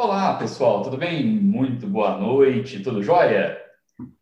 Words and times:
Olá, 0.00 0.34
pessoal, 0.34 0.80
tudo 0.84 0.96
bem? 0.96 1.26
Muito 1.26 1.84
boa 1.88 2.16
noite, 2.16 2.84
tudo 2.84 3.02
jóia? 3.02 3.60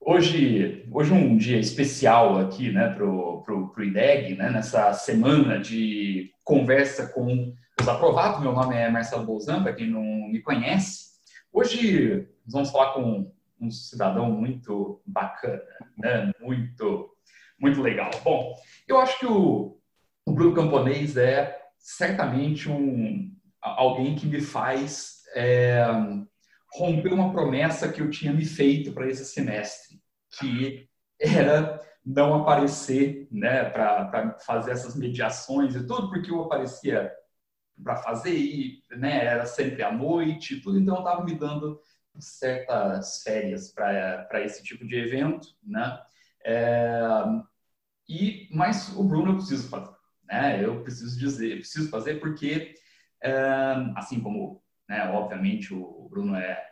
Hoje, 0.00 0.88
hoje 0.90 1.12
um 1.12 1.36
dia 1.36 1.58
especial 1.58 2.38
aqui, 2.38 2.72
né, 2.72 2.88
pro, 2.94 3.42
pro, 3.42 3.68
pro 3.68 3.84
IDEG, 3.84 4.36
né, 4.36 4.48
nessa 4.48 4.94
semana 4.94 5.58
de 5.58 6.32
conversa 6.42 7.08
com 7.08 7.54
os 7.78 7.86
aprovados. 7.86 8.40
Meu 8.40 8.54
nome 8.54 8.74
é 8.74 8.90
Marcelo 8.90 9.26
Bolzan, 9.26 9.62
para 9.62 9.74
quem 9.74 9.90
não 9.90 10.00
me 10.00 10.40
conhece. 10.40 11.20
Hoje 11.52 12.26
vamos 12.46 12.70
falar 12.70 12.94
com 12.94 13.30
um 13.60 13.70
cidadão 13.70 14.30
muito 14.30 15.02
bacana, 15.04 15.60
né, 15.98 16.32
muito, 16.40 17.10
muito 17.60 17.82
legal. 17.82 18.08
Bom, 18.24 18.54
eu 18.88 18.98
acho 18.98 19.18
que 19.18 19.26
o, 19.26 19.76
o 20.24 20.32
Bruno 20.32 20.54
Camponês 20.54 21.18
é 21.18 21.54
certamente 21.76 22.66
um, 22.66 23.30
alguém 23.60 24.14
que 24.14 24.26
me 24.26 24.40
faz 24.40 25.15
é, 25.36 25.84
romper 26.72 27.12
uma 27.12 27.30
promessa 27.30 27.92
que 27.92 28.00
eu 28.00 28.10
tinha 28.10 28.32
me 28.32 28.44
feito 28.44 28.92
para 28.92 29.08
esse 29.08 29.24
semestre, 29.26 30.00
que 30.38 30.88
era 31.20 31.80
não 32.04 32.34
aparecer 32.34 33.28
né, 33.30 33.68
para 33.68 34.38
fazer 34.38 34.72
essas 34.72 34.96
mediações 34.96 35.74
e 35.74 35.86
tudo, 35.86 36.08
porque 36.08 36.30
eu 36.30 36.42
aparecia 36.42 37.12
para 37.82 37.96
fazer 37.96 38.34
e 38.34 38.82
né, 38.90 39.24
era 39.26 39.44
sempre 39.44 39.82
à 39.82 39.92
noite 39.92 40.54
e 40.54 40.60
tudo, 40.60 40.78
então 40.78 40.98
estava 40.98 41.22
me 41.22 41.34
dando 41.34 41.78
certas 42.18 43.22
férias 43.22 43.70
para 43.70 44.42
esse 44.42 44.62
tipo 44.62 44.86
de 44.86 44.96
evento, 44.96 45.48
né? 45.62 46.00
É, 46.42 47.02
e 48.08 48.48
mas 48.50 48.96
o 48.96 49.04
Bruno 49.04 49.32
eu 49.32 49.36
preciso 49.36 49.68
fazer, 49.68 49.94
né? 50.24 50.64
Eu 50.64 50.82
preciso 50.82 51.18
dizer, 51.18 51.50
eu 51.50 51.58
preciso 51.58 51.90
fazer 51.90 52.18
porque 52.20 52.74
é, 53.22 53.34
assim 53.96 54.20
como 54.20 54.62
né? 54.88 55.08
Obviamente, 55.10 55.74
o 55.74 56.08
Bruno 56.08 56.34
é, 56.36 56.64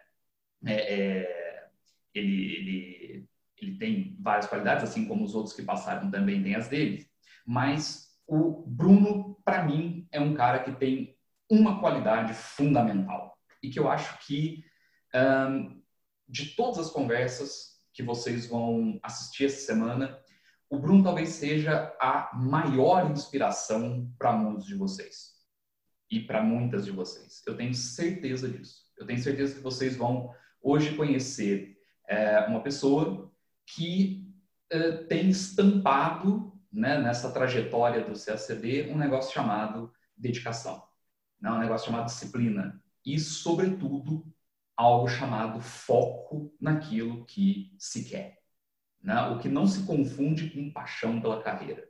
é, 0.66 0.74
é 0.74 1.68
ele, 2.14 2.54
ele, 2.54 3.28
ele 3.60 3.78
tem 3.78 4.16
várias 4.20 4.46
qualidades, 4.46 4.84
assim 4.84 5.06
como 5.06 5.24
os 5.24 5.34
outros 5.34 5.54
que 5.54 5.62
passaram 5.62 6.10
também 6.10 6.42
têm 6.42 6.54
as 6.54 6.68
dele. 6.68 7.06
Mas 7.46 8.08
o 8.26 8.64
Bruno, 8.66 9.40
para 9.44 9.64
mim, 9.64 10.06
é 10.12 10.20
um 10.20 10.34
cara 10.34 10.60
que 10.60 10.72
tem 10.72 11.16
uma 11.50 11.80
qualidade 11.80 12.32
fundamental 12.32 13.36
e 13.62 13.68
que 13.68 13.78
eu 13.78 13.90
acho 13.90 14.18
que 14.26 14.64
um, 15.14 15.82
de 16.28 16.54
todas 16.54 16.78
as 16.78 16.90
conversas 16.90 17.74
que 17.92 18.02
vocês 18.02 18.46
vão 18.46 18.98
assistir 19.02 19.46
essa 19.46 19.66
semana, 19.66 20.18
o 20.70 20.78
Bruno 20.78 21.04
talvez 21.04 21.30
seja 21.30 21.94
a 22.00 22.30
maior 22.34 23.10
inspiração 23.10 24.10
para 24.18 24.32
muitos 24.32 24.66
de 24.66 24.74
vocês 24.74 25.33
e 26.10 26.20
para 26.20 26.42
muitas 26.42 26.84
de 26.84 26.90
vocês. 26.90 27.42
Eu 27.46 27.56
tenho 27.56 27.74
certeza 27.74 28.48
disso. 28.48 28.84
Eu 28.96 29.06
tenho 29.06 29.18
certeza 29.18 29.54
que 29.54 29.60
vocês 29.60 29.96
vão 29.96 30.34
hoje 30.62 30.94
conhecer 30.96 31.76
é, 32.08 32.40
uma 32.40 32.62
pessoa 32.62 33.32
que 33.66 34.32
é, 34.70 34.92
tem 35.04 35.28
estampado 35.28 36.52
né, 36.72 36.98
nessa 36.98 37.30
trajetória 37.32 38.04
do 38.04 38.18
CACD 38.18 38.90
um 38.90 38.98
negócio 38.98 39.32
chamado 39.32 39.92
dedicação, 40.16 40.82
né, 41.40 41.50
um 41.50 41.58
negócio 41.58 41.86
chamado 41.86 42.06
disciplina 42.06 42.82
e, 43.04 43.18
sobretudo, 43.18 44.24
algo 44.76 45.08
chamado 45.08 45.60
foco 45.60 46.52
naquilo 46.60 47.24
que 47.26 47.74
se 47.78 48.04
quer. 48.04 48.38
Né? 49.02 49.20
O 49.28 49.38
que 49.38 49.48
não 49.48 49.66
se 49.66 49.86
confunde 49.86 50.50
com 50.50 50.72
paixão 50.72 51.20
pela 51.20 51.42
carreira. 51.42 51.86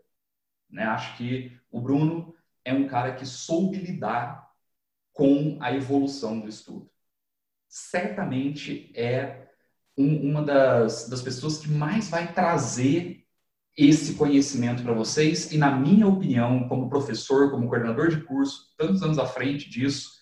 Né? 0.68 0.82
Acho 0.82 1.16
que 1.16 1.56
o 1.70 1.80
Bruno 1.80 2.33
é 2.64 2.72
um 2.72 2.86
cara 2.86 3.14
que 3.14 3.26
soube 3.26 3.78
lidar 3.78 4.50
com 5.12 5.58
a 5.60 5.72
evolução 5.72 6.40
do 6.40 6.48
estudo. 6.48 6.90
Certamente 7.68 8.90
é 8.94 9.48
um, 9.96 10.30
uma 10.30 10.42
das, 10.42 11.08
das 11.08 11.22
pessoas 11.22 11.58
que 11.58 11.68
mais 11.68 12.08
vai 12.08 12.32
trazer 12.32 13.24
esse 13.76 14.14
conhecimento 14.14 14.82
para 14.82 14.92
vocês 14.92 15.52
e, 15.52 15.58
na 15.58 15.74
minha 15.74 16.06
opinião, 16.06 16.68
como 16.68 16.88
professor, 16.88 17.50
como 17.50 17.68
coordenador 17.68 18.08
de 18.08 18.22
curso, 18.22 18.72
tantos 18.76 19.02
anos 19.02 19.18
à 19.18 19.26
frente 19.26 19.68
disso, 19.68 20.12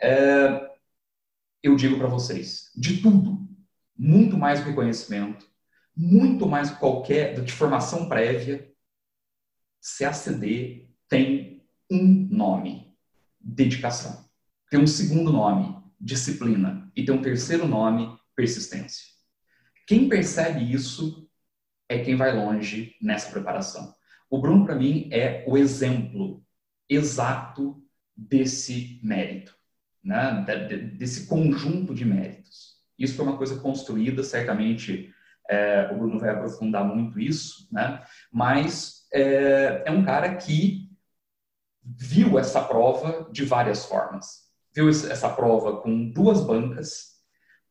é, 0.00 0.70
eu 1.62 1.76
digo 1.76 1.98
para 1.98 2.08
vocês, 2.08 2.70
de 2.76 3.02
tudo, 3.02 3.48
muito 3.96 4.36
mais 4.36 4.60
do 4.60 4.66
que 4.66 4.72
conhecimento, 4.72 5.46
muito 5.96 6.46
mais 6.46 6.70
qualquer 6.70 7.44
que 7.44 7.52
formação 7.52 8.08
prévia, 8.08 8.72
CACD 9.98 10.88
tem 11.08 11.51
um 11.92 12.28
nome, 12.30 12.94
dedicação. 13.40 14.24
Tem 14.70 14.80
um 14.80 14.86
segundo 14.86 15.32
nome, 15.32 15.76
disciplina. 16.00 16.90
E 16.96 17.04
tem 17.04 17.14
um 17.14 17.22
terceiro 17.22 17.66
nome, 17.68 18.16
persistência. 18.34 19.06
Quem 19.86 20.08
percebe 20.08 20.72
isso 20.72 21.28
é 21.88 21.98
quem 21.98 22.16
vai 22.16 22.34
longe 22.34 22.94
nessa 23.00 23.30
preparação. 23.30 23.94
O 24.30 24.38
Bruno, 24.38 24.64
para 24.64 24.74
mim, 24.74 25.08
é 25.12 25.44
o 25.46 25.58
exemplo 25.58 26.42
exato 26.88 27.82
desse 28.16 28.98
mérito, 29.02 29.54
né? 30.02 30.44
desse 30.96 31.26
conjunto 31.26 31.94
de 31.94 32.04
méritos. 32.04 32.76
Isso 32.98 33.14
foi 33.14 33.26
uma 33.26 33.36
coisa 33.36 33.60
construída, 33.60 34.22
certamente 34.22 35.12
é, 35.50 35.90
o 35.92 35.98
Bruno 35.98 36.18
vai 36.18 36.30
aprofundar 36.30 36.84
muito 36.84 37.20
isso, 37.20 37.68
né? 37.70 38.02
mas 38.30 39.06
é, 39.12 39.82
é 39.86 39.90
um 39.90 40.04
cara 40.04 40.34
que 40.36 40.91
viu 41.84 42.38
essa 42.38 42.62
prova 42.62 43.28
de 43.30 43.44
várias 43.44 43.84
formas. 43.84 44.42
Viu 44.74 44.88
essa 44.88 45.28
prova 45.28 45.80
com 45.80 46.10
duas 46.10 46.40
bancas, 46.40 47.12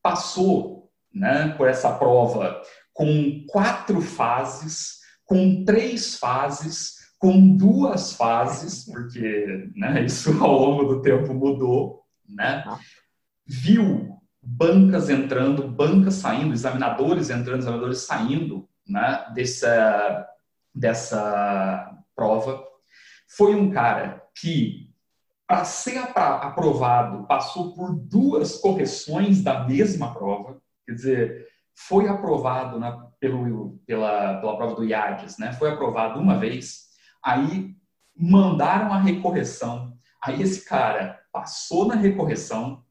passou 0.01 0.91
né, 1.13 1.49
por 1.57 1.67
essa 1.67 1.91
prova 1.93 2.61
com 2.93 3.45
quatro 3.47 4.01
fases, 4.01 4.99
com 5.25 5.63
três 5.65 6.17
fases, 6.17 6.95
com 7.17 7.55
duas 7.55 8.13
fases, 8.13 8.85
porque 8.91 9.69
né, 9.75 10.03
isso 10.03 10.43
ao 10.43 10.53
longo 10.53 10.83
do 10.85 11.01
tempo 11.01 11.33
mudou, 11.33 12.03
né? 12.27 12.63
Viu 13.45 14.17
bancas 14.41 15.09
entrando, 15.09 15.67
bancas 15.67 16.15
saindo, 16.15 16.53
examinadores 16.53 17.29
entrando, 17.29 17.59
examinadores 17.59 17.99
saindo, 17.99 18.67
né, 18.87 19.25
dessa, 19.33 20.27
dessa 20.73 21.97
prova 22.15 22.70
foi 23.35 23.55
um 23.55 23.71
cara 23.71 24.21
que, 24.39 24.89
para 25.47 25.63
ser 25.63 25.97
aprovado, 25.97 27.25
passou 27.27 27.73
por 27.73 27.93
duas 27.95 28.57
correções 28.57 29.41
da 29.41 29.65
mesma 29.65 30.13
prova, 30.13 30.61
quer 30.85 30.93
dizer, 30.93 31.47
foi 31.73 32.07
aprovado 32.07 32.79
na, 32.79 32.91
pelo, 33.19 33.79
pela, 33.85 34.39
pela 34.39 34.57
prova 34.57 34.75
do 34.75 34.83
IADES, 34.83 35.37
né? 35.37 35.53
foi 35.53 35.69
aprovado 35.69 36.19
uma 36.19 36.37
vez, 36.37 36.89
aí 37.23 37.73
mandaram 38.15 38.91
a 38.91 38.99
recorreção, 38.99 39.97
aí 40.21 40.41
esse 40.41 40.65
cara 40.65 41.19
passou 41.31 41.87
na 41.87 41.95
recorreção, 41.95 42.83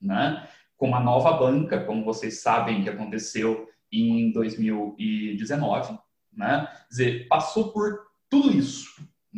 né? 0.00 0.46
com 0.76 0.86
uma 0.86 1.00
nova 1.00 1.32
banca, 1.32 1.84
como 1.84 2.04
vocês 2.04 2.42
sabem 2.42 2.82
que 2.82 2.90
aconteceu 2.90 3.66
em 3.90 4.30
2019, 4.32 5.98
né? 6.32 6.66
Quer 6.66 6.88
dizer, 6.88 7.28
passou 7.28 7.72
por 7.72 7.98
tudo 8.30 8.52
isso, 8.52 8.86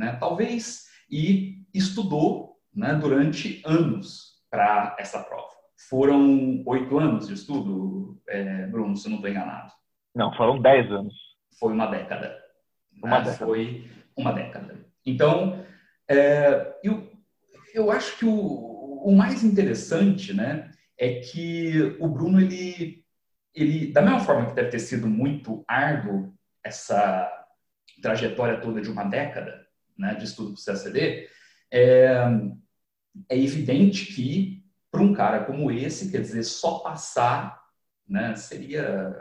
né? 0.00 0.16
Talvez 0.19 0.87
e 1.11 1.62
estudou, 1.75 2.56
né, 2.75 2.94
durante 2.94 3.62
anos 3.66 4.41
para 4.50 4.97
essa 4.99 5.22
prova. 5.22 5.50
Foram 5.88 6.62
oito 6.66 6.99
anos 6.99 7.28
de 7.28 7.34
estudo, 7.34 8.21
é, 8.28 8.66
Bruno, 8.66 8.97
se 8.97 9.09
não 9.09 9.16
estou 9.16 9.31
enganado. 9.31 9.72
Não, 10.15 10.34
foram 10.34 10.60
dez 10.60 10.91
anos. 10.91 11.15
Foi 11.59 11.72
uma 11.72 11.87
década. 11.87 12.37
Uma 12.97 13.10
né? 13.10 13.16
década. 13.19 13.47
Foi 13.47 13.91
uma 14.16 14.33
década. 14.33 14.87
Então, 15.05 15.65
é, 16.09 16.78
eu, 16.83 17.10
eu 17.75 17.91
acho 17.91 18.19
que 18.19 18.25
o, 18.25 19.03
o 19.04 19.15
mais 19.15 19.45
interessante, 19.45 20.33
né, 20.33 20.71
é 20.98 21.21
que 21.21 21.97
o 22.01 22.09
Bruno, 22.09 22.41
ele, 22.41 23.04
ele, 23.54 23.92
da 23.92 24.03
mesma 24.03 24.21
forma 24.21 24.47
que 24.47 24.54
deve 24.54 24.71
ter 24.71 24.80
sido 24.80 25.07
muito 25.07 25.65
árduo 25.69 26.33
essa 26.65 27.30
trajetória 28.03 28.60
toda 28.60 28.80
de 28.80 28.91
uma 28.91 29.04
década, 29.04 29.59
né, 30.01 30.15
de 30.15 30.25
estudo 30.25 30.55
para 30.55 30.61
o 30.61 30.65
CACD, 30.65 31.29
é, 31.71 32.17
é 33.29 33.39
evidente 33.39 34.07
que 34.07 34.65
para 34.91 35.03
um 35.03 35.13
cara 35.13 35.45
como 35.45 35.71
esse, 35.71 36.11
quer 36.11 36.23
dizer, 36.23 36.43
só 36.43 36.79
passar 36.81 37.61
né, 38.09 38.35
seria 38.35 39.15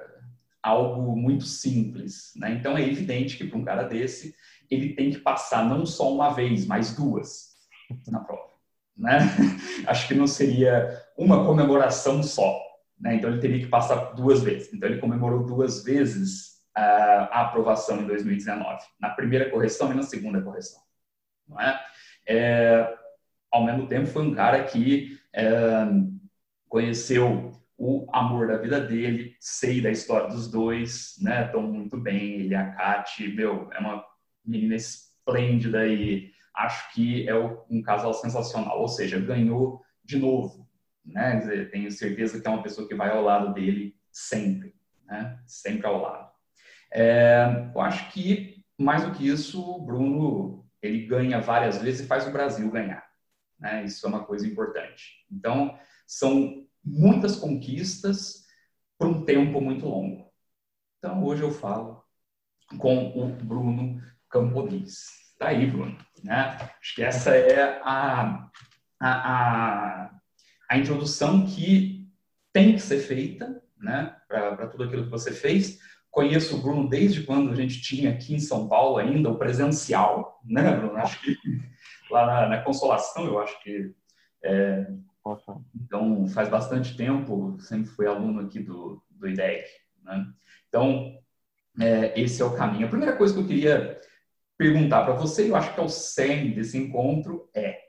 algo 0.64 1.16
muito 1.16 1.44
simples. 1.44 2.32
Né? 2.36 2.54
Então 2.54 2.78
é 2.78 2.82
evidente 2.82 3.38
que 3.38 3.46
para 3.46 3.58
um 3.58 3.64
cara 3.64 3.84
desse, 3.84 4.34
ele 4.70 4.94
tem 4.94 5.12
que 5.12 5.20
passar 5.20 5.68
não 5.68 5.86
só 5.86 6.12
uma 6.12 6.34
vez, 6.34 6.66
mas 6.66 6.96
duas 6.96 7.50
na 8.08 8.20
prova. 8.20 8.50
Né? 8.98 9.20
Acho 9.86 10.08
que 10.08 10.16
não 10.16 10.28
seria 10.28 11.04
uma 11.18 11.46
comemoração 11.46 12.24
só. 12.24 12.60
Né? 13.00 13.16
Então 13.16 13.30
ele 13.30 13.42
teria 13.42 13.60
que 13.60 13.68
passar 13.68 14.14
duas 14.14 14.42
vezes. 14.42 14.74
Então 14.74 14.90
ele 14.90 15.00
comemorou 15.00 15.46
duas 15.46 15.84
vezes 15.84 16.59
a 16.80 17.42
aprovação 17.42 18.02
em 18.02 18.08
2019, 18.08 18.84
na 19.00 19.10
primeira 19.10 19.50
correção 19.50 19.92
e 19.92 19.96
na 19.96 20.04
segunda 20.04 20.42
correção. 20.42 20.82
Não 21.48 21.60
é? 21.60 21.80
é 22.28 22.98
ao 23.52 23.66
mesmo 23.66 23.88
tempo, 23.88 24.08
foi 24.08 24.24
um 24.24 24.34
cara 24.34 24.64
que 24.64 25.20
é, 25.34 25.50
conheceu 26.68 27.52
o 27.78 28.06
amor 28.14 28.48
da 28.48 28.58
vida 28.58 28.80
dele, 28.80 29.36
sei 29.40 29.82
da 29.82 29.90
história 29.90 30.28
dos 30.28 30.52
dois, 30.52 31.16
né? 31.22 31.46
Estão 31.46 31.62
muito 31.62 31.98
bem, 31.98 32.42
ele 32.42 32.50
e 32.50 32.56
a 32.56 32.72
Kate, 32.72 33.28
meu, 33.30 33.70
é 33.72 33.80
uma 33.80 34.06
menina 34.46 34.76
esplêndida 34.76 35.88
e 35.88 36.32
acho 36.54 36.94
que 36.94 37.28
é 37.28 37.36
um 37.36 37.82
casal 37.82 38.14
sensacional, 38.14 38.82
ou 38.82 38.88
seja, 38.88 39.20
ganhou 39.20 39.82
de 40.04 40.20
novo, 40.20 40.68
né? 41.06 41.40
Tenho 41.72 41.90
certeza 41.92 42.42
que 42.42 42.48
é 42.48 42.52
uma 42.52 42.64
pessoa 42.64 42.88
que 42.88 42.96
vai 42.96 43.10
ao 43.10 43.24
lado 43.24 43.54
dele 43.54 43.96
sempre, 44.12 44.76
né? 45.06 45.40
Sempre 45.48 45.88
ao 45.88 46.02
lado. 46.02 46.29
É, 46.92 47.70
eu 47.74 47.82
acho 47.82 48.12
que 48.12 48.64
mais 48.78 49.04
do 49.04 49.12
que 49.12 49.28
isso, 49.28 49.62
o 49.62 49.82
Bruno 49.82 50.66
ele 50.82 51.06
ganha 51.06 51.42
várias 51.42 51.82
vezes 51.82 52.02
e 52.02 52.08
faz 52.08 52.26
o 52.26 52.32
Brasil 52.32 52.70
ganhar, 52.72 53.06
né? 53.60 53.84
Isso 53.84 54.06
é 54.06 54.10
uma 54.10 54.24
coisa 54.24 54.48
importante. 54.48 55.26
Então 55.30 55.78
são 56.08 56.66
muitas 56.84 57.36
conquistas 57.36 58.46
por 58.98 59.08
um 59.08 59.24
tempo 59.24 59.62
muito 59.62 59.88
longo. 59.88 60.30
Então, 60.98 61.24
hoje 61.24 61.44
eu 61.44 61.52
falo 61.52 62.04
com 62.78 63.18
o 63.18 63.28
Bruno 63.30 64.02
Campolis. 64.30 65.08
Tá 65.38 65.48
aí, 65.48 65.66
Bruno. 65.66 65.98
Né? 66.24 66.58
Acho 66.82 66.96
que 66.96 67.02
essa 67.02 67.34
é 67.36 67.80
a, 67.82 68.50
a, 69.00 69.10
a, 69.10 70.20
a 70.70 70.78
introdução 70.78 71.46
que 71.46 72.12
tem 72.52 72.74
que 72.74 72.82
ser 72.82 73.00
feita 73.00 73.64
né? 73.78 74.16
para 74.28 74.68
tudo 74.68 74.84
aquilo 74.84 75.06
que 75.06 75.10
você 75.10 75.32
fez. 75.32 75.80
Conheço 76.12 76.58
o 76.58 76.62
Bruno 76.62 76.90
desde 76.90 77.24
quando 77.24 77.52
a 77.52 77.56
gente 77.56 77.82
tinha 77.82 78.12
aqui 78.12 78.34
em 78.34 78.40
São 78.40 78.68
Paulo 78.68 78.98
ainda 78.98 79.30
o 79.30 79.38
presencial, 79.38 80.42
né, 80.44 80.76
Bruno? 80.76 80.98
Acho 80.98 81.22
que 81.22 81.38
lá 82.10 82.26
na, 82.26 82.50
na 82.50 82.62
Consolação, 82.62 83.26
eu 83.26 83.40
acho 83.40 83.62
que 83.62 83.94
é, 84.44 84.88
então, 85.76 86.28
faz 86.30 86.50
bastante 86.50 86.96
tempo, 86.96 87.58
sempre 87.60 87.90
fui 87.90 88.08
aluno 88.08 88.42
aqui 88.42 88.60
do, 88.60 89.02
do 89.10 89.28
IDEC. 89.28 89.68
Né? 90.04 90.26
Então, 90.68 91.20
é, 91.80 92.20
esse 92.20 92.42
é 92.42 92.46
o 92.46 92.56
caminho. 92.56 92.88
A 92.88 92.90
primeira 92.90 93.16
coisa 93.16 93.34
que 93.34 93.40
eu 93.40 93.48
queria 93.48 94.00
perguntar 94.58 95.04
para 95.04 95.14
você, 95.14 95.50
eu 95.50 95.56
acho 95.56 95.74
que 95.74 95.80
é 95.80 95.84
o 95.84 95.90
cerne 95.90 96.54
desse 96.54 96.78
encontro, 96.78 97.50
é 97.54 97.80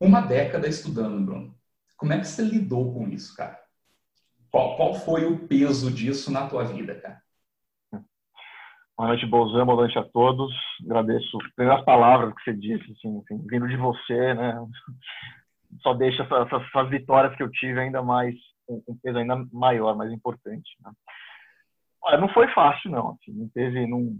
uma 0.00 0.20
década 0.20 0.68
estudando, 0.68 1.24
Bruno. 1.24 1.58
Como 1.96 2.12
é 2.12 2.18
que 2.18 2.26
você 2.26 2.42
lidou 2.42 2.92
com 2.94 3.08
isso, 3.08 3.34
cara? 3.34 3.58
Qual, 4.50 4.76
qual 4.76 4.94
foi 4.94 5.24
o 5.26 5.46
peso 5.46 5.92
disso 5.92 6.32
na 6.32 6.48
tua 6.48 6.64
vida, 6.64 6.94
cara? 7.00 7.20
Boa 8.96 9.10
noite, 9.10 9.26
Bolzão. 9.26 9.64
Boa 9.64 9.76
noite 9.76 9.98
a 9.98 10.02
todos. 10.02 10.52
Agradeço 10.84 11.38
as 11.56 11.84
palavras 11.84 12.34
que 12.34 12.42
você 12.42 12.56
disse, 12.56 12.90
assim, 12.92 13.18
assim, 13.18 13.46
vindo 13.46 13.68
de 13.68 13.76
você, 13.76 14.34
né? 14.34 14.54
só 15.82 15.94
deixa 15.94 16.22
essas, 16.22 16.48
essas, 16.50 16.88
vitórias 16.88 17.36
que 17.36 17.42
eu 17.42 17.50
tive 17.50 17.78
ainda 17.78 18.02
mais, 18.02 18.34
com 18.66 18.82
um 18.88 18.98
peso 19.02 19.18
ainda 19.18 19.36
maior, 19.52 19.94
mais 19.96 20.10
importante. 20.10 20.68
Né? 20.82 20.90
Olha, 22.02 22.18
não 22.18 22.28
foi 22.30 22.48
fácil, 22.48 22.90
não. 22.90 23.10
Assim, 23.10 23.32
não 23.32 23.48
teve, 23.50 23.86
não, 23.86 24.16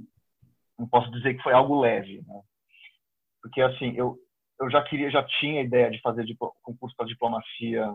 não 0.78 0.86
posso 0.86 1.10
dizer 1.10 1.34
que 1.34 1.42
foi 1.42 1.52
algo 1.52 1.80
leve, 1.80 2.22
né? 2.26 2.40
Porque, 3.42 3.60
assim, 3.62 3.94
eu, 3.96 4.16
eu 4.60 4.70
já 4.70 4.82
queria, 4.82 5.10
já 5.10 5.22
tinha 5.24 5.60
a 5.60 5.64
ideia 5.64 5.90
de 5.90 6.00
fazer 6.00 6.24
concurso 6.62 6.94
para 6.96 7.06
diplomacia? 7.06 7.94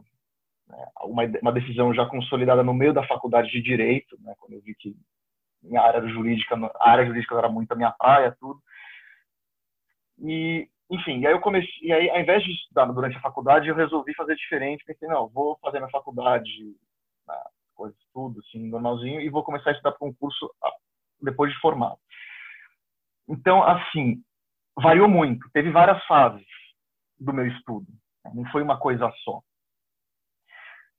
Uma, 1.04 1.24
uma 1.42 1.52
decisão 1.52 1.94
já 1.94 2.06
consolidada 2.06 2.64
no 2.64 2.74
meio 2.74 2.94
da 2.94 3.06
faculdade 3.08 3.50
de 3.52 3.62
Direito, 3.62 4.18
né? 4.22 4.34
Quando 4.40 4.54
eu 4.54 4.62
vi 4.62 4.76
que 4.76 4.96
minha 5.62 5.82
área 5.82 6.06
jurídica, 6.08 6.56
a 6.80 6.90
área 6.90 7.06
jurídica 7.06 7.36
era 7.38 7.50
muito 7.50 7.72
a 7.72 7.76
minha 7.76 7.92
praia, 7.92 8.36
tudo. 8.40 8.62
E 10.20 10.68
enfim, 10.90 11.26
aí 11.26 11.32
eu 11.32 11.40
comecei, 11.40 11.72
e 11.82 11.92
aí 11.92 12.10
ao 12.10 12.20
invés 12.20 12.44
de 12.44 12.52
estudar 12.52 12.86
durante 12.86 13.18
a 13.18 13.22
faculdade, 13.22 13.68
eu 13.68 13.76
resolvi 13.76 14.14
fazer 14.14 14.36
diferente, 14.36 14.84
pensei, 14.86 15.08
não, 15.08 15.28
vou 15.30 15.58
fazer 15.62 15.80
minha 15.80 15.90
faculdade, 15.90 16.50
né, 17.28 17.36
coisas 17.74 17.98
tudo 18.14 18.40
assim, 18.42 18.70
normalzinho 18.70 19.20
e 19.20 19.30
vou 19.30 19.44
começar 19.44 19.70
a 19.70 19.74
estudar 19.74 19.92
para 19.92 20.00
concurso 20.00 20.54
ah, 20.64 20.72
depois 21.22 21.52
de 21.52 21.60
formado. 21.60 21.98
Então, 23.28 23.64
assim, 23.64 24.22
variou 24.78 25.08
muito, 25.08 25.50
teve 25.52 25.72
várias 25.72 26.04
fases 26.06 26.46
do 27.20 27.34
meu 27.34 27.48
estudo, 27.48 27.88
né, 28.24 28.32
não 28.36 28.46
foi 28.52 28.62
uma 28.62 28.78
coisa 28.78 29.12
só. 29.24 29.42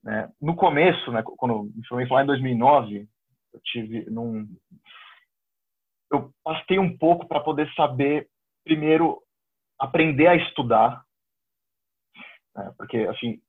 Né? 0.05 0.31
No 0.41 0.55
começo, 0.55 1.11
né, 1.11 1.23
quando 1.23 1.65
me 1.75 1.87
formei 1.87 2.06
lá 2.06 2.23
em 2.23 2.27
2009, 2.27 3.09
eu 3.55 3.61
tive 3.65 4.11
num 4.11 4.47
eu 6.12 6.31
passei 6.45 6.79
um 6.79 6.97
pouco 6.97 7.27
para 7.27 7.41
poder 7.41 7.73
saber 7.75 8.29
primeiro 8.62 9.21
aprender 9.81 10.27
a 10.27 10.37
estudar, 10.37 11.03
né? 12.55 12.73
porque 12.77 12.99
assim 12.99 13.41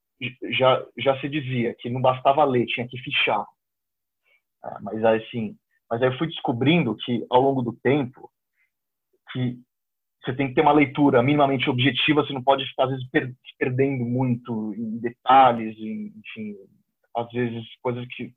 já 0.52 0.86
já 0.98 1.20
se 1.20 1.28
dizia 1.28 1.76
que 1.76 1.90
não 1.90 2.02
bastava 2.02 2.44
ler, 2.46 2.66
tinha 2.68 2.88
que 2.88 2.98
fichar. 3.00 3.46
É, 4.64 4.80
mas 4.82 5.04
assim, 5.04 5.58
mas 5.90 6.02
aí 6.02 6.08
eu 6.08 6.18
fui 6.18 6.28
descobrindo 6.28 6.96
que 6.96 7.26
ao 7.30 7.42
longo 7.42 7.62
do 7.62 7.74
tempo 7.74 8.32
que 9.32 9.60
você 10.26 10.34
tem 10.34 10.48
que 10.48 10.56
ter 10.56 10.62
uma 10.62 10.72
leitura 10.72 11.22
minimamente 11.22 11.70
objetiva, 11.70 12.26
você 12.26 12.34
não 12.34 12.44
pode 12.44 12.66
ficar 12.66 12.86
às 12.86 12.92
vezes 12.92 13.10
per 13.10 13.32
perdendo 13.60 14.04
muito 14.04 14.74
em 14.76 14.98
detalhes, 15.00 15.78
em, 15.78 16.12
enfim, 16.18 16.56
às 17.16 17.32
vezes 17.32 17.64
coisas 17.82 18.06
que 18.16 18.34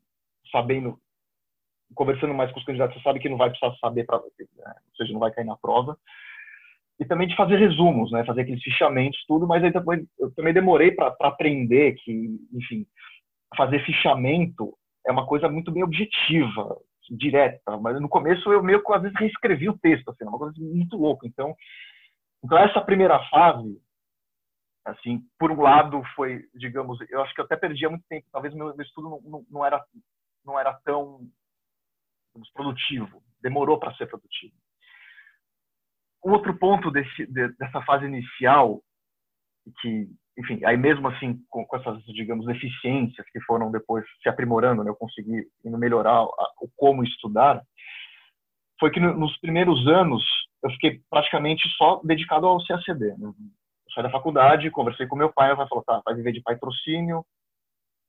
sabendo 0.51 0.97
conversando 1.95 2.33
mais 2.33 2.51
com 2.51 2.59
os 2.59 2.65
candidatos, 2.65 2.95
você 2.95 3.03
sabe 3.03 3.19
que 3.19 3.27
não 3.27 3.37
vai 3.37 3.49
precisar 3.49 3.75
saber 3.77 4.05
para, 4.05 4.17
né? 4.17 4.23
ou 4.27 4.95
seja, 4.95 5.11
não 5.11 5.19
vai 5.19 5.31
cair 5.31 5.45
na 5.45 5.57
prova 5.57 5.97
e 6.99 7.05
também 7.05 7.27
de 7.27 7.35
fazer 7.35 7.57
resumos, 7.57 8.11
né? 8.11 8.25
Fazer 8.25 8.41
aqueles 8.41 8.61
fichamentos, 8.61 9.23
tudo, 9.25 9.47
mas 9.47 9.63
aí 9.63 9.71
depois 9.71 10.05
eu 10.19 10.33
também 10.35 10.53
demorei 10.53 10.91
para 10.91 11.15
aprender 11.21 11.93
que, 11.93 12.37
enfim, 12.53 12.85
fazer 13.55 13.83
fichamento 13.85 14.73
é 15.07 15.11
uma 15.11 15.25
coisa 15.25 15.47
muito 15.47 15.71
bem 15.71 15.81
objetiva, 15.81 16.77
direta, 17.09 17.77
mas 17.77 17.99
no 17.99 18.09
começo 18.09 18.51
eu 18.51 18.63
meio 18.63 18.83
que 18.83 18.93
às 18.93 19.01
vezes 19.01 19.17
reescrevi 19.17 19.69
o 19.69 19.77
texto, 19.77 20.09
assim, 20.09 20.25
uma 20.25 20.37
coisa 20.37 20.53
muito 20.57 20.97
louca. 20.97 21.27
Então, 21.27 21.55
então 22.43 22.57
essa 22.57 22.81
primeira 22.81 23.19
fase, 23.29 23.81
assim, 24.85 25.21
por 25.37 25.51
um 25.51 25.61
lado 25.61 26.01
foi, 26.15 26.45
digamos, 26.55 26.99
eu 27.09 27.21
acho 27.21 27.33
que 27.33 27.41
eu 27.41 27.45
até 27.45 27.55
perdia 27.55 27.89
muito 27.89 28.05
tempo, 28.07 28.27
talvez 28.31 28.53
meu, 28.53 28.75
meu 28.75 28.85
estudo 28.85 29.09
não, 29.09 29.21
não, 29.21 29.45
não, 29.49 29.65
era 29.65 29.83
não 30.45 30.59
era 30.59 30.73
tão 30.85 31.27
digamos, 32.29 32.51
produtivo, 32.53 33.23
demorou 33.41 33.79
para 33.79 33.93
ser 33.95 34.07
produtivo 34.07 34.55
outro 36.21 36.57
ponto 36.57 36.91
desse, 36.91 37.25
dessa 37.27 37.81
fase 37.83 38.05
inicial, 38.05 38.81
que, 39.81 40.07
enfim, 40.37 40.63
aí 40.65 40.77
mesmo 40.77 41.07
assim, 41.07 41.39
com, 41.49 41.65
com, 41.65 41.77
essas, 41.77 42.03
digamos, 42.05 42.45
deficiências 42.45 43.29
que 43.31 43.41
foram 43.41 43.71
depois 43.71 44.05
se 44.21 44.29
aprimorando, 44.29 44.83
né, 44.83 44.89
eu 44.89 44.95
consegui 44.95 45.47
melhorar 45.63 46.23
o 46.23 46.69
como 46.75 47.03
estudar, 47.03 47.61
foi 48.79 48.91
que 48.91 48.99
no, 48.99 49.13
nos 49.17 49.37
primeiros 49.39 49.85
anos 49.87 50.23
eu 50.63 50.69
fiquei 50.71 51.01
praticamente 51.09 51.67
só 51.77 52.01
dedicado 52.03 52.47
ao 52.47 52.65
CACD. 52.65 53.17
Né? 53.17 53.27
Eu 53.27 53.93
saí 53.93 54.03
da 54.03 54.11
faculdade, 54.11 54.71
conversei 54.71 55.07
com 55.07 55.15
meu 55.15 55.31
pai, 55.31 55.47
meu 55.47 55.57
pai 55.57 55.67
falou, 55.67 55.83
tá, 55.83 56.01
vai 56.05 56.15
viver 56.15 56.31
de 56.31 56.41
patrocínio, 56.41 57.25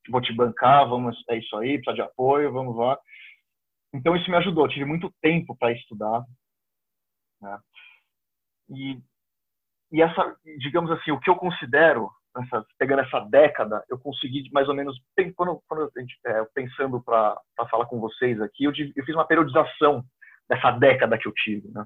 vou 0.09 0.21
te 0.21 0.33
bancar, 0.33 0.89
vamos, 0.89 1.23
é 1.29 1.37
isso 1.37 1.57
aí, 1.57 1.79
precisa 1.79 1.95
de 1.95 2.03
apoio, 2.03 2.53
vamos 2.53 2.77
lá. 2.77 2.99
Então 3.93 4.15
isso 4.17 4.31
me 4.31 4.37
ajudou, 4.37 4.69
tive 4.69 4.85
muito 4.85 5.13
tempo 5.21 5.57
para 5.57 5.73
estudar. 5.73 6.25
Né? 7.41 7.59
E, 8.71 8.99
e 9.93 10.01
essa, 10.01 10.37
digamos 10.59 10.91
assim, 10.93 11.11
o 11.11 11.19
que 11.19 11.29
eu 11.29 11.37
considero, 11.37 12.11
essa, 12.37 12.65
pegando 12.79 13.03
essa 13.03 13.21
década, 13.21 13.85
eu 13.89 13.99
consegui 13.99 14.49
mais 14.53 14.69
ou 14.69 14.75
menos, 14.75 14.97
quando, 15.37 15.61
quando 15.69 15.91
gente, 15.97 16.17
é, 16.25 16.45
pensando 16.55 17.03
para 17.03 17.37
falar 17.69 17.87
com 17.87 17.99
vocês 17.99 18.41
aqui, 18.41 18.65
eu, 18.65 18.73
eu, 18.97 19.05
fiz 19.05 19.15
uma 19.15 19.27
periodização 19.27 20.05
dessa 20.49 20.71
década 20.73 21.19
que 21.19 21.27
eu 21.27 21.33
tive. 21.33 21.69
Né? 21.73 21.85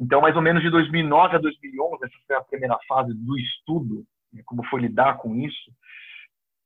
Então, 0.00 0.22
mais 0.22 0.34
ou 0.36 0.42
menos 0.42 0.62
de 0.62 0.70
2009 0.70 1.36
a 1.36 1.38
2011, 1.38 2.04
essa 2.04 2.14
foi 2.26 2.36
a 2.36 2.44
primeira 2.44 2.78
fase 2.88 3.12
do 3.14 3.38
estudo, 3.38 4.04
né, 4.32 4.42
como 4.46 4.64
foi 4.64 4.80
lidar 4.80 5.18
com 5.18 5.36
isso. 5.36 5.70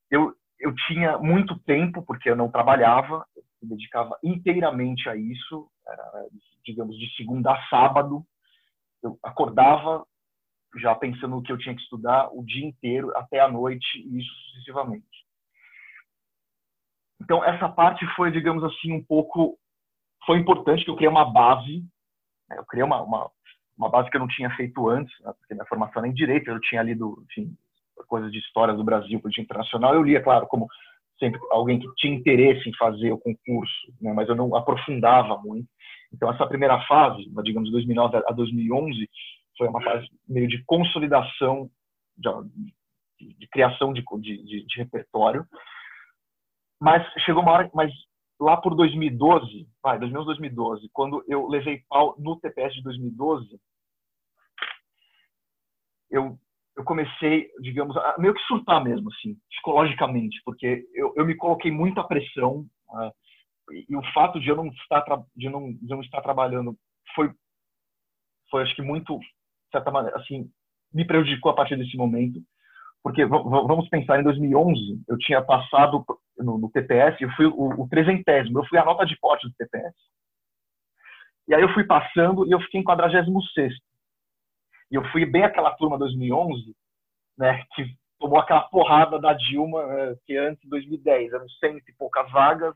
Eu, 0.08 0.32
eu 0.60 0.72
tinha 0.86 1.18
muito 1.18 1.58
tempo, 1.60 2.02
porque 2.02 2.30
eu 2.30 2.36
não 2.36 2.50
trabalhava, 2.50 3.26
eu 3.36 3.42
me 3.60 3.68
dedicava 3.70 4.16
inteiramente 4.22 5.08
a 5.08 5.16
isso, 5.16 5.68
era, 5.86 6.26
digamos, 6.64 6.96
de 6.96 7.12
segunda 7.16 7.52
a 7.52 7.66
sábado, 7.68 8.24
eu 9.02 9.18
acordava 9.22 10.06
já 10.78 10.94
pensando 10.94 11.36
no 11.36 11.42
que 11.42 11.52
eu 11.52 11.58
tinha 11.58 11.74
que 11.74 11.82
estudar 11.82 12.28
o 12.32 12.44
dia 12.44 12.66
inteiro 12.66 13.16
até 13.16 13.40
a 13.40 13.48
noite 13.48 13.98
e 13.98 14.18
isso 14.18 14.30
sucessivamente. 14.46 15.06
Então 17.20 17.44
essa 17.44 17.68
parte 17.68 18.06
foi, 18.14 18.30
digamos 18.30 18.62
assim, 18.64 18.92
um 18.92 19.02
pouco 19.02 19.58
foi 20.26 20.38
importante 20.38 20.84
que 20.84 20.90
eu 20.90 20.96
criei 20.96 21.08
uma 21.08 21.24
base, 21.24 21.84
né? 22.48 22.58
eu 22.58 22.66
criei 22.66 22.84
uma, 22.84 23.00
uma, 23.00 23.30
uma 23.78 23.88
base 23.88 24.10
que 24.10 24.16
eu 24.16 24.20
não 24.20 24.28
tinha 24.28 24.50
feito 24.56 24.88
antes, 24.88 25.14
né? 25.20 25.32
porque 25.38 25.54
minha 25.54 25.66
formação 25.66 26.02
era 26.02 26.08
em 26.08 26.14
direito, 26.14 26.50
eu 26.50 26.60
tinha 26.60 26.82
lido, 26.82 27.24
enfim, 27.30 27.56
coisas 28.08 28.30
de 28.32 28.38
história 28.38 28.74
do 28.74 28.84
Brasil, 28.84 29.20
política 29.20 29.42
internacional, 29.42 29.94
eu 29.94 30.02
lia, 30.02 30.22
claro, 30.22 30.46
como 30.46 30.66
sempre 31.18 31.40
alguém 31.50 31.78
que 31.78 31.86
tinha 31.96 32.14
interesse 32.14 32.68
em 32.68 32.76
fazer 32.76 33.12
o 33.12 33.18
concurso, 33.18 33.92
né? 34.00 34.12
mas 34.12 34.28
eu 34.28 34.34
não 34.34 34.54
aprofundava 34.54 35.38
muito. 35.38 35.68
Então, 36.12 36.30
essa 36.30 36.46
primeira 36.46 36.80
fase, 36.86 37.24
digamos, 37.42 37.68
de 37.68 37.72
2009 37.72 38.22
a 38.26 38.32
2011, 38.32 39.08
foi 39.56 39.68
uma 39.68 39.82
fase 39.82 40.06
meio 40.28 40.48
de 40.48 40.62
consolidação, 40.64 41.70
de, 42.16 43.34
de, 43.34 43.48
criação 43.48 43.92
de, 43.92 44.02
de, 44.20 44.66
de, 44.66 44.76
repertório. 44.76 45.46
Mas 46.80 47.06
chegou 47.24 47.42
uma 47.42 47.52
hora, 47.52 47.70
mas 47.74 47.92
lá 48.38 48.56
por 48.56 48.74
2012, 48.74 49.66
vai, 49.82 49.98
2011, 49.98 50.26
2012, 50.26 50.90
quando 50.92 51.24
eu 51.26 51.46
levei 51.46 51.82
pau 51.88 52.14
no 52.18 52.38
TPS 52.38 52.74
de 52.74 52.82
2012, 52.82 53.58
eu, 56.10 56.38
eu 56.76 56.84
comecei, 56.84 57.50
digamos, 57.60 57.96
a 57.96 58.16
meio 58.18 58.34
que 58.34 58.42
surtar 58.42 58.82
mesmo, 58.82 59.10
assim, 59.12 59.36
psicologicamente, 59.50 60.40
porque 60.44 60.86
eu, 60.94 61.12
eu 61.16 61.26
me 61.26 61.34
coloquei 61.34 61.70
muita 61.70 62.04
pressão, 62.04 62.66
uh, 62.88 63.12
e, 63.72 63.86
e, 63.88 63.96
o 63.96 64.12
fato 64.12 64.38
de 64.38 64.48
eu 64.48 64.56
não 64.56 64.68
estar, 64.68 65.04
de 65.34 65.48
não, 65.48 65.72
de 65.72 65.88
não 65.88 66.00
estar 66.00 66.20
trabalhando 66.20 66.76
foi, 67.14 67.30
foi 68.50 68.62
acho 68.62 68.76
que 68.76 68.82
muito, 68.82 69.18
certa 69.70 69.90
maneira, 69.90 70.16
assim, 70.18 70.50
me 70.92 71.06
prejudicou 71.06 71.50
a 71.50 71.54
partir 71.54 71.76
desse 71.76 71.96
momento, 71.96 72.40
porque 73.02 73.24
vamos 73.24 73.88
pensar, 73.88 74.18
em 74.18 74.24
2011, 74.24 75.04
eu 75.08 75.16
tinha 75.18 75.40
passado 75.40 76.04
no, 76.36 76.58
no 76.58 76.70
TPS, 76.70 77.20
eu 77.20 77.30
fui 77.36 77.46
o, 77.46 77.82
o 77.82 77.88
trezentésimo, 77.88 78.58
eu 78.58 78.66
fui 78.66 78.78
a 78.78 78.84
nota 78.84 79.06
de 79.06 79.16
corte 79.18 79.46
do 79.46 79.54
TPS. 79.54 79.94
E 81.48 81.54
aí 81.54 81.62
eu 81.62 81.72
fui 81.72 81.84
passando 81.84 82.46
e 82.46 82.50
eu 82.50 82.60
fiquei 82.62 82.80
em 82.80 82.84
46 82.84 83.28
E 84.90 84.94
eu 84.96 85.04
fui 85.12 85.24
bem 85.24 85.44
aquela 85.44 85.70
turma 85.76 85.96
2011, 85.98 86.74
né, 87.38 87.64
que 87.74 87.86
tomou 88.18 88.40
aquela 88.40 88.62
porrada 88.62 89.20
da 89.20 89.34
Dilma, 89.34 89.86
né, 89.86 90.16
que 90.26 90.36
antes 90.36 90.60
de 90.62 90.68
2010, 90.68 91.32
eram 91.32 91.48
cento 91.60 91.88
e 91.88 91.94
poucas 91.94 92.28
vagas, 92.32 92.74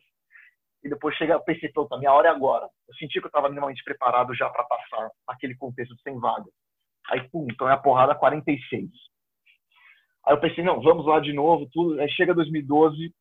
e 0.85 0.89
depois 0.89 1.15
chega, 1.17 1.35
eu 1.35 1.41
pensei, 1.41 1.71
a 1.91 1.99
minha 1.99 2.13
hora 2.13 2.29
é 2.29 2.31
agora. 2.31 2.69
Eu 2.89 2.95
senti 2.95 3.19
que 3.19 3.27
eu 3.27 3.29
estava 3.29 3.49
minimamente 3.49 3.83
preparado 3.83 4.35
já 4.35 4.49
para 4.49 4.65
passar 4.65 5.11
aquele 5.27 5.57
contexto 5.57 5.95
de 5.95 6.03
100 6.03 6.21
vagas. 6.21 6.53
Aí, 7.11 7.29
pum, 7.29 7.47
então 7.51 7.69
é 7.69 7.73
a 7.73 7.79
porrada 7.79 8.15
46. 8.15 8.89
Aí 10.27 10.35
eu 10.35 10.41
pensei, 10.41 10.63
não, 10.63 10.81
vamos 10.81 11.07
lá 11.07 11.19
de 11.19 11.33
novo, 11.33 11.69
tudo. 11.73 12.01
Aí 12.01 12.09
chega 12.11 12.35
2012, 12.35 13.13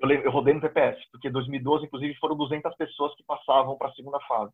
eu, 0.00 0.10
eu 0.10 0.30
rodei 0.30 0.54
no 0.54 0.60
TPS, 0.60 0.98
porque 1.10 1.30
2012, 1.30 1.86
inclusive, 1.86 2.14
foram 2.16 2.36
200 2.36 2.74
pessoas 2.76 3.14
que 3.16 3.24
passavam 3.24 3.76
para 3.76 3.88
a 3.88 3.92
segunda 3.92 4.20
fase. 4.20 4.52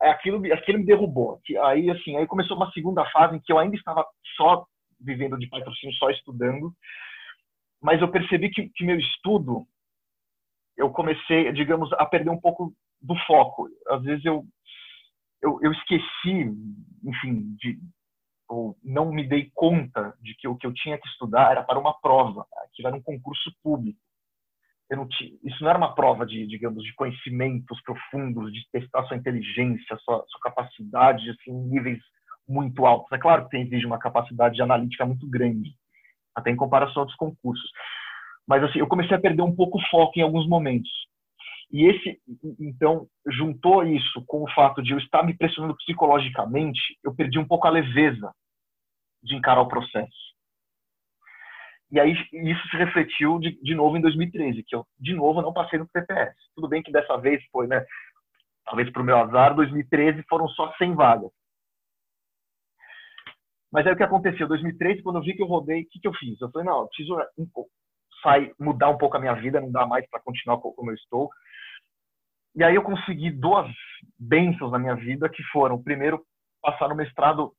Aí 0.00 0.10
aquilo, 0.10 0.52
aquilo 0.52 0.78
me 0.78 0.84
derrubou. 0.84 1.40
Aí, 1.62 1.88
assim, 1.90 2.16
aí 2.16 2.26
começou 2.26 2.56
uma 2.56 2.70
segunda 2.72 3.04
fase 3.10 3.36
em 3.36 3.40
que 3.40 3.52
eu 3.52 3.58
ainda 3.58 3.76
estava 3.76 4.04
só 4.36 4.66
vivendo 5.00 5.38
de 5.38 5.48
patrocínio, 5.48 5.94
só 5.96 6.10
estudando, 6.10 6.72
mas 7.80 8.00
eu 8.00 8.10
percebi 8.10 8.50
que, 8.50 8.68
que 8.68 8.84
meu 8.84 8.98
estudo, 8.98 9.66
eu 10.76 10.90
comecei, 10.90 11.52
digamos, 11.52 11.92
a 11.94 12.06
perder 12.06 12.30
um 12.30 12.40
pouco 12.40 12.72
do 13.00 13.14
foco. 13.26 13.68
Às 13.88 14.02
vezes 14.02 14.24
eu, 14.24 14.44
eu, 15.42 15.58
eu 15.60 15.72
esqueci, 15.72 16.54
enfim, 17.04 17.56
de, 17.58 17.78
ou 18.48 18.76
não 18.82 19.10
me 19.10 19.26
dei 19.26 19.50
conta 19.54 20.14
de 20.20 20.34
que 20.36 20.46
o 20.46 20.56
que 20.56 20.66
eu 20.66 20.72
tinha 20.72 20.98
que 20.98 21.08
estudar 21.08 21.50
era 21.50 21.62
para 21.62 21.78
uma 21.78 21.94
prova, 22.00 22.46
que 22.72 22.86
era 22.86 22.94
um 22.94 23.02
concurso 23.02 23.52
público. 23.62 23.98
Não 24.90 25.08
tinha, 25.08 25.30
isso 25.42 25.62
não 25.62 25.70
era 25.70 25.78
uma 25.78 25.94
prova 25.94 26.26
de, 26.26 26.46
digamos, 26.46 26.84
de 26.84 26.94
conhecimentos 26.94 27.80
profundos, 27.82 28.52
de 28.52 28.60
testar 28.70 29.02
sua 29.04 29.16
inteligência, 29.16 29.96
sua, 30.04 30.22
sua 30.28 30.40
capacidade, 30.42 31.30
assim, 31.30 31.50
níveis 31.50 31.98
muito 32.46 32.84
altos. 32.84 33.10
É 33.10 33.18
claro 33.18 33.48
que 33.48 33.56
exige 33.56 33.86
uma 33.86 33.98
capacidade 33.98 34.60
analítica 34.60 35.06
muito 35.06 35.26
grande, 35.30 35.70
até 36.34 36.50
em 36.50 36.56
comparação 36.56 36.96
a 36.96 37.00
outros 37.00 37.16
concursos. 37.16 37.70
Mas 38.46 38.62
assim, 38.64 38.80
eu 38.80 38.86
comecei 38.86 39.16
a 39.16 39.20
perder 39.20 39.40
um 39.40 39.56
pouco 39.56 39.78
o 39.78 39.88
foco 39.88 40.12
em 40.18 40.22
alguns 40.22 40.46
momentos. 40.46 40.90
E 41.72 41.86
esse, 41.86 42.20
então, 42.60 43.08
juntou 43.26 43.82
isso 43.82 44.22
com 44.26 44.42
o 44.42 44.50
fato 44.52 44.82
de 44.82 44.92
eu 44.92 44.98
estar 44.98 45.22
me 45.22 45.34
pressionando 45.34 45.74
psicologicamente, 45.76 46.78
eu 47.02 47.14
perdi 47.14 47.38
um 47.38 47.48
pouco 47.48 47.66
a 47.66 47.70
leveza 47.70 48.30
de 49.22 49.34
encarar 49.34 49.62
o 49.62 49.68
processo. 49.68 50.32
E 51.90 51.98
aí 51.98 52.12
isso 52.12 52.68
se 52.68 52.76
refletiu 52.76 53.38
de, 53.38 53.58
de 53.62 53.74
novo 53.74 53.96
em 53.96 54.00
2013, 54.02 54.62
que 54.66 54.76
eu 54.76 54.86
de 54.98 55.14
novo 55.14 55.40
não 55.40 55.52
passei 55.52 55.78
no 55.78 55.88
PPS. 55.88 56.34
Tudo 56.54 56.68
bem 56.68 56.82
que 56.82 56.92
dessa 56.92 57.16
vez 57.18 57.42
foi, 57.50 57.66
né? 57.66 57.84
Talvez 58.64 58.90
para 58.90 59.02
o 59.02 59.04
meu 59.04 59.16
azar, 59.18 59.54
2013 59.54 60.22
foram 60.28 60.48
só 60.48 60.72
100 60.74 60.94
vagas. 60.94 61.30
Mas 63.72 63.86
aí 63.86 63.94
o 63.94 63.96
que 63.96 64.02
aconteceu? 64.02 64.46
2013, 64.46 65.02
quando 65.02 65.16
eu 65.16 65.22
vi 65.22 65.34
que 65.34 65.42
eu 65.42 65.46
rodei, 65.46 65.82
o 65.82 65.88
que, 65.88 66.00
que 66.00 66.08
eu 66.08 66.14
fiz? 66.14 66.38
Eu 66.40 66.50
falei, 66.50 66.66
não, 66.66 66.80
eu 66.80 66.86
preciso 66.88 67.16
sair, 68.22 68.54
mudar 68.58 68.90
um 68.90 68.98
pouco 68.98 69.16
a 69.16 69.20
minha 69.20 69.34
vida, 69.34 69.60
não 69.60 69.72
dá 69.72 69.86
mais 69.86 70.08
para 70.08 70.20
continuar 70.20 70.58
como 70.58 70.90
eu 70.90 70.94
estou. 70.94 71.30
E 72.54 72.62
aí 72.62 72.74
eu 72.74 72.82
consegui 72.82 73.30
duas 73.30 73.66
bênçãos 74.18 74.70
na 74.70 74.78
minha 74.78 74.94
vida, 74.94 75.28
que 75.28 75.42
foram, 75.44 75.82
primeiro, 75.82 76.22
passar 76.60 76.88
no 76.88 76.94
mestrado 76.94 77.52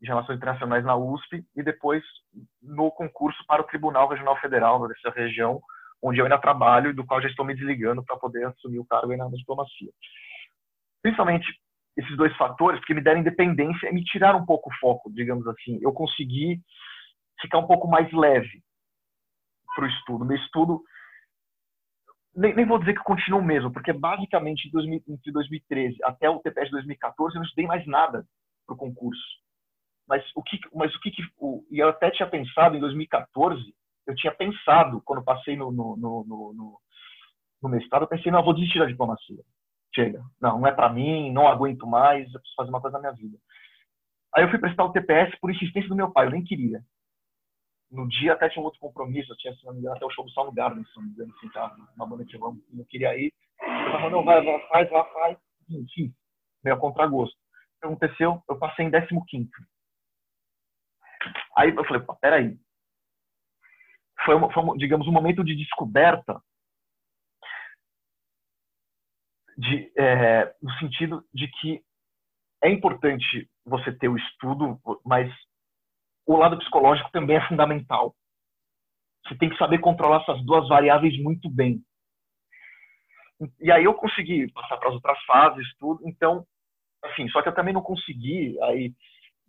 de 0.00 0.08
Relações 0.08 0.38
Internacionais 0.38 0.84
na 0.84 0.96
USP 0.96 1.44
e 1.54 1.62
depois 1.62 2.02
no 2.62 2.90
concurso 2.90 3.38
para 3.46 3.62
o 3.62 3.66
Tribunal 3.66 4.08
Regional 4.08 4.38
Federal 4.40 4.88
dessa 4.88 5.10
região, 5.10 5.60
onde 6.02 6.18
eu 6.18 6.24
ainda 6.24 6.38
trabalho 6.38 6.90
e 6.90 6.94
do 6.94 7.04
qual 7.04 7.20
já 7.20 7.28
estou 7.28 7.44
me 7.44 7.54
desligando 7.54 8.02
para 8.04 8.16
poder 8.16 8.44
assumir 8.46 8.78
o 8.78 8.86
cargo 8.86 9.14
na 9.16 9.28
diplomacia. 9.28 9.90
Principalmente 11.02 11.46
esses 11.96 12.16
dois 12.16 12.34
fatores 12.36 12.82
que 12.84 12.94
me 12.94 13.02
deram 13.02 13.20
independência 13.20 13.88
e 13.88 13.92
me 13.92 14.02
tiraram 14.04 14.40
um 14.40 14.46
pouco 14.46 14.70
o 14.70 14.74
foco, 14.78 15.12
digamos 15.12 15.46
assim. 15.48 15.78
Eu 15.82 15.92
consegui 15.92 16.60
ficar 17.40 17.58
um 17.58 17.66
pouco 17.66 17.86
mais 17.86 18.10
leve 18.12 18.62
para 19.74 19.84
o 19.84 19.88
estudo. 19.88 20.24
Meu 20.24 20.36
estudo, 20.36 20.82
nem, 22.34 22.54
nem, 22.54 22.66
vou 22.66 22.78
dizer 22.78 22.94
que 22.94 23.02
continua 23.02 23.40
o 23.40 23.44
mesmo, 23.44 23.72
porque 23.72 23.92
basicamente 23.92 24.70
entre 25.08 25.32
2013 25.32 25.96
até 26.04 26.28
o 26.30 26.40
TPS 26.40 26.66
de 26.66 26.72
2014 26.72 27.34
eu 27.34 27.40
não 27.40 27.46
estudei 27.46 27.66
mais 27.66 27.86
nada 27.86 28.24
para 28.66 28.74
o 28.74 28.78
concurso. 28.78 29.22
Mas 30.08 30.24
o 30.34 30.42
que, 30.42 30.58
mas 30.74 30.94
o 30.94 31.00
que, 31.00 31.10
que 31.10 31.22
o, 31.38 31.64
e 31.70 31.78
eu 31.78 31.88
até 31.88 32.10
tinha 32.10 32.28
pensado 32.28 32.76
em 32.76 32.80
2014, 32.80 33.62
eu 34.06 34.14
tinha 34.16 34.34
pensado 34.34 35.00
quando 35.04 35.24
passei 35.24 35.56
no, 35.56 35.70
no, 35.70 35.96
no, 35.96 36.24
no, 36.26 36.80
no 37.62 37.68
mestrado, 37.68 38.02
eu 38.02 38.08
pensei, 38.08 38.30
não, 38.30 38.40
eu 38.40 38.44
vou 38.44 38.54
desistir 38.54 38.78
da 38.78 38.86
diplomacia. 38.86 39.42
Chega, 39.94 40.22
não, 40.40 40.60
não 40.60 40.66
é 40.66 40.72
para 40.72 40.92
mim, 40.92 41.32
não 41.32 41.48
aguento 41.48 41.86
mais, 41.86 42.26
eu 42.26 42.40
preciso 42.40 42.56
fazer 42.56 42.70
uma 42.70 42.80
coisa 42.80 42.98
na 42.98 43.00
minha 43.00 43.12
vida. 43.12 43.38
Aí 44.34 44.44
eu 44.44 44.50
fui 44.50 44.58
prestar 44.58 44.84
o 44.84 44.92
TPS 44.92 45.36
por 45.40 45.50
insistência 45.50 45.88
do 45.88 45.96
meu 45.96 46.10
pai, 46.10 46.26
eu 46.26 46.30
nem 46.30 46.44
queria. 46.44 46.80
No 47.90 48.08
dia 48.08 48.34
até 48.34 48.48
tinha 48.48 48.62
um 48.62 48.66
outro 48.66 48.80
compromisso, 48.80 49.32
eu 49.32 49.36
tinha, 49.36 49.54
se 49.54 49.64
não 49.64 49.72
me 49.72 49.80
engano, 49.80 49.96
até 49.96 50.06
o 50.06 50.10
show 50.10 50.24
do 50.24 50.30
Soundgarden, 50.30 50.84
se 50.84 50.96
não 50.96 51.02
me 51.02 51.10
engano, 51.10 51.34
assim, 51.36 51.48
tá, 51.50 51.76
uma 51.96 52.06
banda 52.06 52.24
que 52.24 52.36
eu 52.36 52.40
não 52.72 52.84
queria 52.84 53.16
ir. 53.18 53.32
Eu 53.60 53.92
falei, 53.92 54.10
não, 54.10 54.24
vai, 54.24 54.44
vai, 54.44 54.68
faz, 54.68 54.90
vai, 54.90 55.12
faz. 55.12 55.38
Enfim, 55.68 56.14
meio 56.62 56.76
a 56.76 56.78
contragosto. 56.78 57.36
O 57.36 57.80
que 57.80 57.86
aconteceu? 57.86 58.42
Eu 58.48 58.58
passei 58.58 58.86
em 58.86 58.90
15 58.90 59.48
Aí 61.56 61.74
eu 61.74 61.84
falei, 61.84 62.02
peraí. 62.20 62.58
Foi, 64.24 64.34
uma, 64.34 64.52
foi, 64.52 64.62
digamos, 64.78 65.08
um 65.08 65.12
momento 65.12 65.42
de 65.42 65.56
descoberta 65.56 66.40
de, 69.56 69.92
é, 69.96 70.54
no 70.62 70.72
sentido 70.78 71.24
de 71.34 71.48
que 71.48 71.82
é 72.62 72.70
importante 72.70 73.50
você 73.64 73.92
ter 73.92 74.08
o 74.08 74.16
estudo, 74.16 74.80
mas 75.04 75.30
o 76.26 76.36
lado 76.36 76.58
psicológico 76.58 77.10
também 77.12 77.36
é 77.36 77.48
fundamental. 77.48 78.14
Você 79.26 79.36
tem 79.36 79.50
que 79.50 79.58
saber 79.58 79.78
controlar 79.78 80.22
essas 80.22 80.44
duas 80.44 80.68
variáveis 80.68 81.16
muito 81.22 81.48
bem. 81.48 81.82
E 83.60 83.70
aí 83.72 83.84
eu 83.84 83.94
consegui 83.94 84.50
passar 84.52 84.76
para 84.76 84.88
as 84.88 84.94
outras 84.94 85.22
fases, 85.24 85.66
tudo. 85.78 86.06
Então, 86.06 86.44
assim, 87.04 87.28
só 87.30 87.42
que 87.42 87.48
eu 87.48 87.54
também 87.54 87.72
não 87.72 87.82
consegui 87.82 88.60
aí 88.62 88.92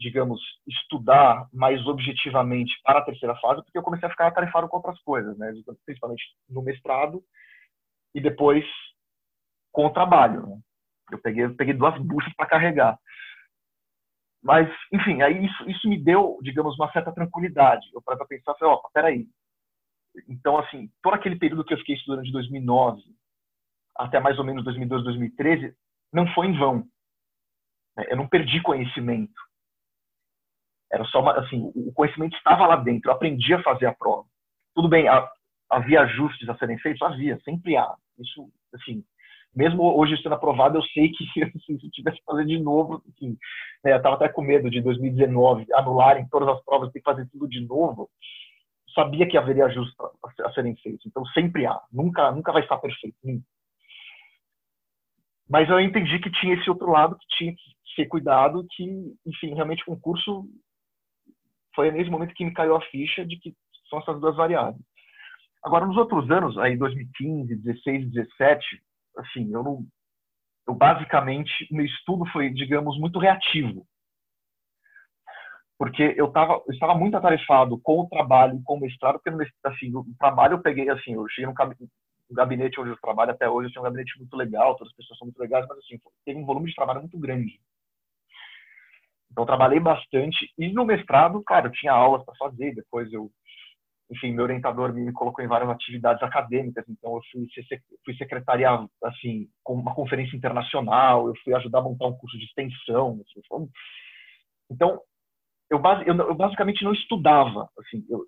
digamos, 0.01 0.41
estudar 0.67 1.47
mais 1.53 1.85
objetivamente 1.85 2.73
para 2.83 2.99
a 2.99 3.05
terceira 3.05 3.35
fase, 3.35 3.61
porque 3.63 3.77
eu 3.77 3.83
comecei 3.83 4.07
a 4.07 4.11
ficar 4.11 4.27
atarefado 4.27 4.67
com 4.67 4.77
outras 4.77 4.99
coisas, 5.03 5.37
né? 5.37 5.53
principalmente 5.85 6.23
no 6.49 6.63
mestrado 6.63 7.23
e 8.13 8.19
depois 8.19 8.65
com 9.71 9.85
o 9.85 9.93
trabalho. 9.93 10.47
Né? 10.47 10.59
Eu 11.11 11.21
peguei, 11.21 11.45
eu 11.45 11.55
peguei 11.55 11.75
duas 11.75 11.95
buchas 11.99 12.33
para 12.35 12.47
carregar. 12.47 12.97
Mas, 14.43 14.69
enfim, 14.91 15.21
aí 15.21 15.45
isso, 15.45 15.69
isso 15.69 15.87
me 15.87 15.97
deu, 15.97 16.39
digamos, 16.41 16.75
uma 16.77 16.91
certa 16.91 17.11
tranquilidade. 17.11 17.87
Eu 17.93 18.01
parei 18.01 18.17
para 18.17 18.27
pensar, 18.27 18.55
falei, 18.55 18.73
ó, 18.73 18.81
peraí. 18.93 19.27
Então, 20.27 20.57
assim, 20.57 20.89
todo 21.01 21.13
aquele 21.13 21.37
período 21.37 21.63
que 21.63 21.73
eu 21.73 21.77
fiquei 21.77 21.95
estudando 21.95 22.23
de 22.23 22.31
2009 22.31 23.01
até 23.95 24.19
mais 24.19 24.37
ou 24.39 24.45
menos 24.45 24.63
2012, 24.63 25.03
2013, 25.03 25.75
não 26.11 26.27
foi 26.33 26.47
em 26.47 26.57
vão. 26.57 26.83
Eu 28.09 28.17
não 28.17 28.27
perdi 28.27 28.61
conhecimento. 28.61 29.33
Era 30.91 31.05
só 31.05 31.21
uma, 31.21 31.39
assim, 31.39 31.71
o 31.75 31.93
conhecimento 31.93 32.35
estava 32.35 32.65
lá 32.67 32.75
dentro. 32.75 33.09
Eu 33.09 33.13
aprendi 33.13 33.53
a 33.53 33.63
fazer 33.63 33.85
a 33.85 33.93
prova. 33.93 34.27
Tudo 34.73 34.89
bem, 34.89 35.05
havia 35.69 36.01
ajustes 36.01 36.47
a 36.49 36.57
serem 36.57 36.77
feitos, 36.79 37.01
havia, 37.01 37.39
sempre 37.41 37.77
há. 37.77 37.93
Isso, 38.17 38.49
assim, 38.73 39.03
mesmo 39.55 39.83
hoje 39.97 40.21
sendo 40.21 40.35
aprovado, 40.35 40.77
eu 40.77 40.83
sei 40.83 41.09
que 41.09 41.25
assim, 41.43 41.77
se 41.79 41.85
eu 41.85 41.91
tivesse 41.91 42.17
que 42.17 42.25
fazer 42.25 42.45
de 42.45 42.59
novo, 42.59 43.03
assim, 43.09 43.37
né, 43.83 43.93
eu 43.93 43.97
estava 43.97 44.15
até 44.15 44.29
com 44.29 44.41
medo 44.41 44.69
de 44.69 44.81
2019 44.81 45.65
anularem 45.73 46.27
todas 46.29 46.49
as 46.49 46.63
provas, 46.63 46.91
ter 46.91 46.99
que 46.99 47.05
fazer 47.05 47.27
tudo 47.31 47.47
de 47.47 47.61
novo. 47.61 48.09
Sabia 48.95 49.27
que 49.27 49.37
haveria 49.37 49.65
ajustes 49.65 49.95
a, 50.43 50.51
serem 50.51 50.75
feitos. 50.77 51.05
Então 51.05 51.25
sempre 51.27 51.65
há, 51.65 51.79
nunca, 51.91 52.31
nunca 52.31 52.51
vai 52.51 52.61
estar 52.61 52.77
perfeito. 52.77 53.15
Nunca. 53.23 53.45
Mas 55.49 55.69
eu 55.69 55.81
entendi 55.81 56.17
que 56.19 56.31
tinha 56.31 56.53
esse 56.55 56.69
outro 56.69 56.89
lado 56.89 57.17
que 57.17 57.27
tinha 57.37 57.53
que 57.53 57.61
ser 57.93 58.05
cuidado, 58.05 58.65
que, 58.71 58.85
enfim, 59.25 59.53
realmente 59.53 59.83
o 59.83 59.87
concurso 59.87 60.45
foi 61.75 61.91
nesse 61.91 62.09
momento 62.09 62.33
que 62.33 62.45
me 62.45 62.53
caiu 62.53 62.75
a 62.75 62.81
ficha 62.81 63.25
de 63.25 63.37
que 63.37 63.53
são 63.89 63.99
essas 63.99 64.19
duas 64.21 64.35
variáveis. 64.35 64.81
Agora, 65.63 65.85
nos 65.85 65.97
outros 65.97 66.29
anos, 66.31 66.57
aí 66.57 66.77
2015, 66.77 67.55
16, 67.55 68.11
17, 68.11 68.81
assim, 69.21 69.51
eu 69.53 69.63
não, 69.63 69.85
eu 70.67 70.73
basicamente, 70.73 71.67
meu 71.71 71.85
estudo 71.85 72.25
foi, 72.27 72.49
digamos, 72.49 72.99
muito 72.99 73.19
reativo. 73.19 73.85
Porque 75.77 76.13
eu, 76.15 76.31
tava, 76.31 76.61
eu 76.67 76.73
estava 76.73 76.93
muito 76.93 77.17
atarefado 77.17 77.79
com 77.79 78.01
o 78.01 78.07
trabalho, 78.07 78.61
com 78.63 78.75
o 78.75 78.79
mestrado, 78.79 79.19
porque 79.19 79.51
assim, 79.63 79.95
o 79.95 80.05
trabalho 80.19 80.53
eu 80.53 80.61
peguei, 80.61 80.89
assim, 80.89 81.13
eu 81.13 81.27
cheguei 81.29 81.47
no 81.47 82.35
gabinete 82.35 82.79
onde 82.79 82.91
eu 82.91 82.97
trabalho 83.01 83.31
até 83.31 83.49
hoje, 83.49 83.69
eu 83.69 83.73
tenho 83.73 83.81
um 83.81 83.89
gabinete 83.89 84.17
muito 84.19 84.35
legal, 84.37 84.75
todas 84.75 84.91
as 84.91 84.95
pessoas 84.95 85.17
são 85.17 85.25
muito 85.25 85.39
legais, 85.39 85.65
mas 85.67 85.79
assim, 85.79 85.99
teve 86.23 86.39
um 86.39 86.45
volume 86.45 86.69
de 86.69 86.75
trabalho 86.75 86.99
muito 86.99 87.17
grande. 87.17 87.59
Então, 89.31 89.45
trabalhei 89.45 89.79
bastante. 89.79 90.53
E 90.57 90.71
no 90.73 90.85
mestrado, 90.85 91.41
claro, 91.43 91.67
eu 91.67 91.71
tinha 91.71 91.93
aulas 91.93 92.23
para 92.25 92.35
fazer. 92.35 92.75
Depois, 92.75 93.11
eu, 93.13 93.31
enfim, 94.11 94.33
meu 94.33 94.43
orientador 94.43 94.93
me 94.93 95.11
colocou 95.13 95.43
em 95.43 95.47
várias 95.47 95.69
atividades 95.69 96.21
acadêmicas. 96.21 96.83
Então, 96.89 97.15
eu 97.15 97.21
fui, 97.31 97.47
fui 98.03 98.13
secretariar, 98.15 98.85
assim, 99.05 99.47
com 99.63 99.75
uma 99.75 99.95
conferência 99.95 100.35
internacional. 100.35 101.27
Eu 101.27 101.33
fui 101.43 101.53
ajudar 101.53 101.79
a 101.79 101.83
montar 101.83 102.07
um 102.07 102.17
curso 102.17 102.37
de 102.37 102.43
extensão. 102.43 103.21
Assim, 103.21 103.69
então, 104.69 105.01
eu, 105.69 105.81
eu, 106.05 106.35
basicamente 106.35 106.83
não 106.83 106.93
estudava. 106.93 107.69
Assim, 107.79 108.05
eu, 108.09 108.25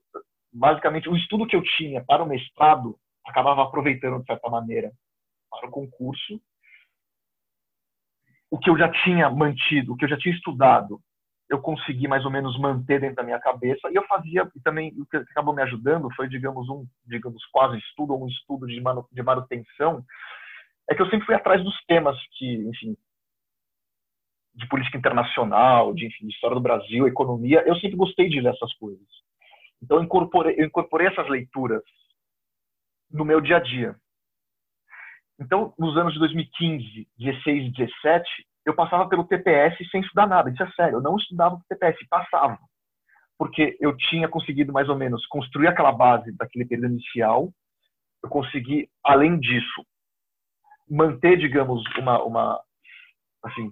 basicamente, 0.53 1.09
o 1.09 1.17
estudo 1.17 1.45
que 1.45 1.55
eu 1.55 1.61
tinha 1.61 2.01
para 2.05 2.23
o 2.23 2.27
mestrado 2.27 2.97
acabava 3.25 3.63
aproveitando, 3.63 4.21
de 4.21 4.25
certa 4.25 4.49
maneira, 4.49 4.89
para 5.49 5.67
o 5.67 5.71
concurso 5.71 6.41
o 8.49 8.59
que 8.59 8.69
eu 8.69 8.77
já 8.77 8.87
tinha 9.03 9.31
mantido, 9.31 9.93
o 9.93 9.97
que 9.97 10.05
eu 10.05 10.09
já 10.09 10.17
tinha 10.17 10.35
estudado, 10.35 11.01
eu 11.49 11.61
consegui 11.61 12.07
mais 12.07 12.25
ou 12.25 12.31
menos 12.31 12.57
manter 12.59 12.99
dentro 12.99 13.17
da 13.17 13.23
minha 13.23 13.39
cabeça 13.39 13.89
e 13.91 13.95
eu 13.95 14.05
fazia 14.07 14.49
e 14.55 14.59
também 14.61 14.93
o 14.97 15.05
que 15.05 15.17
acabou 15.17 15.53
me 15.53 15.61
ajudando 15.61 16.13
foi 16.15 16.27
digamos 16.27 16.69
um 16.69 16.85
digamos 17.05 17.43
quase 17.51 17.77
estudo 17.77 18.15
um 18.15 18.27
estudo 18.27 18.65
de, 18.65 18.79
manu, 18.81 19.07
de 19.11 19.21
manutenção 19.21 20.03
é 20.89 20.95
que 20.95 21.01
eu 21.01 21.09
sempre 21.09 21.25
fui 21.25 21.35
atrás 21.35 21.63
dos 21.63 21.75
temas 21.85 22.17
que 22.37 22.55
enfim 22.55 22.95
de 24.55 24.67
política 24.67 24.97
internacional 24.97 25.93
de, 25.93 26.05
enfim, 26.07 26.27
de 26.27 26.33
história 26.33 26.55
do 26.55 26.61
Brasil 26.61 27.07
economia 27.07 27.63
eu 27.65 27.75
sempre 27.75 27.97
gostei 27.97 28.29
de 28.29 28.39
ler 28.39 28.53
essas 28.53 28.73
coisas. 28.75 29.07
Então 29.81 29.97
eu 29.97 30.03
incorporei 30.03 30.55
eu 30.57 30.65
incorporei 30.65 31.07
essas 31.07 31.27
leituras 31.29 31.83
no 33.11 33.23
meu 33.25 33.39
dia 33.39 33.57
a 33.57 33.59
dia. 33.59 33.95
Então, 35.39 35.73
nos 35.77 35.97
anos 35.97 36.13
de 36.13 36.19
2015, 36.19 37.07
16 37.17 37.67
e 37.67 37.71
17, 37.71 38.47
eu 38.65 38.75
passava 38.75 39.07
pelo 39.09 39.25
TPS 39.25 39.77
sem 39.91 40.01
estudar 40.01 40.27
nada. 40.27 40.49
Isso 40.49 40.63
é 40.63 40.71
sério. 40.71 40.97
Eu 40.97 41.01
não 41.01 41.17
estudava 41.17 41.55
o 41.55 41.61
TPS, 41.69 41.97
passava. 42.09 42.57
Porque 43.37 43.77
eu 43.79 43.95
tinha 43.97 44.27
conseguido, 44.27 44.71
mais 44.71 44.87
ou 44.89 44.95
menos, 44.95 45.25
construir 45.27 45.67
aquela 45.67 45.91
base 45.91 46.31
daquele 46.37 46.65
período 46.65 46.93
inicial. 46.93 47.51
Eu 48.23 48.29
consegui, 48.29 48.89
além 49.03 49.39
disso, 49.39 49.85
manter, 50.89 51.37
digamos, 51.37 51.83
uma. 51.97 52.23
uma 52.23 52.61
assim, 53.43 53.71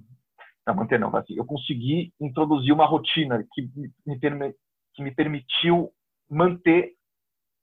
não, 0.68 0.76
manter 0.76 1.00
não, 1.00 1.16
assim, 1.16 1.36
eu 1.38 1.46
consegui 1.46 2.14
introduzir 2.20 2.74
uma 2.74 2.86
rotina 2.86 3.44
que 3.54 3.70
me, 3.76 4.54
que 4.94 5.04
me 5.04 5.16
permitiu 5.16 5.92
manter 6.30 6.94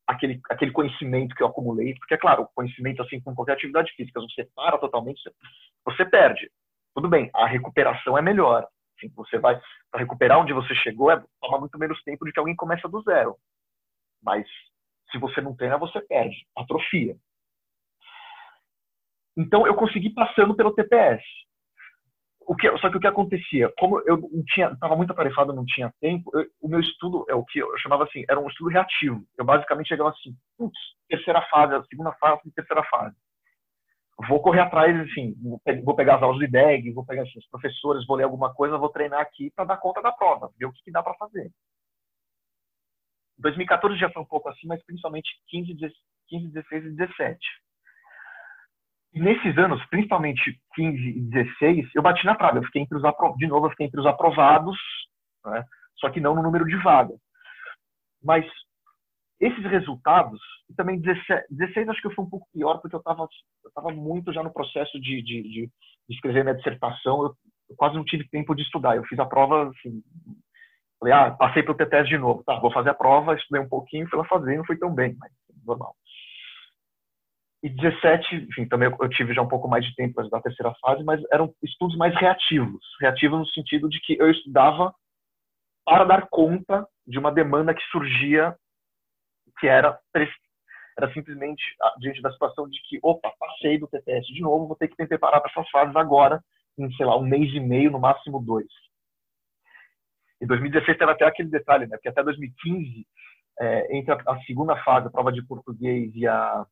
aquele, 0.06 0.40
aquele 0.50 0.70
conhecimento 0.72 1.34
que 1.34 1.42
eu 1.42 1.46
acumulei, 1.46 1.94
porque, 1.94 2.14
é 2.14 2.18
claro, 2.18 2.42
o 2.42 2.48
conhecimento, 2.54 3.02
assim 3.02 3.20
como 3.20 3.36
qualquer 3.36 3.52
atividade 3.52 3.92
física, 3.92 4.20
você 4.20 4.48
para 4.54 4.78
totalmente, 4.78 5.20
você 5.84 6.04
perde. 6.06 6.50
Tudo 6.98 7.08
bem, 7.08 7.30
a 7.32 7.46
recuperação 7.46 8.18
é 8.18 8.20
melhor. 8.20 8.66
Assim, 8.96 9.08
você 9.14 9.38
vai, 9.38 9.56
para 9.88 10.00
recuperar 10.00 10.40
onde 10.40 10.52
você 10.52 10.74
chegou, 10.74 11.12
é, 11.12 11.24
toma 11.40 11.60
muito 11.60 11.78
menos 11.78 12.02
tempo 12.02 12.24
do 12.24 12.32
que 12.32 12.40
alguém 12.40 12.56
começa 12.56 12.88
do 12.88 13.00
zero. 13.02 13.36
Mas, 14.20 14.44
se 15.12 15.16
você 15.16 15.40
não 15.40 15.54
treina, 15.54 15.78
você 15.78 16.00
perde, 16.00 16.44
atrofia. 16.56 17.14
Então, 19.36 19.64
eu 19.64 19.76
consegui 19.76 20.10
passando 20.10 20.56
pelo 20.56 20.74
TPS 20.74 21.22
o 22.44 22.56
que, 22.56 22.68
só 22.78 22.90
que 22.90 22.96
o 22.96 23.00
que 23.00 23.06
acontecia, 23.06 23.72
como 23.78 24.00
eu 24.00 24.16
não 24.16 24.42
tinha, 24.46 24.72
estava 24.72 24.96
muito 24.96 25.12
atarefado, 25.12 25.52
não 25.52 25.64
tinha 25.64 25.94
tempo, 26.00 26.36
eu, 26.36 26.46
o 26.60 26.68
meu 26.68 26.80
estudo 26.80 27.24
é 27.28 27.34
o 27.36 27.44
que 27.44 27.60
eu 27.60 27.78
chamava 27.78 28.02
assim, 28.02 28.24
era 28.28 28.40
um 28.40 28.48
estudo 28.48 28.70
reativo. 28.70 29.24
Eu 29.38 29.44
basicamente 29.44 29.86
chegava 29.86 30.10
assim, 30.10 30.34
putz, 30.56 30.76
terceira 31.08 31.42
fase, 31.42 31.80
segunda 31.86 32.10
fase, 32.14 32.50
terceira 32.56 32.82
fase. 32.90 33.14
Vou 34.26 34.42
correr 34.42 34.60
atrás, 34.60 34.98
assim, 35.00 35.36
vou 35.84 35.94
pegar 35.94 36.16
as 36.16 36.22
aulas 36.22 36.38
do 36.38 36.44
IDEG, 36.44 36.92
vou 36.92 37.06
pegar 37.06 37.22
assim, 37.22 37.38
os 37.38 37.48
professores, 37.48 38.04
vou 38.06 38.16
ler 38.16 38.24
alguma 38.24 38.52
coisa, 38.52 38.76
vou 38.76 38.88
treinar 38.88 39.20
aqui 39.20 39.50
para 39.54 39.64
dar 39.64 39.76
conta 39.76 40.02
da 40.02 40.10
prova, 40.10 40.50
ver 40.58 40.66
o 40.66 40.72
que, 40.72 40.82
que 40.82 40.90
dá 40.90 41.02
para 41.02 41.14
fazer. 41.14 41.50
2014 43.38 43.96
já 43.96 44.10
foi 44.10 44.22
um 44.22 44.26
pouco 44.26 44.48
assim, 44.48 44.66
mas 44.66 44.84
principalmente 44.84 45.30
15, 45.46 45.76
15 46.28 46.48
16 46.48 46.84
e 46.84 46.90
17 46.90 47.38
nesses 49.18 49.56
anos, 49.58 49.84
principalmente 49.86 50.60
15 50.74 50.96
e 50.96 51.20
16, 51.20 51.94
eu 51.94 52.02
bati 52.02 52.24
na 52.24 52.34
trave. 52.34 52.58
Eu 52.58 52.64
fiquei 52.64 52.82
entre 52.82 52.96
os 52.96 53.02
de 53.36 53.46
novo, 53.46 53.66
eu 53.66 53.70
fiquei 53.70 53.86
entre 53.86 54.00
os 54.00 54.06
aprovados, 54.06 54.76
né? 55.44 55.64
só 55.96 56.10
que 56.10 56.20
não 56.20 56.34
no 56.34 56.42
número 56.42 56.64
de 56.64 56.76
vagas. 56.76 57.18
Mas 58.22 58.44
esses 59.40 59.64
resultados, 59.64 60.40
e 60.68 60.74
também 60.74 61.00
16, 61.00 61.44
16 61.50 61.88
acho 61.88 62.02
que 62.02 62.14
fui 62.14 62.24
um 62.24 62.30
pouco 62.30 62.48
pior, 62.52 62.78
porque 62.78 62.96
eu 62.96 62.98
estava 62.98 63.26
eu 63.64 63.70
tava 63.72 63.90
muito 63.90 64.32
já 64.32 64.42
no 64.42 64.52
processo 64.52 65.00
de, 65.00 65.22
de, 65.22 65.42
de 65.42 65.70
escrever 66.10 66.42
minha 66.42 66.56
dissertação, 66.56 67.22
eu, 67.22 67.34
eu, 67.70 67.76
quase 67.76 67.94
não 67.94 68.04
tive 68.04 68.28
tempo 68.28 68.54
de 68.54 68.62
estudar. 68.62 68.96
Eu 68.96 69.04
fiz 69.04 69.18
a 69.18 69.26
prova, 69.26 69.68
assim, 69.68 70.02
falei, 70.98 71.14
ah, 71.14 71.30
passei 71.30 71.62
pelo 71.62 71.76
TTS 71.76 72.08
de 72.08 72.18
novo. 72.18 72.42
Tá, 72.44 72.58
vou 72.58 72.72
fazer 72.72 72.90
a 72.90 72.94
prova, 72.94 73.34
estudei 73.34 73.62
um 73.62 73.68
pouquinho, 73.68 74.08
fui 74.08 74.18
lá 74.18 74.24
fazer, 74.24 74.56
não 74.56 74.64
foi 74.64 74.76
tão 74.76 74.92
bem, 74.92 75.16
mas 75.18 75.30
normal. 75.64 75.94
E 77.62 77.68
17, 77.68 78.36
enfim, 78.36 78.68
também 78.68 78.88
eu 78.88 79.08
tive 79.08 79.34
já 79.34 79.42
um 79.42 79.48
pouco 79.48 79.68
mais 79.68 79.84
de 79.84 79.94
tempo 79.94 80.14
para 80.14 80.24
estudar 80.24 80.38
a 80.38 80.42
terceira 80.42 80.74
fase, 80.80 81.02
mas 81.02 81.20
eram 81.32 81.52
estudos 81.62 81.96
mais 81.96 82.14
reativos. 82.14 82.84
Reativos 83.00 83.38
no 83.38 83.46
sentido 83.48 83.88
de 83.88 84.00
que 84.00 84.16
eu 84.18 84.30
estudava 84.30 84.94
para 85.84 86.04
dar 86.04 86.28
conta 86.28 86.86
de 87.06 87.18
uma 87.18 87.32
demanda 87.32 87.74
que 87.74 87.82
surgia, 87.90 88.54
que 89.58 89.66
era, 89.66 89.98
era 90.96 91.12
simplesmente 91.12 91.62
diante 91.98 92.22
da 92.22 92.32
situação 92.32 92.68
de 92.68 92.80
que, 92.82 92.98
opa, 93.02 93.32
passei 93.38 93.78
do 93.78 93.88
TTS 93.88 94.26
de 94.26 94.40
novo, 94.40 94.68
vou 94.68 94.76
ter 94.76 94.88
que 94.88 94.94
me 94.98 95.08
preparar 95.08 95.40
para 95.40 95.50
essas 95.50 95.68
fases 95.70 95.94
agora, 95.96 96.42
em, 96.78 96.90
sei 96.94 97.06
lá, 97.06 97.16
um 97.16 97.26
mês 97.26 97.52
e 97.52 97.60
meio, 97.60 97.90
no 97.90 98.00
máximo 98.00 98.40
dois. 98.40 98.68
Em 100.40 100.46
2016 100.46 100.96
teve 100.98 101.10
até 101.10 101.24
aquele 101.24 101.48
detalhe, 101.48 101.86
né? 101.86 101.96
Porque 101.96 102.08
até 102.08 102.22
2015, 102.22 103.06
é, 103.60 103.96
entre 103.96 104.12
a, 104.12 104.16
a 104.28 104.40
segunda 104.42 104.76
fase, 104.84 105.08
a 105.08 105.10
prova 105.10 105.32
de 105.32 105.44
português 105.44 106.12
e 106.14 106.26
a 106.26 106.64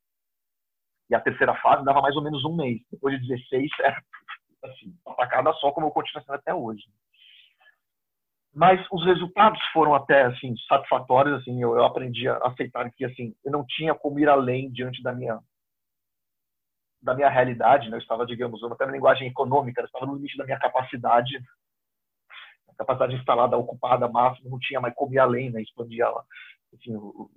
e 1.09 1.15
a 1.15 1.21
terceira 1.21 1.55
fase 1.55 1.85
dava 1.85 2.01
mais 2.01 2.15
ou 2.15 2.23
menos 2.23 2.43
um 2.43 2.55
mês. 2.55 2.81
Depois 2.91 3.19
de 3.19 3.27
16, 3.27 3.69
era 3.79 4.03
assim, 4.63 4.93
atacada 5.05 5.53
só, 5.53 5.71
como 5.71 5.87
eu 5.87 5.91
continuo 5.91 6.23
sendo 6.23 6.35
até 6.35 6.53
hoje. 6.53 6.83
Mas 8.57 8.83
os 8.91 9.05
resultados 9.05 9.61
foram 9.71 9.93
até 9.93 10.23
assim 10.23 10.55
satisfatórios, 10.67 11.39
assim, 11.39 11.61
eu, 11.61 11.75
eu 11.75 11.85
aprendi 11.85 12.27
a 12.27 12.37
aceitar 12.37 12.91
que 12.91 13.05
assim, 13.05 13.35
eu 13.45 13.51
não 13.51 13.63
tinha 13.63 13.93
como 13.93 14.19
ir 14.19 14.27
além 14.27 14.71
diante 14.71 15.03
da 15.03 15.13
minha 15.13 15.39
da 16.99 17.13
minha 17.13 17.29
realidade, 17.29 17.87
né? 17.87 17.97
Eu 17.97 18.01
estava, 18.01 18.25
digamos, 18.25 18.63
até 18.63 18.87
na 18.87 18.93
linguagem 18.93 19.27
econômica, 19.27 19.79
eu 19.81 19.85
estava 19.85 20.07
no 20.07 20.15
limite 20.15 20.35
da 20.35 20.43
minha 20.43 20.57
capacidade, 20.57 21.37
a 22.67 22.73
capacidade 22.77 23.15
instalada, 23.15 23.55
ocupada, 23.55 24.09
máxima, 24.09 24.49
não 24.49 24.57
tinha 24.57 24.81
mais 24.81 24.95
como 24.95 25.13
ir 25.13 25.19
além, 25.19 25.51
né? 25.51 25.61
Expandir 25.61 26.01
ela, 26.01 26.25
enfim, 26.73 26.95
o, 26.95 27.29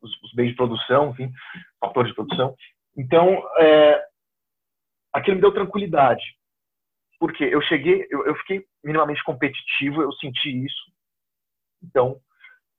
os, 0.00 0.22
os 0.22 0.32
bens 0.34 0.50
de 0.50 0.54
produção, 0.54 1.10
enfim, 1.10 1.32
fatores 1.80 2.10
de 2.10 2.14
produção. 2.14 2.54
Então, 2.96 3.42
é, 3.58 4.06
aquilo 5.12 5.34
me 5.34 5.42
deu 5.42 5.52
tranquilidade, 5.52 6.22
porque 7.24 7.42
eu 7.42 7.62
cheguei, 7.62 8.06
eu, 8.10 8.26
eu 8.26 8.36
fiquei 8.36 8.66
minimamente 8.84 9.24
competitivo, 9.24 10.02
eu 10.02 10.12
senti 10.12 10.62
isso, 10.62 10.92
então 11.82 12.20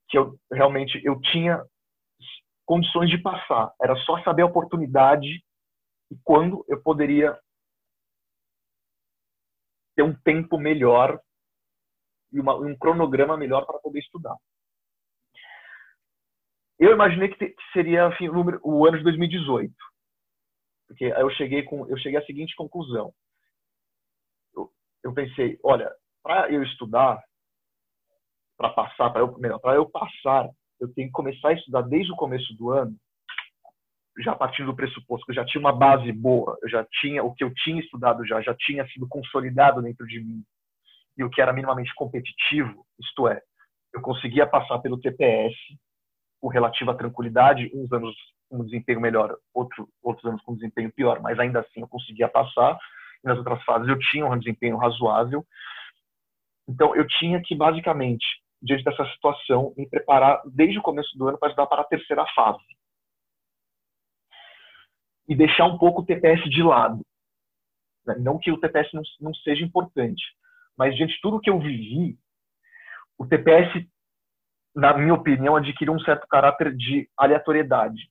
que 0.07 0.19
eu 0.19 0.39
realmente 0.53 1.01
eu 1.03 1.19
tinha 1.19 1.65
condições 2.63 3.09
de 3.09 3.17
passar, 3.17 3.73
era 3.81 3.95
só 3.95 4.21
saber 4.21 4.43
a 4.43 4.45
oportunidade 4.45 5.43
e 6.11 6.15
quando 6.23 6.63
eu 6.69 6.79
poderia 6.79 7.35
ter 9.95 10.03
um 10.03 10.13
tempo 10.13 10.59
melhor 10.59 11.19
e 12.31 12.39
uma, 12.39 12.55
um 12.55 12.77
cronograma 12.77 13.35
melhor 13.35 13.65
para 13.65 13.79
poder 13.79 13.97
estudar. 13.97 14.35
Eu 16.77 16.91
imaginei 16.91 17.29
que, 17.29 17.55
seria 17.73 18.09
enfim, 18.09 18.29
o, 18.29 18.33
número, 18.33 18.59
o 18.63 18.85
ano 18.85 18.99
de 18.99 19.03
2018. 19.05 19.73
Porque 20.87 21.05
eu 21.05 21.31
cheguei, 21.31 21.63
com, 21.63 21.89
eu 21.89 21.97
cheguei 21.97 22.19
à 22.19 22.25
seguinte 22.27 22.55
conclusão. 22.55 23.11
Eu, 25.05 25.13
pensei, 25.13 25.59
olha, 25.63 25.91
para 26.23 26.51
eu 26.51 26.63
estudar, 26.63 27.23
para 28.57 28.69
passar, 28.69 29.11
para 29.11 29.21
eu, 29.21 29.37
melhor, 29.37 29.59
para 29.59 29.75
eu 29.75 29.87
passar, 29.87 30.49
eu 30.79 30.91
tenho 30.95 31.09
que 31.09 31.13
começar 31.13 31.49
a 31.49 31.53
estudar 31.53 31.83
desde 31.83 32.11
o 32.11 32.15
começo 32.15 32.51
do 32.55 32.71
ano, 32.71 32.95
já 34.19 34.35
partindo 34.35 34.65
do 34.65 34.75
pressuposto 34.75 35.23
que 35.25 35.31
eu 35.31 35.35
já 35.35 35.45
tinha 35.45 35.59
uma 35.59 35.71
base 35.71 36.11
boa, 36.11 36.57
eu 36.63 36.69
já 36.69 36.83
tinha 37.01 37.23
o 37.23 37.35
que 37.35 37.43
eu 37.43 37.53
tinha 37.53 37.79
estudado 37.81 38.25
já, 38.25 38.41
já 38.41 38.55
tinha 38.55 38.87
sido 38.87 39.07
consolidado 39.07 39.81
dentro 39.81 40.07
de 40.07 40.19
mim 40.19 40.43
e 41.17 41.23
o 41.23 41.29
que 41.29 41.39
era 41.39 41.53
minimamente 41.53 41.93
competitivo, 41.93 42.83
isto 42.99 43.27
é, 43.27 43.39
eu 43.93 44.01
conseguia 44.01 44.47
passar 44.47 44.79
pelo 44.79 44.99
TPS 44.99 45.53
com 46.41 46.47
relativa 46.47 46.97
tranquilidade, 46.97 47.69
uns 47.75 47.91
anos 47.91 48.15
com 48.49 48.65
desempenho 48.65 48.99
melhor, 48.99 49.37
outro, 49.53 49.87
outros 50.01 50.25
anos 50.25 50.41
com 50.41 50.55
desempenho 50.55 50.91
pior, 50.91 51.21
mas 51.21 51.37
ainda 51.37 51.59
assim 51.59 51.81
eu 51.81 51.87
conseguia 51.87 52.27
passar. 52.27 52.77
Nas 53.25 53.39
outras 53.39 53.61
fases 53.63 53.87
eu 53.87 53.97
tinha 53.97 54.25
um 54.25 54.37
desempenho 54.37 54.77
razoável. 54.77 55.43
Então 56.69 56.95
eu 56.95 57.07
tinha 57.07 57.41
que 57.41 57.55
basicamente, 57.55 58.25
diante 58.61 58.83
dessa 58.83 59.03
situação, 59.13 59.73
me 59.75 59.89
preparar 59.89 60.41
desde 60.45 60.77
o 60.77 60.83
começo 60.83 61.17
do 61.17 61.27
ano 61.27 61.37
para 61.37 61.49
estudar 61.49 61.67
para 61.67 61.81
a 61.81 61.85
terceira 61.85 62.23
fase. 62.35 62.63
E 65.27 65.35
deixar 65.35 65.65
um 65.65 65.77
pouco 65.77 66.01
o 66.01 66.05
TPS 66.05 66.43
de 66.49 66.61
lado. 66.61 67.03
Não 68.19 68.37
que 68.37 68.51
o 68.51 68.59
TPS 68.59 68.93
não, 68.93 69.01
não 69.19 69.33
seja 69.33 69.65
importante, 69.65 70.23
mas 70.77 70.95
diante 70.95 71.15
de 71.15 71.21
tudo 71.21 71.39
que 71.39 71.49
eu 71.49 71.59
vivi, 71.59 72.15
o 73.17 73.25
TPS, 73.25 73.87
na 74.75 74.95
minha 74.95 75.15
opinião, 75.15 75.55
adquiriu 75.55 75.93
um 75.93 75.99
certo 76.01 76.27
caráter 76.27 76.75
de 76.75 77.09
aleatoriedade. 77.17 78.07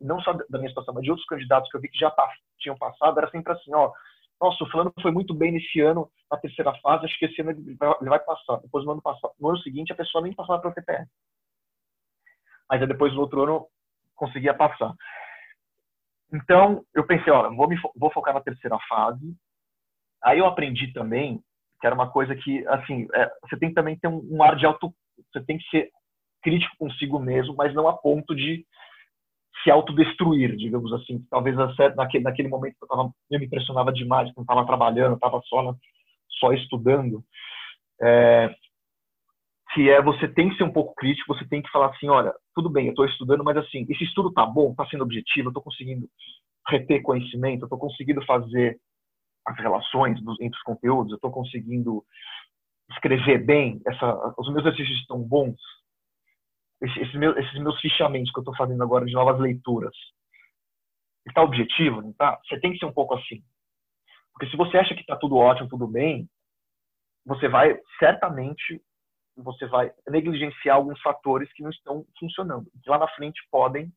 Não 0.00 0.20
só 0.20 0.32
da 0.32 0.58
minha 0.58 0.68
situação, 0.68 0.94
mas 0.94 1.04
de 1.04 1.10
outros 1.10 1.26
candidatos 1.28 1.70
que 1.70 1.76
eu 1.76 1.80
vi 1.80 1.88
que 1.88 1.98
já 1.98 2.12
tinham 2.58 2.76
passado, 2.76 3.18
era 3.18 3.30
sempre 3.30 3.52
assim, 3.52 3.72
ó, 3.74 3.92
nossa, 4.40 4.62
o 4.62 4.70
fulano 4.70 4.92
foi 5.02 5.10
muito 5.10 5.34
bem 5.34 5.52
nesse 5.52 5.80
ano, 5.80 6.10
na 6.30 6.36
terceira 6.38 6.72
fase, 6.80 7.06
acho 7.06 7.18
que 7.18 7.26
esse 7.26 7.40
ano 7.40 7.50
ele 7.50 7.74
vai, 7.74 7.94
ele 8.00 8.10
vai 8.10 8.20
passar. 8.20 8.58
Depois, 8.58 8.84
no 8.84 8.92
ano, 8.92 9.02
passado, 9.02 9.32
no 9.38 9.48
ano 9.48 9.58
seguinte, 9.58 9.92
a 9.92 9.96
pessoa 9.96 10.22
nem 10.22 10.32
passava 10.32 10.60
para 10.60 10.70
o 10.70 10.74
TPS. 10.74 11.08
Mas 12.70 12.86
depois, 12.86 13.12
no 13.14 13.20
outro 13.20 13.42
ano, 13.42 13.66
conseguia 14.14 14.54
passar. 14.54 14.94
Então, 16.32 16.84
eu 16.94 17.06
pensei, 17.06 17.32
ó, 17.32 17.50
vou, 17.50 17.68
me, 17.68 17.76
vou 17.96 18.12
focar 18.12 18.34
na 18.34 18.40
terceira 18.40 18.78
fase. 18.88 19.34
Aí 20.22 20.38
eu 20.38 20.46
aprendi 20.46 20.92
também 20.92 21.42
que 21.80 21.86
era 21.86 21.94
uma 21.94 22.10
coisa 22.10 22.34
que, 22.34 22.66
assim, 22.68 23.06
é, 23.14 23.30
você 23.42 23.56
tem 23.56 23.70
que 23.70 23.74
também 23.74 23.98
ter 23.98 24.08
um, 24.08 24.20
um, 24.30 24.42
ar 24.42 24.56
de 24.56 24.66
auto... 24.66 24.92
Você 25.32 25.44
tem 25.44 25.58
que 25.58 25.68
ser 25.70 25.90
crítico 26.42 26.76
consigo 26.78 27.18
mesmo, 27.18 27.54
mas 27.56 27.74
não 27.74 27.88
a 27.88 27.96
ponto 27.96 28.34
de 28.34 28.64
se 29.68 29.70
autodestruir, 29.70 30.56
digamos 30.56 30.92
assim. 30.94 31.22
Talvez 31.30 31.54
naquele, 31.94 32.24
naquele 32.24 32.48
momento 32.48 32.76
eu, 32.80 32.88
tava, 32.88 33.12
eu 33.30 33.38
me 33.38 33.46
impressionava 33.46 33.92
demais, 33.92 34.32
não 34.34 34.42
estava 34.42 34.64
trabalhando, 34.64 35.14
estava 35.14 35.40
só, 35.44 35.74
só 36.40 36.52
estudando. 36.52 37.22
É, 38.00 38.54
que 39.74 39.90
é 39.90 40.00
você 40.00 40.26
tem 40.26 40.48
que 40.48 40.56
ser 40.56 40.64
um 40.64 40.72
pouco 40.72 40.94
crítico, 40.94 41.34
você 41.34 41.46
tem 41.46 41.60
que 41.60 41.70
falar 41.70 41.88
assim, 41.88 42.08
olha, 42.08 42.32
tudo 42.54 42.70
bem, 42.70 42.86
eu 42.86 42.90
estou 42.90 43.04
estudando, 43.04 43.44
mas 43.44 43.56
assim, 43.58 43.86
esse 43.90 44.04
estudo 44.04 44.32
tá 44.32 44.46
bom, 44.46 44.70
está 44.70 44.86
sendo 44.86 45.04
objetivo, 45.04 45.48
eu 45.48 45.50
estou 45.50 45.62
conseguindo 45.62 46.08
reter 46.68 47.02
conhecimento, 47.02 47.62
eu 47.62 47.66
estou 47.66 47.78
conseguindo 47.78 48.24
fazer 48.24 48.78
as 49.46 49.56
relações 49.58 50.20
dos, 50.22 50.40
entre 50.40 50.56
os 50.56 50.62
conteúdos, 50.62 51.12
eu 51.12 51.16
estou 51.16 51.30
conseguindo 51.30 52.02
escrever 52.90 53.44
bem, 53.44 53.80
essa, 53.86 54.34
os 54.38 54.48
meus 54.48 54.64
exercícios 54.64 54.98
estão 55.00 55.20
bons, 55.20 55.60
esses, 56.80 57.14
meus, 57.14 57.36
esses 57.36 57.60
meus 57.60 57.80
fichamentos 57.80 58.32
que 58.32 58.38
eu 58.38 58.42
estou 58.42 58.56
fazendo 58.56 58.82
agora 58.82 59.04
de 59.04 59.12
novas 59.12 59.40
leituras, 59.40 59.94
está 61.26 61.42
objetivo, 61.42 62.00
não 62.00 62.10
está? 62.10 62.38
Você 62.44 62.60
tem 62.60 62.72
que 62.72 62.78
ser 62.78 62.86
um 62.86 62.92
pouco 62.92 63.14
assim. 63.14 63.42
Porque 64.32 64.48
se 64.50 64.56
você 64.56 64.78
acha 64.78 64.94
que 64.94 65.00
está 65.00 65.16
tudo 65.16 65.36
ótimo, 65.36 65.68
tudo 65.68 65.86
bem, 65.86 66.28
você 67.26 67.48
vai, 67.48 67.78
certamente, 67.98 68.80
você 69.36 69.66
vai 69.66 69.92
negligenciar 70.08 70.76
alguns 70.76 71.00
fatores 71.00 71.52
que 71.52 71.62
não 71.62 71.70
estão 71.70 72.06
funcionando, 72.18 72.70
que 72.82 72.88
lá 72.88 72.98
na 72.98 73.08
frente 73.08 73.40
podem, 73.50 73.92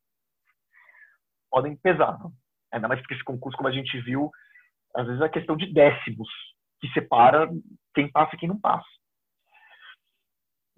podem 1.50 1.76
pesar. 1.78 2.18
Não? 2.20 2.32
Ainda 2.74 2.88
mais 2.88 3.00
porque 3.02 3.14
esse 3.14 3.24
concurso, 3.24 3.58
como 3.58 3.70
a 3.70 3.72
gente 3.72 4.00
viu, 4.02 4.32
às 4.96 5.06
vezes 5.06 5.22
é 5.22 5.30
questão 5.30 5.56
de 5.56 5.72
décimos 5.72 6.28
que 6.80 6.90
separa 6.90 7.50
quem 7.94 8.12
passa 8.12 8.36
e 8.36 8.40
quem 8.40 8.50
não 8.50 8.60
passa. 8.60 8.88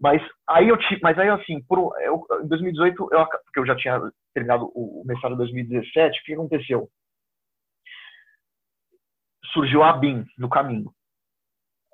Mas 0.04 0.22
aí 0.50 0.68
eu 0.68 0.78
mas 1.02 1.18
aí 1.18 1.30
assim, 1.30 1.64
por, 1.64 1.98
eu, 2.02 2.22
em 2.44 2.48
2018 2.50 3.08
eu 3.10 3.26
porque 3.26 3.60
eu 3.60 3.66
já 3.66 3.74
tinha 3.74 4.02
terminado 4.34 4.70
o 4.76 5.02
mestrado 5.06 5.36
em 5.36 5.38
2017, 5.38 6.20
o 6.20 6.24
que 6.26 6.34
aconteceu? 6.34 6.90
Surgiu 9.54 9.82
a 9.82 9.94
BIM 9.94 10.26
no 10.38 10.50
caminho. 10.50 10.94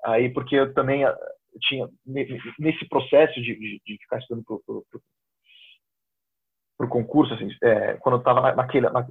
Aí 0.04 0.28
porque 0.28 0.56
eu 0.56 0.74
também 0.74 1.02
eu 1.02 1.14
tinha 1.60 1.88
nesse 2.58 2.84
processo 2.88 3.34
de, 3.34 3.54
de, 3.54 3.80
de 3.86 3.98
ficar 3.98 4.18
estudando 4.18 4.44
para 4.44 4.56
o 6.86 6.88
concurso, 6.88 7.34
assim, 7.34 7.48
é, 7.62 7.94
quando 7.98 8.16
eu 8.16 8.20
estava 8.20 8.56
naquele, 8.56 8.90
na, 8.90 9.06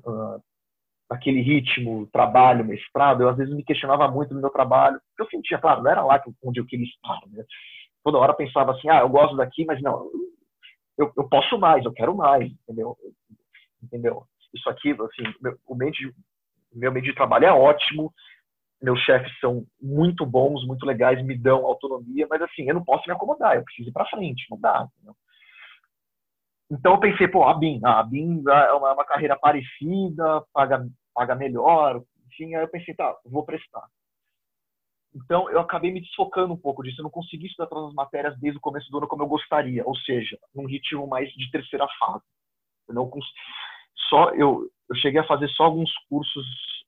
naquele 1.10 1.42
ritmo, 1.42 2.10
trabalho, 2.12 2.66
mestrado, 2.66 3.24
eu 3.24 3.30
às 3.30 3.38
vezes 3.38 3.54
me 3.54 3.64
questionava 3.64 4.10
muito 4.10 4.34
no 4.34 4.42
meu 4.42 4.50
trabalho, 4.50 5.00
porque 5.00 5.22
eu 5.22 5.30
sentia, 5.30 5.58
claro, 5.58 5.84
não 5.84 5.92
era 5.92 6.04
lá 6.04 6.22
onde 6.44 6.60
eu 6.60 6.66
queria 6.66 6.86
estar, 6.86 7.20
né? 7.28 7.46
Toda 8.04 8.18
hora 8.18 8.34
pensava 8.34 8.72
assim, 8.72 8.90
ah, 8.90 9.00
eu 9.00 9.10
gosto 9.10 9.36
daqui, 9.36 9.66
mas 9.66 9.82
não, 9.82 10.10
eu, 10.98 11.12
eu 11.18 11.30
posso 11.30 11.58
mais, 11.58 11.84
eu 11.86 11.94
quero 11.94 12.16
mais, 12.16 12.52
entendeu? 12.52 12.98
Entendeu? 13.82 14.24
Isso 14.54 14.70
aqui, 14.70 14.92
assim, 14.92 15.34
meu, 15.42 15.58
o 15.66 15.76
meio 15.76 15.92
de, 15.92 16.14
meu 16.74 16.92
meio 16.92 17.06
de 17.06 17.16
trabalho 17.16 17.46
é 17.46 17.52
ótimo, 17.52 18.14
meus 18.82 19.00
chefes 19.02 19.32
são 19.40 19.66
muito 19.82 20.26
bons, 20.26 20.66
muito 20.66 20.86
legais, 20.86 21.24
me 21.24 21.38
dão 21.38 21.66
autonomia, 21.66 22.28
mas 22.30 22.42
assim, 22.42 22.68
eu 22.68 22.76
não 22.76 22.84
posso 22.84 23.04
me 23.08 23.14
acomodar, 23.14 23.56
eu 23.56 23.64
preciso 23.64 23.90
ir 23.90 23.94
para 23.94 24.10
frente, 24.10 24.46
não 24.50 24.60
dá, 24.60 24.88
entendeu? 24.96 25.16
Então 26.72 26.94
eu 26.94 27.00
pensei, 27.00 27.28
pô, 27.28 27.44
a 27.44 27.54
BIM, 27.54 27.80
a 27.84 28.04
BIM 28.04 28.44
é 28.48 28.74
uma, 28.74 28.94
uma, 28.94 29.06
carreira 29.06 29.38
parecida, 29.38 30.44
paga, 30.54 30.88
paga 31.14 31.36
melhor, 31.36 32.02
enfim, 32.28 32.54
aí 32.56 32.64
eu 32.64 32.70
pensei, 32.70 32.94
tá, 32.94 33.16
vou 33.26 33.44
prestar. 33.44 33.88
Então 35.16 35.50
eu 35.50 35.60
acabei 35.60 35.92
me 35.92 36.02
desfocando 36.02 36.54
um 36.54 36.58
pouco 36.58 36.84
disso, 36.84 37.02
eu 37.02 37.04
não 37.04 37.10
consegui 37.10 37.48
estudar 37.48 37.68
todas 37.68 37.90
as 37.90 37.94
matérias 37.96 38.38
desde 38.40 38.58
o 38.58 38.62
começo 38.62 38.90
do 38.92 38.98
ano 38.98 39.08
como 39.08 39.24
eu 39.24 39.28
gostaria, 39.28 39.84
ou 39.86 39.96
seja, 39.98 40.38
num 40.54 40.68
ritmo 40.68 41.08
mais 41.08 41.30
de 41.32 41.50
terceira 41.52 41.88
fase. 42.00 42.24
Eu 42.88 42.96
não 42.96 43.10
só 44.10 44.30
eu, 44.32 44.70
eu 44.90 44.96
cheguei 44.98 45.20
a 45.20 45.28
fazer 45.28 45.48
só 45.50 45.64
alguns 45.64 45.92
cursos, 46.08 46.46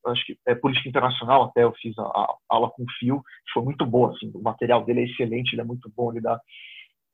acho 0.08 0.26
que 0.26 0.38
é 0.48 0.56
política 0.56 0.90
internacional 0.90 1.44
até 1.44 1.64
eu 1.64 1.74
fiz 1.74 1.98
a, 1.98 2.04
a 2.04 2.36
aula 2.50 2.70
com 2.70 2.84
o 2.84 2.92
Fio, 3.00 3.22
que 3.46 3.54
foi 3.54 3.64
muito 3.64 3.86
boa, 3.86 4.12
assim, 4.12 4.32
o 4.34 4.42
material 4.42 4.84
dele 4.84 5.02
é 5.02 5.06
excelente, 5.06 5.54
ele 5.54 5.62
é 5.62 5.66
muito 5.66 5.92
bom, 5.96 6.12
ele 6.12 6.22
dá 6.22 6.40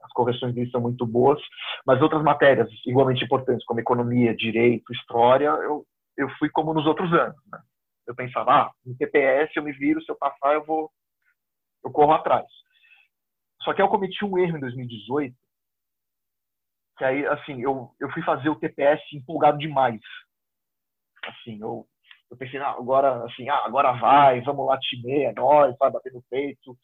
as 0.02 0.14
correções 0.14 0.54
dele 0.54 0.70
são 0.72 0.80
muito 0.80 1.06
boas, 1.06 1.42
mas 1.86 2.02
outras 2.02 2.24
matérias 2.24 2.70
igualmente 2.86 3.24
importantes, 3.24 3.66
como 3.66 3.80
economia, 3.80 4.36
direito, 4.36 4.94
história, 4.94 5.48
eu, 5.48 5.86
eu 6.16 6.30
fui 6.38 6.50
como 6.50 6.74
nos 6.74 6.86
outros 6.86 7.12
anos. 7.14 7.36
Né? 7.52 7.60
Eu 8.08 8.16
pensava, 8.16 8.52
ah, 8.52 8.72
no 8.86 8.96
TPS 8.98 9.56
eu 9.56 9.64
me 9.64 9.72
viro, 9.74 10.02
se 10.02 10.12
eu 10.12 10.16
passar 10.16 10.54
eu 10.54 10.64
vou, 10.66 10.92
eu 11.84 11.92
corro 11.92 12.14
atrás. 12.14 12.48
Só 13.64 13.74
que 13.74 13.82
eu 13.82 13.90
cometi 13.90 14.24
um 14.24 14.38
erro 14.38 14.58
em 14.58 14.62
2018, 14.62 15.36
que 16.98 17.04
aí, 17.04 17.26
assim, 17.28 17.62
eu, 17.62 17.94
eu 18.00 18.10
fui 18.12 18.24
fazer 18.24 18.50
o 18.50 18.56
TPS 18.56 19.02
empolgado 19.14 19.58
demais. 19.58 20.02
Assim, 21.24 21.60
eu, 21.62 21.86
eu 22.32 22.38
pensei, 22.38 22.60
ah, 22.60 22.72
agora, 22.72 23.26
assim, 23.26 23.50
ah, 23.50 23.66
agora 23.66 23.92
vai, 23.94 24.42
vamos 24.42 24.66
lá, 24.66 24.80
time, 24.80 25.24
é 25.26 25.34
nóis, 25.34 25.76
vai 25.78 25.92
bater 25.92 26.14
no 26.14 26.24
peito, 26.30 26.78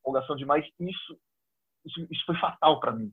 empolgação 0.00 0.36
demais. 0.36 0.66
Isso 0.78 1.18
isso, 1.86 2.06
isso 2.10 2.24
foi 2.26 2.36
fatal 2.38 2.80
para 2.80 2.92
mim, 2.92 3.10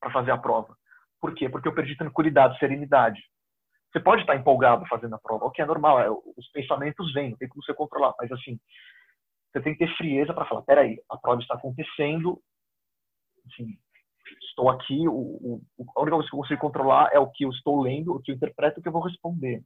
para 0.00 0.12
fazer 0.12 0.32
a 0.32 0.38
prova. 0.38 0.76
Por 1.20 1.34
quê? 1.34 1.48
Porque 1.48 1.68
eu 1.68 1.74
perdi 1.74 1.96
tranquilidade, 1.96 2.58
serenidade. 2.58 3.22
Você 3.92 4.00
pode 4.00 4.22
estar 4.22 4.36
empolgado 4.36 4.86
fazendo 4.86 5.14
a 5.14 5.18
prova, 5.18 5.46
o 5.46 5.50
que 5.50 5.62
é 5.62 5.66
normal, 5.66 6.00
é, 6.00 6.10
os 6.10 6.48
pensamentos 6.52 7.12
vêm, 7.12 7.30
não 7.30 7.36
tem 7.36 7.48
como 7.48 7.62
você 7.62 7.74
controlar, 7.74 8.14
mas 8.20 8.30
assim, 8.30 8.58
você 9.50 9.60
tem 9.60 9.72
que 9.74 9.84
ter 9.84 9.96
frieza 9.96 10.32
para 10.32 10.46
falar, 10.46 10.62
peraí, 10.62 11.00
a 11.10 11.16
prova 11.16 11.40
está 11.40 11.54
acontecendo, 11.54 12.40
assim, 13.46 13.76
estou 14.48 14.70
aqui, 14.70 15.08
o, 15.08 15.12
o, 15.12 15.62
a 15.96 16.02
única 16.02 16.16
coisa 16.16 16.28
que 16.28 16.36
eu 16.36 16.40
consigo 16.40 16.60
controlar 16.60 17.10
é 17.12 17.18
o 17.18 17.30
que 17.30 17.44
eu 17.44 17.50
estou 17.50 17.80
lendo, 17.80 18.14
o 18.14 18.20
que 18.20 18.30
eu 18.30 18.36
interpreto, 18.36 18.78
o 18.78 18.82
que 18.82 18.88
eu 18.88 18.92
vou 18.92 19.02
responder. 19.02 19.62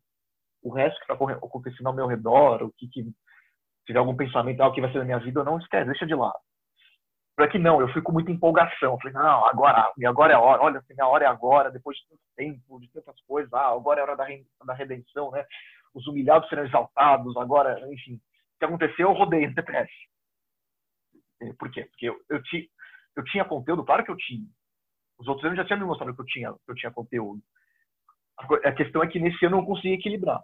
O 0.63 0.73
resto 0.73 0.97
que 0.99 1.13
está 1.13 1.15
acontecendo 1.15 1.87
ao 1.87 1.95
meu 1.95 2.07
redor, 2.07 2.63
o 2.63 2.73
que, 2.73 2.89
que 2.89 3.05
tiver 3.87 3.99
algum 3.99 4.17
pensamento, 4.17 4.63
ah, 4.63 4.69
o 4.69 4.73
que 4.73 4.81
vai 4.81 4.91
ser 4.91 4.99
da 4.99 5.05
minha 5.05 5.19
vida, 5.19 5.45
não 5.45 5.59
esquece, 5.59 5.87
deixa 5.87 6.07
de 6.07 6.15
lado. 6.15 6.39
Para 7.37 7.49
que 7.49 7.59
não, 7.59 7.81
eu 7.81 7.93
fui 7.93 8.01
com 8.01 8.13
muita 8.13 8.31
empolgação. 8.31 8.97
Falei, 8.99 9.13
não, 9.13 9.47
agora, 9.47 9.93
agora 10.07 10.33
é 10.33 10.37
a 10.37 10.41
hora, 10.41 10.63
olha, 10.63 10.85
minha 10.89 11.07
hora 11.07 11.25
é 11.25 11.29
agora, 11.29 11.71
depois 11.71 11.97
de 11.97 12.09
tanto 12.09 12.23
tempo, 12.37 12.81
de 12.81 12.89
tantas 12.93 13.21
coisas, 13.23 13.53
ah, 13.53 13.71
agora 13.71 14.01
é 14.01 14.03
a 14.03 14.07
hora 14.07 14.17
da, 14.17 14.27
da 14.65 14.75
redenção, 14.75 15.33
né? 15.33 15.45
Os 15.93 16.07
humilhados 16.07 16.49
serão 16.49 16.65
exaltados, 16.65 17.37
agora, 17.37 17.81
enfim. 17.93 18.15
O 18.15 18.59
que 18.59 18.65
aconteceu, 18.65 19.09
eu 19.09 19.15
rodei 19.15 19.47
no 19.49 19.55
TPS. 19.55 19.91
Por 21.59 21.71
quê? 21.71 21.85
Porque 21.85 22.09
eu, 22.09 22.17
eu, 22.31 22.43
ti, 22.43 22.71
eu 23.17 23.25
tinha 23.25 23.45
conteúdo, 23.45 23.85
claro 23.85 24.05
que 24.05 24.11
eu 24.11 24.17
tinha. 24.17 24.47
Os 25.19 25.27
outros 25.27 25.45
anos 25.45 25.57
já 25.57 25.65
tinham 25.65 25.81
me 25.81 25.87
mostrado 25.87 26.15
que 26.15 26.21
eu 26.21 26.27
tinha, 26.27 26.53
que 26.53 26.71
eu 26.71 26.75
tinha 26.75 26.93
conteúdo. 26.93 27.43
A, 28.39 28.69
a 28.69 28.73
questão 28.73 29.03
é 29.03 29.09
que 29.09 29.19
nesse 29.19 29.45
ano 29.45 29.57
eu 29.57 29.61
não 29.61 29.67
consegui 29.67 29.95
equilibrar. 29.95 30.41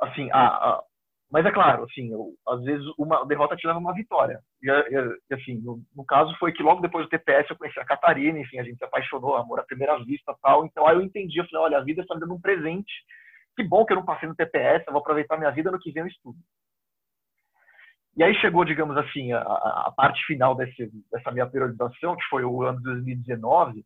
Assim, 0.00 0.30
a, 0.32 0.46
a 0.46 0.84
mas 1.30 1.46
é 1.46 1.52
claro, 1.52 1.84
assim, 1.84 2.10
eu, 2.12 2.34
às 2.48 2.60
vezes 2.64 2.84
uma 2.98 3.24
derrota 3.24 3.54
te 3.54 3.64
leva 3.64 3.78
a 3.78 3.80
uma 3.80 3.94
vitória. 3.94 4.40
E, 4.60 4.68
e 4.68 5.34
assim, 5.34 5.58
no, 5.58 5.80
no, 5.94 6.04
caso 6.04 6.34
foi 6.38 6.52
que 6.52 6.62
logo 6.62 6.80
depois 6.80 7.06
do 7.06 7.08
TPS 7.08 7.48
eu 7.48 7.56
conheci 7.56 7.78
a 7.78 7.84
Catarina, 7.84 8.38
enfim, 8.40 8.58
a 8.58 8.64
gente 8.64 8.78
se 8.78 8.84
apaixonou, 8.84 9.36
amor 9.36 9.60
à 9.60 9.62
primeira 9.62 9.96
vista 10.04 10.34
tal. 10.42 10.66
Então 10.66 10.86
aí 10.88 10.96
eu 10.96 11.02
entendi, 11.02 11.38
eu 11.38 11.46
falei, 11.46 11.66
olha, 11.66 11.78
a 11.78 11.84
vida 11.84 12.02
está 12.02 12.14
me 12.14 12.20
dando 12.20 12.34
um 12.34 12.40
presente. 12.40 12.92
Que 13.56 13.62
bom 13.62 13.84
que 13.84 13.92
eu 13.92 13.96
não 13.96 14.04
passei 14.04 14.28
no 14.28 14.34
TPS, 14.34 14.84
eu 14.86 14.92
vou 14.92 15.00
aproveitar 15.00 15.36
minha 15.36 15.52
vida 15.52 15.70
no 15.70 15.78
que 15.78 15.92
vem 15.92 16.02
eu 16.02 16.08
estudo. 16.08 16.38
E 18.16 18.24
aí 18.24 18.34
chegou, 18.40 18.64
digamos 18.64 18.96
assim, 18.96 19.32
a, 19.32 19.40
a 19.40 19.92
parte 19.96 20.24
final 20.26 20.56
desse, 20.56 20.90
dessa 21.12 21.30
minha 21.30 21.46
periodização, 21.46 22.16
que 22.16 22.24
foi 22.28 22.44
o 22.44 22.62
ano 22.62 22.78
de 22.78 22.84
2019, 22.84 23.84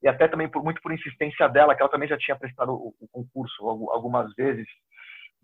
e 0.00 0.08
até 0.08 0.28
também 0.28 0.48
por, 0.48 0.62
muito 0.62 0.80
por 0.80 0.92
insistência 0.92 1.48
dela, 1.48 1.74
que 1.74 1.82
ela 1.82 1.90
também 1.90 2.08
já 2.08 2.16
tinha 2.16 2.38
prestado 2.38 2.72
o, 2.72 2.94
o 3.00 3.08
concurso 3.08 3.68
algumas 3.90 4.32
vezes, 4.34 4.66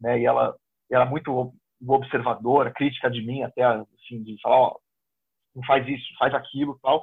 né? 0.00 0.20
E 0.20 0.26
ela 0.26 0.54
era 0.90 1.04
muito 1.04 1.52
observadora, 1.86 2.72
crítica 2.72 3.10
de 3.10 3.22
mim, 3.22 3.42
até 3.42 3.62
assim, 3.62 4.22
de 4.22 4.40
falar, 4.40 4.56
ó, 4.56 4.76
não 5.54 5.64
faz 5.64 5.86
isso, 5.86 6.04
faz 6.18 6.34
aquilo, 6.34 6.78
tal. 6.82 6.98
O 6.98 7.02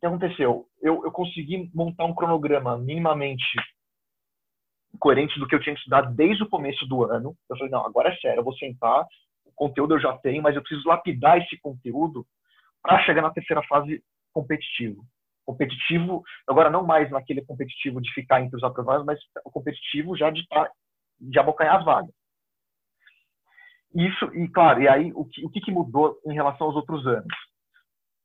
que 0.00 0.06
aconteceu? 0.06 0.66
Eu, 0.80 1.04
eu 1.04 1.10
consegui 1.10 1.70
montar 1.74 2.04
um 2.04 2.14
cronograma 2.14 2.76
minimamente 2.78 3.44
coerente 4.98 5.38
do 5.38 5.46
que 5.46 5.54
eu 5.54 5.60
tinha 5.60 5.74
estudado 5.74 6.14
desde 6.14 6.42
o 6.42 6.48
começo 6.48 6.86
do 6.86 7.04
ano. 7.04 7.36
Eu 7.48 7.56
falei, 7.56 7.70
não, 7.70 7.84
agora 7.84 8.10
é 8.12 8.16
sério, 8.16 8.40
eu 8.40 8.44
vou 8.44 8.56
sentar, 8.56 9.04
o 9.44 9.52
conteúdo 9.54 9.94
eu 9.94 10.00
já 10.00 10.16
tenho, 10.18 10.42
mas 10.42 10.54
eu 10.54 10.62
preciso 10.62 10.88
lapidar 10.88 11.38
esse 11.38 11.58
conteúdo 11.60 12.26
para 12.82 13.02
chegar 13.04 13.22
na 13.22 13.30
terceira 13.30 13.62
fase 13.64 14.02
competitivo 14.32 15.04
competitivo, 15.46 16.24
agora 16.46 16.68
não 16.68 16.84
mais 16.84 17.08
naquele 17.10 17.40
competitivo 17.44 18.02
de 18.02 18.12
ficar 18.12 18.42
entre 18.42 18.56
os 18.56 18.64
aprovados, 18.64 19.06
mas 19.06 19.18
o 19.44 19.50
competitivo 19.50 20.16
já 20.16 20.28
de, 20.28 20.46
tá, 20.48 20.68
de 21.20 21.38
abocanhar 21.38 21.76
as 21.76 21.84
vagas. 21.84 22.10
Isso, 23.94 24.24
e 24.34 24.48
claro, 24.48 24.82
e 24.82 24.88
aí 24.88 25.12
o 25.14 25.24
que, 25.24 25.44
o 25.44 25.50
que 25.50 25.70
mudou 25.70 26.18
em 26.26 26.34
relação 26.34 26.66
aos 26.66 26.76
outros 26.76 27.06
anos? 27.06 27.32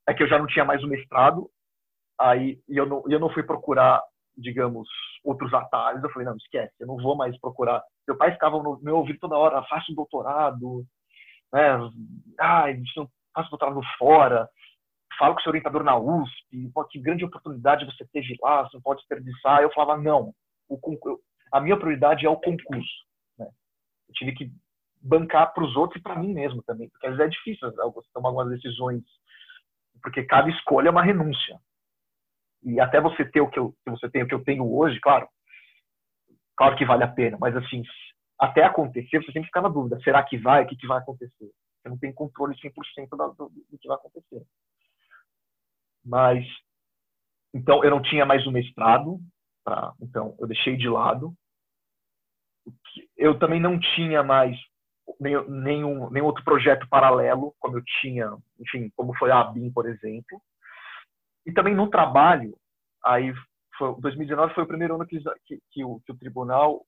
É 0.08 0.12
que 0.12 0.22
eu 0.22 0.28
já 0.28 0.38
não 0.38 0.46
tinha 0.46 0.64
mais 0.64 0.82
o 0.82 0.88
mestrado, 0.88 1.48
aí 2.18 2.60
e 2.68 2.76
eu 2.76 2.86
não, 2.86 3.02
eu 3.08 3.20
não 3.20 3.30
fui 3.30 3.42
procurar, 3.42 4.02
digamos, 4.36 4.88
outros 5.24 5.52
atalhos. 5.54 6.02
Eu 6.02 6.10
falei, 6.10 6.26
não, 6.26 6.36
esquece, 6.36 6.74
eu 6.80 6.86
não 6.86 6.96
vou 6.96 7.16
mais 7.16 7.38
procurar. 7.40 7.82
Meu 8.06 8.16
pai 8.16 8.32
ficava 8.32 8.60
no 8.62 8.80
meu 8.82 8.96
ouvido 8.96 9.18
toda 9.20 9.38
hora, 9.38 9.62
faça 9.64 9.90
um 9.90 9.94
doutorado, 9.94 10.84
né? 11.52 11.78
Ai, 12.40 12.82
faça 13.34 13.46
um 13.46 13.50
doutorado 13.50 13.80
fora 13.98 14.48
falo 15.22 15.34
com 15.34 15.40
seu 15.40 15.50
orientador 15.50 15.84
na 15.84 15.96
USP, 15.96 16.70
pô, 16.74 16.84
que 16.84 17.00
grande 17.00 17.24
oportunidade 17.24 17.86
você 17.86 18.04
teve 18.12 18.36
lá, 18.40 18.62
você 18.62 18.76
não 18.76 18.82
pode 18.82 19.00
desperdiçar. 19.00 19.62
Eu 19.62 19.72
falava, 19.72 20.00
não, 20.00 20.34
o, 20.68 20.78
a 21.52 21.60
minha 21.60 21.76
prioridade 21.76 22.26
é 22.26 22.28
o 22.28 22.36
concurso. 22.36 23.04
Né? 23.38 23.46
Eu 24.08 24.14
tive 24.14 24.32
que 24.32 24.52
bancar 25.02 25.52
para 25.52 25.64
os 25.64 25.76
outros 25.76 26.00
e 26.00 26.02
para 26.02 26.16
mim 26.16 26.32
mesmo 26.32 26.62
também, 26.62 26.88
porque 26.88 27.06
às 27.06 27.16
vezes 27.16 27.26
é 27.26 27.36
difícil 27.36 27.70
você 27.70 28.08
tomar 28.14 28.28
algumas 28.28 28.50
decisões, 28.50 29.02
porque 30.00 30.24
cada 30.24 30.48
escolha 30.48 30.88
é 30.88 30.90
uma 30.90 31.02
renúncia. 31.02 31.58
E 32.62 32.78
até 32.78 33.00
você 33.00 33.24
ter 33.24 33.40
o 33.40 33.50
que, 33.50 33.58
eu, 33.58 33.74
que 33.84 33.90
você 33.90 34.08
tem, 34.08 34.22
o 34.22 34.28
que 34.28 34.34
eu 34.34 34.44
tenho 34.44 34.72
hoje, 34.72 35.00
claro, 35.00 35.28
claro 36.56 36.76
que 36.76 36.84
vale 36.84 37.02
a 37.02 37.08
pena, 37.08 37.36
mas 37.40 37.56
assim, 37.56 37.82
até 38.38 38.62
acontecer, 38.62 39.18
você 39.18 39.32
sempre 39.32 39.46
fica 39.46 39.60
na 39.60 39.68
dúvida, 39.68 40.00
será 40.02 40.22
que 40.22 40.38
vai, 40.38 40.62
o 40.62 40.66
que, 40.66 40.76
que 40.76 40.86
vai 40.86 40.98
acontecer? 40.98 41.50
Você 41.82 41.88
não 41.88 41.98
tem 41.98 42.12
controle 42.12 42.54
100% 42.54 43.08
do, 43.10 43.48
do, 43.48 43.78
que 43.78 43.88
vai 43.88 43.96
acontecer. 43.96 44.44
Mas 46.04 46.46
então 47.54 47.84
eu 47.84 47.90
não 47.90 48.00
tinha 48.00 48.24
mais 48.24 48.46
o 48.46 48.52
mestrado, 48.52 49.20
pra, 49.64 49.92
então 50.00 50.36
eu 50.38 50.46
deixei 50.46 50.76
de 50.76 50.88
lado. 50.88 51.34
Eu 53.16 53.38
também 53.38 53.60
não 53.60 53.78
tinha 53.78 54.22
mais 54.22 54.56
nenhum, 55.22 56.10
nenhum, 56.10 56.26
outro 56.26 56.44
projeto 56.44 56.88
paralelo, 56.88 57.54
como 57.58 57.78
eu 57.78 57.82
tinha, 58.00 58.36
enfim, 58.60 58.90
como 58.96 59.16
foi 59.16 59.30
a 59.30 59.40
ABIN, 59.40 59.72
por 59.72 59.88
exemplo. 59.88 60.40
E 61.46 61.52
também 61.52 61.74
no 61.74 61.88
trabalho, 61.88 62.56
aí 63.04 63.32
foi, 63.76 63.94
2019 64.00 64.54
foi 64.54 64.64
o 64.64 64.68
primeiro 64.68 64.94
ano 64.94 65.06
que, 65.06 65.20
que, 65.46 65.60
que, 65.70 65.84
o, 65.84 66.00
que 66.00 66.12
o, 66.12 66.18
tribunal 66.18 66.84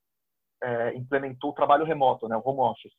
é, 0.62 0.94
implementou 0.94 1.50
o 1.50 1.54
trabalho 1.54 1.84
remoto, 1.84 2.28
né, 2.28 2.36
o 2.36 2.48
home 2.48 2.60
office. 2.60 2.94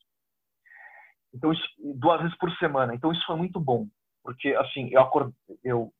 Então, 1.34 1.52
isso, 1.52 1.68
duas 1.96 2.22
vezes 2.22 2.38
por 2.38 2.52
semana. 2.58 2.96
Então, 2.96 3.12
isso 3.12 3.26
foi 3.26 3.36
muito 3.36 3.60
bom, 3.60 3.88
porque, 4.24 4.50
assim, 4.56 4.90
eu, 4.92 5.02
acord, 5.02 5.34
eu 5.64 5.92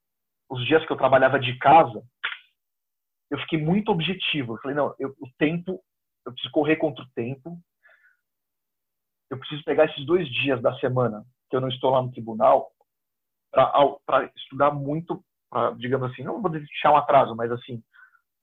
os 0.50 0.66
dias 0.66 0.86
que 0.86 0.92
eu 0.92 0.98
trabalhava 0.98 1.40
de 1.40 1.58
casa, 1.58 2.04
eu 3.30 3.40
fiquei 3.40 3.60
muito 3.60 3.92
objetivo. 3.92 4.54
Eu 4.54 4.58
falei, 4.60 4.78
não, 4.78 4.94
eu, 5.00 5.10
o 5.20 5.30
tempo, 5.38 5.84
eu 6.26 6.32
preciso 6.32 6.52
correr 6.52 6.76
contra 6.78 7.04
o 7.04 7.10
tempo. 7.16 7.60
Eu 9.30 9.40
preciso 9.40 9.64
pegar 9.64 9.86
esses 9.86 10.06
dois 10.06 10.28
dias 10.30 10.62
da 10.62 10.74
semana 10.80 11.26
que 11.50 11.56
eu 11.56 11.62
não 11.62 11.70
estou 11.70 11.92
lá 11.92 12.02
no 12.02 12.12
tribunal 12.12 12.72
para 13.52 14.30
estudar 14.36 14.72
muito, 14.72 15.24
pra, 15.50 15.72
digamos 15.72 16.12
assim, 16.12 16.24
não 16.24 16.42
vou 16.42 16.52
deixar 16.52 16.92
um 16.92 16.98
atraso, 16.98 17.36
mas 17.36 17.52
assim, 17.52 17.82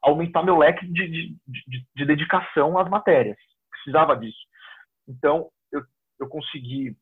aumentar 0.01 0.43
meu 0.43 0.57
leque 0.57 0.87
de, 0.87 1.09
de, 1.09 1.37
de, 1.47 1.87
de 1.95 2.05
dedicação 2.05 2.79
às 2.79 2.89
matérias. 2.89 3.37
Precisava 3.71 4.17
disso. 4.17 4.39
Então, 5.07 5.51
eu, 5.71 5.83
eu 6.19 6.29
consegui 6.29 6.97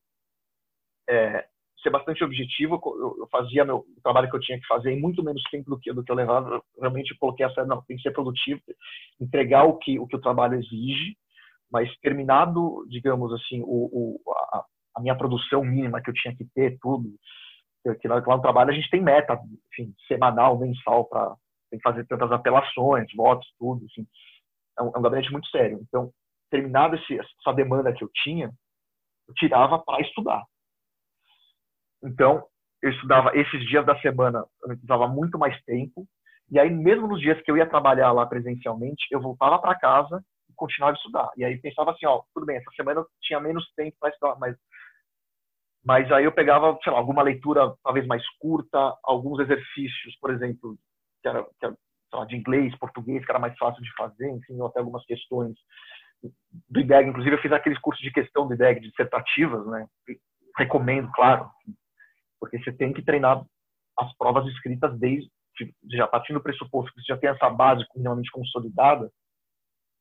é, 1.09 1.47
ser 1.83 1.91
bastante 1.91 2.23
objetivo. 2.23 2.81
Eu, 2.85 3.17
eu 3.21 3.29
fazia 3.29 3.65
meu 3.65 3.79
o 3.79 4.01
trabalho 4.03 4.29
que 4.31 4.37
eu 4.37 4.41
tinha 4.41 4.61
que 4.61 4.67
fazer 4.67 4.93
em 4.93 5.01
muito 5.01 5.23
menos 5.23 5.43
tempo 5.51 5.71
do 5.71 5.79
que, 5.79 5.93
do 5.93 6.05
que 6.05 6.11
eu 6.11 6.17
levava. 6.17 6.57
Eu 6.57 6.63
realmente 6.79 7.17
coloquei 7.17 7.45
essa, 7.47 7.65
não, 7.65 7.83
tem 7.83 7.97
que 7.97 8.03
ser 8.03 8.13
produtivo, 8.13 8.61
entregar 9.21 9.65
o 9.65 9.79
que 9.79 9.99
o, 9.99 10.07
que 10.07 10.17
o 10.17 10.21
trabalho 10.21 10.59
exige, 10.59 11.17
mas 11.71 11.95
terminado, 12.01 12.85
digamos 12.89 13.33
assim, 13.33 13.63
o, 13.63 14.19
o 14.27 14.33
a, 14.33 14.65
a, 14.97 15.01
minha 15.01 15.17
produção 15.17 15.63
mínima 15.65 16.03
que 16.03 16.11
eu 16.11 16.15
tinha 16.15 16.35
que 16.35 16.45
ter, 16.55 16.79
tudo. 16.81 17.09
Que 18.01 18.09
lá, 18.09 18.17
lá 18.17 18.37
no 18.37 18.43
trabalho 18.43 18.71
a 18.71 18.75
gente 18.75 18.91
tem 18.91 19.01
meta, 19.01 19.39
enfim, 19.73 19.95
semanal, 20.07 20.59
mensal, 20.59 21.07
para 21.07 21.35
fazer 21.83 22.07
tantas 22.07 22.31
apelações, 22.33 23.07
votos, 23.15 23.49
tudo. 23.59 23.87
Assim. 23.87 24.07
É, 24.79 24.83
um, 24.83 24.93
é 24.95 24.99
um 24.99 25.03
gabinete 25.03 25.33
muito 25.33 25.49
sério. 25.49 25.79
Então, 25.83 26.11
terminado 26.51 26.97
esse, 26.97 27.19
essa 27.19 27.55
demanda 27.55 27.93
que 27.93 28.05
eu 28.05 28.11
tinha, 28.23 28.51
eu 29.29 29.35
tirava 29.35 29.79
para 29.79 30.01
estudar. 30.03 30.45
Então, 32.03 32.45
eu 32.83 32.91
estudava 32.91 33.37
esses 33.37 33.67
dias 33.69 33.87
da 33.87 33.99
semana, 34.01 34.45
eu 34.63 34.69
precisava 34.69 35.07
muito 35.07 35.39
mais 35.39 35.59
tempo. 35.65 36.07
E 36.51 36.59
aí, 36.59 36.69
mesmo 36.69 37.07
nos 37.07 37.21
dias 37.21 37.41
que 37.43 37.51
eu 37.51 37.57
ia 37.57 37.69
trabalhar 37.69 38.11
lá 38.13 38.27
presencialmente, 38.27 39.07
eu 39.11 39.21
voltava 39.21 39.59
para 39.61 39.79
casa 39.79 40.23
continuava 40.61 40.95
a 40.95 40.99
estudar. 40.99 41.31
E 41.37 41.45
aí 41.45 41.59
pensava 41.59 41.91
assim, 41.91 42.07
ó, 42.07 42.23
tudo 42.35 42.45
bem, 42.45 42.59
essa 42.59 42.71
semana 42.77 43.01
eu 43.01 43.07
tinha 43.23 43.41
menos 43.41 43.65
tempo 43.75 43.97
para 43.99 44.11
estudar, 44.11 44.37
mas 44.39 44.57
mas 45.83 46.13
aí 46.13 46.25
eu 46.25 46.33
pegava, 46.33 46.79
sei 46.85 46.93
lá, 46.93 46.99
alguma 46.99 47.23
leitura 47.23 47.75
talvez 47.83 48.07
mais 48.07 48.23
curta, 48.39 48.95
alguns 49.03 49.41
exercícios, 49.41 50.15
por 50.21 50.31
exemplo, 50.31 50.77
que 51.23 51.29
era, 51.29 51.43
que 51.43 51.65
era 51.65 51.75
lá, 52.13 52.27
de 52.27 52.37
inglês, 52.37 52.77
português, 52.79 53.25
que 53.25 53.33
era 53.33 53.39
mais 53.39 53.57
fácil 53.57 53.83
de 53.83 53.91
fazer, 53.95 54.29
enfim, 54.29 54.61
ou 54.61 54.67
até 54.67 54.81
algumas 54.81 55.03
questões 55.07 55.55
do 56.69 56.81
IDEG. 56.81 57.09
Inclusive, 57.09 57.35
eu 57.35 57.41
fiz 57.41 57.51
aqueles 57.51 57.79
cursos 57.79 58.03
de 58.03 58.13
questão 58.13 58.47
do 58.47 58.53
IDEG, 58.53 58.81
dissertativas, 58.81 59.67
né? 59.69 59.87
Recomendo, 60.59 61.11
claro, 61.13 61.49
porque 62.39 62.59
você 62.59 62.73
tem 62.73 62.93
que 62.93 63.03
treinar 63.03 63.43
as 63.99 64.15
provas 64.19 64.47
escritas 64.49 64.99
desde 64.99 65.31
já 65.91 66.07
partindo 66.07 66.39
do 66.39 66.43
pressuposto 66.43 66.93
que 66.93 67.03
você 67.03 67.13
já 67.13 67.19
tem 67.19 67.29
essa 67.29 67.51
base 67.51 67.85
minimamente 67.95 68.31
consolidada 68.31 69.11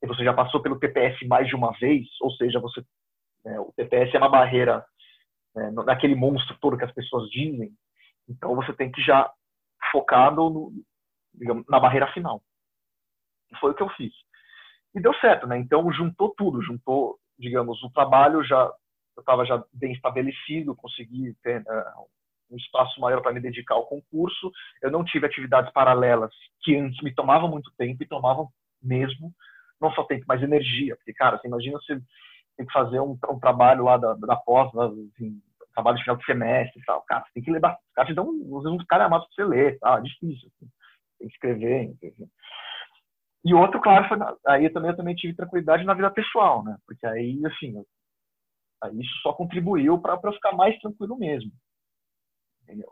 e 0.01 0.07
você 0.07 0.23
já 0.23 0.33
passou 0.33 0.61
pelo 0.61 0.79
TPS 0.79 1.25
mais 1.27 1.47
de 1.47 1.55
uma 1.55 1.71
vez, 1.79 2.07
ou 2.21 2.31
seja, 2.31 2.59
você 2.59 2.83
né, 3.43 3.59
o 3.59 3.73
TPS 3.75 4.13
é 4.13 4.17
uma 4.17 4.29
barreira 4.29 4.85
né, 5.55 5.71
naquele 5.85 6.15
monstro 6.15 6.57
todo 6.59 6.77
que 6.77 6.85
as 6.85 6.93
pessoas 6.93 7.29
dizem, 7.29 7.71
então 8.27 8.55
você 8.55 8.73
tem 8.73 8.91
que 8.91 9.01
já 9.01 9.31
focado 9.91 10.49
no, 10.49 10.71
digamos, 11.33 11.65
na 11.67 11.79
barreira 11.79 12.11
final. 12.13 12.41
Foi 13.59 13.71
o 13.71 13.73
que 13.73 13.83
eu 13.83 13.89
fiz. 13.89 14.13
E 14.93 15.01
deu 15.01 15.13
certo, 15.15 15.47
né? 15.47 15.57
Então 15.57 15.91
juntou 15.91 16.33
tudo, 16.35 16.61
juntou, 16.61 17.17
digamos, 17.37 17.81
o 17.83 17.89
trabalho 17.89 18.43
já 18.43 18.71
eu 19.17 19.21
estava 19.21 19.45
já 19.45 19.61
bem 19.73 19.91
estabelecido, 19.91 20.75
consegui 20.75 21.35
ter 21.43 21.61
uh, 21.61 22.07
um 22.49 22.55
espaço 22.55 22.99
maior 23.01 23.21
para 23.21 23.33
me 23.33 23.41
dedicar 23.41 23.75
ao 23.75 23.85
concurso. 23.85 24.49
Eu 24.81 24.89
não 24.89 25.03
tive 25.03 25.25
atividades 25.25 25.71
paralelas 25.73 26.33
que 26.61 26.75
antes 26.77 27.03
me 27.03 27.13
tomavam 27.13 27.49
muito 27.49 27.69
tempo 27.77 28.01
e 28.01 28.07
tomavam 28.07 28.49
mesmo, 28.81 29.33
não 29.81 29.91
só 29.93 30.03
tempo, 30.03 30.25
mas 30.27 30.41
energia. 30.41 30.95
Porque, 30.95 31.13
cara, 31.13 31.37
você 31.37 31.47
imagina 31.47 31.79
você 31.79 31.99
tem 32.57 32.65
que 32.65 32.73
fazer 32.73 32.99
um, 32.99 33.17
um 33.29 33.39
trabalho 33.39 33.85
lá 33.85 33.97
da, 33.97 34.13
da 34.13 34.35
pós, 34.35 34.73
assim, 34.75 35.41
trabalho 35.73 35.97
de 35.97 36.03
final 36.03 36.17
de 36.17 36.25
semestre 36.25 36.81
e 36.81 36.85
tal. 36.85 37.01
Cara, 37.03 37.23
você 37.25 37.33
tem 37.33 37.43
que 37.43 37.51
ler 37.51 37.59
bastante. 37.59 37.85
Os 37.87 37.93
caras 37.93 38.09
te 38.09 38.15
dão 38.15 38.29
uns, 38.29 38.65
uns 38.65 38.85
amados 38.89 39.27
para 39.27 39.35
você 39.35 39.49
ler, 39.49 39.79
tá? 39.79 39.97
É 39.97 40.01
difícil. 40.01 40.49
Assim. 40.55 40.71
Tem 41.19 41.27
que 41.27 41.33
escrever, 41.33 41.83
entendeu? 41.83 42.27
E 43.45 43.53
outro, 43.53 43.79
claro, 43.79 44.07
foi 44.07 44.17
na, 44.17 44.35
aí 44.47 44.65
eu 44.65 44.73
também, 44.73 44.91
eu 44.91 44.97
também 44.97 45.15
tive 45.15 45.33
tranquilidade 45.33 45.85
na 45.85 45.93
vida 45.93 46.11
pessoal, 46.11 46.63
né? 46.63 46.77
Porque 46.85 47.05
aí, 47.07 47.39
assim, 47.45 47.81
aí 48.83 48.99
isso 48.99 49.13
só 49.21 49.31
contribuiu 49.31 49.97
para 49.99 50.19
eu 50.21 50.33
ficar 50.33 50.51
mais 50.51 50.77
tranquilo 50.79 51.17
mesmo 51.17 51.51
entendeu? 52.69 52.91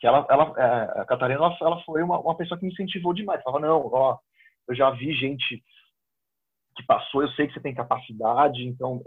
Que 0.00 0.06
ela, 0.06 0.26
ela, 0.28 0.52
é, 0.56 1.00
a 1.00 1.04
Catarina, 1.04 1.38
ela, 1.38 1.56
ela 1.60 1.82
foi 1.84 2.02
uma, 2.02 2.18
uma, 2.18 2.36
pessoa 2.36 2.58
que 2.58 2.66
me 2.66 2.72
incentivou 2.72 3.14
demais. 3.14 3.42
Falava, 3.42 3.64
não, 3.64 3.86
ó, 3.86 4.18
eu 4.68 4.74
já 4.74 4.90
vi 4.90 5.14
gente 5.14 5.62
que 6.82 6.86
passou, 6.86 7.22
eu 7.22 7.28
sei 7.30 7.46
que 7.46 7.54
você 7.54 7.60
tem 7.60 7.74
capacidade, 7.74 8.62
então, 8.66 9.02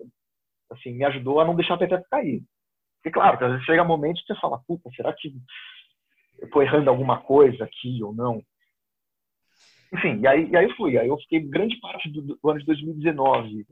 assim, 0.72 0.94
me 0.94 1.06
ajudou 1.06 1.40
a 1.40 1.46
não 1.46 1.56
deixar 1.56 1.76
a 1.76 1.78
peteca 1.78 2.06
cair. 2.10 2.42
Porque, 2.98 3.12
claro, 3.12 3.44
às 3.46 3.52
vezes 3.52 3.66
chega 3.66 3.84
um 3.84 3.88
momento 3.88 4.20
que 4.22 4.34
você 4.34 4.40
fala, 4.40 4.60
puta, 4.68 4.90
será 4.96 5.14
que 5.14 5.34
eu 6.40 6.50
tô 6.50 6.62
errando 6.62 6.90
alguma 6.90 7.22
coisa 7.22 7.64
aqui 7.64 8.04
ou 8.04 8.14
não? 8.14 8.42
Enfim, 9.94 10.20
e 10.22 10.28
aí, 10.28 10.50
e 10.50 10.58
aí 10.58 10.74
fui. 10.76 10.98
Aí 10.98 11.08
eu 11.08 11.18
fiquei 11.20 11.40
grande 11.40 11.80
parte 11.80 12.10
do, 12.10 12.22
do 12.22 12.50
ano 12.50 12.60
de 12.60 12.66
2019 12.66 13.66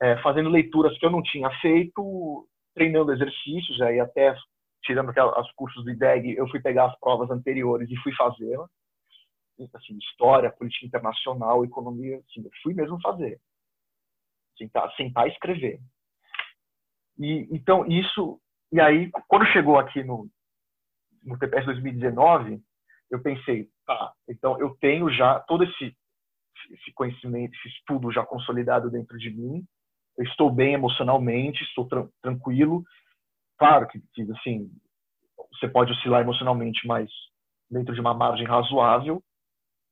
é, 0.00 0.16
fazendo 0.22 0.48
leituras 0.48 0.96
que 0.98 1.04
eu 1.04 1.10
não 1.10 1.22
tinha 1.22 1.50
feito 1.60 2.48
treinando 2.74 3.12
exercícios, 3.12 3.80
aí 3.82 4.00
até 4.00 4.34
tirando 4.82 5.10
os 5.10 5.52
cursos 5.52 5.84
do 5.84 5.90
IDEG, 5.90 6.36
eu 6.36 6.48
fui 6.48 6.60
pegar 6.60 6.86
as 6.86 6.98
provas 6.98 7.30
anteriores 7.30 7.90
e 7.90 7.96
fui 7.96 8.14
fazê-las. 8.14 8.70
Assim, 9.74 9.96
história, 9.98 10.50
política 10.52 10.86
internacional, 10.86 11.64
economia, 11.64 12.18
assim, 12.18 12.44
eu 12.44 12.50
fui 12.62 12.74
mesmo 12.74 13.00
fazer. 13.00 13.40
Sentar, 14.56 14.90
sentar 14.94 15.26
e 15.26 15.30
escrever. 15.30 15.80
E, 17.18 17.48
então, 17.50 17.86
isso... 17.86 18.40
E 18.72 18.80
aí, 18.80 19.10
quando 19.26 19.46
chegou 19.46 19.78
aqui 19.78 20.04
no, 20.04 20.28
no 21.24 21.38
TPS 21.38 21.66
2019, 21.66 22.62
eu 23.10 23.20
pensei, 23.20 23.68
tá, 23.84 24.12
então 24.28 24.58
eu 24.60 24.76
tenho 24.76 25.10
já 25.12 25.40
todo 25.40 25.64
esse, 25.64 25.96
esse 26.70 26.92
conhecimento, 26.94 27.52
esse 27.56 27.68
estudo 27.68 28.12
já 28.12 28.24
consolidado 28.24 28.88
dentro 28.88 29.18
de 29.18 29.30
mim, 29.30 29.66
eu 30.16 30.24
estou 30.24 30.50
bem 30.50 30.74
emocionalmente, 30.74 31.64
estou 31.64 31.86
tra 31.88 32.06
tranquilo. 32.22 32.84
Claro 33.58 33.88
que, 33.88 34.00
assim, 34.32 34.70
você 35.52 35.68
pode 35.68 35.92
oscilar 35.92 36.20
emocionalmente, 36.20 36.86
mas 36.86 37.10
dentro 37.70 37.94
de 37.94 38.00
uma 38.00 38.14
margem 38.14 38.46
razoável. 38.46 39.22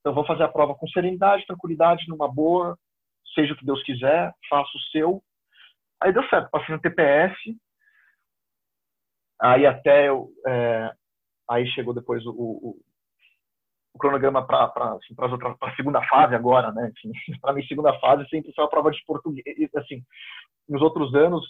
Então, 0.08 0.14
vou 0.14 0.24
fazer 0.24 0.42
a 0.42 0.48
prova 0.48 0.74
com 0.74 0.88
serenidade, 0.88 1.44
tranquilidade, 1.44 2.08
numa 2.08 2.32
boa, 2.32 2.78
seja 3.34 3.52
o 3.52 3.56
que 3.58 3.66
Deus 3.66 3.82
quiser, 3.82 4.32
faça 4.48 4.70
o 4.74 4.80
seu. 4.90 5.22
Aí 6.00 6.14
deu 6.14 6.26
certo, 6.30 6.48
passei 6.48 6.74
no 6.74 6.80
TPS. 6.80 7.36
Aí 9.38 9.66
até 9.66 10.08
eu, 10.08 10.30
é, 10.46 10.90
aí 11.50 11.66
chegou 11.72 11.92
depois 11.92 12.24
o, 12.24 12.30
o, 12.30 12.80
o 13.92 13.98
cronograma 13.98 14.46
para 14.46 14.72
assim, 14.94 15.14
a 15.60 15.76
segunda 15.76 16.02
fase 16.08 16.34
agora, 16.34 16.72
né? 16.72 16.90
Para 17.42 17.52
mim, 17.52 17.62
segunda 17.66 17.92
fase 18.00 18.26
sempre 18.30 18.50
foi 18.54 18.64
a 18.64 18.68
prova 18.68 18.90
de 18.90 19.04
português. 19.04 19.68
Assim, 19.76 20.02
nos 20.66 20.80
outros 20.80 21.14
anos, 21.14 21.46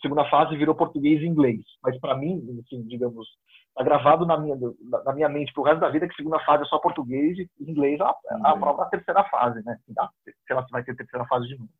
segunda 0.00 0.24
fase 0.30 0.56
virou 0.56 0.76
português 0.76 1.20
e 1.20 1.26
inglês. 1.26 1.64
Mas 1.82 1.98
para 1.98 2.16
mim, 2.16 2.40
assim, 2.64 2.86
digamos, 2.86 3.26
tá 3.74 3.84
gravado 3.84 4.26
na 4.26 4.36
minha, 4.38 4.56
na 5.04 5.12
minha 5.12 5.28
mente 5.28 5.52
pro 5.52 5.62
resto 5.62 5.80
da 5.80 5.88
vida 5.88 6.08
que 6.08 6.14
segunda 6.14 6.38
fase 6.40 6.64
é 6.64 6.66
só 6.66 6.78
português 6.78 7.38
e 7.38 7.48
inglês 7.60 8.00
é 8.00 8.02
a, 8.02 8.14
a 8.52 8.56
prova 8.56 8.84
da 8.84 8.90
terceira 8.90 9.24
fase, 9.24 9.64
né? 9.64 9.78
Sei 9.84 10.56
lá 10.56 10.64
se 10.64 10.72
vai 10.72 10.82
ter 10.82 10.96
terceira 10.96 11.26
fase 11.26 11.46
de 11.46 11.58
novo. 11.58 11.70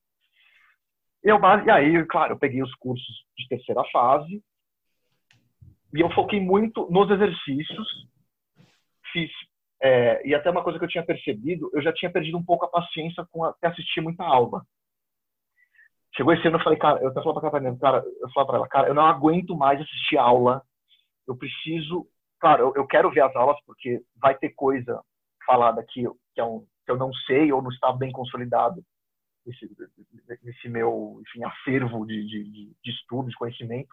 Eu, 1.22 1.38
e 1.66 1.70
aí, 1.70 2.07
claro, 2.07 2.35
eu 2.35 2.38
peguei 2.38 2.62
os 2.62 2.74
cursos 2.77 3.24
de 3.37 3.48
terceira 3.48 3.83
fase 3.92 4.42
e 5.94 6.01
eu 6.01 6.11
foquei 6.11 6.40
muito 6.40 6.88
nos 6.90 7.11
exercícios, 7.11 8.09
fiz 9.12 9.31
é, 9.81 10.27
e 10.27 10.35
até 10.35 10.51
uma 10.51 10.62
coisa 10.62 10.79
que 10.79 10.85
eu 10.85 10.88
tinha 10.88 11.05
percebido, 11.05 11.70
eu 11.72 11.81
já 11.81 11.92
tinha 11.92 12.11
perdido 12.11 12.37
um 12.37 12.44
pouco 12.44 12.64
a 12.64 12.68
paciência 12.68 13.24
com 13.31 13.44
até 13.44 13.68
assistir 13.68 14.01
muita 14.01 14.24
aula. 14.24 14.62
Chegou 16.16 16.33
esse 16.33 16.46
ano, 16.48 16.59
eu 16.59 16.64
falei, 16.64 16.79
cara, 16.79 17.01
eu 17.01 17.09
até 17.09 17.20
falei 17.20 17.35
pra 17.35 17.42
Catarina, 17.42 17.79
cara, 17.79 18.05
eu 18.20 18.31
falei 18.31 18.46
pra 18.46 18.57
ela, 18.57 18.68
cara, 18.68 18.88
eu 18.88 18.94
não 18.94 19.07
aguento 19.07 19.57
mais 19.57 19.81
assistir 19.81 20.18
aula. 20.18 20.62
Eu 21.29 21.37
preciso, 21.37 22.09
claro, 22.41 22.64
eu, 22.64 22.73
eu 22.77 22.87
quero 22.87 23.11
ver 23.11 23.21
as 23.21 23.37
aulas 23.37 23.59
porque 23.67 24.03
vai 24.17 24.37
ter 24.37 24.51
coisa 24.51 25.01
falada 25.47 25.81
aqui 25.81 26.05
que, 26.35 26.41
é 26.41 26.45
um, 26.45 26.67
que 26.85 26.91
eu 26.91 26.97
não 26.97 27.12
sei 27.27 27.53
ou 27.53 27.62
não 27.62 27.71
está 27.71 27.93
bem 27.93 28.11
consolidado 28.11 28.83
nesse, 30.43 30.69
meu, 30.69 31.21
enfim, 31.23 31.45
acervo 31.45 32.07
de, 32.07 32.27
de, 32.27 32.73
de 32.83 32.91
estudo, 32.91 33.29
de 33.29 33.37
conhecimento. 33.37 33.88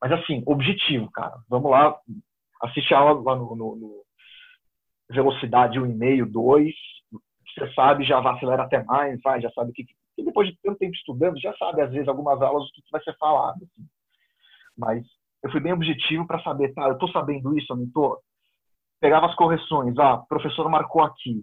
Mas 0.00 0.12
assim, 0.12 0.42
objetivo, 0.46 1.10
cara. 1.10 1.36
Vamos 1.48 1.70
lá, 1.70 1.98
assistir 2.62 2.94
a 2.94 2.98
aula 2.98 3.22
lá 3.22 3.36
no, 3.36 3.54
no, 3.54 3.76
no 3.76 4.04
velocidade 5.08 5.78
1,5, 5.78 6.30
2. 6.30 6.74
Você 7.54 7.72
sabe, 7.74 8.04
já 8.04 8.18
acelera 8.18 8.64
até 8.64 8.82
mais, 8.84 9.20
vai, 9.22 9.40
já 9.40 9.50
sabe 9.50 9.70
o 9.70 9.72
que. 9.72 9.86
E 10.18 10.24
depois 10.24 10.48
de 10.48 10.58
tanto 10.62 10.78
tempo 10.78 10.94
estudando, 10.94 11.40
já 11.40 11.54
sabe, 11.56 11.82
às 11.82 11.90
vezes, 11.90 12.08
algumas 12.08 12.40
aulas 12.40 12.68
o 12.68 12.72
que 12.72 12.82
vai 12.90 13.02
ser 13.02 13.16
falado. 13.18 13.62
Assim. 13.62 13.88
Mas 14.76 15.06
eu 15.42 15.50
fui 15.50 15.60
bem 15.60 15.72
objetivo 15.72 16.26
para 16.26 16.42
saber, 16.42 16.72
tá, 16.74 16.82
eu 16.84 16.92
estou 16.92 17.08
sabendo 17.10 17.56
isso, 17.56 17.72
eu 17.72 17.76
não 17.76 17.84
estou? 17.84 18.18
Pegava 19.00 19.26
as 19.26 19.34
correções, 19.34 19.96
ah, 19.98 20.18
professor 20.28 20.68
marcou 20.68 21.02
aqui. 21.02 21.42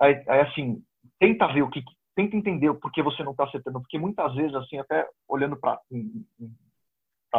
Aí, 0.00 0.22
aí, 0.28 0.40
assim, 0.40 0.82
tenta 1.18 1.46
ver 1.52 1.62
o 1.62 1.70
que. 1.70 1.82
Tenta 2.16 2.36
entender 2.36 2.68
o 2.68 2.74
porquê 2.74 3.02
você 3.02 3.22
não 3.22 3.32
está 3.32 3.44
acertando, 3.44 3.80
porque 3.80 3.98
muitas 3.98 4.34
vezes, 4.34 4.54
assim, 4.54 4.78
até 4.78 5.06
olhando 5.28 5.56
para 5.56 5.78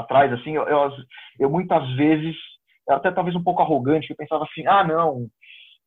trás, 0.08 0.32
assim, 0.34 0.56
eu, 0.56 0.64
eu, 0.64 0.90
eu 1.40 1.50
muitas 1.50 1.88
vezes 1.96 2.36
até 2.90 3.12
talvez 3.12 3.36
um 3.36 3.44
pouco 3.44 3.62
arrogante, 3.62 4.08
que 4.08 4.14
eu 4.14 4.18
pensava 4.18 4.46
assim, 4.46 4.66
ah, 4.66 4.84
não, 4.84 5.28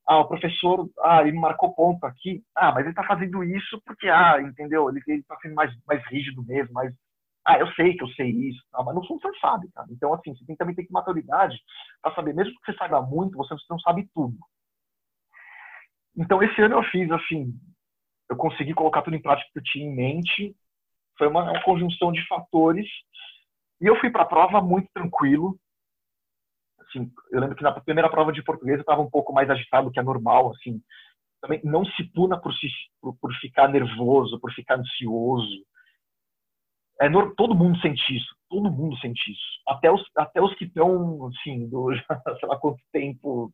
ah, 0.06 0.18
o 0.18 0.28
professor, 0.28 0.88
ah, 1.00 1.22
ele 1.22 1.38
marcou 1.38 1.74
ponto 1.74 2.04
aqui, 2.04 2.42
ah, 2.54 2.72
mas 2.72 2.82
ele 2.82 2.90
está 2.90 3.04
fazendo 3.04 3.42
isso 3.42 3.80
porque, 3.86 4.08
ah, 4.08 4.40
entendeu, 4.40 4.88
ele 4.88 5.00
está 5.08 5.36
sendo 5.40 5.54
mais, 5.54 5.74
mais 5.86 6.04
rígido 6.08 6.44
mesmo, 6.44 6.72
mais, 6.74 6.94
ah, 7.44 7.58
eu 7.58 7.70
sei 7.72 7.94
que 7.94 8.02
eu 8.02 8.08
sei 8.08 8.30
isso, 8.30 8.62
mas 8.72 8.94
no 8.94 9.06
fundo 9.06 9.20
você 9.20 9.38
sabe, 9.38 9.70
cara. 9.72 9.86
Então, 9.90 10.14
assim, 10.14 10.34
você 10.34 10.44
tem, 10.46 10.56
também 10.56 10.74
tem 10.74 10.84
que 10.84 10.88
ter 10.88 10.94
maturidade 10.94 11.58
para 12.00 12.14
saber, 12.14 12.34
mesmo 12.34 12.54
que 12.54 12.72
você 12.72 12.78
saiba 12.78 13.02
muito, 13.02 13.36
você 13.36 13.54
não 13.68 13.78
sabe 13.80 14.08
tudo. 14.14 14.36
Então, 16.16 16.42
esse 16.42 16.60
ano 16.62 16.76
eu 16.76 16.82
fiz, 16.84 17.10
assim, 17.10 17.52
eu 18.30 18.36
consegui 18.36 18.72
colocar 18.72 19.02
tudo 19.02 19.16
em 19.16 19.22
prática 19.22 19.50
que 19.52 19.58
eu 19.58 19.62
tinha 19.62 19.84
em 19.84 19.94
mente, 19.94 20.56
foi 21.18 21.28
uma, 21.28 21.42
uma 21.42 21.62
conjunção 21.62 22.12
de 22.12 22.26
fatores, 22.26 22.88
e 23.80 23.86
eu 23.86 23.98
fui 24.00 24.10
para 24.10 24.22
a 24.22 24.26
prova 24.26 24.60
muito 24.62 24.88
tranquilo, 24.94 25.58
assim, 26.94 27.10
eu 27.30 27.40
lembro 27.40 27.56
que 27.56 27.62
na 27.62 27.72
primeira 27.72 28.08
prova 28.08 28.32
de 28.32 28.42
português 28.42 28.76
eu 28.76 28.82
estava 28.82 29.02
um 29.02 29.10
pouco 29.10 29.32
mais 29.32 29.50
agitado 29.50 29.90
que 29.90 29.98
é 29.98 30.02
normal, 30.02 30.52
assim. 30.52 30.80
Também 31.40 31.60
não 31.64 31.84
se 31.84 32.04
puna 32.04 32.40
por, 32.40 32.52
por, 33.00 33.16
por 33.18 33.34
ficar 33.34 33.68
nervoso, 33.68 34.40
por 34.40 34.52
ficar 34.52 34.78
ansioso. 34.78 35.64
É, 37.00 37.08
todo 37.36 37.54
mundo 37.54 37.78
sente 37.80 38.16
isso, 38.16 38.34
todo 38.48 38.70
mundo 38.70 38.96
sente 38.98 39.32
isso. 39.32 39.42
Até 39.66 39.90
os, 39.90 40.02
até 40.16 40.40
os 40.40 40.54
que 40.54 40.64
estão, 40.64 41.26
assim, 41.26 41.68
do, 41.68 41.90
sei 42.38 42.48
lá 42.48 42.58
quanto 42.58 42.78
tempo, 42.92 43.52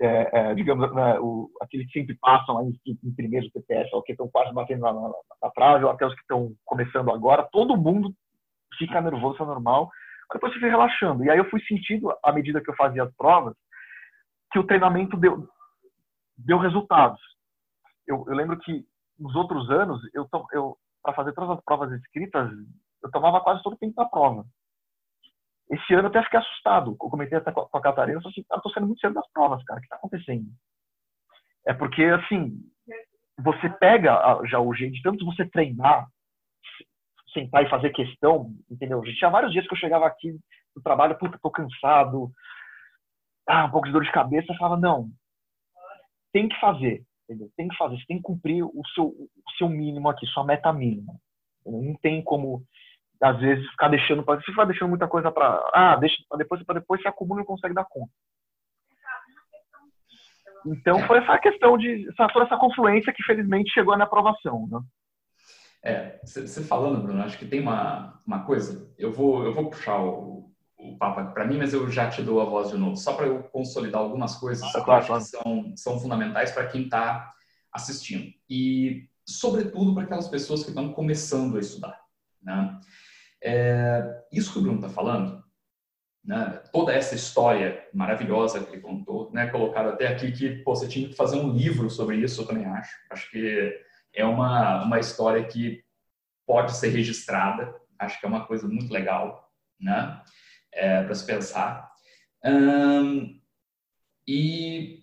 é, 0.00 0.30
é, 0.32 0.54
digamos, 0.54 0.92
né, 0.94 1.18
o, 1.20 1.50
aqueles 1.60 1.86
que 1.86 2.00
sempre 2.00 2.16
passam 2.20 2.58
aí 2.58 2.74
em 2.86 3.14
primeiro 3.14 3.50
TPS, 3.50 3.90
que 4.04 4.12
estão 4.12 4.28
quase 4.28 4.52
batendo 4.52 4.80
na, 4.80 4.92
na, 4.92 5.12
na 5.42 5.50
trave, 5.50 5.84
ou 5.84 5.90
até 5.90 6.06
os 6.06 6.14
que 6.14 6.20
estão 6.20 6.52
começando 6.64 7.10
agora, 7.10 7.48
todo 7.52 7.76
mundo 7.76 8.12
fica 8.78 9.00
nervoso, 9.00 9.42
é 9.42 9.46
normal 9.46 9.90
depois 10.34 10.52
eu 10.52 10.60
fui 10.60 10.68
relaxando. 10.68 11.24
E 11.24 11.30
aí 11.30 11.38
eu 11.38 11.48
fui 11.48 11.60
sentindo, 11.64 12.12
à 12.22 12.32
medida 12.32 12.60
que 12.60 12.70
eu 12.70 12.76
fazia 12.76 13.04
as 13.04 13.14
provas, 13.14 13.54
que 14.52 14.58
o 14.58 14.66
treinamento 14.66 15.16
deu, 15.16 15.48
deu 16.36 16.58
resultados. 16.58 17.20
Eu, 18.06 18.24
eu 18.26 18.34
lembro 18.34 18.58
que 18.58 18.84
nos 19.18 19.34
outros 19.34 19.70
anos, 19.70 20.00
eu, 20.12 20.28
eu 20.52 20.76
para 21.04 21.14
fazer 21.14 21.32
todas 21.34 21.50
as 21.50 21.64
provas 21.64 21.92
escritas, 21.92 22.50
eu 23.02 23.10
tomava 23.10 23.40
quase 23.42 23.62
todo 23.62 23.74
o 23.74 23.78
tempo 23.78 23.94
da 23.94 24.06
prova. 24.06 24.44
Esse 25.70 25.92
ano 25.94 26.04
eu 26.04 26.08
até 26.08 26.22
fiquei 26.24 26.40
assustado. 26.40 26.92
Eu 26.92 26.96
comentei 26.96 27.38
até 27.38 27.52
com 27.52 27.68
a 27.72 27.80
Catarina, 27.80 28.18
eu 28.18 28.22
falei 28.22 28.32
assim, 28.32 28.46
cara, 28.48 28.62
sendo 28.72 28.86
muito 28.86 29.00
cedo 29.00 29.14
das 29.14 29.30
provas, 29.30 29.62
cara, 29.64 29.78
o 29.78 29.82
que 29.82 29.88
tá 29.88 29.96
acontecendo? 29.96 30.46
É 31.66 31.74
porque, 31.74 32.02
assim, 32.04 32.58
você 33.38 33.68
pega 33.68 34.42
já 34.46 34.58
o 34.58 34.74
jeito 34.74 34.94
de 34.94 35.02
tanto 35.02 35.24
você 35.24 35.46
treinar, 35.48 36.08
sentar 37.32 37.64
e 37.64 37.68
fazer 37.70 37.90
questão, 37.90 38.54
entendeu? 38.70 39.02
Tinha 39.02 39.30
vários 39.30 39.52
dias 39.52 39.66
que 39.66 39.74
eu 39.74 39.78
chegava 39.78 40.06
aqui 40.06 40.32
do 40.74 40.82
trabalho, 40.82 41.18
puta, 41.18 41.38
tô 41.42 41.50
cansado, 41.50 42.30
ah, 43.46 43.66
um 43.66 43.70
pouco 43.70 43.86
de 43.86 43.92
dor 43.92 44.04
de 44.04 44.12
cabeça, 44.12 44.52
eu 44.52 44.56
falava, 44.56 44.80
não, 44.80 45.10
tem 46.32 46.48
que 46.48 46.58
fazer, 46.60 47.04
entendeu? 47.24 47.50
Tem 47.56 47.68
que 47.68 47.76
fazer, 47.76 47.96
você 47.96 48.06
tem 48.06 48.16
que 48.18 48.22
cumprir 48.22 48.64
o 48.64 48.82
seu, 48.94 49.06
o 49.06 49.50
seu 49.58 49.68
mínimo 49.68 50.08
aqui, 50.08 50.26
sua 50.26 50.44
meta 50.44 50.72
mínima. 50.72 51.14
Entendeu? 51.60 51.82
Não 51.82 51.94
tem 51.96 52.22
como, 52.22 52.64
às 53.20 53.38
vezes, 53.40 53.68
ficar 53.70 53.88
deixando, 53.88 54.22
para 54.22 54.40
se 54.40 54.46
ficar 54.46 54.64
deixando 54.64 54.90
muita 54.90 55.08
coisa 55.08 55.30
para, 55.30 55.70
ah, 55.72 55.96
deixa 55.96 56.16
para 56.28 56.38
depois, 56.38 56.62
para 56.64 56.80
depois, 56.80 57.02
você 57.02 57.08
acumula 57.08 57.40
e 57.40 57.42
não 57.42 57.46
consegue 57.46 57.74
dar 57.74 57.84
conta. 57.84 58.12
Então 60.66 60.98
foi 61.06 61.18
essa 61.18 61.38
questão 61.38 61.76
de, 61.76 62.08
essa, 62.08 62.26
essa 62.42 62.56
confluência 62.56 63.12
que 63.12 63.22
felizmente 63.22 63.70
chegou 63.70 63.96
na 63.96 64.04
aprovação, 64.04 64.66
né? 64.70 64.80
É, 65.86 66.18
você 66.24 66.64
falando, 66.64 67.02
Bruno, 67.02 67.22
acho 67.22 67.38
que 67.38 67.44
tem 67.44 67.60
uma, 67.60 68.18
uma 68.26 68.42
coisa. 68.46 68.90
Eu 68.96 69.12
vou, 69.12 69.44
eu 69.44 69.52
vou 69.52 69.68
puxar 69.68 69.98
o, 70.02 70.50
o 70.78 70.96
papo 70.98 71.20
aqui 71.20 71.32
para 71.32 71.46
mim, 71.46 71.58
mas 71.58 71.72
eu 71.72 71.90
já 71.90 72.08
te 72.10 72.22
dou 72.22 72.40
a 72.40 72.44
voz 72.44 72.70
de 72.70 72.76
novo, 72.76 72.96
só 72.96 73.14
para 73.14 73.26
eu 73.26 73.42
consolidar 73.44 74.00
algumas 74.00 74.36
coisas 74.36 74.64
ah, 74.74 74.80
claro, 74.80 75.04
que 75.04 75.20
são, 75.24 75.72
são 75.76 75.98
fundamentais 75.98 76.50
para 76.50 76.66
quem 76.66 76.82
está 76.82 77.32
assistindo. 77.72 78.32
E, 78.48 79.08
sobretudo, 79.26 79.94
para 79.94 80.04
aquelas 80.04 80.28
pessoas 80.28 80.62
que 80.62 80.68
estão 80.68 80.92
começando 80.92 81.56
a 81.56 81.60
estudar. 81.60 82.00
Né? 82.42 82.80
É, 83.42 84.22
isso 84.32 84.52
que 84.52 84.58
o 84.58 84.62
Bruno 84.62 84.78
está 84.78 84.88
falando, 84.88 85.42
né? 86.24 86.62
toda 86.72 86.92
essa 86.92 87.14
história 87.14 87.86
maravilhosa 87.92 88.62
que 88.64 88.72
ele 88.72 88.82
contou, 88.82 89.30
né? 89.32 89.46
colocado 89.48 89.90
até 89.90 90.08
aqui 90.08 90.32
que 90.32 90.56
pô, 90.62 90.74
você 90.74 90.88
tinha 90.88 91.08
que 91.08 91.14
fazer 91.14 91.36
um 91.36 91.52
livro 91.52 91.88
sobre 91.90 92.16
isso, 92.16 92.42
eu 92.42 92.46
também 92.46 92.66
acho. 92.66 92.94
Acho 93.10 93.30
que 93.30 93.74
é 94.12 94.24
uma, 94.24 94.84
uma 94.84 94.98
história 95.00 95.44
que 95.44 95.82
pode 96.46 96.76
ser 96.76 96.88
registrada, 96.88 97.74
acho 97.98 98.20
que 98.20 98.26
é 98.26 98.28
uma 98.28 98.46
coisa 98.46 98.68
muito 98.68 98.92
legal, 98.92 99.50
né? 99.80 100.22
É, 100.74 101.02
para 101.04 101.14
se 101.14 101.24
pensar. 101.24 101.92
e 104.26 105.02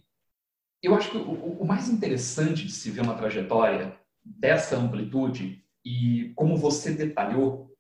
eu 0.84 0.96
acho 0.96 1.12
que 1.12 1.18
o, 1.18 1.62
o, 1.62 1.66
mais 1.66 1.88
interessante 1.88 2.66
de 2.66 2.72
se 2.72 2.90
ver 2.92 3.02
uma 3.02 3.16
trajetória 3.16 3.98
dessa 4.24 4.76
amplitude 4.76 5.64
e 5.86 6.34
como 6.36 6.58
você 6.58 6.94
detalhou, 6.94 7.74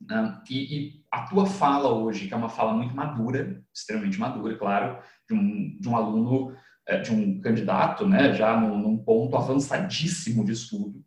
Né? 0.00 0.42
E, 0.50 0.76
e, 0.76 1.00
a 1.10 1.26
tua 1.26 1.44
fala 1.44 1.92
hoje, 1.92 2.28
que 2.28 2.34
é 2.34 2.36
uma 2.36 2.48
fala 2.48 2.72
muito 2.72 2.94
madura, 2.94 3.64
extremamente 3.74 4.18
madura, 4.18 4.56
claro, 4.56 5.02
de 5.28 5.34
um, 5.34 5.78
de 5.80 5.88
um 5.88 5.96
aluno, 5.96 6.56
é, 6.86 6.98
de 6.98 7.10
um 7.10 7.40
candidato, 7.40 8.06
né, 8.06 8.32
já 8.32 8.58
num, 8.60 8.78
num 8.78 8.96
ponto 8.96 9.36
avançadíssimo 9.36 10.44
de 10.44 10.52
estudo, 10.52 11.04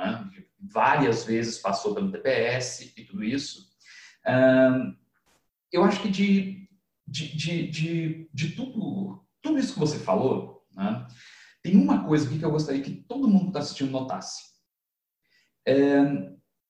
é? 0.00 0.24
várias 0.60 1.24
vezes 1.24 1.58
passou 1.58 1.94
pelo 1.94 2.10
TPS 2.10 2.92
e 2.96 3.04
tudo 3.04 3.24
isso. 3.24 3.68
Eu 5.72 5.84
acho 5.84 6.02
que 6.02 6.08
de, 6.08 6.68
de, 7.06 7.36
de, 7.36 7.68
de, 7.68 8.30
de 8.32 8.50
tudo, 8.52 9.24
tudo 9.42 9.58
isso 9.58 9.74
que 9.74 9.80
você 9.80 9.98
falou, 9.98 10.64
né, 10.72 11.06
tem 11.62 11.76
uma 11.76 12.04
coisa 12.04 12.26
aqui 12.26 12.38
que 12.38 12.44
eu 12.44 12.50
gostaria 12.50 12.82
que 12.82 12.90
todo 12.90 13.28
mundo 13.28 13.44
que 13.44 13.48
está 13.48 13.60
assistindo 13.60 13.90
notasse. 13.90 14.42
É, 15.66 16.02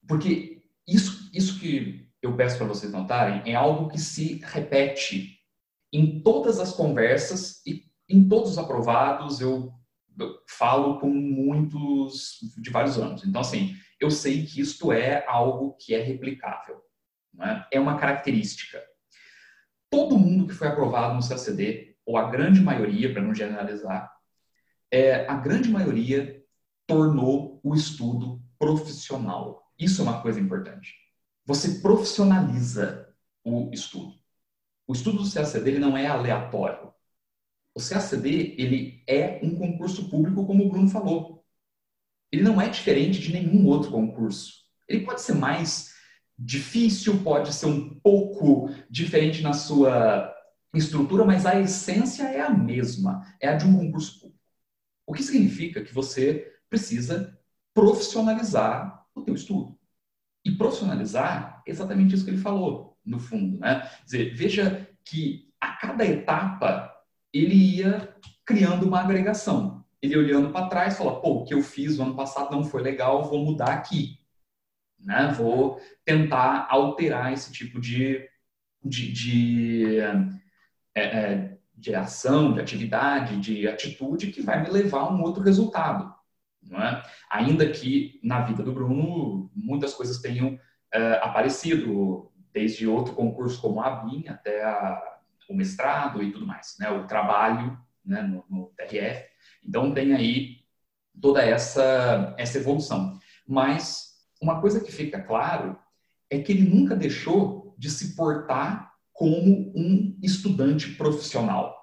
porque 0.07 0.63
isso, 0.87 1.31
isso 1.33 1.61
que 1.61 2.09
eu 2.21 2.37
peço 2.37 2.57
para 2.57 2.67
vocês 2.67 2.93
notarem 2.93 3.43
é 3.51 3.55
algo 3.55 3.89
que 3.89 3.99
se 3.99 4.41
repete 4.43 5.39
em 5.93 6.21
todas 6.21 6.59
as 6.59 6.73
conversas 6.73 7.65
e 7.67 7.85
em 8.09 8.29
todos 8.29 8.53
os 8.53 8.59
aprovados. 8.59 9.41
Eu, 9.41 9.73
eu 10.19 10.43
falo 10.49 10.99
com 10.99 11.09
muitos 11.11 12.39
de 12.61 12.71
vários 12.71 12.99
anos. 12.99 13.25
Então, 13.25 13.41
assim, 13.41 13.77
eu 14.01 14.11
sei 14.11 14.45
que 14.45 14.61
isto 14.61 14.93
é 14.93 15.25
algo 15.27 15.75
que 15.75 15.95
é 15.95 16.03
replicável. 16.03 16.83
É? 17.41 17.77
é 17.77 17.81
uma 17.81 17.99
característica. 17.99 18.83
Todo 19.91 20.19
mundo 20.19 20.47
que 20.47 20.55
foi 20.55 20.69
aprovado 20.69 21.15
no 21.15 21.27
CACD, 21.27 21.97
ou 22.05 22.17
a 22.17 22.31
grande 22.31 22.61
maioria, 22.61 23.13
para 23.13 23.23
não 23.23 23.35
generalizar, 23.35 24.11
é, 24.91 25.27
a 25.27 25.35
grande 25.35 25.71
maioria 25.71 26.43
tornou 26.87 27.61
o 27.63 27.75
estudo 27.75 28.43
profissional. 28.59 29.71
Isso 29.79 30.01
é 30.01 30.05
uma 30.05 30.23
coisa 30.23 30.41
importante. 30.41 30.95
Você 31.47 31.81
profissionaliza 31.81 33.09
o 33.45 33.71
estudo. 33.73 34.15
O 34.87 34.93
estudo 34.93 35.23
do 35.23 35.31
CACD 35.31 35.71
ele 35.71 35.79
não 35.79 35.97
é 35.97 36.07
aleatório. 36.07 36.93
O 37.75 37.81
CACD 37.81 38.57
ele 38.59 39.03
é 39.07 39.39
um 39.43 39.55
concurso 39.57 40.09
público, 40.09 40.47
como 40.47 40.65
o 40.65 40.69
Bruno 40.69 40.89
falou. 40.89 41.45
Ele 42.33 42.43
não 42.43 42.61
é 42.61 42.69
diferente 42.69 43.21
de 43.21 43.33
nenhum 43.33 43.67
outro 43.67 43.91
concurso. 43.91 44.65
Ele 44.89 45.05
pode 45.05 45.21
ser 45.21 45.35
mais 45.35 45.95
difícil, 46.39 47.23
pode 47.23 47.53
ser 47.53 47.67
um 47.67 47.99
pouco 48.01 48.71
diferente 48.89 49.43
na 49.43 49.53
sua 49.53 50.33
estrutura, 50.75 51.25
mas 51.25 51.45
a 51.45 51.59
essência 51.59 52.25
é 52.25 52.41
a 52.41 52.51
mesma, 52.51 53.27
é 53.41 53.49
a 53.49 53.57
de 53.57 53.67
um 53.67 53.77
concurso 53.77 54.21
público. 54.21 54.39
O 55.07 55.13
que 55.13 55.23
significa 55.23 55.83
que 55.83 55.93
você 55.93 56.53
precisa 56.69 57.37
profissionalizar 57.75 59.05
o 59.15 59.23
teu 59.23 59.35
estudo. 59.35 59.79
E 60.45 60.53
profissionalizar 60.53 61.63
é 61.67 61.71
exatamente 61.71 62.15
isso 62.15 62.25
que 62.25 62.31
ele 62.31 62.39
falou, 62.39 62.97
no 63.05 63.19
fundo. 63.19 63.59
Né? 63.59 63.81
Quer 63.81 64.05
dizer, 64.05 64.35
veja 64.35 64.89
que 65.05 65.49
a 65.61 65.73
cada 65.73 66.05
etapa 66.05 66.95
ele 67.33 67.55
ia 67.55 68.15
criando 68.45 68.87
uma 68.87 69.01
agregação. 69.01 69.85
Ele 70.01 70.17
olhando 70.17 70.51
para 70.51 70.69
trás, 70.69 70.97
fala, 70.97 71.21
pô, 71.21 71.41
o 71.41 71.45
que 71.45 71.55
eu 71.55 71.63
fiz 71.63 71.99
no 71.99 72.05
ano 72.05 72.17
passado 72.17 72.51
não 72.51 72.65
foi 72.65 72.83
legal, 72.83 73.29
vou 73.29 73.45
mudar 73.45 73.73
aqui. 73.73 74.19
Né? 74.99 75.33
Vou 75.37 75.81
tentar 76.05 76.67
alterar 76.71 77.33
esse 77.33 77.53
tipo 77.53 77.81
de, 77.81 78.29
de, 78.85 79.13
de, 79.13 80.01
é, 80.95 81.03
é, 81.03 81.59
de 81.75 81.95
ação, 81.95 82.53
de 82.53 82.61
atividade, 82.61 83.41
de 83.41 83.69
atitude 83.69 84.33
que 84.33 84.43
vai 84.43 84.63
me 84.63 84.71
levar 84.71 85.01
a 85.01 85.11
um 85.11 85.23
outro 85.23 85.43
resultado 85.43 86.19
é? 86.77 87.03
Ainda 87.31 87.71
que 87.71 88.21
na 88.23 88.43
vida 88.43 88.63
do 88.63 88.73
Bruno 88.73 89.51
muitas 89.55 89.95
coisas 89.95 90.19
tenham 90.19 90.59
é, 90.93 91.13
aparecido, 91.23 92.31
desde 92.53 92.87
outro 92.87 93.15
concurso 93.15 93.61
como 93.61 93.81
a 93.81 93.91
BIM 93.91 94.29
até 94.29 94.65
a, 94.65 95.19
o 95.49 95.55
mestrado 95.55 96.23
e 96.23 96.33
tudo 96.33 96.47
mais, 96.47 96.77
né? 96.79 96.91
O 96.91 97.07
trabalho 97.07 97.79
né, 98.05 98.23
no, 98.23 98.45
no 98.49 98.73
TRF. 98.77 99.25
Então 99.65 99.95
tem 99.95 100.15
aí 100.15 100.59
toda 101.21 101.43
essa 101.43 102.35
essa 102.39 102.59
evolução. 102.59 103.19
Mas 103.47 104.08
uma 104.41 104.61
coisa 104.61 104.81
que 104.81 104.93
fica 104.93 105.21
claro 105.21 105.79
é 106.31 106.39
que 106.41 106.53
ele 106.53 106.69
nunca 106.69 106.95
deixou 106.95 107.75
de 107.79 107.91
se 107.91 108.15
portar 108.15 108.93
como 109.13 109.73
um 109.75 110.19
estudante 110.23 110.95
profissional. 110.95 111.77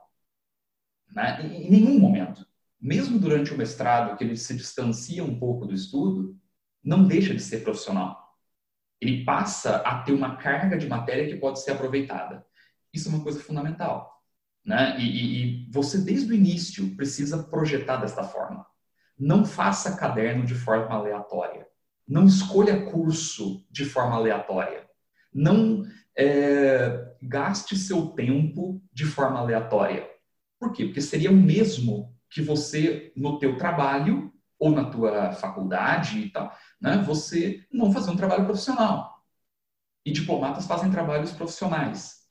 Né? 1.12 1.42
Em 1.46 1.70
nenhum 1.70 2.00
momento 2.00 2.46
mesmo 2.86 3.18
durante 3.18 3.52
o 3.52 3.58
mestrado, 3.58 4.16
que 4.16 4.24
ele 4.24 4.38
se 4.38 4.56
distancia 4.56 5.24
um 5.24 5.40
pouco 5.40 5.66
do 5.66 5.74
estudo, 5.74 6.38
não 6.84 7.08
deixa 7.08 7.34
de 7.34 7.42
ser 7.42 7.64
profissional. 7.64 8.16
Ele 9.02 9.26
passa 9.26 9.78
a 9.78 10.04
ter 10.04 10.14
uma 10.14 10.36
carga 10.38 10.78
de 10.78 10.88
matéria 10.88 11.28
que 11.28 11.40
pode 11.40 11.62
ser 11.62 11.72
aproveitada. 11.72 12.46
Isso 12.94 13.10
é 13.10 13.12
uma 13.12 13.24
coisa 13.24 13.40
fundamental. 13.40 14.24
Né? 14.64 15.00
E, 15.00 15.66
e, 15.66 15.72
você, 15.72 15.98
desde 15.98 16.32
o 16.32 16.36
início, 16.36 16.96
precisa 16.96 17.42
projetar 17.44 17.98
desta 17.98 18.24
forma. 18.24 18.66
Não 19.18 19.44
faça 19.44 19.98
caderno 19.98 20.46
de 20.46 20.54
forma 20.54 20.94
aleatória. 20.94 21.68
Não 22.08 22.26
escolha 22.26 22.86
curso 22.86 23.66
de 23.70 23.86
forma 23.86 24.16
aleatória. 24.16 24.88
Não 25.34 25.84
é, 26.18 27.14
gaste 27.22 27.76
seu 27.78 28.08
tempo 28.08 28.82
de 28.94 29.06
forma 29.06 29.40
aleatória. 29.40 30.10
Por 30.60 30.72
quê? 30.72 30.86
Porque 30.86 31.02
seria 31.02 31.32
o 31.32 31.36
mesmo 31.36 32.16
que 32.30 32.42
você, 32.42 33.12
no 33.16 33.40
teu 33.40 33.58
trabalho 33.58 34.32
ou 34.58 34.72
na 34.72 34.86
tua 34.90 35.32
faculdade 35.34 36.20
e 36.20 36.30
tal, 36.30 36.56
né, 36.82 36.98
você 37.06 37.66
não 37.72 37.92
fazer 37.92 38.12
um 38.12 38.16
trabalho 38.16 38.46
profissional. 38.46 39.24
E 40.06 40.12
diplomatas 40.12 40.66
fazem 40.66 40.92
trabalhos 40.92 41.32
profissionais. 41.32 42.26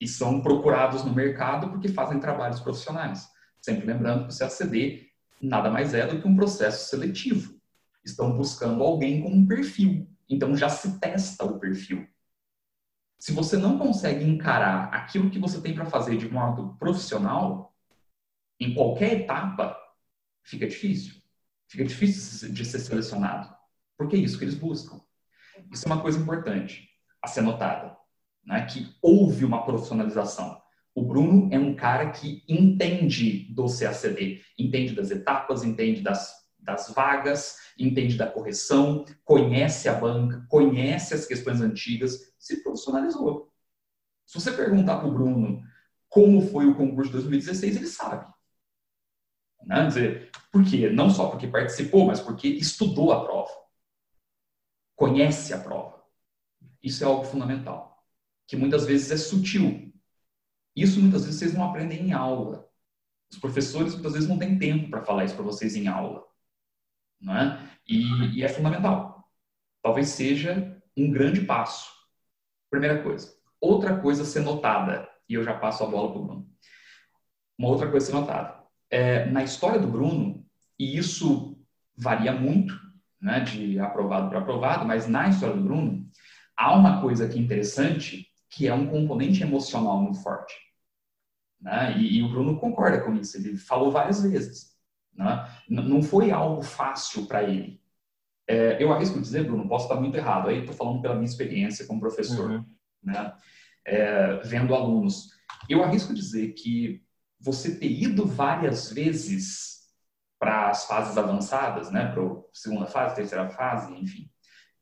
E 0.00 0.06
são 0.06 0.40
procurados 0.40 1.04
no 1.04 1.12
mercado 1.12 1.70
porque 1.70 1.88
fazem 1.88 2.20
trabalhos 2.20 2.60
profissionais. 2.60 3.28
Sempre 3.60 3.86
lembrando 3.86 4.28
que 4.28 4.34
o 4.34 4.38
CACD 4.38 5.08
nada 5.40 5.70
mais 5.70 5.94
é 5.94 6.06
do 6.06 6.20
que 6.20 6.28
um 6.28 6.36
processo 6.36 6.88
seletivo. 6.88 7.57
Estão 8.08 8.36
buscando 8.36 8.82
alguém 8.82 9.22
com 9.22 9.28
um 9.28 9.46
perfil. 9.46 10.08
Então 10.28 10.56
já 10.56 10.68
se 10.68 10.98
testa 10.98 11.44
o 11.44 11.58
perfil. 11.58 12.08
Se 13.18 13.32
você 13.32 13.56
não 13.56 13.78
consegue 13.78 14.24
encarar 14.24 14.94
aquilo 14.94 15.30
que 15.30 15.38
você 15.38 15.60
tem 15.60 15.74
para 15.74 15.86
fazer 15.86 16.16
de 16.16 16.28
modo 16.28 16.76
profissional, 16.78 17.74
em 18.60 18.74
qualquer 18.74 19.20
etapa, 19.20 19.76
fica 20.42 20.66
difícil. 20.66 21.14
Fica 21.68 21.84
difícil 21.84 22.52
de 22.52 22.64
ser 22.64 22.78
selecionado. 22.78 23.54
Porque 23.96 24.16
é 24.16 24.18
isso 24.20 24.38
que 24.38 24.44
eles 24.44 24.54
buscam. 24.54 25.00
Isso 25.70 25.86
é 25.86 25.92
uma 25.92 26.00
coisa 26.00 26.18
importante 26.18 26.88
a 27.20 27.26
ser 27.26 27.42
notada, 27.42 27.96
né? 28.44 28.64
que 28.66 28.94
houve 29.02 29.44
uma 29.44 29.64
profissionalização. 29.64 30.62
O 30.94 31.02
Bruno 31.02 31.48
é 31.52 31.58
um 31.58 31.74
cara 31.74 32.10
que 32.10 32.44
entende 32.48 33.52
do 33.52 33.66
CACD, 33.66 34.42
entende 34.58 34.94
das 34.94 35.10
etapas, 35.10 35.62
entende 35.62 36.00
das, 36.00 36.32
das 36.58 36.90
vagas, 36.90 37.56
entende 37.78 38.16
da 38.16 38.30
correção, 38.30 39.04
conhece 39.24 39.88
a 39.88 39.94
banca, 39.94 40.44
conhece 40.48 41.14
as 41.14 41.26
questões 41.26 41.60
antigas, 41.60 42.32
se 42.38 42.62
profissionalizou. 42.62 43.52
Se 44.26 44.40
você 44.40 44.52
perguntar 44.52 44.98
para 44.98 45.08
o 45.08 45.12
Bruno 45.12 45.62
como 46.08 46.40
foi 46.40 46.66
o 46.66 46.74
concurso 46.74 47.10
de 47.10 47.18
2016, 47.18 47.76
ele 47.76 47.86
sabe. 47.86 48.26
Né? 49.64 49.86
Dizer, 49.86 50.30
por 50.50 50.64
quê? 50.64 50.90
Não 50.90 51.10
só 51.10 51.28
porque 51.28 51.46
participou, 51.46 52.06
mas 52.06 52.20
porque 52.20 52.48
estudou 52.48 53.12
a 53.12 53.24
prova. 53.24 53.52
Conhece 54.96 55.52
a 55.52 55.58
prova. 55.58 56.02
Isso 56.82 57.04
é 57.04 57.06
algo 57.06 57.24
fundamental. 57.24 58.04
Que 58.46 58.56
muitas 58.56 58.86
vezes 58.86 59.10
é 59.10 59.16
sutil. 59.16 59.92
Isso 60.74 61.00
muitas 61.00 61.24
vezes 61.24 61.38
vocês 61.38 61.54
não 61.54 61.64
aprendem 61.64 62.06
em 62.06 62.12
aula. 62.12 62.68
Os 63.30 63.38
professores 63.38 63.92
muitas 63.92 64.14
vezes 64.14 64.28
não 64.28 64.38
têm 64.38 64.58
tempo 64.58 64.88
para 64.88 65.04
falar 65.04 65.24
isso 65.24 65.34
para 65.34 65.44
vocês 65.44 65.76
em 65.76 65.86
aula. 65.86 66.24
Não 67.20 67.36
é? 67.36 67.67
E, 67.88 68.38
e 68.38 68.44
é 68.44 68.48
fundamental. 68.48 69.28
Talvez 69.82 70.08
seja 70.08 70.76
um 70.96 71.10
grande 71.10 71.40
passo. 71.40 71.90
Primeira 72.70 73.02
coisa. 73.02 73.32
Outra 73.60 73.98
coisa 73.98 74.22
a 74.22 74.26
ser 74.26 74.40
notada, 74.40 75.08
e 75.28 75.34
eu 75.34 75.42
já 75.42 75.58
passo 75.58 75.82
a 75.82 75.86
bola 75.86 76.12
para 76.12 76.20
o 76.20 76.24
Bruno. 76.24 76.48
Uma 77.58 77.68
outra 77.68 77.90
coisa 77.90 78.06
a 78.06 78.10
ser 78.10 78.16
notada 78.16 78.58
é, 78.90 79.26
na 79.26 79.42
história 79.42 79.78
do 79.78 79.88
Bruno, 79.88 80.44
e 80.78 80.96
isso 80.96 81.58
varia 81.96 82.32
muito, 82.32 82.78
né, 83.20 83.40
de 83.40 83.78
aprovado 83.78 84.28
para 84.28 84.38
aprovado, 84.38 84.86
mas 84.86 85.06
na 85.06 85.28
história 85.28 85.56
do 85.56 85.62
Bruno, 85.62 86.08
há 86.56 86.74
uma 86.74 87.00
coisa 87.00 87.26
aqui 87.26 87.38
interessante, 87.38 88.26
que 88.50 88.66
é 88.66 88.74
um 88.74 88.86
componente 88.86 89.42
emocional 89.42 90.00
muito 90.00 90.22
forte. 90.22 90.54
Né? 91.60 91.98
E, 91.98 92.18
e, 92.18 92.22
o 92.22 92.28
Bruno 92.28 92.58
concorda 92.58 93.00
com 93.00 93.14
isso, 93.14 93.36
ele 93.36 93.56
falou 93.56 93.90
várias 93.90 94.22
vezes. 94.22 94.77
Né? 95.18 95.48
Não 95.68 96.00
foi 96.00 96.30
algo 96.30 96.62
fácil 96.62 97.26
para 97.26 97.42
ele. 97.42 97.82
É, 98.46 98.82
eu 98.82 98.92
arrisco 98.92 99.20
dizer, 99.20 99.44
Bruno, 99.44 99.68
posso 99.68 99.86
estar 99.86 100.00
muito 100.00 100.16
errado, 100.16 100.48
aí 100.48 100.60
estou 100.60 100.74
falando 100.74 101.02
pela 101.02 101.14
minha 101.14 101.26
experiência 101.26 101.86
como 101.86 102.00
professor, 102.00 102.50
uhum. 102.50 102.64
né? 103.02 103.34
É, 103.84 104.36
vendo 104.44 104.74
alunos. 104.74 105.28
Eu 105.68 105.82
arrisco 105.82 106.14
dizer 106.14 106.52
que 106.52 107.02
você 107.40 107.76
ter 107.76 107.90
ido 107.90 108.26
várias 108.26 108.90
vezes 108.90 109.78
para 110.38 110.70
as 110.70 110.86
fases 110.86 111.16
avançadas, 111.18 111.90
né, 111.90 112.06
para 112.12 112.22
a 112.22 112.36
segunda 112.52 112.86
fase, 112.86 113.16
terceira 113.16 113.48
fase, 113.48 113.92
enfim, 113.94 114.30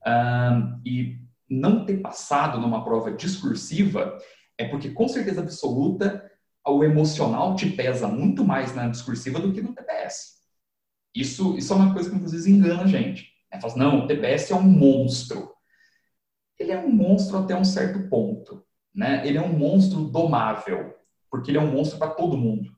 um, 0.07 0.81
e 0.85 1.19
não 1.49 1.85
ter 1.85 1.99
passado 1.99 2.61
numa 2.61 2.85
prova 2.85 3.13
discursiva 3.13 4.19
é 4.59 4.67
porque, 4.69 4.91
com 4.91 5.07
certeza 5.09 5.41
absoluta, 5.41 6.31
o 6.67 6.83
emocional 6.83 7.55
te 7.55 7.71
pesa 7.71 8.09
muito 8.09 8.45
mais 8.45 8.75
na 8.75 8.89
discursiva 8.89 9.39
do 9.39 9.53
que 9.53 9.63
no 9.63 9.75
TPS. 9.75 10.37
Isso, 11.15 11.57
isso 11.57 11.73
é 11.73 11.77
uma 11.77 11.93
coisa 11.95 12.11
que, 12.11 12.17
inclusive, 12.17 12.51
engana 12.51 12.83
a 12.83 12.87
gente. 12.87 13.33
É, 13.51 13.61
fala 13.61 13.73
assim, 13.73 13.81
não, 13.81 14.05
o 14.05 14.07
TPS 14.07 14.51
é 14.51 14.55
um 14.55 14.63
monstro. 14.63 15.55
Ele 16.59 16.73
é 16.73 16.79
um 16.79 16.91
monstro 16.91 17.39
até 17.39 17.57
um 17.57 17.65
certo 17.65 18.09
ponto. 18.09 18.65
Né? 18.95 19.27
Ele 19.27 19.39
é 19.39 19.43
um 19.43 19.53
monstro 19.53 20.05
domável, 20.05 20.95
porque 21.31 21.51
ele 21.51 21.59
é 21.59 21.61
um 21.61 21.71
monstro 21.71 21.99
para 21.99 22.11
todo 22.11 22.37
mundo. 22.37 22.75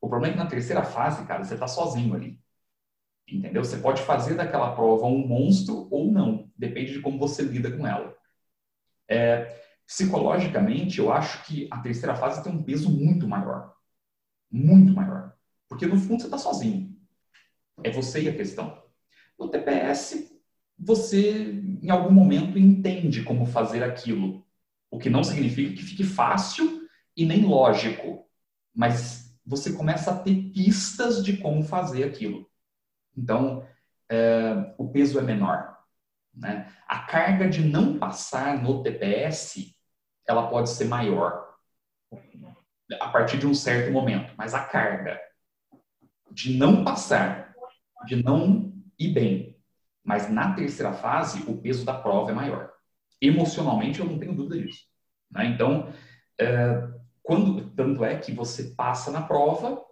O 0.00 0.08
problema 0.08 0.34
é 0.34 0.36
que 0.36 0.44
na 0.44 0.50
terceira 0.50 0.84
fase, 0.84 1.26
cara, 1.26 1.42
você 1.42 1.54
está 1.54 1.66
sozinho 1.66 2.14
ali. 2.14 2.38
Entendeu? 3.28 3.64
Você 3.64 3.78
pode 3.78 4.02
fazer 4.02 4.34
daquela 4.34 4.74
prova 4.74 5.06
um 5.06 5.26
monstro 5.26 5.88
ou 5.90 6.12
não, 6.12 6.48
depende 6.56 6.92
de 6.92 7.00
como 7.00 7.18
você 7.18 7.42
lida 7.42 7.76
com 7.76 7.84
ela. 7.86 8.14
É, 9.08 9.65
psicologicamente, 9.86 10.98
eu 10.98 11.12
acho 11.12 11.44
que 11.44 11.68
a 11.70 11.78
terceira 11.78 12.16
fase 12.16 12.42
tem 12.42 12.52
um 12.52 12.62
peso 12.62 12.90
muito 12.90 13.28
maior. 13.28 13.74
Muito 14.50 14.92
maior. 14.92 15.34
Porque 15.68 15.86
no 15.86 15.96
fundo 15.96 16.20
você 16.20 16.26
está 16.26 16.38
sozinho. 16.38 16.96
É 17.82 17.90
você 17.90 18.22
e 18.22 18.28
a 18.28 18.36
questão. 18.36 18.82
No 19.38 19.48
TPS, 19.48 20.32
você 20.78 21.62
em 21.82 21.90
algum 21.90 22.12
momento 22.12 22.58
entende 22.58 23.22
como 23.22 23.46
fazer 23.46 23.82
aquilo. 23.82 24.44
O 24.90 24.98
que 24.98 25.10
não 25.10 25.22
significa 25.22 25.74
que 25.74 25.82
fique 25.82 26.04
fácil 26.04 26.88
e 27.16 27.24
nem 27.24 27.44
lógico. 27.44 28.26
Mas 28.74 29.38
você 29.44 29.72
começa 29.72 30.10
a 30.10 30.18
ter 30.18 30.50
pistas 30.52 31.24
de 31.24 31.36
como 31.36 31.62
fazer 31.62 32.04
aquilo. 32.04 32.50
Então, 33.16 33.64
é, 34.08 34.74
o 34.76 34.88
peso 34.88 35.18
é 35.18 35.22
menor. 35.22 35.76
Né? 36.34 36.70
A 36.86 37.00
carga 37.00 37.48
de 37.48 37.64
não 37.64 37.98
passar 37.98 38.62
no 38.62 38.82
TPS, 38.82 39.75
ela 40.28 40.48
pode 40.48 40.70
ser 40.70 40.86
maior 40.86 41.54
a 43.00 43.08
partir 43.08 43.38
de 43.38 43.46
um 43.46 43.54
certo 43.54 43.92
momento, 43.92 44.32
mas 44.36 44.54
a 44.54 44.64
carga 44.64 45.20
de 46.30 46.56
não 46.56 46.84
passar, 46.84 47.54
de 48.06 48.22
não 48.22 48.72
ir 48.98 49.08
bem, 49.08 49.56
mas 50.04 50.30
na 50.30 50.54
terceira 50.54 50.92
fase 50.92 51.42
o 51.50 51.56
peso 51.60 51.84
da 51.84 51.94
prova 51.94 52.30
é 52.30 52.34
maior. 52.34 52.72
Emocionalmente 53.20 54.00
eu 54.00 54.06
não 54.06 54.18
tenho 54.18 54.34
dúvida 54.34 54.62
disso. 54.62 54.84
Né? 55.30 55.46
Então, 55.46 55.92
é, 56.38 56.88
quando 57.22 57.70
tanto 57.70 58.04
é 58.04 58.16
que 58.16 58.32
você 58.32 58.74
passa 58.76 59.10
na 59.10 59.22
prova 59.22 59.82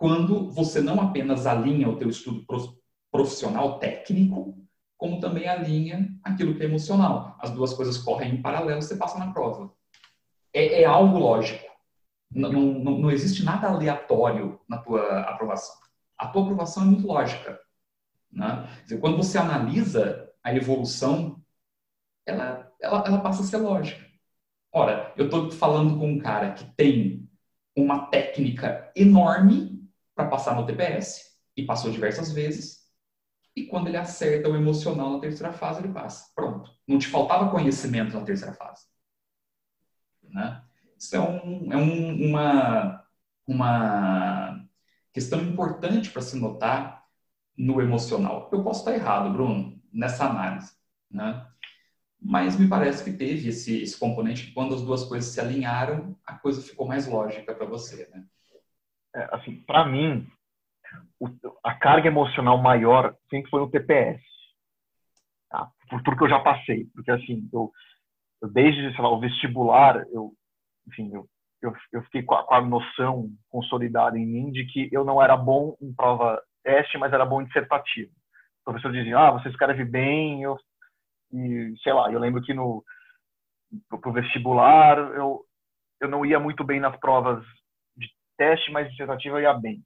quando 0.00 0.50
você 0.50 0.80
não 0.80 0.98
apenas 0.98 1.46
alinha 1.46 1.86
o 1.86 1.98
teu 1.98 2.08
estudo 2.08 2.46
profissional 3.12 3.78
técnico, 3.78 4.66
como 5.00 5.18
também 5.18 5.48
alinha 5.48 6.14
aquilo 6.22 6.54
que 6.54 6.62
é 6.62 6.66
emocional. 6.66 7.34
As 7.40 7.50
duas 7.50 7.72
coisas 7.72 7.96
correm 7.96 8.34
em 8.34 8.42
paralelo, 8.42 8.82
você 8.82 8.96
passa 8.96 9.18
na 9.18 9.32
prova. 9.32 9.72
É, 10.52 10.82
é 10.82 10.84
algo 10.84 11.18
lógico. 11.18 11.64
Não, 12.30 12.52
não, 12.52 12.98
não 12.98 13.10
existe 13.10 13.42
nada 13.42 13.66
aleatório 13.66 14.60
na 14.68 14.76
tua 14.76 15.20
aprovação. 15.22 15.74
A 16.18 16.28
tua 16.28 16.42
aprovação 16.42 16.82
é 16.82 16.86
muito 16.86 17.06
lógica. 17.06 17.58
Né? 18.30 18.68
Dizer, 18.82 19.00
quando 19.00 19.16
você 19.16 19.38
analisa 19.38 20.30
a 20.44 20.54
evolução, 20.54 21.42
ela, 22.26 22.70
ela, 22.78 23.04
ela 23.06 23.20
passa 23.20 23.42
a 23.42 23.46
ser 23.46 23.56
lógica. 23.56 24.04
Ora, 24.70 25.14
eu 25.16 25.24
estou 25.24 25.50
falando 25.50 25.98
com 25.98 26.10
um 26.10 26.18
cara 26.18 26.52
que 26.52 26.64
tem 26.76 27.26
uma 27.74 28.04
técnica 28.08 28.92
enorme 28.94 29.82
para 30.14 30.28
passar 30.28 30.54
no 30.54 30.66
TPS 30.66 31.38
e 31.56 31.64
passou 31.64 31.90
diversas 31.90 32.32
vezes. 32.32 32.79
E 33.56 33.66
quando 33.66 33.88
ele 33.88 33.96
acerta 33.96 34.48
o 34.48 34.56
emocional 34.56 35.14
na 35.14 35.20
terceira 35.20 35.52
fase, 35.52 35.80
ele 35.80 35.92
passa. 35.92 36.30
Pronto. 36.34 36.70
Não 36.86 36.98
te 36.98 37.08
faltava 37.08 37.50
conhecimento 37.50 38.14
na 38.14 38.24
terceira 38.24 38.54
fase. 38.54 38.86
Né? 40.22 40.62
Isso 40.98 41.16
é, 41.16 41.20
um, 41.20 41.72
é 41.72 41.76
um, 41.76 42.28
uma, 42.28 43.04
uma 43.46 44.66
questão 45.12 45.40
importante 45.40 46.10
para 46.10 46.22
se 46.22 46.38
notar 46.38 47.04
no 47.56 47.80
emocional. 47.80 48.48
Eu 48.52 48.62
posso 48.62 48.80
estar 48.80 48.94
errado, 48.94 49.32
Bruno, 49.32 49.80
nessa 49.92 50.26
análise. 50.26 50.72
Né? 51.10 51.46
Mas 52.20 52.58
me 52.58 52.68
parece 52.68 53.02
que 53.02 53.12
teve 53.12 53.48
esse, 53.48 53.82
esse 53.82 53.98
componente 53.98 54.46
que 54.46 54.52
quando 54.52 54.74
as 54.74 54.82
duas 54.82 55.04
coisas 55.04 55.32
se 55.32 55.40
alinharam, 55.40 56.16
a 56.24 56.34
coisa 56.34 56.62
ficou 56.62 56.86
mais 56.86 57.06
lógica 57.06 57.54
para 57.54 57.66
você. 57.66 58.08
Né? 58.12 58.24
é, 59.14 59.28
assim, 59.32 59.56
para 59.62 59.86
mim, 59.86 60.26
o, 61.18 61.28
a 61.64 61.74
carga 61.74 62.08
emocional 62.08 62.58
maior 62.58 63.14
sempre 63.28 63.50
foi 63.50 63.60
no 63.60 63.70
TPS. 63.70 64.20
Tá? 65.48 65.68
Por 65.88 66.02
tudo 66.02 66.16
que 66.16 66.24
eu 66.24 66.28
já 66.28 66.40
passei. 66.40 66.86
Porque, 66.94 67.10
assim, 67.10 67.48
eu, 67.52 67.70
eu 68.42 68.48
desde, 68.48 68.94
sei 68.94 69.02
lá, 69.02 69.10
o 69.10 69.20
vestibular, 69.20 70.04
eu, 70.12 70.32
enfim, 70.88 71.10
eu, 71.12 71.26
eu, 71.62 71.72
eu 71.92 72.02
fiquei 72.04 72.22
com 72.22 72.34
a, 72.34 72.44
com 72.44 72.54
a, 72.54 72.60
noção 72.60 73.28
consolidada 73.48 74.18
em 74.18 74.26
mim 74.26 74.50
de 74.50 74.64
que 74.66 74.88
eu 74.92 75.04
não 75.04 75.22
era 75.22 75.36
bom 75.36 75.76
em 75.80 75.92
prova 75.94 76.40
teste, 76.62 76.98
mas 76.98 77.12
era 77.12 77.24
bom 77.24 77.42
em 77.42 77.46
dissertativo. 77.46 78.10
O 78.60 78.64
professor 78.64 78.92
dizia, 78.92 79.18
ah, 79.18 79.30
você 79.32 79.48
escreve 79.48 79.84
bem, 79.84 80.42
eu, 80.42 80.56
e, 81.32 81.74
sei 81.82 81.92
lá, 81.92 82.10
eu 82.12 82.18
lembro 82.18 82.42
que 82.42 82.54
no 82.54 82.84
pro 84.02 84.12
vestibular 84.12 84.98
eu, 84.98 85.44
eu 86.00 86.08
não 86.08 86.26
ia 86.26 86.40
muito 86.40 86.64
bem 86.64 86.80
nas 86.80 86.98
provas 86.98 87.44
teste 88.40 88.72
mais 88.72 88.88
dissertativa 88.88 89.42
ia 89.42 89.52
bem. 89.52 89.84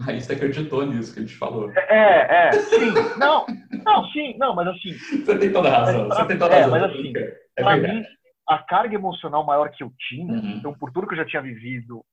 Aí 0.08 0.20
você 0.20 0.32
acreditou 0.32 0.86
nisso 0.86 1.12
que 1.12 1.20
a 1.20 1.22
gente 1.22 1.36
falou. 1.36 1.70
É, 1.72 2.48
é, 2.48 2.52
sim. 2.52 2.92
Não, 3.18 3.44
não, 3.84 4.06
sim, 4.10 4.36
não, 4.38 4.54
mas 4.54 4.68
assim. 4.68 4.92
Você 4.92 5.38
tem 5.38 5.52
toda 5.52 5.68
a 5.68 5.78
razão. 5.78 6.08
Você 6.08 6.26
tem 6.26 6.38
toda 6.38 6.54
a 6.54 6.58
é, 6.58 6.62
razão. 6.62 6.80
Mas 6.80 6.90
assim, 6.90 7.12
é 7.56 7.62
pra 7.62 7.76
mim, 7.76 8.04
a 8.48 8.58
carga 8.58 8.94
emocional 8.94 9.44
maior 9.44 9.70
que 9.70 9.82
eu 9.82 9.92
tinha, 10.08 10.32
uhum. 10.32 10.50
então 10.56 10.74
por 10.74 10.92
tudo 10.92 11.06
que 11.06 11.14
eu 11.14 11.18
já 11.18 11.24
tinha 11.24 11.42
vivido, 11.42 12.04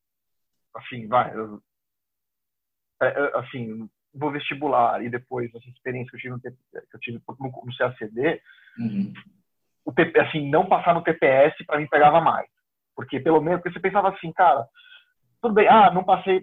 assim, 0.75 1.07
vai, 1.07 1.33
eu, 1.33 1.61
é, 3.01 3.31
assim, 3.39 3.89
vou 4.13 4.31
vestibular 4.31 5.03
e 5.03 5.09
depois 5.09 5.53
essa 5.53 5.69
experiência 5.69 6.09
que 6.11 6.17
eu 6.17 6.19
tive 6.19 6.33
no, 6.33 6.41
que 6.41 6.49
eu 6.95 6.99
tive 6.99 7.21
no, 7.27 7.35
no 7.37 7.77
CACD, 7.77 8.41
uhum. 8.79 9.13
o 9.85 9.93
TP, 9.93 10.19
assim, 10.19 10.49
não 10.49 10.65
passar 10.65 10.93
no 10.93 11.03
TPS 11.03 11.55
para 11.65 11.79
mim 11.79 11.87
pegava 11.87 12.19
mais. 12.19 12.47
Porque 12.95 13.19
pelo 13.19 13.39
menos, 13.41 13.61
porque 13.61 13.73
você 13.73 13.79
pensava 13.79 14.09
assim, 14.09 14.31
cara, 14.33 14.67
tudo 15.41 15.53
bem, 15.53 15.67
ah, 15.67 15.91
não 15.91 16.03
passei, 16.03 16.41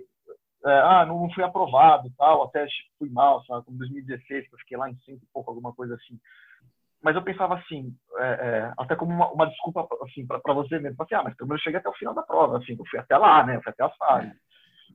é, 0.66 0.80
ah, 0.80 1.06
não 1.06 1.30
fui 1.32 1.44
aprovado 1.44 2.10
tal, 2.16 2.44
até 2.44 2.66
fui 2.98 3.10
mal, 3.10 3.44
sabe, 3.44 3.64
como 3.64 3.78
2016, 3.78 4.48
que 4.48 4.54
eu 4.54 4.58
fiquei 4.58 4.76
lá 4.76 4.90
em 4.90 4.96
cento 5.00 5.22
e 5.22 5.28
pouco, 5.32 5.50
alguma 5.50 5.72
coisa 5.74 5.94
assim. 5.94 6.18
Mas 7.02 7.14
eu 7.14 7.22
pensava 7.22 7.54
assim, 7.56 7.94
é, 8.16 8.24
é, 8.24 8.72
até 8.78 8.96
como 8.96 9.12
uma, 9.12 9.30
uma 9.30 9.46
desculpa 9.46 9.86
assim, 10.02 10.26
para 10.26 10.54
você 10.54 10.78
mesmo, 10.78 11.02
assim, 11.02 11.14
ah, 11.14 11.22
mas 11.22 11.36
pelo 11.36 11.48
menos 11.48 11.60
eu 11.60 11.64
cheguei 11.64 11.78
até 11.78 11.88
o 11.88 11.94
final 11.94 12.14
da 12.14 12.22
prova, 12.22 12.58
assim, 12.58 12.76
eu 12.78 12.86
fui 12.86 12.98
até 12.98 13.16
lá, 13.16 13.44
né, 13.44 13.56
eu 13.56 13.62
fui 13.62 13.70
até 13.70 13.84
a 13.84 13.90
fase. 13.90 14.32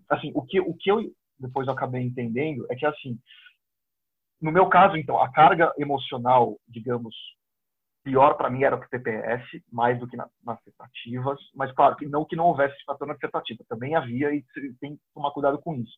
Assim, 0.10 0.32
o 0.34 0.42
que, 0.44 0.60
o 0.60 0.74
que 0.74 0.90
eu 0.92 1.02
depois 1.40 1.68
eu 1.68 1.74
acabei 1.74 2.02
entendendo 2.02 2.66
é 2.70 2.76
que, 2.76 2.86
assim, 2.86 3.18
no 4.42 4.52
meu 4.52 4.68
caso, 4.68 4.98
então, 4.98 5.22
a 5.22 5.32
carga 5.32 5.74
emocional, 5.78 6.58
digamos, 6.68 7.16
pior 8.04 8.36
para 8.36 8.50
mim 8.50 8.64
era 8.64 8.76
o 8.76 8.80
TPS, 8.80 9.44
mais 9.72 10.00
do 10.00 10.08
que 10.08 10.18
na, 10.18 10.28
nas 10.44 10.62
tentativas, 10.64 11.40
mas 11.56 11.72
claro, 11.74 11.96
que 11.96 12.06
não 12.06 12.26
que 12.26 12.36
não 12.36 12.46
houvesse 12.46 12.76
esse 12.76 12.86
fator 12.86 13.08
na 13.08 13.16
tentativa, 13.16 13.64
também 13.68 13.96
havia 13.96 14.34
e 14.34 14.44
tem 14.80 14.96
que 14.96 15.02
tomar 15.14 15.32
cuidado 15.32 15.60
com 15.60 15.76
isso. 15.76 15.94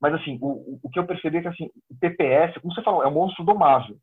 Mas 0.00 0.14
assim, 0.14 0.38
o, 0.40 0.78
o 0.82 0.90
que 0.90 0.98
eu 0.98 1.06
percebi 1.06 1.38
é 1.38 1.42
que 1.42 1.48
assim, 1.48 1.70
o 1.90 1.98
TPS, 2.00 2.58
como 2.60 2.74
você 2.74 2.82
falou, 2.82 3.02
é 3.02 3.06
um 3.06 3.12
monstro 3.12 3.44
domável. 3.44 3.96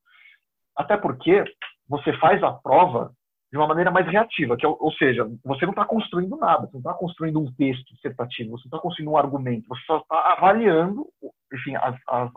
Até 0.75 0.95
porque 0.95 1.43
você 1.87 2.13
faz 2.19 2.43
a 2.43 2.51
prova 2.51 3.11
de 3.51 3.57
uma 3.57 3.67
maneira 3.67 3.89
mais 3.89 4.05
reativa, 4.07 4.57
que 4.57 4.65
é, 4.65 4.69
ou 4.69 4.91
seja, 4.93 5.25
você 5.43 5.65
não 5.65 5.71
está 5.71 5.85
construindo 5.85 6.35
nada, 6.35 6.67
você 6.67 6.73
não 6.73 6.81
está 6.81 6.93
construindo 6.93 7.39
um 7.39 7.51
texto 7.53 7.93
dissertativo, 7.93 8.51
você 8.51 8.67
não 8.67 8.77
está 8.77 8.79
construindo 8.79 9.11
um 9.11 9.17
argumento, 9.17 9.67
você 9.69 9.81
só 9.85 9.97
está 9.99 10.33
avaliando, 10.33 11.07
enfim, 11.53 11.75
as, 11.77 11.95
as, 12.09 12.31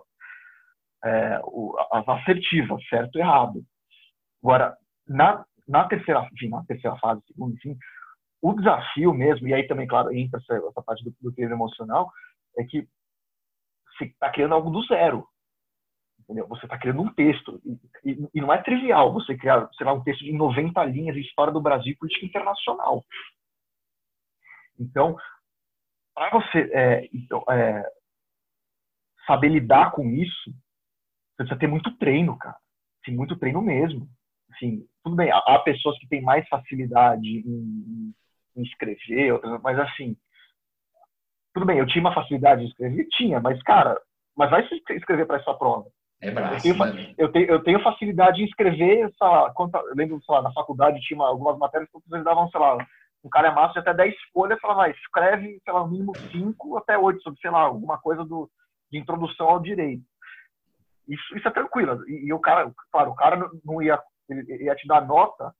é, 1.05 1.41
as 1.93 2.09
assertivas, 2.09 2.83
certo 2.89 3.19
e 3.19 3.21
errado. 3.21 3.63
Agora, 4.43 4.77
na, 5.07 5.45
na, 5.69 5.87
terceira, 5.89 6.29
enfim, 6.33 6.49
na 6.49 6.65
terceira 6.65 6.97
fase, 6.99 7.23
segunda, 7.27 7.55
enfim, 7.55 7.77
o 8.43 8.55
desafio 8.55 9.13
mesmo, 9.13 9.47
e 9.47 9.55
aí 9.55 9.67
também, 9.67 9.87
claro, 9.87 10.15
entra 10.15 10.41
essa, 10.41 10.55
essa 10.67 10.83
parte 10.83 11.05
do, 11.05 11.15
do 11.21 11.33
treino 11.33 11.55
emocional, 11.55 12.11
é 12.57 12.65
que 12.65 12.89
você 13.97 14.05
está 14.07 14.31
criando 14.31 14.55
algo 14.55 14.71
do 14.71 14.83
zero. 14.85 15.29
Entendeu? 16.21 16.47
Você 16.49 16.65
está 16.65 16.79
criando 16.79 17.03
um 17.03 17.13
texto. 17.13 17.61
E, 17.65 18.13
e, 18.13 18.29
e, 18.35 18.41
não 18.41 18.53
é 18.53 18.63
trivial 18.63 19.13
você 19.13 19.37
criar, 19.37 19.69
sei 19.77 19.85
lá, 19.85 19.93
um 19.93 20.03
texto 20.03 20.25
de 20.25 20.33
90 20.33 20.83
linhas 20.85 21.15
de 21.15 21.23
história 21.23 21.53
do 21.53 21.61
Brasil 21.61 21.93
e 21.93 21.97
política 21.97 22.25
internacional. 22.25 23.05
Então, 24.79 25.17
para 26.15 26.31
você 26.31 26.71
é, 26.73 27.09
então, 27.13 27.45
é, 27.51 27.85
saber 29.27 29.49
lidar 29.49 29.91
com 29.91 30.09
isso, 30.09 30.51
você 30.51 31.39
precisa 31.39 31.59
ter 31.59 31.67
muito 31.67 31.95
treino, 31.99 32.39
cara. 32.39 32.57
Tem 33.05 33.15
muito 33.15 33.37
treino 33.37 33.61
mesmo 33.61 34.09
assim, 34.53 34.87
tudo 35.03 35.17
bem, 35.17 35.31
há 35.33 35.59
pessoas 35.61 35.99
que 35.99 36.09
têm 36.09 36.23
mais 36.23 36.47
facilidade 36.49 37.27
em, 37.27 38.15
em 38.57 38.63
escrever, 38.63 39.33
outras, 39.33 39.61
mas 39.63 39.79
assim, 39.79 40.17
tudo 41.55 41.67
bem, 41.67 41.79
eu 41.79 41.87
tinha 41.87 42.01
uma 42.01 42.15
facilidade 42.15 42.63
de 42.63 42.69
escrever? 42.69 43.07
Tinha, 43.11 43.41
mas 43.41 43.61
cara, 43.63 44.01
mas 44.37 44.51
vai 44.51 44.67
escrever 44.91 45.27
para 45.27 45.37
essa 45.37 45.55
prova. 45.55 45.87
É 46.23 46.31
braço, 46.31 46.67
eu, 46.67 46.75
tenho, 46.75 46.95
né? 46.95 47.15
eu, 47.17 47.33
tenho, 47.33 47.47
eu 47.47 47.63
tenho 47.63 47.83
facilidade 47.83 48.43
em 48.43 48.45
escrever, 48.45 49.11
sei 49.17 49.27
lá, 49.27 49.53
eu 49.59 49.95
lembro, 49.95 50.23
sei 50.23 50.35
lá, 50.35 50.43
na 50.43 50.53
faculdade 50.53 51.01
tinha 51.01 51.23
algumas 51.23 51.59
matérias 51.59 51.91
que 51.91 51.99
vocês 51.99 52.23
davam, 52.23 52.49
sei 52.51 52.61
lá, 52.61 52.77
um 53.25 53.29
cara 53.29 53.49
é 53.49 53.55
massa 53.55 53.75
de 53.75 53.79
até 53.81 53.95
10 53.95 54.15
folhas, 54.33 54.61
falava, 54.61 54.81
vai, 54.81 54.91
escreve, 54.93 55.61
sei 55.63 55.73
lá, 55.73 55.81
no 55.81 55.89
mínimo 55.89 56.13
5 56.31 56.77
até 56.77 56.99
8 56.99 57.23
sobre, 57.23 57.41
sei 57.41 57.51
lá, 57.51 57.61
alguma 57.61 57.99
coisa 57.99 58.25
do, 58.25 58.51
de 58.91 58.99
introdução 58.99 59.49
ao 59.49 59.61
direito. 59.61 60.03
Isso, 61.09 61.37
isso 61.37 61.49
é 61.49 61.51
tranquilo. 61.51 62.03
E, 62.09 62.27
e, 62.27 62.33
o 62.33 62.39
cara, 62.39 62.71
claro, 62.91 63.11
o 63.11 63.15
cara 63.15 63.51
não 63.65 63.83
ia, 63.83 63.99
ele 64.33 64.65
ia 64.65 64.75
te 64.75 64.87
dar 64.87 65.07
nota, 65.07 65.55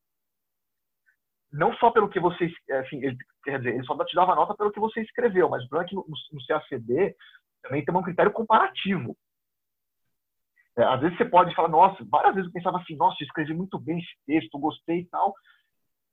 não 1.51 1.73
só 1.75 1.91
pelo 1.91 2.09
que 2.09 2.19
você, 2.19 2.51
assim, 2.71 3.03
ele, 3.03 3.17
quer 3.43 3.57
dizer, 3.57 3.75
ele 3.75 3.83
só 3.83 3.95
te 4.05 4.15
dava 4.15 4.35
nota 4.35 4.55
pelo 4.55 4.71
que 4.71 4.79
você 4.79 5.01
escreveu, 5.01 5.49
mas 5.49 5.67
durante 5.67 5.93
no, 5.93 6.05
no 6.07 6.45
CACD 6.47 7.15
também 7.61 7.83
tem 7.83 7.95
um 7.95 8.01
critério 8.01 8.31
comparativo. 8.31 9.15
É, 10.77 10.83
às 10.83 11.01
vezes 11.01 11.17
você 11.17 11.25
pode 11.25 11.53
falar, 11.53 11.67
nossa, 11.67 12.03
várias 12.09 12.33
vezes 12.33 12.47
eu 12.47 12.53
pensava 12.53 12.77
assim, 12.77 12.95
nossa, 12.95 13.17
eu 13.21 13.25
escrevi 13.25 13.53
muito 13.53 13.77
bem 13.77 13.99
esse 13.99 14.15
texto, 14.25 14.57
gostei 14.57 14.99
e 14.99 15.05
tal. 15.07 15.33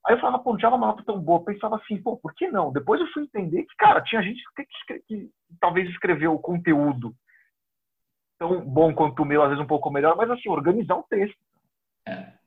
Aí 0.06 0.14
eu 0.14 0.20
falava, 0.20 0.42
pô, 0.42 0.50
não 0.50 0.58
tinha 0.58 0.68
uma 0.68 0.78
nota 0.78 1.02
tão 1.04 1.20
boa. 1.20 1.40
Eu 1.40 1.44
pensava 1.44 1.76
assim, 1.76 2.02
pô, 2.02 2.16
por 2.16 2.34
que 2.34 2.48
não? 2.48 2.72
Depois 2.72 3.00
eu 3.00 3.06
fui 3.08 3.22
entender 3.22 3.64
que, 3.64 3.76
cara, 3.76 4.02
tinha 4.02 4.22
gente 4.22 4.42
que, 4.56 4.64
que, 4.64 5.00
que 5.06 5.30
talvez 5.60 5.88
escreveu 5.90 6.34
o 6.34 6.40
conteúdo 6.40 7.14
tão 8.38 8.60
bom 8.64 8.94
quanto 8.94 9.22
o 9.22 9.26
meu, 9.26 9.42
às 9.42 9.50
vezes 9.50 9.62
um 9.62 9.68
pouco 9.68 9.90
melhor, 9.90 10.16
mas 10.16 10.30
assim, 10.30 10.48
organizar 10.48 10.96
um 10.96 11.02
texto. 11.02 11.38
É. 12.06 12.37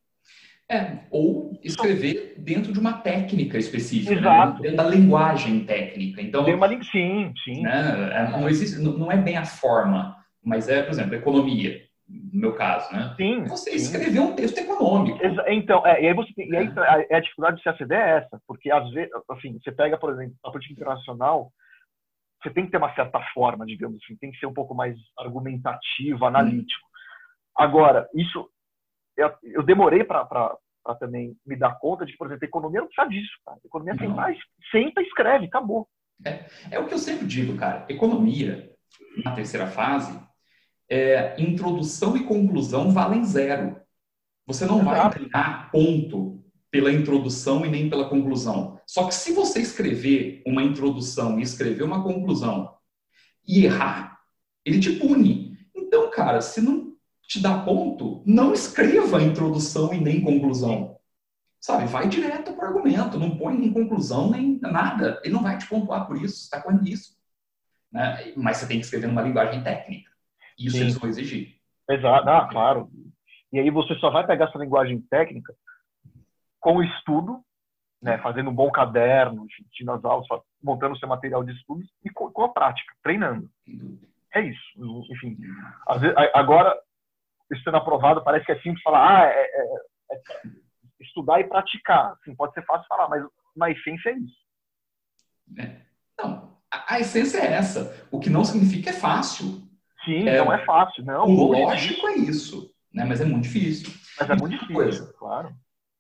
É, 0.71 0.99
ou 1.11 1.59
escrever 1.61 2.35
dentro 2.37 2.71
de 2.71 2.79
uma 2.79 2.93
técnica 2.93 3.57
específica, 3.57 4.21
né? 4.21 4.57
Dentro 4.61 4.77
da 4.77 4.83
linguagem 4.85 5.65
técnica. 5.65 6.21
Então, 6.21 6.45
Tem 6.45 6.55
uma 6.55 6.69
sim, 6.85 7.33
sim. 7.43 7.61
Né? 7.61 8.09
É, 8.13 8.31
não, 8.31 8.47
existe, 8.47 8.81
não 8.81 9.11
é 9.11 9.17
bem 9.17 9.35
a 9.35 9.43
forma, 9.43 10.15
mas 10.41 10.69
é, 10.69 10.81
por 10.81 10.91
exemplo, 10.91 11.13
economia, 11.13 11.81
no 12.07 12.39
meu 12.39 12.55
caso, 12.55 12.89
né? 12.93 13.13
Sim. 13.17 13.43
Você 13.43 13.71
escrever 13.71 14.21
um 14.21 14.33
texto 14.33 14.59
econômico. 14.59 15.19
Então, 15.47 15.85
é, 15.85 16.03
e 16.03 16.07
aí 16.07 16.13
você 16.13 16.33
tem, 16.33 16.49
e 16.49 16.55
aí 16.55 16.71
a, 16.77 17.17
a 17.17 17.19
dificuldade 17.19 17.57
de 17.57 17.63
se 17.63 17.69
aceder 17.69 17.99
é 17.99 18.17
essa, 18.19 18.41
porque 18.47 18.71
às 18.71 18.89
vezes, 18.91 19.11
assim, 19.29 19.59
você 19.61 19.73
pega, 19.73 19.97
por 19.97 20.13
exemplo, 20.13 20.35
a 20.41 20.51
política 20.51 20.73
internacional, 20.73 21.51
você 22.41 22.49
tem 22.49 22.63
que 22.63 22.71
ter 22.71 22.77
uma 22.77 22.95
certa 22.95 23.19
forma, 23.33 23.65
digamos 23.65 23.99
assim, 24.01 24.15
tem 24.15 24.31
que 24.31 24.39
ser 24.39 24.45
um 24.45 24.53
pouco 24.53 24.73
mais 24.73 24.95
argumentativo, 25.19 26.23
analítico. 26.23 26.87
Agora, 27.57 28.07
isso 28.15 28.49
eu 29.43 29.63
demorei 29.63 30.03
para 30.03 30.57
também 30.99 31.35
me 31.45 31.55
dar 31.55 31.77
conta 31.79 32.05
de, 32.05 32.15
por 32.17 32.27
exemplo, 32.27 32.45
a 32.45 32.47
economia 32.47 32.81
não 32.81 32.87
precisa 32.87 33.07
disso, 33.07 33.31
cara. 33.45 33.57
A 33.63 33.67
economia 33.67 33.97
tem 33.97 34.07
mais, 34.07 34.37
senta, 34.71 35.01
escreve, 35.01 35.45
acabou. 35.45 35.87
É, 36.25 36.45
é 36.71 36.79
o 36.79 36.87
que 36.87 36.93
eu 36.93 36.97
sempre 36.97 37.25
digo, 37.25 37.57
cara. 37.57 37.85
Economia, 37.89 38.71
na 39.23 39.33
terceira 39.33 39.67
fase, 39.67 40.19
é, 40.89 41.39
introdução 41.41 42.17
e 42.17 42.23
conclusão 42.25 42.91
valem 42.91 43.23
zero. 43.23 43.79
Você 44.45 44.65
não 44.65 44.81
Exato. 44.81 45.19
vai 45.19 45.29
ganhar 45.29 45.71
ponto 45.71 46.43
pela 46.69 46.91
introdução 46.91 47.65
e 47.65 47.69
nem 47.69 47.89
pela 47.89 48.09
conclusão. 48.09 48.79
Só 48.87 49.07
que 49.07 49.13
se 49.13 49.33
você 49.33 49.61
escrever 49.61 50.41
uma 50.45 50.63
introdução 50.63 51.39
e 51.39 51.43
escrever 51.43 51.83
uma 51.83 52.03
conclusão 52.03 52.75
e 53.47 53.65
errar, 53.65 54.19
ele 54.65 54.79
te 54.79 54.91
pune. 54.93 55.57
Então, 55.75 56.09
cara, 56.09 56.41
se 56.41 56.61
não 56.61 56.90
te 57.31 57.41
dá 57.41 57.63
ponto, 57.63 58.21
não 58.25 58.51
escreva 58.51 59.21
introdução 59.21 59.93
e 59.93 60.01
nem 60.01 60.21
conclusão. 60.21 60.99
Sabe, 61.61 61.85
vai 61.85 62.09
direto 62.09 62.51
para 62.53 62.65
o 62.65 62.67
argumento, 62.67 63.17
não 63.17 63.37
põe 63.37 63.57
nem 63.57 63.71
conclusão, 63.71 64.29
nem 64.29 64.59
nada. 64.59 65.21
Ele 65.23 65.33
não 65.33 65.41
vai 65.41 65.57
te 65.57 65.65
pontuar 65.65 66.05
por 66.07 66.17
isso, 66.17 66.43
está 66.43 66.61
com 66.61 66.73
isso. 66.83 67.17
Né? 67.89 68.33
Mas 68.35 68.57
você 68.57 68.67
tem 68.67 68.79
que 68.79 68.83
escrever 68.83 69.07
numa 69.07 69.21
linguagem 69.21 69.63
técnica. 69.63 70.11
Isso 70.59 70.75
Sim. 70.75 70.81
eles 70.81 70.97
vão 70.97 71.09
exigir. 71.09 71.55
Exato, 71.89 72.29
ah, 72.29 72.49
claro. 72.51 72.91
E 73.53 73.59
aí 73.59 73.69
você 73.69 73.95
só 73.95 74.09
vai 74.09 74.27
pegar 74.27 74.49
essa 74.49 74.57
linguagem 74.57 74.99
técnica 75.09 75.55
com 76.59 76.77
o 76.77 76.83
estudo, 76.83 77.41
né, 78.01 78.17
fazendo 78.17 78.49
um 78.49 78.55
bom 78.55 78.69
caderno, 78.71 79.45
assistindo 79.45 79.91
as 79.93 80.03
aulas, 80.03 80.27
montando 80.61 80.97
seu 80.97 81.07
material 81.07 81.45
de 81.45 81.53
estudos 81.53 81.87
e 82.03 82.09
com, 82.09 82.29
com 82.29 82.43
a 82.43 82.49
prática, 82.49 82.93
treinando. 83.01 83.49
É 84.33 84.41
isso. 84.41 85.05
Enfim, 85.09 85.37
vezes, 85.97 86.15
agora 86.33 86.77
sendo 87.63 87.77
aprovado, 87.77 88.23
parece 88.23 88.45
que 88.45 88.51
é 88.51 88.59
simples 88.61 88.81
falar, 88.81 89.23
ah, 89.23 89.25
é, 89.25 89.41
é, 89.41 90.13
é 90.13 90.21
estudar 90.99 91.39
e 91.39 91.45
praticar. 91.45 92.13
Assim, 92.13 92.35
pode 92.35 92.53
ser 92.53 92.65
fácil 92.65 92.87
falar, 92.87 93.09
mas 93.09 93.23
na 93.55 93.69
essência 93.69 94.09
é 94.09 94.17
isso. 94.17 94.41
É. 95.57 95.81
Não, 96.17 96.57
a, 96.71 96.95
a, 96.95 96.99
essência 96.99 97.39
é 97.39 97.53
essa. 97.53 98.07
O 98.11 98.19
que 98.19 98.29
não 98.29 98.45
significa 98.45 98.91
é 98.91 98.93
fácil. 98.93 99.63
Sim, 100.05 100.27
é, 100.27 100.37
não 100.37 100.51
é 100.51 100.65
fácil. 100.65 101.03
Não, 101.03 101.25
o 101.25 101.51
lógico 101.51 102.07
é 102.07 102.15
isso, 102.15 102.73
né? 102.93 103.05
mas 103.05 103.21
é 103.21 103.25
muito 103.25 103.43
difícil. 103.43 103.91
Mas 104.19 104.29
é 104.29 104.35
muito 104.35 104.51
difícil, 104.51 104.73
coisa. 104.73 105.13
claro. 105.17 105.55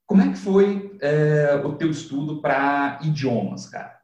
Como 0.05 0.21
é 0.21 0.29
que 0.29 0.37
foi 0.37 0.97
é, 1.01 1.55
o 1.63 1.77
teu 1.77 1.89
estudo 1.89 2.41
para 2.41 2.99
idiomas, 3.01 3.69
cara? 3.69 3.99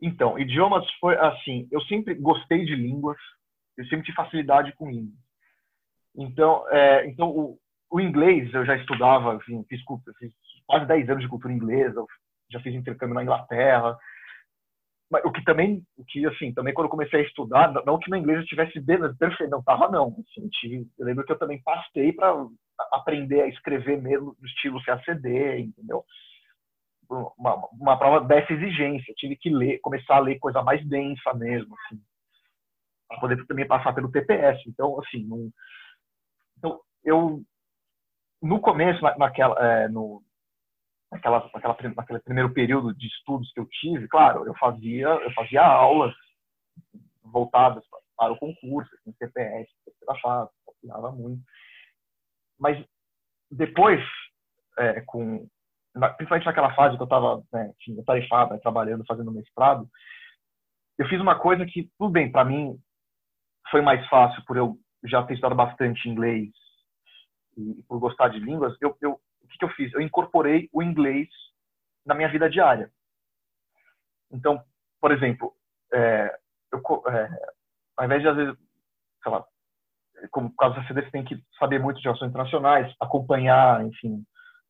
Então, 0.00 0.38
idiomas 0.38 0.84
foi 1.00 1.16
assim, 1.16 1.66
eu 1.72 1.80
sempre 1.82 2.14
gostei 2.14 2.64
de 2.64 2.74
línguas, 2.74 3.16
eu 3.76 3.84
sempre 3.86 4.04
tive 4.04 4.16
facilidade 4.16 4.72
com 4.76 4.90
línguas. 4.90 5.18
Então, 6.16 6.68
é, 6.70 7.06
então 7.06 7.28
o, 7.28 7.58
o, 7.90 8.00
inglês 8.00 8.52
eu 8.52 8.64
já 8.64 8.76
estudava, 8.76 9.34
enfim, 9.34 9.64
fiz, 9.68 9.80
fiz, 10.18 10.32
quase 10.66 10.86
10 10.86 11.10
anos 11.10 11.22
de 11.22 11.28
cultura 11.28 11.52
inglesa, 11.52 12.04
já 12.50 12.60
fiz 12.60 12.74
intercâmbio 12.74 13.14
na 13.14 13.22
Inglaterra. 13.22 13.96
Mas, 15.10 15.24
o 15.24 15.32
que 15.32 15.42
também, 15.42 15.82
o 15.96 16.04
que 16.04 16.26
assim, 16.26 16.52
também 16.52 16.74
quando 16.74 16.90
comecei 16.90 17.20
a 17.20 17.22
estudar, 17.22 17.72
não 17.86 17.98
que 17.98 18.10
no 18.10 18.16
inglês 18.16 18.38
eu 18.38 18.42
estivesse 18.42 18.78
bem, 18.80 18.98
perfeito, 19.16 19.50
não 19.50 19.60
estava 19.60 19.88
não. 19.88 20.14
Assim, 20.36 20.90
eu 20.98 21.06
lembro 21.06 21.24
que 21.24 21.32
eu 21.32 21.38
também 21.38 21.62
passei 21.62 22.12
para 22.12 22.34
aprender 22.92 23.42
a 23.42 23.48
escrever 23.48 24.00
mesmo 24.00 24.36
no 24.38 24.46
estilo 24.46 24.82
CACD, 24.84 25.60
entendeu? 25.60 26.04
Uma, 27.38 27.56
uma 27.72 27.98
prova 27.98 28.26
dessa 28.26 28.52
exigência, 28.52 29.14
tive 29.16 29.34
que 29.36 29.48
ler, 29.48 29.78
começar 29.80 30.16
a 30.16 30.20
ler 30.20 30.38
coisa 30.38 30.62
mais 30.62 30.86
densa 30.86 31.32
mesmo, 31.32 31.74
assim, 31.74 31.98
para 33.08 33.20
poder 33.20 33.46
também 33.46 33.66
passar 33.66 33.94
pelo 33.94 34.12
TPS. 34.12 34.60
Então, 34.66 35.00
assim, 35.00 35.24
não, 35.26 35.50
então, 36.58 36.80
eu, 37.04 37.42
no 38.42 38.60
começo, 38.60 39.00
naquela, 39.02 39.56
é, 39.64 39.88
no, 39.88 40.22
naquela, 41.10 41.50
naquela, 41.54 41.76
naquele 41.96 42.20
primeiro 42.20 42.52
período 42.52 42.94
de 42.94 43.06
estudos 43.06 43.50
que 43.52 43.60
eu 43.60 43.66
tive, 43.66 44.08
claro, 44.08 44.44
eu 44.46 44.54
fazia, 44.56 45.06
eu 45.06 45.32
fazia 45.32 45.62
aulas 45.62 46.14
voltadas 47.22 47.84
para 48.16 48.32
o 48.32 48.38
concurso, 48.38 48.90
assim, 48.96 49.12
CPS, 49.12 49.68
fase, 50.20 50.50
copiava 50.64 51.12
muito. 51.12 51.42
Mas 52.58 52.84
depois, 53.50 54.00
é, 54.78 55.00
com, 55.02 55.48
principalmente 56.16 56.46
naquela 56.46 56.74
fase 56.74 56.96
que 56.96 57.02
eu 57.02 57.04
estava 57.04 57.42
né, 57.52 57.72
né, 58.50 58.58
trabalhando, 58.58 59.04
fazendo 59.06 59.30
mestrado, 59.30 59.88
eu 60.98 61.08
fiz 61.08 61.20
uma 61.20 61.38
coisa 61.38 61.64
que, 61.64 61.88
tudo 61.96 62.10
bem, 62.10 62.30
para 62.30 62.44
mim 62.44 62.76
foi 63.70 63.80
mais 63.80 64.04
fácil 64.08 64.42
por 64.44 64.56
eu 64.56 64.76
já 65.04 65.22
ter 65.22 65.34
estudado 65.34 65.56
bastante 65.56 66.08
inglês 66.08 66.50
e 67.56 67.82
por 67.88 67.98
gostar 67.98 68.28
de 68.28 68.38
línguas, 68.38 68.76
eu, 68.80 68.96
eu, 69.00 69.12
o 69.12 69.48
que, 69.48 69.58
que 69.58 69.64
eu 69.64 69.70
fiz? 69.70 69.92
Eu 69.92 70.00
incorporei 70.00 70.68
o 70.72 70.82
inglês 70.82 71.28
na 72.06 72.14
minha 72.14 72.28
vida 72.28 72.48
diária. 72.48 72.90
Então, 74.30 74.62
por 75.00 75.10
exemplo, 75.10 75.52
é, 75.92 76.34
eu, 76.72 76.80
é, 77.08 77.28
ao 77.96 78.04
invés 78.04 78.22
de, 78.22 78.28
às 78.28 78.36
vezes, 78.36 78.56
sei 79.22 79.32
lá, 79.32 79.44
como 80.30 80.54
causa 80.56 80.76
da 80.76 80.86
CD, 80.86 81.02
você 81.02 81.10
tem 81.10 81.24
que 81.24 81.40
saber 81.58 81.80
muito 81.80 81.98
de 81.98 82.04
relações 82.04 82.28
internacionais, 82.28 82.94
acompanhar, 83.00 83.84
enfim, 83.84 84.24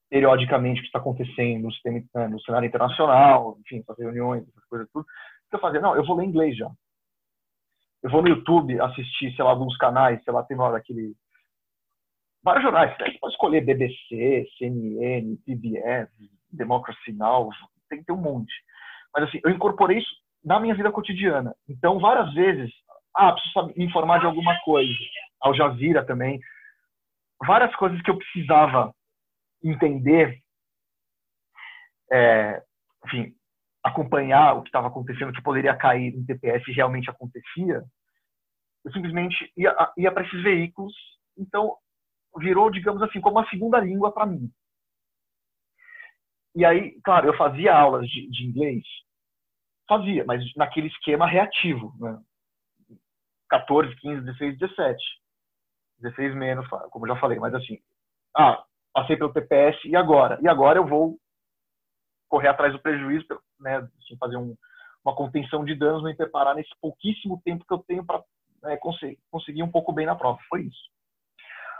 periodicamente 0.08 0.80
o 0.80 0.82
que 0.82 0.88
está 0.88 0.98
acontecendo 0.98 1.64
no, 1.64 1.72
sistema, 1.72 2.02
né, 2.14 2.28
no 2.28 2.40
cenário 2.40 2.66
internacional, 2.66 3.58
enfim, 3.60 3.82
fazer 3.86 4.04
reuniões, 4.04 4.46
essas 4.48 4.64
coisas 4.66 4.88
tudo. 4.92 5.02
O 5.02 5.50
que 5.50 5.56
eu 5.56 5.60
fazia? 5.60 5.80
Não, 5.80 5.96
eu 5.96 6.04
vou 6.04 6.16
ler 6.16 6.24
inglês 6.24 6.56
já 6.56 6.70
eu 8.03 8.11
vou 8.11 8.22
no 8.22 8.28
YouTube 8.28 8.80
assistir, 8.80 9.34
sei 9.34 9.44
lá, 9.44 9.51
alguns 9.51 9.76
canais, 9.76 10.22
sei 10.22 10.32
lá, 10.32 10.42
tem 10.42 10.59
hora 10.59 10.76
aquele. 10.76 11.14
Vários 12.42 12.62
jornais, 12.62 12.96
você 12.96 13.18
pode 13.18 13.32
escolher 13.34 13.64
BBC, 13.64 14.46
CNN, 14.57 15.36
PBS, 15.44 16.09
Democracy 16.53 17.12
Now, 17.12 17.51
tem 17.88 17.99
que 17.99 18.07
ter 18.07 18.12
um 18.12 18.20
monte. 18.20 18.53
Mas 19.14 19.28
assim, 19.28 19.40
eu 19.44 19.51
incorporei 19.51 19.99
isso 19.99 20.11
na 20.44 20.61
minha 20.61 20.74
vida 20.74 20.92
cotidiana. 20.92 21.55
Então, 21.68 21.99
várias 21.99 22.32
vezes, 22.32 22.72
ah, 23.14 23.32
preciso 23.32 23.66
me 23.76 23.84
informar 23.84 24.20
de 24.20 24.26
alguma 24.26 24.59
coisa. 24.61 24.92
Al 25.40 25.55
Jazeera 25.55 26.05
também. 26.05 26.40
Várias 27.44 27.74
coisas 27.76 28.01
que 28.03 28.11
eu 28.11 28.16
precisava 28.16 28.94
entender, 29.62 30.38
é, 32.12 32.62
enfim, 33.07 33.34
acompanhar 33.89 34.55
o 34.55 34.62
que 34.62 34.68
estava 34.68 34.89
acontecendo, 34.89 35.32
que 35.32 35.43
poderia 35.43 35.76
cair 35.76 36.14
em 36.14 36.24
TPS 36.24 36.64
realmente 36.68 37.11
acontecia, 37.11 37.82
eu 38.84 38.93
simplesmente 38.93 39.53
ia, 39.57 39.74
ia 39.97 40.12
para 40.12 40.24
esses 40.24 40.43
veículos. 40.43 40.95
Então, 41.36 41.76
virou, 42.39 42.70
digamos 42.70 43.03
assim, 43.03 43.20
como 43.20 43.39
uma 43.39 43.49
segunda 43.49 43.78
língua 43.80 44.12
para 44.12 44.26
mim. 44.26 44.51
E 46.55 46.64
aí, 46.64 47.01
claro, 47.03 47.28
eu 47.28 47.36
fazia 47.36 47.74
aulas 47.74 48.09
de, 48.09 48.28
de, 48.30 48.45
inglês, 48.45 48.82
fazia, 49.89 50.24
mas 50.24 50.43
naquele 50.57 50.89
esquema 50.89 51.26
reativo, 51.26 51.95
né? 52.01 52.18
14, 53.51 53.95
15, 53.97 54.24
16, 54.24 54.59
17. 54.59 55.05
16 56.01 56.34
menos, 56.34 56.66
como 56.91 57.07
já 57.07 57.16
falei, 57.16 57.39
mas 57.39 57.55
assim, 57.55 57.78
ah, 58.36 58.64
passei 58.93 59.16
pelo 59.16 59.32
TPS 59.32 59.84
e 59.84 59.97
agora? 59.97 60.39
E 60.43 60.49
agora 60.49 60.78
eu 60.78 60.86
vou 60.86 61.18
correr 62.28 62.49
atrás 62.49 62.72
do 62.72 62.80
prejuízo, 62.80 63.26
né, 63.61 63.76
assim, 63.76 64.16
fazer 64.18 64.36
um, 64.36 64.54
uma 65.04 65.14
contenção 65.14 65.64
de 65.64 65.74
danos, 65.74 66.02
me 66.02 66.14
preparar 66.14 66.54
nesse 66.54 66.70
pouquíssimo 66.80 67.40
tempo 67.44 67.64
que 67.66 67.72
eu 67.72 67.78
tenho 67.86 68.04
para 68.04 68.22
né, 68.62 68.76
conseguir, 68.76 69.18
conseguir 69.30 69.62
um 69.62 69.70
pouco 69.70 69.92
bem 69.92 70.06
na 70.06 70.14
prova. 70.14 70.38
Foi 70.48 70.62
isso. 70.62 70.88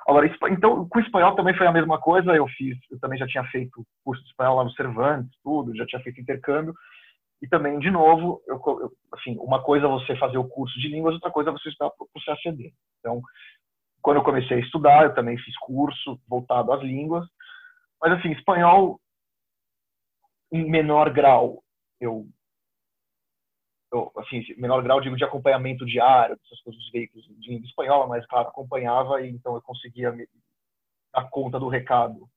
Agora, 0.09 0.27
então, 0.51 0.89
com 0.89 0.99
o 0.99 1.03
espanhol 1.03 1.37
também 1.37 1.55
foi 1.55 1.67
a 1.67 1.73
mesma 1.73 2.01
coisa. 2.01 2.35
Eu 2.35 2.49
fiz, 2.49 2.79
eu 2.91 2.99
também 2.99 3.19
já 3.19 3.27
tinha 3.27 3.45
feito 3.45 3.85
curso 4.03 4.23
de 4.23 4.31
espanhol 4.31 4.57
lá 4.57 4.65
no 4.65 4.73
Cervantes, 4.73 5.31
tudo, 5.45 5.77
já 5.77 5.85
tinha 5.85 6.01
feito 6.01 6.21
intercâmbio. 6.21 6.75
E 7.43 7.47
também, 7.47 7.79
de 7.79 7.91
novo, 7.91 8.43
eu, 8.49 8.61
eu, 8.67 8.93
assim, 9.13 9.37
uma 9.39 9.63
coisa 9.63 9.87
é 9.87 9.89
você 9.89 10.17
fazer 10.17 10.39
o 10.39 10.49
curso 10.49 10.79
de 10.81 10.89
línguas, 10.89 11.15
outra 11.15 11.31
coisa 11.31 11.51
é 11.51 11.53
você 11.53 11.69
estudar 11.69 11.91
para 11.91 12.05
o 12.05 12.25
CACD. 12.25 12.73
Então, 12.99 13.21
quando 14.01 14.17
eu 14.17 14.25
comecei 14.25 14.57
a 14.57 14.61
estudar, 14.61 15.05
eu 15.05 15.15
também 15.15 15.37
fiz 15.37 15.57
curso 15.59 16.19
voltado 16.27 16.73
às 16.73 16.81
línguas. 16.81 17.27
Mas, 18.01 18.13
assim, 18.13 18.33
espanhol, 18.33 18.99
em 20.51 20.69
menor 20.71 21.13
grau, 21.13 21.63
eu 22.01 22.29
eu, 23.91 24.13
assim, 24.19 24.43
menor 24.59 24.83
grau 24.83 25.01
digo 25.01 25.17
de 25.17 25.25
acompanhamento 25.25 25.87
diário, 25.87 26.37
dessas 26.37 26.61
coisas 26.61 26.81
dos 26.81 26.93
veículos 26.93 27.25
de 27.27 27.51
língua 27.51 27.67
espanhola, 27.67 28.07
mas 28.07 28.27
claro, 28.27 28.49
acompanhava 28.49 29.23
e 29.23 29.31
então 29.31 29.55
eu 29.55 29.63
conseguia 29.63 30.13
me, 30.13 30.29
dar 31.15 31.29
conta 31.31 31.59
do 31.59 31.69
recado 31.69 32.29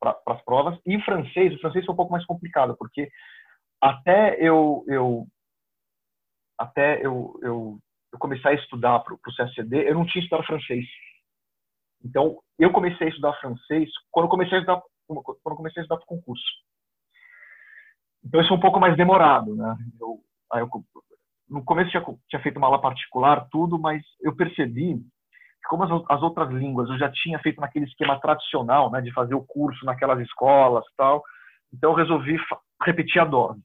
para 0.00 0.18
as 0.26 0.42
provas. 0.42 0.78
E 0.84 1.00
francês, 1.02 1.54
o 1.54 1.60
francês 1.60 1.84
foi 1.84 1.92
um 1.92 1.96
pouco 1.96 2.12
mais 2.12 2.26
complicado, 2.26 2.76
porque 2.76 3.08
até 3.80 4.36
eu, 4.40 4.84
eu 4.88 5.26
até 6.58 7.04
eu, 7.04 7.38
eu, 7.42 7.78
eu 8.12 8.18
comecei 8.18 8.50
a 8.50 8.54
estudar 8.54 9.00
para 9.00 9.14
o 9.14 9.18
CACD, 9.18 9.88
eu 9.88 9.94
não 9.94 10.06
tinha 10.06 10.22
estudado 10.22 10.46
francês. 10.46 10.84
Então, 12.04 12.40
eu 12.58 12.72
comecei 12.72 13.06
a 13.06 13.10
estudar 13.10 13.32
francês 13.40 13.88
quando 14.10 14.28
comecei 14.28 14.58
a 14.58 14.60
estudar, 14.60 14.82
quando 15.06 15.56
comecei 15.56 15.80
a 15.80 15.82
estudar 15.82 15.96
para 15.98 16.04
o 16.04 16.16
concurso. 16.16 16.44
Então 18.26 18.40
isso 18.40 18.52
é 18.52 18.56
um 18.56 18.60
pouco 18.60 18.80
mais 18.80 18.96
demorado, 18.96 19.54
né? 19.54 19.76
Eu, 20.00 20.18
eu, 20.54 20.68
no 21.48 21.64
começo 21.64 21.90
tinha, 21.90 22.04
tinha 22.28 22.42
feito 22.42 22.56
uma 22.56 22.66
aula 22.66 22.80
particular, 22.80 23.46
tudo, 23.50 23.78
mas 23.78 24.02
eu 24.20 24.34
percebi 24.34 24.96
que 24.96 25.68
como 25.68 25.84
as, 25.84 26.04
as, 26.08 26.22
outras 26.22 26.50
línguas 26.50 26.88
eu 26.88 26.98
já 26.98 27.10
tinha 27.10 27.38
feito 27.38 27.60
naquele 27.60 27.84
esquema 27.84 28.20
tradicional, 28.20 28.90
né, 28.90 29.00
de 29.00 29.12
fazer 29.12 29.34
o 29.34 29.44
curso 29.44 29.84
naquelas 29.84 30.20
escolas, 30.20 30.84
tal. 30.96 31.22
Então 31.72 31.90
eu 31.90 31.96
resolvi 31.96 32.36
repetir 32.82 33.20
a 33.20 33.24
dose. 33.24 33.60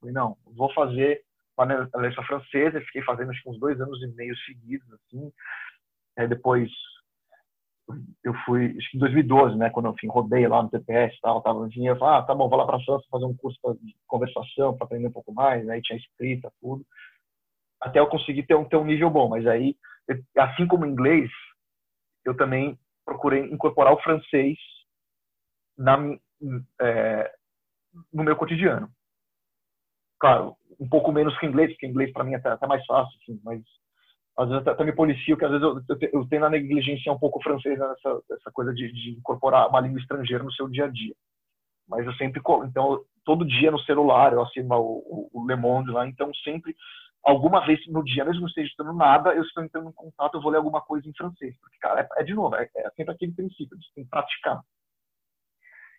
Falei, 0.00 0.14
não, 0.14 0.36
vou 0.56 0.72
fazer 0.72 1.20
a 1.56 1.98
letra 1.98 2.22
francesa. 2.24 2.80
Fiquei 2.82 3.02
fazendo 3.02 3.30
acho 3.30 3.50
uns 3.50 3.58
dois 3.58 3.80
anos 3.80 4.00
e 4.02 4.06
meio 4.14 4.36
seguidos, 4.38 4.88
assim. 4.92 5.30
Aí 6.16 6.28
depois 6.28 6.70
eu 8.22 8.34
fui, 8.44 8.76
acho 8.76 8.90
que 8.90 8.96
em 8.96 9.00
2012, 9.00 9.56
né, 9.56 9.70
quando 9.70 9.86
eu 9.86 9.92
enfim, 9.92 10.08
rodei 10.08 10.46
lá 10.46 10.62
no 10.62 10.68
TPS 10.68 11.14
e 11.16 11.20
tal, 11.20 11.40
tava, 11.40 11.66
enfim, 11.66 11.86
eu 11.86 11.96
falei, 11.96 12.18
ah, 12.18 12.22
tá 12.22 12.34
bom, 12.34 12.48
vou 12.48 12.58
lá 12.58 12.66
para 12.66 12.80
França 12.84 13.06
fazer 13.10 13.24
um 13.24 13.36
curso 13.36 13.58
de 13.80 13.96
conversação 14.06 14.76
para 14.76 14.84
aprender 14.84 15.08
um 15.08 15.12
pouco 15.12 15.32
mais, 15.32 15.64
né, 15.64 15.74
aí 15.74 15.82
tinha 15.82 15.98
escrita, 15.98 16.52
tudo, 16.60 16.84
até 17.80 17.98
eu 17.98 18.06
conseguir 18.08 18.44
ter 18.44 18.54
um, 18.54 18.64
ter 18.64 18.76
um 18.76 18.84
nível 18.84 19.10
bom, 19.10 19.28
mas 19.28 19.46
aí, 19.46 19.76
assim 20.36 20.66
como 20.66 20.84
o 20.84 20.88
inglês, 20.88 21.30
eu 22.24 22.36
também 22.36 22.78
procurei 23.04 23.44
incorporar 23.44 23.92
o 23.92 24.02
francês 24.02 24.58
na, 25.76 25.96
é, 26.80 27.32
no 28.12 28.24
meu 28.24 28.36
cotidiano. 28.36 28.90
Claro, 30.20 30.56
um 30.78 30.88
pouco 30.88 31.12
menos 31.12 31.38
que 31.38 31.46
inglês, 31.46 31.70
porque 31.70 31.86
inglês 31.86 32.12
para 32.12 32.24
mim 32.24 32.32
é 32.34 32.36
até, 32.36 32.50
até 32.50 32.66
mais 32.66 32.84
fácil, 32.84 33.16
assim, 33.22 33.40
mas 33.44 33.62
às 34.38 34.48
vezes 34.48 34.66
até 34.68 34.84
me 34.84 34.92
policio, 34.92 35.36
que 35.36 35.44
às 35.44 35.50
vezes 35.50 35.64
eu, 35.64 35.82
eu, 35.88 36.10
eu 36.12 36.28
tenho 36.28 36.44
a 36.44 36.50
negligência 36.50 37.12
um 37.12 37.18
pouco 37.18 37.42
francesa 37.42 37.88
nessa 37.88 38.22
essa 38.30 38.52
coisa 38.52 38.72
de, 38.72 38.92
de, 38.92 39.10
incorporar 39.18 39.68
uma 39.68 39.80
língua 39.80 39.98
estrangeira 39.98 40.44
no 40.44 40.52
seu 40.52 40.68
dia 40.68 40.84
a 40.84 40.88
dia. 40.88 41.12
Mas 41.88 42.06
eu 42.06 42.12
sempre, 42.14 42.40
então, 42.64 43.02
todo 43.24 43.44
dia 43.44 43.72
no 43.72 43.80
celular, 43.80 44.32
eu 44.32 44.42
assino 44.42 44.72
o, 44.76 45.30
o, 45.32 45.42
o 45.42 45.46
Le 45.48 45.56
Monde 45.56 45.90
lá, 45.90 46.06
então 46.06 46.32
sempre, 46.44 46.76
alguma 47.24 47.66
vez 47.66 47.80
no 47.88 48.04
dia, 48.04 48.24
mesmo 48.24 48.36
que 48.36 48.42
não 48.42 48.48
esteja 48.48 48.68
estudando 48.68 48.96
nada, 48.96 49.34
eu 49.34 49.42
estou 49.42 49.64
entrando 49.64 49.88
em 49.88 49.92
contato, 49.92 50.36
eu 50.36 50.40
vou 50.40 50.52
ler 50.52 50.58
alguma 50.58 50.82
coisa 50.82 51.08
em 51.08 51.14
francês. 51.14 51.58
Porque, 51.58 51.76
cara, 51.80 52.02
é, 52.02 52.20
é 52.20 52.24
de 52.24 52.34
novo, 52.34 52.54
é, 52.54 52.68
é, 52.76 52.90
sempre 52.90 53.14
aquele 53.14 53.32
princípio, 53.32 53.76
você 53.76 53.90
tem 53.92 54.04
que 54.04 54.10
praticar. 54.10 54.60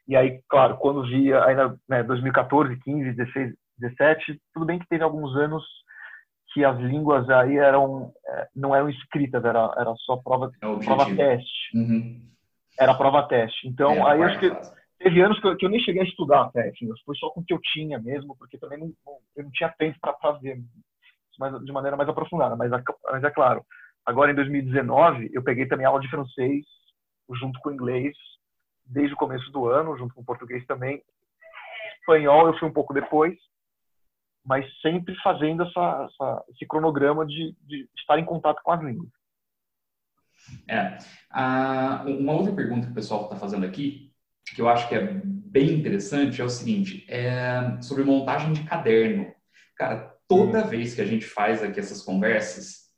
E 0.07 0.15
aí, 0.15 0.41
claro, 0.47 0.77
quando 0.77 1.03
via, 1.03 1.43
ainda, 1.43 1.77
né, 1.89 2.03
2014, 2.03 2.79
15, 2.79 3.13
16, 3.13 3.53
17, 3.79 4.41
tudo 4.53 4.65
bem 4.65 4.79
que 4.79 4.87
teve 4.87 5.03
alguns 5.03 5.35
anos 5.35 5.63
que 6.51 6.65
as 6.65 6.77
línguas 6.79 7.29
aí 7.29 7.57
eram 7.57 8.11
é, 8.27 8.47
não 8.55 8.75
eram 8.75 8.89
escritas, 8.89 9.43
era, 9.43 9.73
era 9.77 9.93
só 9.97 10.17
prova, 10.17 10.51
é 10.61 10.85
prova 10.85 11.15
teste. 11.15 11.77
Uhum. 11.77 12.21
Era 12.79 12.93
prova 12.95 13.27
teste. 13.27 13.67
Então, 13.67 13.91
é, 13.91 14.11
aí 14.11 14.23
acho 14.23 14.39
que 14.39 14.51
teve 14.97 15.21
anos 15.21 15.39
que 15.39 15.47
eu, 15.47 15.57
que 15.57 15.65
eu, 15.65 15.69
nem 15.69 15.79
cheguei 15.81 16.01
a 16.01 16.05
estudar 16.05 16.43
até, 16.43 16.69
assim, 16.69 16.89
foi 17.05 17.15
só 17.17 17.29
com 17.29 17.41
o 17.41 17.43
que 17.43 17.53
eu 17.53 17.59
tinha 17.61 17.99
mesmo, 17.99 18.35
porque 18.37 18.57
também 18.57 18.79
não, 18.79 18.91
eu 19.35 19.43
não 19.43 19.51
tinha 19.51 19.69
tempo 19.77 19.97
para 20.01 20.13
fazer 20.13 20.59
mas 21.39 21.63
de 21.63 21.71
maneira 21.71 21.95
mais 21.95 22.09
aprofundada. 22.09 22.55
Mas, 22.55 22.69
mas 22.69 23.23
é 23.23 23.31
claro, 23.31 23.65
agora 24.05 24.31
em 24.31 24.35
2019 24.35 25.31
eu 25.33 25.41
peguei 25.41 25.65
também 25.65 25.85
aula 25.85 26.01
de 26.01 26.09
francês 26.09 26.65
junto 27.39 27.59
com 27.61 27.71
inglês 27.71 28.15
desde 28.85 29.13
o 29.13 29.17
começo 29.17 29.49
do 29.51 29.67
ano, 29.67 29.97
junto 29.97 30.13
com 30.13 30.23
português 30.23 30.65
também. 30.65 31.01
Espanhol 31.99 32.47
eu 32.47 32.57
fui 32.57 32.67
um 32.67 32.73
pouco 32.73 32.93
depois, 32.93 33.35
mas 34.49 34.65
sempre 34.81 35.15
fazendo 35.21 35.61
essa, 35.61 36.09
essa, 36.09 36.43
esse 36.49 36.65
cronograma 36.65 37.23
de, 37.23 37.55
de, 37.67 37.87
estar 37.99 38.17
em 38.17 38.25
contato 38.25 38.59
com 38.63 38.71
as 38.71 38.81
línguas. 38.81 39.07
É. 40.67 40.97
Ah, 41.29 42.03
uma 42.07 42.33
outra 42.33 42.51
pergunta 42.51 42.87
que 42.87 42.91
o 42.91 42.95
pessoal 42.95 43.25
está 43.25 43.35
fazendo 43.35 43.63
aqui, 43.63 44.11
que 44.55 44.59
eu 44.59 44.67
acho 44.67 44.89
que 44.89 44.95
é 44.95 45.21
bem 45.23 45.73
interessante, 45.73 46.41
é 46.41 46.43
o 46.43 46.49
seguinte: 46.49 47.05
é 47.07 47.79
sobre 47.79 48.03
montagem 48.03 48.51
de 48.51 48.63
caderno. 48.63 49.31
Cara, 49.77 50.17
toda 50.27 50.65
hum. 50.65 50.67
vez 50.67 50.95
que 50.95 51.01
a 51.01 51.05
gente 51.05 51.25
faz 51.25 51.61
aqui 51.61 51.79
essas 51.79 52.01
conversas, 52.01 52.89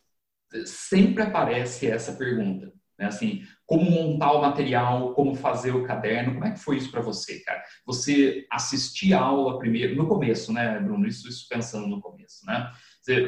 sempre 0.65 1.21
aparece 1.21 1.91
essa 1.91 2.13
pergunta. 2.13 2.71
Né? 2.97 3.07
Assim, 3.07 3.43
como 3.72 3.89
montar 3.89 4.34
o 4.34 4.41
material, 4.41 5.13
como 5.13 5.34
fazer 5.34 5.72
o 5.72 5.86
caderno, 5.86 6.34
como 6.34 6.43
é 6.43 6.51
que 6.51 6.59
foi 6.59 6.76
isso 6.76 6.91
para 6.91 6.99
você, 6.99 7.39
cara? 7.39 7.63
Você 7.86 8.45
assistia 8.51 9.17
a 9.17 9.24
aula 9.24 9.57
primeiro, 9.57 9.95
no 9.95 10.09
começo, 10.09 10.51
né, 10.51 10.78
Bruno? 10.78 11.07
Isso, 11.07 11.30
isso 11.30 11.47
pensando 11.47 11.88
no 11.88 12.01
começo, 12.01 12.45
né? 12.45 12.69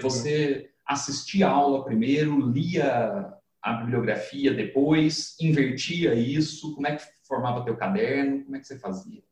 Você 0.02 0.70
assistia 0.86 1.48
a 1.48 1.52
aula 1.52 1.86
primeiro, 1.86 2.52
lia 2.52 3.34
a 3.62 3.74
bibliografia 3.76 4.54
depois, 4.54 5.40
invertia 5.40 6.14
isso, 6.14 6.76
como 6.76 6.88
é 6.88 6.98
que 6.98 7.04
formava 7.26 7.64
teu 7.64 7.78
caderno, 7.78 8.44
como 8.44 8.58
é 8.58 8.60
que 8.60 8.68
você 8.68 8.78
fazia? 8.78 9.24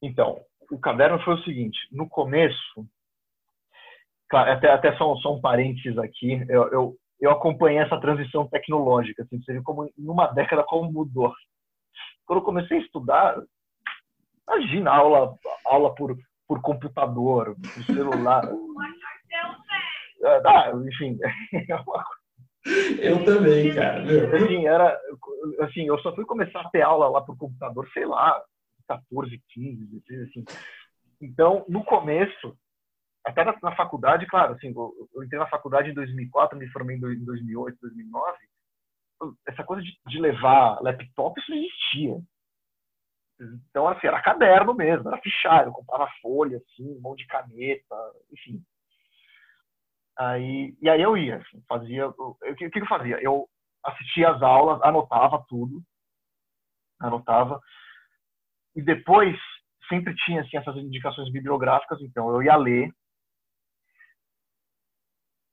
Então, 0.00 0.40
o 0.70 0.78
caderno 0.78 1.22
foi 1.22 1.34
o 1.34 1.44
seguinte, 1.44 1.76
no 1.92 2.08
começo, 2.08 2.88
claro, 4.30 4.50
até, 4.50 4.70
até 4.70 4.96
só, 4.96 5.14
só 5.16 5.36
um 5.36 5.42
parênteses 5.42 5.98
aqui, 5.98 6.42
eu, 6.48 6.72
eu 6.72 6.98
eu 7.20 7.30
acompanhei 7.30 7.80
essa 7.80 8.00
transição 8.00 8.48
tecnológica, 8.48 9.22
assim, 9.22 9.42
você 9.42 9.52
viu 9.52 9.62
como 9.62 9.84
em 9.84 10.08
uma 10.08 10.26
década 10.28 10.64
como 10.64 10.92
mudou. 10.92 11.32
Quando 12.26 12.40
eu 12.40 12.44
comecei 12.44 12.78
a 12.78 12.80
estudar, 12.80 13.36
imagina 14.46 14.90
aula, 14.90 15.34
aula 15.64 15.94
por, 15.94 16.16
por 16.46 16.60
computador, 16.60 17.56
por 17.56 17.84
celular. 17.84 18.44
ah, 20.44 20.72
enfim, 20.86 21.18
é 21.68 21.74
uma 21.74 22.04
eu 23.00 23.24
também, 23.24 23.74
cara. 23.74 24.02
Assim, 24.36 24.66
era, 24.66 25.00
assim, 25.60 25.86
eu 25.86 25.98
só 26.00 26.14
fui 26.14 26.24
começar 26.24 26.60
a 26.60 26.70
ter 26.70 26.82
aula 26.82 27.08
lá 27.08 27.22
por 27.22 27.36
computador, 27.36 27.88
sei 27.92 28.04
lá, 28.04 28.40
14, 28.88 29.40
15, 29.50 29.86
16, 29.86 30.28
assim. 30.28 30.44
Então, 31.20 31.64
no 31.68 31.84
começo, 31.84 32.56
até 33.28 33.44
na, 33.44 33.54
na, 33.62 33.76
faculdade, 33.76 34.26
claro, 34.26 34.54
assim, 34.54 34.68
eu, 34.68 35.08
eu, 35.14 35.22
entrei 35.22 35.38
na 35.38 35.48
faculdade 35.48 35.90
em 35.90 35.94
2004, 35.94 36.58
me 36.58 36.68
formei 36.68 36.96
em 36.96 37.24
2008, 37.24 37.78
2009. 37.80 38.38
Essa 39.46 39.64
coisa 39.64 39.82
de, 39.82 39.98
de 40.06 40.20
levar 40.20 40.80
laptop, 40.80 41.38
isso 41.40 41.50
não 41.50 41.58
existia. 41.58 42.20
Então, 43.70 43.86
assim, 43.88 44.06
era 44.06 44.22
caderno 44.22 44.74
mesmo, 44.74 45.08
era 45.08 45.20
fichário, 45.20 45.72
comprava 45.72 46.10
folha, 46.20 46.58
assim, 46.58 46.98
mão 47.00 47.14
de 47.14 47.26
caneta, 47.26 47.96
enfim. 48.32 48.62
Aí, 50.18 50.76
e 50.80 50.88
aí 50.88 51.00
eu 51.00 51.16
ia, 51.16 51.36
assim, 51.36 51.62
fazia... 51.68 52.08
O 52.08 52.36
que, 52.56 52.70
que 52.70 52.80
eu 52.80 52.86
fazia? 52.86 53.20
Eu 53.22 53.48
assistia 53.84 54.30
às 54.30 54.42
aulas, 54.42 54.82
anotava 54.82 55.44
tudo, 55.48 55.80
anotava, 57.00 57.60
e 58.74 58.82
depois 58.82 59.36
sempre 59.88 60.14
tinha, 60.24 60.40
assim, 60.42 60.56
essas 60.56 60.76
indicações 60.76 61.30
bibliográficas, 61.32 62.00
então 62.02 62.28
eu 62.30 62.42
ia 62.42 62.56
ler, 62.56 62.92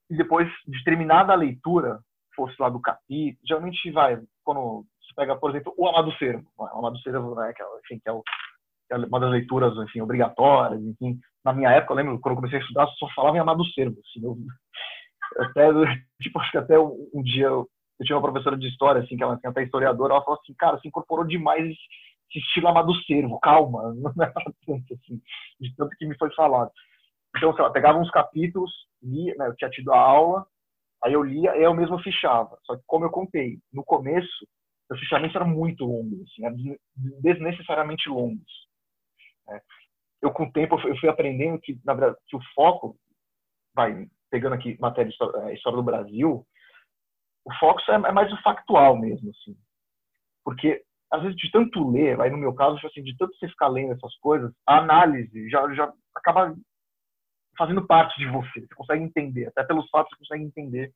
e 0.09 0.15
depois 0.15 0.47
de 0.67 0.83
terminada 0.83 1.33
a 1.33 1.35
leitura, 1.35 1.99
fosse 2.35 2.55
lá 2.59 2.69
do 2.69 2.81
capítulo, 2.81 3.39
geralmente 3.45 3.91
vai, 3.91 4.21
quando 4.43 4.85
você 5.01 5.13
pega, 5.15 5.35
por 5.35 5.49
exemplo, 5.49 5.73
o 5.77 5.87
Amado 5.87 6.11
Servo, 6.17 6.45
o 6.57 6.63
Amado 6.63 6.99
Servo, 6.99 7.33
né, 7.35 7.53
que, 7.55 7.63
é, 7.63 7.65
enfim, 7.83 7.99
que 8.03 8.09
é, 8.09 8.11
o, 8.11 8.21
que 8.21 8.93
é 8.93 8.97
uma 8.97 9.19
das 9.19 9.31
leituras, 9.31 9.75
enfim, 9.77 10.01
obrigatórias, 10.01 10.81
enfim, 10.81 11.19
na 11.43 11.53
minha 11.53 11.71
época, 11.71 11.93
eu 11.93 11.97
lembro, 11.97 12.19
quando 12.19 12.33
eu 12.33 12.35
comecei 12.37 12.59
a 12.59 12.61
estudar, 12.61 12.87
só 12.97 13.07
falava 13.15 13.37
em 13.37 13.39
Amado 13.39 13.65
Servo, 13.73 13.97
assim, 13.99 14.25
eu, 14.25 14.37
Até, 15.39 15.69
tipo, 16.21 16.39
acho 16.39 16.51
que 16.51 16.57
até 16.57 16.77
um, 16.77 17.23
dia 17.23 17.45
eu, 17.45 17.67
eu, 17.99 18.05
tinha 18.05 18.17
uma 18.17 18.21
professora 18.23 18.57
de 18.57 18.67
história, 18.67 19.01
assim, 19.01 19.15
que 19.15 19.23
ela 19.23 19.39
é 19.43 19.47
até 19.47 19.63
historiadora, 19.63 20.13
ela 20.13 20.23
falou 20.23 20.39
assim, 20.41 20.53
cara, 20.57 20.79
se 20.79 20.87
incorporou 20.87 21.25
demais 21.25 21.73
esse 22.29 22.39
estilo 22.39 22.67
amado 22.67 22.93
servo, 23.03 23.39
calma, 23.39 23.93
não 23.93 24.11
é 24.23 24.31
tanto, 24.65 24.93
assim, 24.93 25.21
de 25.59 25.75
tanto 25.75 25.95
que 25.97 26.05
me 26.05 26.17
foi 26.17 26.33
falado. 26.33 26.71
Então, 27.37 27.53
sei 27.53 27.63
lá, 27.63 27.71
pegava 27.71 27.97
uns 27.97 28.11
capítulos, 28.11 28.71
lia, 29.01 29.35
né, 29.35 29.47
eu 29.47 29.55
tinha 29.55 29.69
tido 29.69 29.91
a 29.91 29.99
aula, 29.99 30.45
aí 31.03 31.13
eu 31.13 31.23
lia 31.23 31.55
e 31.57 31.63
eu 31.63 31.73
mesmo 31.73 31.99
fichava. 31.99 32.57
Só 32.63 32.75
que, 32.75 32.83
como 32.85 33.05
eu 33.05 33.09
contei, 33.09 33.59
no 33.73 33.83
começo, 33.83 34.47
os 34.89 34.99
fichamentos 34.99 35.35
eram 35.35 35.47
muito 35.47 35.85
longos, 35.85 36.21
assim, 36.21 36.77
desnecessariamente 36.95 38.07
longos. 38.09 38.67
Né? 39.47 39.59
Eu, 40.21 40.31
com 40.31 40.43
o 40.43 40.51
tempo, 40.51 40.79
eu 40.87 40.97
fui 40.97 41.09
aprendendo 41.09 41.59
que, 41.59 41.79
na 41.83 41.93
verdade, 41.93 42.17
que 42.27 42.35
o 42.35 42.41
foco, 42.53 42.97
vai, 43.73 44.07
pegando 44.29 44.53
aqui 44.53 44.77
matéria 44.79 45.11
de 45.11 45.17
é, 45.49 45.53
história 45.53 45.77
do 45.77 45.83
Brasil, 45.83 46.45
o 47.45 47.53
foco 47.59 47.81
é, 47.89 47.93
é 47.93 48.11
mais 48.11 48.31
o 48.31 48.41
factual 48.41 48.97
mesmo, 48.97 49.29
assim. 49.31 49.55
Porque, 50.43 50.83
às 51.11 51.21
vezes, 51.21 51.35
de 51.37 51.51
tanto 51.51 51.89
ler, 51.91 52.19
aí 52.21 52.29
no 52.29 52.37
meu 52.37 52.53
caso, 52.53 52.79
assim, 52.85 53.03
de 53.03 53.15
tanto 53.17 53.35
você 53.35 53.47
ficar 53.47 53.67
lendo 53.67 53.93
essas 53.93 54.15
coisas, 54.17 54.51
a 54.65 54.77
análise 54.79 55.49
já, 55.49 55.73
já 55.73 55.91
acaba 56.15 56.55
fazendo 57.57 57.85
parte 57.85 58.17
de 58.19 58.27
você. 58.27 58.61
Você 58.61 58.75
consegue 58.75 59.03
entender, 59.03 59.47
até 59.47 59.63
pelos 59.63 59.89
fatos 59.89 60.11
você 60.11 60.19
consegue 60.19 60.43
entender 60.43 60.91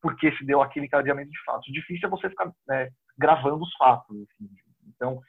por 0.00 0.16
que 0.16 0.32
se 0.32 0.44
deu 0.44 0.60
aquele 0.60 0.86
encadeamento 0.86 1.30
de 1.30 1.44
fatos. 1.44 1.68
O 1.68 1.72
difícil 1.72 2.06
é 2.06 2.10
você 2.10 2.28
ficar 2.28 2.52
né, 2.66 2.90
gravando 3.16 3.62
os 3.62 3.74
fatos. 3.76 4.16
Assim. 4.16 4.50
Então, 4.88 5.20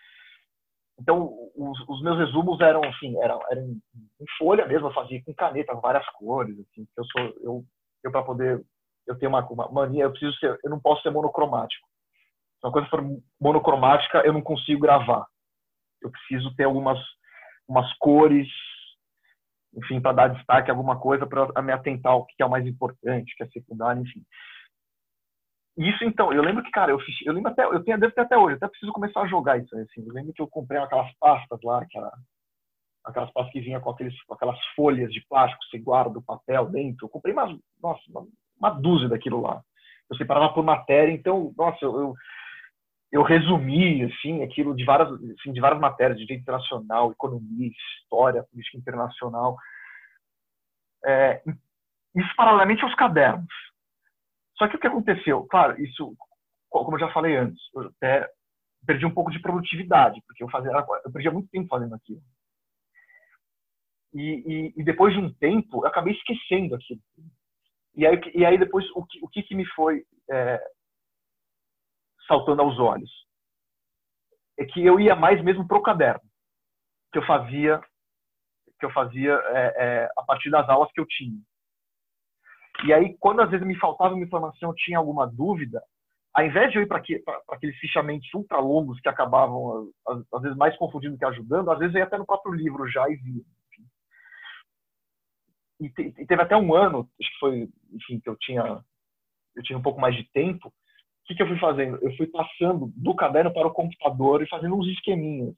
então 0.99 1.51
os, 1.55 1.79
os, 1.87 2.01
meus 2.01 2.17
resumos 2.17 2.59
eram 2.59 2.83
assim, 2.83 3.15
eram, 3.21 3.39
eram 3.51 3.63
em 3.63 4.25
folha 4.37 4.65
mesmo, 4.65 4.87
eu 4.87 4.93
fazia 4.93 5.23
com 5.23 5.33
caneta, 5.33 5.75
várias 5.75 6.05
cores. 6.13 6.57
Assim, 6.59 6.87
eu 6.97 7.05
sou 7.05 7.21
eu, 7.41 7.65
eu 8.03 8.11
para 8.11 8.23
poder 8.23 8.63
eu 9.05 9.17
tenho 9.17 9.29
uma, 9.29 9.45
uma, 9.49 9.69
mania, 9.69 10.03
eu 10.03 10.11
preciso 10.11 10.33
ser, 10.37 10.57
eu 10.63 10.69
não 10.69 10.79
posso 10.79 11.01
ser 11.01 11.09
monocromático. 11.09 11.87
Se 12.59 12.67
uma 12.67 12.71
coisa 12.71 12.87
for 12.87 13.03
monocromática, 13.39 14.19
eu 14.19 14.31
não 14.31 14.41
consigo 14.41 14.81
gravar. 14.81 15.27
Eu 16.01 16.09
preciso 16.09 16.55
ter 16.55 16.63
algumas 16.63 16.97
umas 17.67 17.91
cores 17.97 18.47
enfim, 19.75 19.99
para 19.99 20.13
dar 20.13 20.27
destaque 20.29 20.69
a 20.69 20.73
alguma 20.73 20.99
coisa, 20.99 21.25
para 21.25 21.61
me 21.61 21.71
atentar 21.71 22.11
ao 22.11 22.25
que 22.25 22.41
é 22.41 22.45
o 22.45 22.49
mais 22.49 22.65
importante, 22.65 23.35
que 23.35 23.43
é 23.43 23.47
secundário, 23.47 24.01
enfim. 24.01 24.23
Isso, 25.75 26.03
então, 26.03 26.31
eu 26.31 26.43
lembro 26.43 26.63
que, 26.63 26.69
cara, 26.69 26.91
eu 26.91 26.99
fiz, 26.99 27.15
eu 27.25 27.33
lembro 27.33 27.51
até, 27.51 27.65
eu 27.65 27.83
tenho, 27.83 27.99
devo 27.99 28.13
ter 28.13 28.21
até 28.21 28.37
hoje, 28.37 28.55
até 28.55 28.67
preciso 28.67 28.93
começar 28.93 29.21
a 29.21 29.27
jogar 29.27 29.57
isso 29.57 29.75
aí, 29.75 29.81
assim. 29.81 30.05
Eu 30.05 30.13
lembro 30.13 30.31
que 30.31 30.41
eu 30.41 30.47
comprei 30.47 30.79
aquelas 30.79 31.11
pastas 31.17 31.59
lá, 31.63 31.81
aquela, 31.81 32.11
aquelas 33.03 33.31
pastas 33.33 33.51
que 33.51 33.61
vinham 33.61 33.81
com, 33.81 33.89
aqueles, 33.89 34.21
com 34.23 34.35
aquelas 34.35 34.59
folhas 34.75 35.11
de 35.11 35.25
plástico, 35.27 35.63
você 35.65 35.79
guarda 35.79 36.19
o 36.19 36.23
papel 36.23 36.67
dentro. 36.67 37.05
Eu 37.05 37.09
comprei 37.09 37.33
umas, 37.33 37.57
nossa, 37.81 38.01
uma, 38.07 38.27
uma 38.59 38.69
dúzia 38.69 39.09
daquilo 39.09 39.41
lá. 39.41 39.63
Eu 40.09 40.15
separava 40.15 40.53
por 40.53 40.63
matéria, 40.63 41.11
então, 41.11 41.51
nossa, 41.57 41.83
eu, 41.83 41.99
eu, 41.99 42.13
eu 43.13 43.21
resumi, 43.21 44.03
assim, 44.05 44.41
aquilo 44.41 44.75
de 44.75 44.83
várias, 44.83 45.07
assim, 45.39 45.53
de 45.53 45.61
várias 45.61 45.79
matérias, 45.79 46.17
de 46.17 46.25
direito 46.25 46.41
internacional, 46.41 47.11
economia, 47.11 47.69
história, 47.69 48.43
política 48.45 48.75
internacional. 48.75 49.55
É, 51.05 51.43
isso 52.15 52.35
paralelamente 52.35 52.83
aos 52.83 52.95
cadernos. 52.95 53.53
Só 54.57 54.67
que 54.67 54.77
o 54.77 54.79
que 54.79 54.87
aconteceu? 54.87 55.43
Claro, 55.43 55.79
isso, 55.79 56.15
como 56.71 56.95
eu 56.95 57.01
já 57.01 57.13
falei 57.13 57.37
antes, 57.37 57.61
eu 57.75 57.81
até 57.83 58.27
perdi 58.83 59.05
um 59.05 59.13
pouco 59.13 59.29
de 59.29 59.39
produtividade, 59.39 60.19
porque 60.25 60.43
eu 60.43 60.49
fazia, 60.49 60.71
eu 61.05 61.11
perdia 61.11 61.31
muito 61.31 61.49
tempo 61.49 61.67
fazendo 61.67 61.93
aquilo. 61.93 62.21
E, 64.11 64.21
e, 64.21 64.73
e 64.75 64.83
depois 64.83 65.13
de 65.13 65.19
um 65.19 65.31
tempo, 65.35 65.83
eu 65.83 65.87
acabei 65.87 66.15
esquecendo 66.15 66.73
aquilo. 66.73 67.01
E 67.95 68.07
aí, 68.07 68.19
e 68.33 68.43
aí 68.43 68.57
depois, 68.57 68.89
o 68.95 69.05
que, 69.05 69.19
o 69.23 69.27
que, 69.27 69.43
que 69.43 69.53
me 69.53 69.67
foi 69.67 70.03
é, 70.31 70.59
saltando 72.27 72.61
aos 72.61 72.79
olhos? 72.79 73.11
É 74.57 74.65
que 74.65 74.85
eu 74.85 74.99
ia 74.99 75.15
mais 75.15 75.41
mesmo 75.43 75.67
pro 75.67 75.81
caderno, 75.81 76.21
que 77.11 77.19
eu 77.19 77.25
fazia 77.25 77.81
que 78.79 78.85
eu 78.85 78.91
fazia 78.91 79.31
é, 79.31 79.73
é, 79.77 80.09
a 80.17 80.23
partir 80.23 80.49
das 80.49 80.67
aulas 80.67 80.91
que 80.91 80.99
eu 80.99 81.05
tinha. 81.07 81.39
E 82.85 82.91
aí, 82.91 83.15
quando 83.17 83.41
às 83.41 83.49
vezes 83.49 83.65
me 83.65 83.79
faltava 83.79 84.13
uma 84.13 84.25
informação, 84.25 84.69
eu 84.69 84.75
tinha 84.75 84.97
alguma 84.97 85.25
dúvida, 85.25 85.81
ao 86.33 86.45
invés 86.45 86.71
de 86.71 86.79
eu 86.79 86.83
ir 86.83 86.87
para 86.87 87.01
aqueles 87.49 87.77
fichamentos 87.77 88.27
ultra 88.33 88.59
longos 88.59 88.99
que 88.99 89.07
acabavam, 89.07 89.89
às, 90.07 90.17
às, 90.33 90.41
vezes, 90.41 90.57
mais 90.57 90.75
confundindo 90.77 91.17
que 91.17 91.23
ajudando, 91.23 91.71
às 91.71 91.79
vezes 91.79 91.95
eu 91.95 91.99
ia 91.99 92.05
até 92.05 92.17
no 92.17 92.25
próprio 92.25 92.53
livro 92.53 92.89
já 92.89 93.07
e 93.09 93.15
via. 93.15 93.43
E, 95.79 95.85
e, 95.85 96.25
teve 96.25 96.41
até 96.41 96.55
um 96.57 96.73
ano, 96.73 97.09
acho 97.21 97.31
que 97.31 97.39
foi, 97.39 97.69
enfim, 97.91 98.19
que 98.19 98.29
eu 98.29 98.35
tinha, 98.37 98.83
eu 99.55 99.63
tinha 99.63 99.77
um 99.77 99.81
pouco 99.81 100.01
mais 100.01 100.15
de 100.15 100.23
tempo. 100.31 100.73
O 101.23 101.25
que, 101.25 101.35
que 101.35 101.43
eu 101.43 101.47
fui 101.47 101.59
fazendo? 101.59 101.97
Eu 102.01 102.15
fui 102.17 102.27
passando 102.27 102.91
do 102.95 103.15
caderno 103.15 103.53
para 103.53 103.67
o 103.67 103.73
computador 103.73 104.41
e 104.41 104.49
fazendo 104.49 104.75
uns 104.75 104.87
esqueminhas 104.87 105.55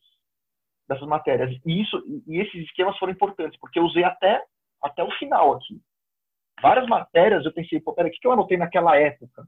dessas 0.88 1.08
matérias. 1.08 1.52
E, 1.66 1.82
isso, 1.82 2.02
e 2.28 2.38
esses 2.40 2.64
esquemas 2.66 2.98
foram 2.98 3.14
importantes, 3.14 3.60
porque 3.60 3.80
eu 3.80 3.84
usei 3.84 4.04
até, 4.04 4.44
até 4.82 5.04
o 5.04 5.12
final 5.18 5.54
aqui 5.54 5.82
várias 6.62 6.88
matérias 6.88 7.46
eu 7.46 7.54
pensei, 7.54 7.80
pô, 7.80 7.94
peraí, 7.94 8.12
o 8.12 8.14
que 8.14 8.26
eu 8.26 8.32
anotei 8.32 8.58
naquela 8.58 8.98
época, 8.98 9.48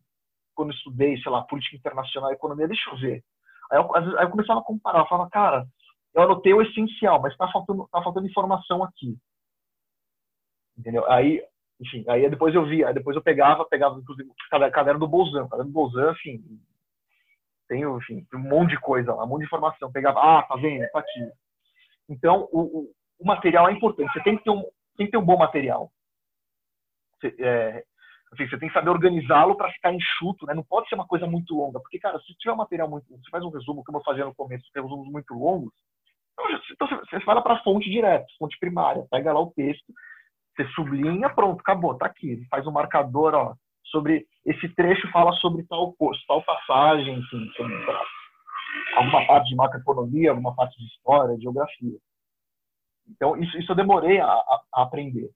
quando 0.56 0.74
estudei, 0.74 1.18
sei 1.22 1.32
lá, 1.32 1.44
política 1.44 1.76
internacional, 1.76 2.32
economia, 2.32 2.68
deixa 2.68 2.90
eu 2.90 2.98
ver. 2.98 3.24
Aí 3.72 3.80
eu, 3.80 3.96
aí 3.96 4.26
eu 4.26 4.30
começava 4.30 4.60
a 4.60 4.64
comparar, 4.64 5.00
eu 5.00 5.08
falava, 5.08 5.30
cara, 5.30 5.68
eu 6.14 6.24
anotei 6.24 6.54
o 6.54 6.62
essencial, 6.62 7.22
mas 7.22 7.36
tá 7.38 7.50
faltando, 7.52 7.88
tá 7.92 8.02
faltando 8.02 8.28
informação 8.28 8.84
aqui. 8.84 9.18
Entendeu? 10.78 11.10
Aí, 11.12 11.44
enfim, 11.80 12.04
aí 12.08 12.30
depois 12.30 12.56
eu 12.56 12.66
via, 12.66 12.92
depois 12.94 13.16
eu 13.16 13.22
pegava, 13.22 13.66
pegava, 13.66 14.00
inclusive, 14.00 14.30
caderno 14.50 15.00
do 15.00 15.08
Bolzan, 15.08 15.48
caderno 15.48 15.72
do 15.72 15.74
Bolzan, 15.74 16.12
enfim, 16.12 16.44
tem, 17.68 17.84
enfim, 17.84 18.26
um 18.34 18.40
monte 18.40 18.72
de 18.72 18.80
coisa 18.80 19.14
lá, 19.14 19.24
um 19.24 19.28
monte 19.28 19.42
de 19.42 19.46
informação. 19.46 19.92
Pegava, 19.92 20.20
ah, 20.20 20.44
tá 20.44 20.56
vendo, 20.56 20.90
tá 20.90 21.00
aqui. 21.00 21.32
Então, 22.10 22.48
o, 22.52 22.62
o, 22.62 22.92
o 23.20 23.26
material 23.26 23.68
é 23.70 23.74
importante, 23.74 24.12
você 24.12 24.24
tem 24.24 24.38
que 24.38 24.44
ter 24.44 24.50
um, 24.50 24.64
tem 24.96 25.06
que 25.06 25.12
ter 25.12 25.18
um 25.18 25.26
bom 25.26 25.38
material. 25.38 25.92
Você, 27.20 27.36
é, 27.40 27.84
assim, 28.32 28.48
você 28.48 28.58
tem 28.58 28.70
que 28.70 28.74
saber 28.74 28.90
organizá-lo 28.90 29.56
para 29.56 29.72
ficar 29.72 29.94
enxuto, 29.94 30.46
né? 30.46 30.54
Não 30.54 30.64
pode 30.64 30.88
ser 30.88 30.96
uma 30.96 31.08
coisa 31.08 31.28
muito 31.28 31.56
longa, 31.56 31.80
porque, 31.80 32.00
cara, 32.00 32.20
se 32.20 32.34
tiver 32.38 32.54
um 32.54 32.58
material 32.58 32.90
muito, 32.90 33.06
você 33.08 33.30
faz 33.30 33.44
um 33.44 33.50
resumo, 33.50 33.84
como 33.84 34.00
eu 34.00 34.04
fazia 34.04 34.26
no 34.26 34.34
começo, 34.34 34.66
tem 34.74 34.82
resumos 34.82 35.12
muito 35.12 35.34
longos, 35.34 35.74
então 36.72 36.88
você 36.88 37.20
fala 37.22 37.42
para 37.42 37.56
a 37.56 37.64
fonte 37.64 37.90
direto, 37.90 38.28
fonte 38.38 38.58
primária, 38.60 39.06
pega 39.10 39.34
lá 39.34 39.40
o 39.40 39.52
texto, 39.52 39.92
você 40.58 40.68
sublinha, 40.70 41.30
pronto, 41.30 41.62
acabou, 41.62 41.96
tá 41.96 42.08
aqui. 42.08 42.46
Faz 42.50 42.66
um 42.66 42.72
marcador, 42.72 43.36
ó, 43.36 43.56
sobre 43.86 44.26
esse 44.44 44.68
trecho 44.70 45.10
fala 45.12 45.32
sobre 45.34 45.64
tal 45.64 45.94
curso, 45.94 46.22
tal 46.28 46.44
passagem, 46.44 47.20
enfim, 47.20 47.50
sobre 47.56 47.74
alguma 48.96 49.26
parte 49.28 49.50
de 49.50 49.56
macroeconomia, 49.56 50.32
alguma 50.32 50.56
parte 50.56 50.78
de 50.78 50.86
história, 50.86 51.36
de 51.36 51.44
geografia. 51.44 51.98
Então, 53.08 53.38
isso, 53.38 53.58
isso 53.58 53.72
eu 53.72 53.76
demorei 53.76 54.20
a, 54.20 54.28
a, 54.28 54.64
aprender. 54.74 55.30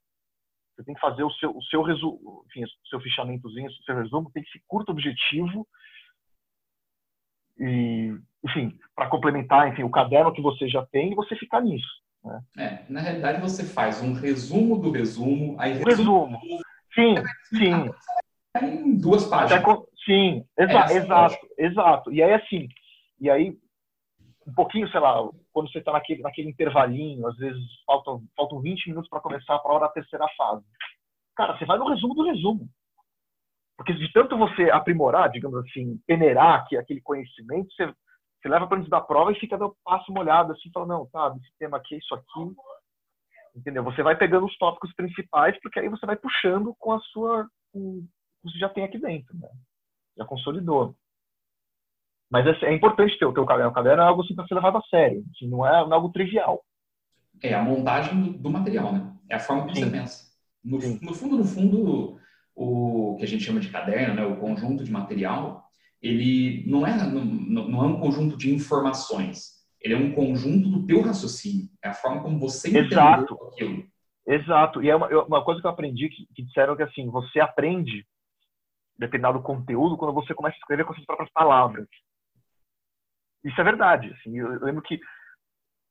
Você 0.76 0.84
tem 0.84 0.96
que 0.96 1.02
fazer 1.02 1.24
o 1.24 1.32
seu, 1.34 1.56
o 1.56 1.64
seu 1.64 1.84
resumo, 1.84 2.44
enfim, 2.48 2.64
o 2.64 2.88
seu 2.88 3.00
fichamentozinho, 3.00 3.70
o 3.70 3.84
seu 3.84 3.96
resumo 3.96 4.32
tem 4.32 4.44
que 4.44 4.52
ser 4.52 4.62
curto, 4.68 4.92
objetivo 4.92 5.68
e, 7.60 8.18
enfim, 8.44 8.78
para 8.96 9.10
complementar, 9.10 9.68
enfim, 9.68 9.84
o 9.84 9.92
caderno 9.92 10.34
que 10.34 10.42
você 10.42 10.68
já 10.68 10.86
tem 10.88 11.12
e 11.12 11.16
você 11.16 11.36
ficar 11.36 11.62
nisso. 11.62 12.02
Né? 12.24 12.42
É, 12.58 12.86
na 12.92 13.02
realidade 13.02 13.42
você 13.42 13.64
faz 13.64 14.02
um 14.02 14.14
resumo 14.14 14.78
do 14.78 14.92
resumo, 14.92 15.56
aí 15.60 15.74
resumo. 15.74 16.40
Sim, 16.94 17.16
sim. 17.50 17.92
Em 18.62 18.96
duas 18.96 19.26
páginas. 19.26 19.64
Sim, 20.06 20.46
exa 20.58 20.92
é, 20.92 20.98
exato, 20.98 21.48
exato. 21.58 22.12
E 22.12 22.24
aí 22.24 22.34
assim, 22.34 22.68
e 23.20 23.30
aí 23.30 23.58
um 24.48 24.54
pouquinho, 24.54 24.90
sei 24.90 25.00
lá, 25.00 25.18
quando 25.54 25.72
você 25.72 25.80
está 25.80 25.92
naquele, 25.92 26.22
naquele 26.22 26.50
intervalinho, 26.50 27.28
às 27.28 27.38
vezes 27.38 27.62
faltam, 27.86 28.24
faltam 28.36 28.60
20 28.60 28.88
minutos 28.90 29.10
para 29.10 29.20
começar 29.20 29.60
para 29.60 29.72
a 29.72 29.76
hora 29.76 29.86
da 29.86 29.94
terceira 29.94 30.28
fase. 30.36 30.66
Cara, 31.36 31.58
você 31.58 31.66
vai 31.66 31.78
no 31.78 31.90
resumo 31.90 32.16
do 32.16 32.24
resumo. 32.24 32.68
Porque 33.78 33.94
de 33.94 34.12
tanto 34.12 34.38
você 34.38 34.70
aprimorar, 34.70 35.30
digamos 35.30 35.60
assim, 35.66 36.00
peneirar 36.06 36.68
aquele 36.78 37.02
conhecimento, 37.02 37.72
você, 37.74 37.92
você 38.42 38.50
leva 38.50 38.68
para 38.68 38.78
antes 38.78 38.90
da 38.90 39.00
prova 39.00 39.32
e 39.32 39.40
fica 39.40 39.58
dando 39.58 39.76
passo 39.84 40.12
molhado, 40.12 40.54
assim, 40.54 40.72
fala, 40.74 40.88
não, 40.88 41.06
tá, 41.08 41.36
esse 41.38 41.58
tema 41.60 41.78
aqui 41.78 41.96
é 41.96 41.98
isso 42.00 42.14
aqui. 42.16 42.56
Entendeu? 43.56 43.84
Você 43.84 44.02
vai 44.02 44.18
pegando 44.18 44.46
os 44.46 44.58
tópicos 44.58 44.94
principais, 44.96 45.60
porque 45.62 45.80
aí 45.80 45.90
você 45.90 46.06
vai 46.06 46.16
puxando 46.16 46.74
com 46.80 46.94
a 46.94 47.00
sua. 47.00 47.48
com 47.72 48.00
o 48.00 48.02
que 48.42 48.52
você 48.52 48.58
já 48.58 48.70
tem 48.70 48.84
aqui 48.84 48.98
dentro, 48.98 49.38
né? 49.38 49.50
Já 50.18 50.26
consolidou. 50.26 50.96
Mas 52.30 52.48
é, 52.48 52.66
é 52.68 52.74
importante 52.74 53.20
ter 53.20 53.26
o 53.26 53.34
teu 53.34 53.46
caderno. 53.46 53.72
O 53.72 53.74
caderno 53.74 54.02
é 54.02 54.06
algo 54.06 54.24
assim 54.24 54.34
para 54.34 54.48
ser 54.48 54.56
levado 54.56 54.78
a 54.78 54.82
sério. 54.84 55.24
Assim, 55.36 55.48
não, 55.48 55.68
é, 55.68 55.84
não 55.84 55.92
é 55.92 55.96
algo 55.96 56.12
trivial. 56.12 56.64
É 57.44 57.54
a 57.54 57.62
montagem 57.62 58.34
do, 58.34 58.50
material, 58.50 58.94
né? 58.94 59.14
É 59.30 59.36
a 59.36 59.40
forma 59.40 59.64
como 59.64 59.76
você 59.76 59.90
pensa. 59.90 60.32
No, 60.64 60.78
no, 60.78 61.14
fundo, 61.14 61.38
no 61.38 61.44
fundo, 61.44 62.20
o 62.56 63.18
que 63.18 63.26
a 63.26 63.28
gente 63.28 63.44
chama 63.44 63.60
de 63.60 63.70
caderno, 63.70 64.14
né, 64.14 64.26
o 64.26 64.38
conjunto 64.38 64.84
de 64.84 64.92
material, 64.92 65.71
ele 66.02 66.64
não 66.68 66.86
é, 66.86 66.98
não, 66.98 67.24
não 67.24 67.84
é 67.84 67.88
um 67.88 68.00
conjunto 68.00 68.38
de 68.38 68.54
informações. 68.54 69.62
Ele 69.80 69.94
é 69.94 69.98
um 69.98 70.14
conjunto 70.14 70.70
do 70.70 70.86
teu 70.86 71.02
raciocínio. 71.02 71.68
É 71.84 71.90
a 71.90 71.94
forma 71.94 72.22
como 72.22 72.40
você 72.40 72.76
Exato. 72.78 73.38
aquilo. 73.52 73.84
Exato. 74.26 74.84
E 74.84 74.90
é 74.90 74.96
uma, 74.96 75.08
uma 75.26 75.44
coisa 75.44 75.60
que 75.62 75.68
eu 75.68 75.72
aprendi 75.72 76.10
que, 76.10 76.26
que 76.34 76.44
disseram 76.44 76.76
que 76.76 76.84
assim, 76.84 77.10
você 77.10 77.40
aprende 77.40 78.06
determinado 78.98 79.42
conteúdo 79.42 79.98
quando 79.98 80.14
você 80.14 80.34
começa 80.34 80.56
a 80.56 80.60
escrever 80.60 80.86
com 80.86 80.94
suas 80.94 81.06
próprias 81.06 81.32
palavras. 81.32 81.88
Isso 83.44 83.60
é 83.60 83.64
verdade. 83.64 84.14
Assim, 84.14 84.38
eu, 84.38 84.54
eu 84.54 84.66
lembro 84.66 84.82
que 84.82 85.00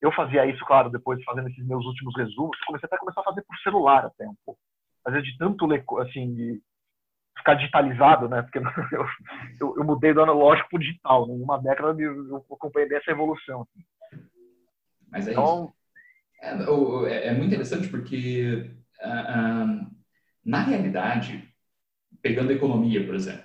eu 0.01 0.13
fazia 0.13 0.47
isso, 0.47 0.65
claro, 0.65 0.91
depois 0.91 1.23
fazendo 1.25 1.49
esses 1.49 1.67
meus 1.67 1.85
últimos 1.85 2.17
resumos, 2.17 2.59
comecei 2.65 2.87
até 2.87 2.97
a 2.97 2.99
começar 2.99 3.21
a 3.21 3.25
fazer 3.25 3.43
por 3.43 3.57
celular 3.59 4.07
até 4.07 4.27
um 4.27 4.37
pouco. 4.47 4.61
Às 5.05 5.13
vezes 5.13 5.29
de 5.31 5.39
tanto 5.39 5.67
ler, 5.67 5.85
assim, 5.99 6.35
de 6.35 6.63
ficar 7.41 7.55
digitalizado, 7.55 8.29
né? 8.29 8.43
Porque 8.43 8.59
eu, 8.95 9.07
eu, 9.61 9.77
eu 9.79 9.85
mudei 9.85 10.15
do 10.15 10.23
analógico 10.23 10.69
para 10.71 10.77
o 10.77 10.81
digital. 10.81 11.27
Né? 11.27 11.35
Em 11.35 11.43
uma 11.43 11.59
década 11.59 12.01
eu 12.01 12.45
acompanhei 12.51 12.95
essa 12.95 13.11
evolução. 13.11 13.67
Mas 15.11 15.27
é 15.27 15.33
então, 15.33 15.73
isso. 16.43 17.07
É, 17.07 17.29
é, 17.29 17.33
muito 17.33 17.49
interessante 17.49 17.89
porque, 17.89 18.71
uh, 19.03 19.09
uh, 19.09 19.91
na 20.45 20.63
realidade, 20.63 21.53
pegando 22.23 22.53
economia, 22.53 23.05
por 23.05 23.15
exemplo, 23.15 23.45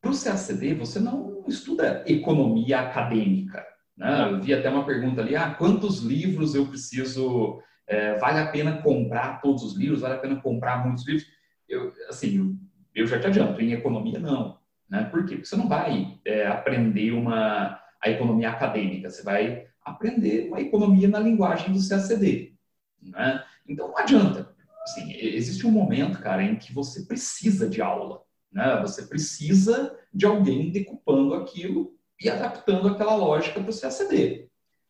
para 0.00 0.10
o 0.10 0.14
CACD, 0.14 0.74
você 0.74 0.98
não 0.98 1.44
estuda 1.46 2.04
economia 2.06 2.80
acadêmica. 2.80 3.66
Né? 3.96 4.30
Eu 4.30 4.40
vi 4.40 4.54
até 4.54 4.70
uma 4.70 4.86
pergunta 4.86 5.20
ali, 5.20 5.36
ah, 5.36 5.54
quantos 5.54 6.00
livros 6.00 6.54
eu 6.54 6.66
preciso, 6.66 7.62
é, 7.86 8.14
vale 8.18 8.38
a 8.38 8.46
pena 8.46 8.80
comprar 8.80 9.40
todos 9.40 9.62
os 9.62 9.76
livros, 9.76 10.00
vale 10.00 10.14
a 10.14 10.18
pena 10.18 10.40
comprar 10.40 10.84
muitos 10.84 11.06
livros? 11.06 11.26
Eu, 11.68 11.92
assim, 12.08 12.58
eu 12.94 13.06
já 13.06 13.18
te 13.18 13.26
adianto, 13.26 13.60
em 13.60 13.72
economia 13.72 14.18
não. 14.18 14.58
Né? 14.88 15.04
Por 15.04 15.24
quê? 15.24 15.36
Porque 15.36 15.46
você 15.46 15.56
não 15.56 15.68
vai 15.68 16.18
é, 16.24 16.46
aprender 16.46 17.12
uma, 17.12 17.80
a 18.02 18.10
economia 18.10 18.50
acadêmica, 18.50 19.08
você 19.08 19.22
vai 19.22 19.66
aprender 19.84 20.48
uma 20.48 20.60
economia 20.60 21.08
na 21.08 21.20
linguagem 21.20 21.72
do 21.72 21.88
CACD. 21.88 22.54
Né? 23.00 23.44
Então 23.68 23.88
não 23.88 23.98
adianta. 23.98 24.50
Assim, 24.82 25.12
existe 25.12 25.66
um 25.66 25.70
momento, 25.70 26.20
cara, 26.20 26.42
em 26.42 26.56
que 26.56 26.72
você 26.72 27.02
precisa 27.02 27.68
de 27.68 27.80
aula. 27.80 28.22
Né? 28.52 28.80
Você 28.80 29.06
precisa 29.06 29.96
de 30.12 30.26
alguém 30.26 30.70
decupando 30.70 31.34
aquilo 31.34 31.94
e 32.20 32.28
adaptando 32.28 32.88
aquela 32.88 33.14
lógica 33.14 33.60
para 33.60 33.70
o 33.70 33.80
CACD. 33.80 34.48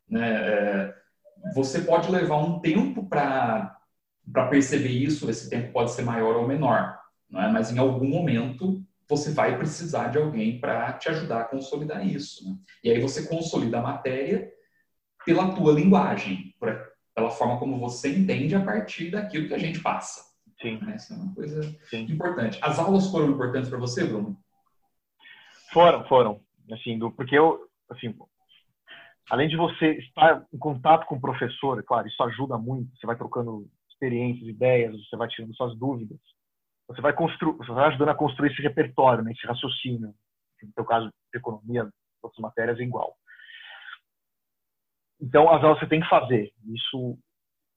Né? 0.08 0.30
É, 0.30 0.94
você 1.54 1.80
pode 1.82 2.10
levar 2.10 2.38
um 2.38 2.58
tempo 2.60 3.06
para 3.06 3.76
perceber 4.50 4.88
isso, 4.90 5.28
esse 5.28 5.48
tempo 5.50 5.72
pode 5.72 5.90
ser 5.92 6.02
maior 6.02 6.36
ou 6.36 6.48
menor, 6.48 6.99
não 7.30 7.40
é? 7.40 7.50
mas 7.50 7.72
em 7.72 7.78
algum 7.78 8.08
momento 8.08 8.82
você 9.08 9.32
vai 9.32 9.58
precisar 9.58 10.08
de 10.08 10.18
alguém 10.18 10.60
para 10.60 10.92
te 10.92 11.08
ajudar 11.08 11.40
a 11.40 11.44
consolidar 11.44 12.06
isso. 12.06 12.48
Né? 12.48 12.56
E 12.84 12.90
aí 12.90 13.00
você 13.00 13.28
consolida 13.28 13.78
a 13.78 13.82
matéria 13.82 14.48
pela 15.24 15.52
tua 15.54 15.72
linguagem, 15.72 16.54
pela 17.14 17.30
forma 17.30 17.58
como 17.58 17.78
você 17.78 18.16
entende 18.16 18.54
a 18.54 18.64
partir 18.64 19.10
daquilo 19.10 19.48
que 19.48 19.54
a 19.54 19.58
gente 19.58 19.80
passa. 19.80 20.30
Sim. 20.60 20.78
Né? 20.78 20.94
Essa 20.94 21.14
é 21.14 21.16
uma 21.16 21.34
coisa 21.34 21.62
Sim. 21.88 22.02
importante. 22.02 22.58
As 22.62 22.78
aulas 22.78 23.10
foram 23.10 23.30
importantes 23.30 23.68
para 23.68 23.78
você, 23.78 24.04
Bruno? 24.04 24.38
Foram, 25.72 26.06
foram 26.06 26.40
assim, 26.72 26.98
do, 26.98 27.10
porque 27.10 27.36
eu, 27.36 27.68
assim, 27.88 28.14
além 29.28 29.48
de 29.48 29.56
você 29.56 29.92
estar 29.98 30.46
em 30.52 30.58
contato 30.58 31.06
com 31.06 31.16
o 31.16 31.20
professor, 31.20 31.78
é 31.78 31.82
claro, 31.82 32.06
isso 32.06 32.22
ajuda 32.22 32.56
muito, 32.58 32.96
você 32.96 33.06
vai 33.06 33.16
trocando 33.16 33.68
experiências, 33.90 34.48
ideias, 34.48 34.94
você 35.08 35.16
vai 35.16 35.28
tirando 35.28 35.54
suas 35.54 35.76
dúvidas, 35.76 36.18
você 36.90 37.00
vai 37.00 37.12
construir, 37.12 37.56
você 37.56 37.70
vai 37.70 37.86
ajudando 37.86 38.08
a 38.08 38.14
construir 38.16 38.50
esse 38.50 38.60
repertório, 38.60 39.22
né, 39.22 39.30
esse 39.30 39.46
raciocínio. 39.46 40.12
No 40.60 40.72
seu 40.74 40.84
caso 40.84 41.06
de 41.06 41.38
economia, 41.38 41.88
outras 42.20 42.40
matérias 42.40 42.78
é 42.80 42.82
igual. 42.82 43.14
Então, 45.20 45.48
as 45.50 45.62
aulas 45.62 45.78
você 45.78 45.86
tem 45.86 46.00
que 46.00 46.08
fazer. 46.08 46.52
Isso, 46.66 47.16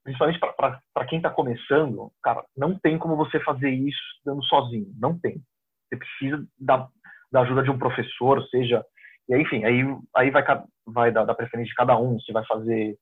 principalmente 0.04 0.40
para 0.40 1.06
quem 1.08 1.20
está 1.20 1.30
começando, 1.30 2.12
cara, 2.24 2.44
não 2.58 2.78
tem 2.80 2.98
como 2.98 3.16
você 3.16 3.40
fazer 3.42 3.70
isso 3.70 4.02
dando 4.26 4.44
sozinho. 4.46 4.92
Não 4.98 5.18
tem. 5.18 5.42
Você 5.88 5.98
precisa 5.98 6.48
da, 6.60 6.90
da 7.32 7.42
ajuda 7.42 7.62
de 7.62 7.70
um 7.70 7.78
professor, 7.78 8.44
seja. 8.48 8.84
E 9.30 9.36
aí, 9.36 9.42
enfim, 9.44 9.64
aí, 9.64 9.84
aí 10.16 10.32
vai, 10.32 10.44
vai 10.88 11.12
dar, 11.12 11.24
da 11.24 11.36
preferência 11.36 11.70
de 11.70 11.76
cada 11.76 11.98
um, 11.98 12.20
se 12.20 12.34
vai 12.34 12.44
fazer, 12.46 12.98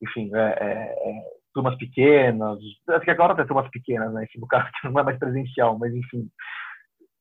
enfim, 0.00 0.30
é, 0.34 0.38
é, 0.38 1.10
é, 1.10 1.24
turmas 1.54 1.76
pequenas. 1.78 2.58
Acho 2.88 3.04
que 3.04 3.10
agora 3.10 3.34
tem 3.34 3.46
turmas 3.46 3.70
pequenas, 3.70 4.12
né? 4.12 4.26
Do 4.36 4.46
cara 4.46 4.70
que 4.70 4.88
não 4.88 5.00
é 5.00 5.04
mais 5.04 5.18
presencial, 5.18 5.78
mas 5.78 5.94
enfim. 5.94 6.28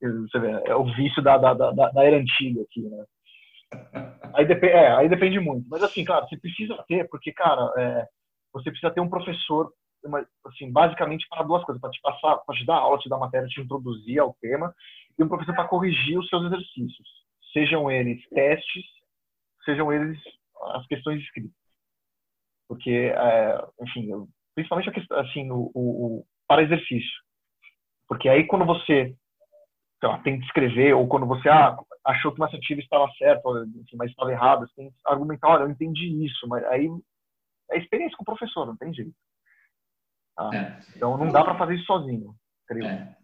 Você 0.02 0.40
vê, 0.40 0.52
é 0.66 0.76
o 0.76 0.84
vício 0.96 1.22
da, 1.24 1.38
da, 1.38 1.54
da, 1.54 1.72
da 1.72 2.04
era 2.04 2.18
antiga 2.18 2.62
aqui, 2.62 2.82
né? 2.82 3.06
Aí, 4.36 4.46
dep 4.46 4.64
é, 4.66 4.94
aí 4.96 5.08
depende 5.08 5.40
muito. 5.40 5.66
Mas 5.70 5.82
assim, 5.82 6.04
claro, 6.04 6.28
você 6.28 6.38
precisa 6.38 6.76
ter, 6.88 7.08
porque, 7.08 7.32
cara, 7.32 7.72
é, 7.78 8.06
você 8.52 8.70
precisa 8.70 8.92
ter 8.92 9.00
um 9.00 9.10
professor, 9.10 9.72
uma, 10.04 10.26
assim, 10.46 10.70
basicamente 10.72 11.26
para 11.30 11.44
duas 11.44 11.64
coisas, 11.64 11.80
para 11.80 11.90
te 11.92 12.02
passar, 12.02 12.38
para 12.38 12.56
te 12.56 12.66
dar 12.66 12.76
aula, 12.76 12.98
te 12.98 13.08
dar 13.08 13.18
matéria, 13.18 13.48
te 13.48 13.62
introduzir 13.62 14.20
ao 14.20 14.36
tema 14.42 14.74
e 15.18 15.24
um 15.24 15.30
professor 15.30 15.56
para 15.56 15.68
corrigir 15.68 16.20
os 16.20 16.28
seus 16.28 16.46
exercícios, 16.46 17.08
sejam 17.54 17.90
eles 17.90 18.22
testes, 18.30 18.84
sejam 19.64 19.94
eles 19.94 20.20
as 20.74 20.86
questões 20.88 21.22
escritas. 21.22 21.63
Porque, 22.68 23.14
é, 23.16 23.66
enfim, 23.82 24.10
principalmente 24.56 24.90
a 24.90 24.94
questão, 24.94 25.20
assim, 25.20 25.52
o, 25.52 25.72
o, 25.74 26.26
para 26.48 26.64
exercício. 26.64 27.12
Porque 28.08 28.30
aí 28.30 28.46
quando 28.46 28.66
você 28.66 29.16
tem 30.24 30.40
que 30.40 30.46
escrever, 30.46 30.94
ou 30.94 31.08
quando 31.08 31.26
você 31.26 31.48
ah, 31.48 31.78
achou 32.06 32.32
que 32.32 32.40
uma 32.40 32.48
assertiva 32.48 32.82
estava 32.82 33.10
certa, 33.18 33.42
enfim, 33.76 33.96
mas 33.96 34.12
estava 34.12 34.32
errada, 34.32 34.68
você 34.68 34.74
tem 34.76 34.90
que 34.90 34.96
argumentar, 35.06 35.48
olha, 35.48 35.64
eu 35.64 35.70
entendi 35.70 36.26
isso, 36.26 36.48
mas 36.48 36.64
aí 36.66 36.90
é 37.72 37.78
experiência 37.78 38.18
com 38.18 38.24
o 38.24 38.26
professor, 38.26 38.66
não 38.66 38.76
tem 38.76 38.94
jeito. 38.94 39.16
Ah, 40.38 40.50
é. 40.54 40.80
Então 40.96 41.18
não 41.18 41.32
dá 41.32 41.44
para 41.44 41.58
fazer 41.58 41.76
isso 41.76 41.86
sozinho, 41.86 42.36
creio. 42.68 42.86
É. 42.86 43.16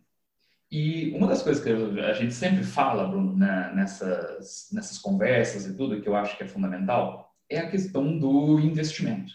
E 0.71 1.11
uma 1.15 1.27
das 1.27 1.41
coisas 1.41 1.63
que 1.63 1.99
a 1.99 2.13
gente 2.13 2.33
sempre 2.33 2.63
fala, 2.63 3.07
Bruno, 3.07 3.35
né, 3.35 3.71
nessas, 3.73 4.69
nessas 4.71 4.99
conversas 4.99 5.65
e 5.65 5.75
tudo, 5.75 5.99
que 5.99 6.07
eu 6.07 6.15
acho 6.15 6.37
que 6.37 6.43
é 6.43 6.47
fundamental, 6.47 7.28
é 7.49 7.59
a 7.59 7.69
questão 7.69 8.17
do 8.17 8.59
investimento. 8.59 9.33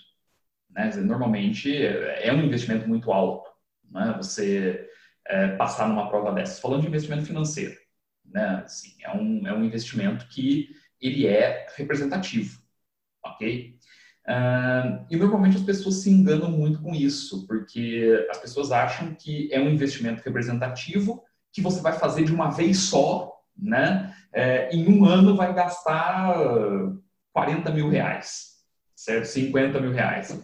Né? 0.70 0.90
Normalmente 0.96 1.74
é 1.84 2.32
um 2.32 2.42
investimento 2.42 2.88
muito 2.88 3.12
alto. 3.12 3.50
Né? 3.90 4.14
Você 4.18 4.88
é, 5.26 5.48
passar 5.56 5.88
numa 5.88 6.08
prova 6.08 6.32
dessas. 6.32 6.60
Falando 6.60 6.82
de 6.82 6.88
investimento 6.88 7.24
financeiro, 7.24 7.74
né? 8.24 8.62
Assim, 8.64 8.94
é, 9.02 9.10
um, 9.16 9.46
é 9.46 9.54
um 9.54 9.64
investimento 9.64 10.26
que 10.28 10.68
ele 11.00 11.26
é 11.26 11.66
representativo, 11.76 12.60
ok? 13.24 13.74
Uh, 14.26 15.04
e 15.10 15.16
normalmente 15.16 15.56
as 15.56 15.62
pessoas 15.62 15.96
se 15.96 16.10
enganam 16.10 16.50
muito 16.50 16.80
com 16.80 16.94
isso, 16.94 17.46
porque 17.46 18.26
as 18.30 18.38
pessoas 18.38 18.72
acham 18.72 19.14
que 19.14 19.52
é 19.52 19.60
um 19.60 19.68
investimento 19.68 20.22
representativo 20.22 21.22
que 21.52 21.60
você 21.60 21.80
vai 21.82 21.92
fazer 21.92 22.24
de 22.24 22.32
uma 22.32 22.50
vez 22.50 22.78
só, 22.78 23.32
né? 23.56 24.14
É, 24.32 24.74
em 24.74 24.88
um 24.88 25.04
ano 25.04 25.36
vai 25.36 25.54
gastar 25.54 26.36
40 27.34 27.70
mil 27.72 27.88
reais, 27.90 28.60
certo? 28.94 29.26
50 29.26 29.80
mil 29.80 29.92
reais. 29.92 30.40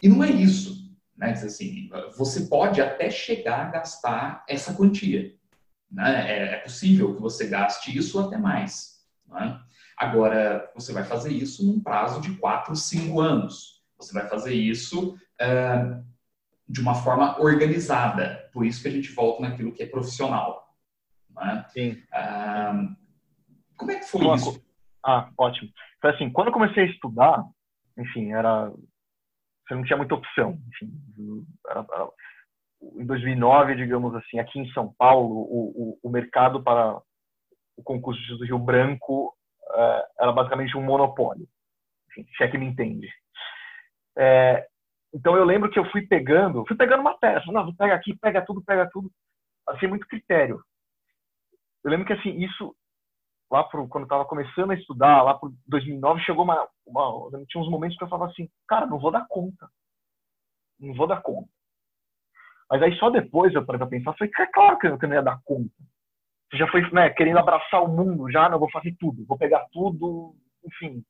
E 0.00 0.08
não 0.08 0.22
é 0.22 0.30
isso, 0.30 0.96
né? 1.16 1.32
Assim, 1.32 1.90
você 2.16 2.46
pode 2.46 2.80
até 2.80 3.10
chegar 3.10 3.66
a 3.66 3.70
gastar 3.70 4.44
essa 4.48 4.72
quantia, 4.72 5.34
né? 5.90 6.30
É, 6.30 6.54
é 6.54 6.56
possível 6.58 7.14
que 7.14 7.20
você 7.20 7.48
gaste 7.48 7.96
isso 7.96 8.18
até 8.20 8.38
mais, 8.38 9.04
né? 9.26 9.60
Agora, 9.96 10.70
você 10.74 10.92
vai 10.92 11.04
fazer 11.04 11.30
isso 11.30 11.66
num 11.66 11.80
prazo 11.80 12.20
de 12.20 12.36
4, 12.36 12.74
5 12.74 13.20
anos. 13.20 13.82
Você 13.96 14.12
vai 14.12 14.28
fazer 14.28 14.54
isso 14.54 15.14
uh, 15.14 16.04
de 16.68 16.80
uma 16.80 16.94
forma 16.94 17.40
organizada. 17.40 18.48
Por 18.52 18.66
isso 18.66 18.82
que 18.82 18.88
a 18.88 18.90
gente 18.90 19.12
volta 19.12 19.42
naquilo 19.42 19.72
que 19.72 19.82
é 19.82 19.86
profissional. 19.86 20.74
Né? 21.30 21.64
Sim. 21.72 21.90
Uh, 22.12 22.96
como 23.76 23.90
é 23.92 23.96
que 23.96 24.04
foi 24.04 24.34
isso? 24.34 24.64
Ah, 25.04 25.30
ótimo. 25.38 25.70
Foi 26.00 26.10
assim, 26.10 26.30
quando 26.30 26.48
eu 26.48 26.52
comecei 26.52 26.84
a 26.84 26.86
estudar, 26.86 27.44
enfim, 27.98 28.32
era 28.32 28.70
você 29.66 29.74
não 29.74 29.82
tinha 29.84 29.96
muita 29.96 30.14
opção. 30.14 30.58
Enfim, 30.68 31.46
era, 31.68 31.86
era, 31.92 32.08
em 32.96 33.06
2009, 33.06 33.76
digamos 33.76 34.14
assim, 34.14 34.38
aqui 34.38 34.58
em 34.58 34.70
São 34.72 34.92
Paulo, 34.98 35.34
o, 35.34 35.98
o, 36.02 36.08
o 36.08 36.10
mercado 36.10 36.62
para 36.62 37.00
o 37.76 37.82
concurso 37.82 38.20
do 38.36 38.44
Rio 38.44 38.58
Branco 38.58 39.34
é, 39.72 40.06
era 40.20 40.32
basicamente 40.32 40.76
um 40.76 40.82
monopólio. 40.82 41.46
Enfim, 42.10 42.26
se 42.36 42.44
é 42.44 42.48
que 42.48 42.58
me 42.58 42.66
entende. 42.66 43.08
É, 44.16 44.66
então 45.12 45.36
eu 45.36 45.44
lembro 45.44 45.70
que 45.70 45.78
eu 45.78 45.90
fui 45.90 46.06
pegando, 46.06 46.64
fui 46.66 46.76
pegando 46.76 47.00
uma 47.00 47.18
peça, 47.18 47.50
não, 47.50 47.74
pega 47.74 47.94
aqui, 47.94 48.16
pega 48.16 48.44
tudo, 48.44 48.62
pega 48.62 48.88
tudo, 48.90 49.10
assim 49.68 49.86
muito 49.86 50.06
critério. 50.06 50.60
Eu 51.82 51.90
lembro 51.90 52.06
que 52.06 52.12
assim 52.12 52.30
isso 52.42 52.74
lá 53.54 53.62
pro, 53.62 53.86
quando 53.86 54.02
eu 54.02 54.06
estava 54.06 54.24
começando 54.24 54.72
a 54.72 54.74
estudar, 54.74 55.22
lá 55.22 55.34
por 55.34 55.52
2009 55.68 56.20
chegou 56.22 56.42
uma, 56.42 56.68
uma, 56.84 57.30
tinha 57.48 57.62
uns 57.62 57.70
momentos 57.70 57.96
que 57.96 58.02
eu 58.02 58.08
falava 58.08 58.32
assim, 58.32 58.48
cara, 58.66 58.84
não 58.84 58.98
vou 58.98 59.12
dar 59.12 59.24
conta, 59.28 59.70
não 60.80 60.92
vou 60.92 61.06
dar 61.06 61.22
conta. 61.22 61.48
Mas 62.68 62.82
aí 62.82 62.96
só 62.96 63.10
depois 63.10 63.54
eu 63.54 63.64
parei 63.64 63.78
para 63.78 63.86
pensar, 63.86 64.12
foi 64.18 64.28
é 64.40 64.46
claro 64.46 64.76
que 64.76 64.88
eu 64.88 64.98
não 64.98 65.14
ia 65.14 65.22
dar 65.22 65.40
conta. 65.44 65.70
Você 66.50 66.56
já 66.56 66.68
foi 66.68 66.82
né, 66.90 67.10
querendo 67.10 67.38
abraçar 67.38 67.80
o 67.80 67.88
mundo, 67.88 68.28
já 68.28 68.48
não 68.48 68.58
vou 68.58 68.70
fazer 68.72 68.92
tudo, 68.98 69.24
vou 69.24 69.38
pegar 69.38 69.64
tudo, 69.72 70.34
enfim. 70.66 71.04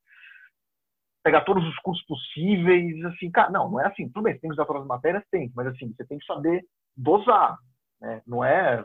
pegar 1.22 1.40
todos 1.46 1.66
os 1.66 1.76
cursos 1.78 2.04
possíveis, 2.04 3.02
assim, 3.06 3.30
cara, 3.30 3.50
não, 3.50 3.70
não 3.70 3.80
é 3.80 3.86
assim. 3.86 4.06
Tudo 4.10 4.24
bem, 4.24 4.34
você 4.34 4.40
tem 4.40 4.50
que 4.50 4.54
usar 4.54 4.66
todas 4.66 4.82
as 4.82 4.88
matérias, 4.88 5.24
tem, 5.30 5.50
mas 5.56 5.68
assim, 5.68 5.94
você 5.94 6.04
tem 6.04 6.18
que 6.18 6.26
saber 6.26 6.62
dosar, 6.94 7.56
né? 8.02 8.20
Não 8.26 8.44
é 8.44 8.84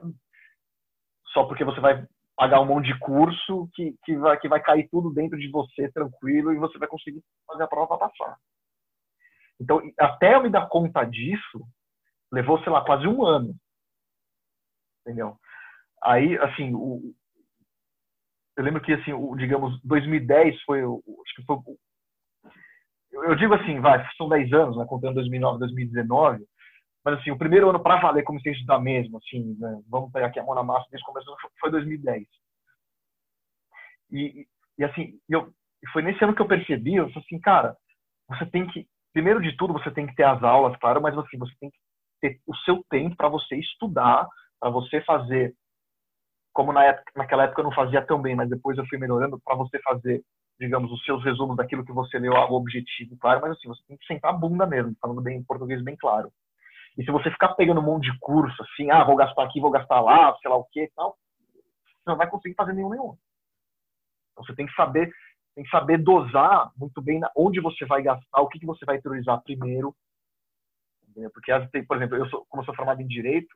só 1.33 1.43
porque 1.43 1.65
você 1.65 1.81
vai 1.81 2.07
pagar 2.39 2.61
um 2.61 2.65
monte 2.65 2.85
de 2.85 2.97
curso 2.99 3.69
que, 3.73 3.93
que, 4.05 4.15
vai, 4.15 4.39
que 4.39 4.47
vai 4.47 4.61
cair 4.61 4.87
tudo 4.89 5.13
dentro 5.13 5.37
de 5.37 5.51
você 5.51 5.91
tranquilo 5.91 6.53
e 6.53 6.57
você 6.57 6.77
vai 6.77 6.87
conseguir 6.87 7.21
fazer 7.45 7.63
a 7.63 7.67
prova 7.67 7.97
passar. 7.97 8.37
Então, 9.59 9.81
até 9.99 10.35
eu 10.35 10.41
me 10.41 10.49
dar 10.49 10.69
conta 10.69 11.03
disso, 11.03 11.67
levou, 12.31 12.57
sei 12.63 12.71
lá, 12.71 12.81
quase 12.85 13.05
um 13.05 13.25
ano. 13.25 13.53
Entendeu? 15.01 15.35
Aí, 16.01 16.37
assim, 16.37 16.73
o, 16.73 17.13
eu 18.55 18.63
lembro 18.63 18.81
que, 18.81 18.93
assim, 18.93 19.11
o, 19.11 19.35
digamos, 19.35 19.77
2010 19.83 20.61
foi, 20.61 20.81
o, 20.85 21.03
acho 21.25 21.35
que 21.35 21.43
foi, 21.43 21.57
eu 23.11 23.35
digo 23.35 23.53
assim, 23.53 23.81
vai, 23.81 24.01
são 24.15 24.29
10 24.29 24.53
anos, 24.53 24.77
né, 24.77 24.85
contando 24.87 25.15
2009, 25.15 25.59
2019, 25.59 26.45
mas, 27.03 27.19
assim, 27.19 27.31
o 27.31 27.37
primeiro 27.37 27.69
ano 27.69 27.81
para 27.81 27.99
valer 27.99 28.23
como 28.23 28.41
ciência 28.41 28.65
da 28.65 28.79
mesmo, 28.79 29.17
assim, 29.17 29.55
né, 29.59 29.81
vamos 29.87 30.11
pegar 30.11 30.27
aqui 30.27 30.39
a 30.39 30.43
mão 30.43 30.55
na 30.55 30.63
massa, 30.63 30.87
desde 30.91 31.05
começou, 31.05 31.35
foi 31.59 31.71
2010. 31.71 32.27
E, 34.11 34.47
e 34.77 34.83
assim, 34.83 35.19
eu, 35.29 35.53
foi 35.93 36.01
nesse 36.01 36.23
ano 36.23 36.35
que 36.35 36.41
eu 36.41 36.47
percebi, 36.47 36.95
eu 36.95 37.07
falei 37.09 37.23
assim, 37.25 37.39
cara, 37.39 37.77
você 38.27 38.45
tem 38.45 38.67
que, 38.67 38.87
primeiro 39.13 39.41
de 39.41 39.55
tudo, 39.55 39.73
você 39.73 39.91
tem 39.91 40.05
que 40.07 40.15
ter 40.15 40.23
as 40.23 40.43
aulas, 40.43 40.77
claro, 40.77 41.01
mas 41.01 41.17
assim, 41.17 41.37
você 41.37 41.53
tem 41.59 41.69
que 41.69 41.77
ter 42.21 42.39
o 42.45 42.55
seu 42.57 42.83
tempo 42.89 43.15
para 43.15 43.29
você 43.29 43.55
estudar, 43.55 44.27
para 44.59 44.69
você 44.69 45.01
fazer, 45.01 45.55
como 46.53 46.73
na 46.73 46.83
época, 46.83 47.11
naquela 47.15 47.43
época 47.43 47.61
eu 47.61 47.65
não 47.65 47.73
fazia 47.73 48.05
tão 48.05 48.21
bem, 48.21 48.35
mas 48.35 48.49
depois 48.49 48.77
eu 48.77 48.85
fui 48.87 48.97
melhorando, 48.97 49.39
para 49.39 49.55
você 49.55 49.79
fazer, 49.81 50.21
digamos, 50.59 50.91
os 50.91 51.03
seus 51.05 51.23
resumos 51.23 51.55
daquilo 51.55 51.85
que 51.85 51.93
você 51.93 52.19
leu, 52.19 52.35
algo 52.35 52.55
objetivo, 52.55 53.17
claro, 53.17 53.39
mas 53.41 53.51
assim, 53.51 53.67
você 53.69 53.81
tem 53.87 53.97
que 53.97 54.05
sentar 54.05 54.33
a 54.33 54.37
bunda 54.37 54.67
mesmo, 54.67 54.95
falando 55.01 55.21
bem 55.21 55.37
em 55.37 55.43
português 55.43 55.81
bem 55.81 55.95
claro. 55.95 56.31
E 56.99 57.05
se 57.05 57.11
você 57.11 57.31
ficar 57.31 57.53
pegando 57.53 57.79
um 57.79 57.83
monte 57.83 58.11
de 58.11 58.19
curso, 58.19 58.61
assim, 58.61 58.91
ah, 58.91 59.05
vou 59.05 59.15
gastar 59.15 59.43
aqui, 59.43 59.61
vou 59.61 59.71
gastar 59.71 60.01
lá, 60.01 60.35
sei 60.41 60.51
lá 60.51 60.57
o 60.57 60.65
que 60.65 60.91
tal, 60.93 61.17
você 61.81 62.03
não 62.05 62.17
vai 62.17 62.29
conseguir 62.29 62.55
fazer 62.55 62.73
nenhum 62.73 62.89
nenhum. 62.89 63.17
Então 64.33 64.43
você 64.43 64.53
tem 64.53 64.65
que 64.65 64.75
saber, 64.75 65.09
tem 65.55 65.63
que 65.63 65.69
saber 65.69 65.97
dosar 65.97 66.69
muito 66.75 67.01
bem 67.01 67.21
onde 67.37 67.61
você 67.61 67.85
vai 67.85 68.01
gastar, 68.01 68.41
o 68.41 68.49
que, 68.49 68.59
que 68.59 68.65
você 68.65 68.83
vai 68.83 68.99
priorizar 68.99 69.41
primeiro. 69.43 69.95
Entendeu? 71.07 71.31
Porque, 71.31 71.53
por 71.83 71.95
exemplo, 71.95 72.17
eu 72.17 72.29
sou, 72.29 72.45
como 72.49 72.61
eu 72.61 72.65
sou 72.65 72.75
formado 72.75 73.01
em 73.01 73.07
Direito, 73.07 73.55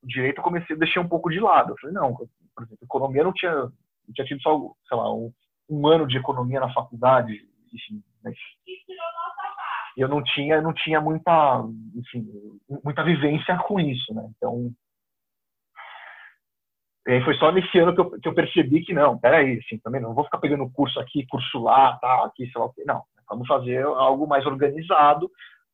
o 0.00 0.06
Direito 0.06 0.38
eu 0.38 0.44
comecei 0.44 0.76
a 0.76 0.78
deixar 0.78 1.00
um 1.00 1.08
pouco 1.08 1.28
de 1.30 1.40
lado. 1.40 1.72
Eu 1.72 1.78
falei, 1.80 1.96
não, 1.96 2.14
por 2.14 2.62
exemplo, 2.62 2.78
Economia 2.80 3.24
não 3.24 3.32
tinha, 3.32 3.54
não 3.54 4.14
tinha 4.14 4.24
tido 4.24 4.40
só, 4.40 4.56
sei 4.88 4.96
lá, 4.96 5.12
um, 5.12 5.32
um 5.68 5.84
ano 5.88 6.06
de 6.06 6.16
Economia 6.16 6.60
na 6.60 6.72
faculdade, 6.72 7.44
enfim, 7.72 8.04
mas 8.22 8.36
eu 9.96 10.08
não 10.08 10.22
tinha 10.22 10.60
não 10.60 10.72
tinha 10.72 11.00
muita 11.00 11.64
enfim, 11.94 12.26
muita 12.84 13.02
vivência 13.04 13.56
com 13.58 13.78
isso 13.78 14.12
né? 14.14 14.28
Então 14.36 14.72
foi 17.24 17.34
só 17.34 17.52
nesse 17.52 17.78
ano 17.78 17.94
que 17.94 18.00
eu, 18.00 18.10
que 18.20 18.28
eu 18.28 18.34
percebi 18.34 18.82
que 18.82 18.94
não 18.94 19.18
peraí 19.18 19.58
assim 19.58 19.78
também 19.78 20.00
não 20.00 20.14
vou 20.14 20.24
ficar 20.24 20.38
pegando 20.38 20.70
curso 20.70 20.98
aqui 20.98 21.26
curso 21.26 21.62
lá 21.62 21.96
tá 21.98 22.24
aqui 22.24 22.50
sei 22.50 22.60
lá 22.60 22.66
o 22.66 22.72
que 22.72 22.84
não 22.84 23.02
vamos 23.28 23.46
fazer 23.46 23.82
algo 23.84 24.26
mais 24.26 24.44
organizado 24.46 25.30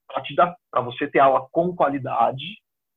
para 0.06 0.22
te 0.22 0.34
dar 0.34 0.54
para 0.70 0.80
você 0.80 1.06
ter 1.08 1.20
aula 1.20 1.46
com 1.52 1.74
qualidade 1.74 2.44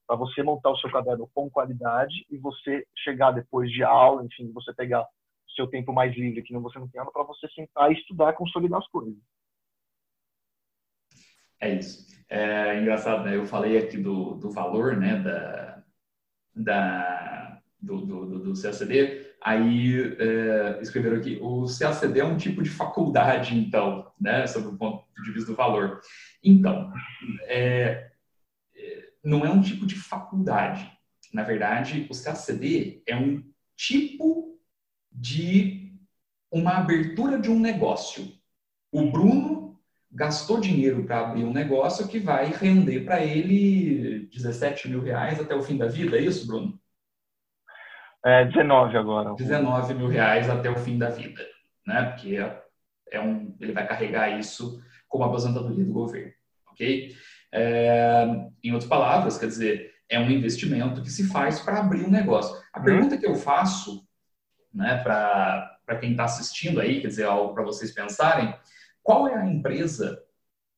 para 0.07 0.17
você 0.17 0.43
montar 0.43 0.71
o 0.71 0.77
seu 0.77 0.91
caderno 0.91 1.29
com 1.33 1.49
qualidade 1.49 2.25
e 2.29 2.37
você 2.37 2.85
chegar 2.97 3.31
depois 3.31 3.71
de 3.71 3.83
aula 3.83 4.25
enfim 4.25 4.51
você 4.51 4.73
pegar 4.73 5.01
o 5.01 5.51
seu 5.55 5.67
tempo 5.67 5.93
mais 5.93 6.15
livre 6.15 6.41
que 6.41 6.53
não 6.53 6.61
você 6.61 6.79
não 6.79 6.87
tem 6.89 6.99
aula 6.99 7.11
para 7.13 7.23
você 7.23 7.47
sentar 7.49 7.91
e 7.91 7.93
estudar 7.93 8.31
e 8.31 8.35
consolidar 8.35 8.79
as 8.79 8.87
coisas 8.87 9.15
é 11.63 11.75
isso. 11.75 12.05
É 12.29 12.79
engraçado, 12.79 13.23
né? 13.23 13.35
Eu 13.35 13.45
falei 13.45 13.77
aqui 13.77 13.97
do, 13.97 14.35
do 14.35 14.49
valor, 14.49 14.97
né? 14.97 15.19
Da, 15.19 15.83
da, 16.55 17.61
do, 17.79 18.05
do, 18.05 18.39
do 18.39 18.61
CACD. 18.61 19.33
Aí 19.41 20.15
é, 20.19 20.79
escreveram 20.81 21.17
aqui, 21.17 21.37
o 21.41 21.65
CACD 21.65 22.19
é 22.19 22.25
um 22.25 22.37
tipo 22.37 22.63
de 22.63 22.69
faculdade, 22.69 23.57
então, 23.57 24.11
né? 24.19 24.47
Sobre 24.47 24.69
o 24.69 24.77
ponto 24.77 25.05
de 25.23 25.31
vista 25.31 25.51
do 25.51 25.57
valor. 25.57 26.01
Então, 26.43 26.91
é, 27.43 28.11
é 28.75 29.09
não 29.23 29.45
é 29.45 29.49
um 29.49 29.61
tipo 29.61 29.85
de 29.85 29.95
faculdade. 29.95 30.91
Na 31.33 31.43
verdade, 31.43 32.07
o 32.09 32.23
CACD 32.23 33.03
é 33.07 33.15
um 33.15 33.43
tipo 33.75 34.59
de 35.11 35.93
uma 36.51 36.77
abertura 36.77 37.39
de 37.39 37.49
um 37.49 37.59
negócio. 37.59 38.31
O 38.91 39.09
Bruno 39.09 39.62
gastou 40.13 40.59
dinheiro 40.59 41.03
para 41.03 41.21
abrir 41.21 41.43
um 41.43 41.51
negócio 41.51 42.07
que 42.07 42.19
vai 42.19 42.45
render 42.45 43.01
para 43.01 43.23
ele 43.23 44.29
17 44.31 44.87
mil 44.87 45.01
reais 45.01 45.39
até 45.39 45.55
o 45.55 45.63
fim 45.63 45.77
da 45.77 45.87
vida, 45.87 46.17
é 46.17 46.21
isso, 46.21 46.45
Bruno? 46.45 46.79
É 48.23 48.45
19 48.45 48.95
agora. 48.95 49.33
19 49.33 49.93
mil 49.95 50.07
reais 50.07 50.49
até 50.49 50.69
o 50.69 50.77
fim 50.77 50.97
da 50.97 51.09
vida, 51.09 51.43
né? 51.85 52.03
Porque 52.11 52.37
é, 53.11 53.19
um, 53.19 53.55
ele 53.59 53.73
vai 53.73 53.87
carregar 53.87 54.39
isso 54.39 54.81
como 55.09 55.25
aposentadoria 55.25 55.83
do 55.83 55.91
governo, 55.91 56.31
ok? 56.71 57.13
É, 57.51 58.25
em 58.63 58.71
outras 58.71 58.89
palavras, 58.89 59.37
quer 59.37 59.47
dizer, 59.47 59.93
é 60.09 60.19
um 60.19 60.29
investimento 60.29 61.01
que 61.01 61.09
se 61.09 61.27
faz 61.27 61.59
para 61.59 61.79
abrir 61.79 62.05
um 62.05 62.09
negócio. 62.09 62.55
A 62.71 62.79
uhum. 62.79 62.85
pergunta 62.85 63.17
que 63.17 63.25
eu 63.25 63.35
faço, 63.35 64.07
né, 64.73 64.97
para 65.03 65.97
quem 65.99 66.11
está 66.11 66.23
assistindo 66.23 66.79
aí, 66.79 67.01
quer 67.01 67.07
dizer, 67.07 67.25
algo 67.25 67.53
para 67.53 67.63
vocês 67.63 67.91
pensarem, 67.91 68.55
qual 69.03 69.27
é 69.27 69.35
a 69.35 69.45
empresa 69.45 70.23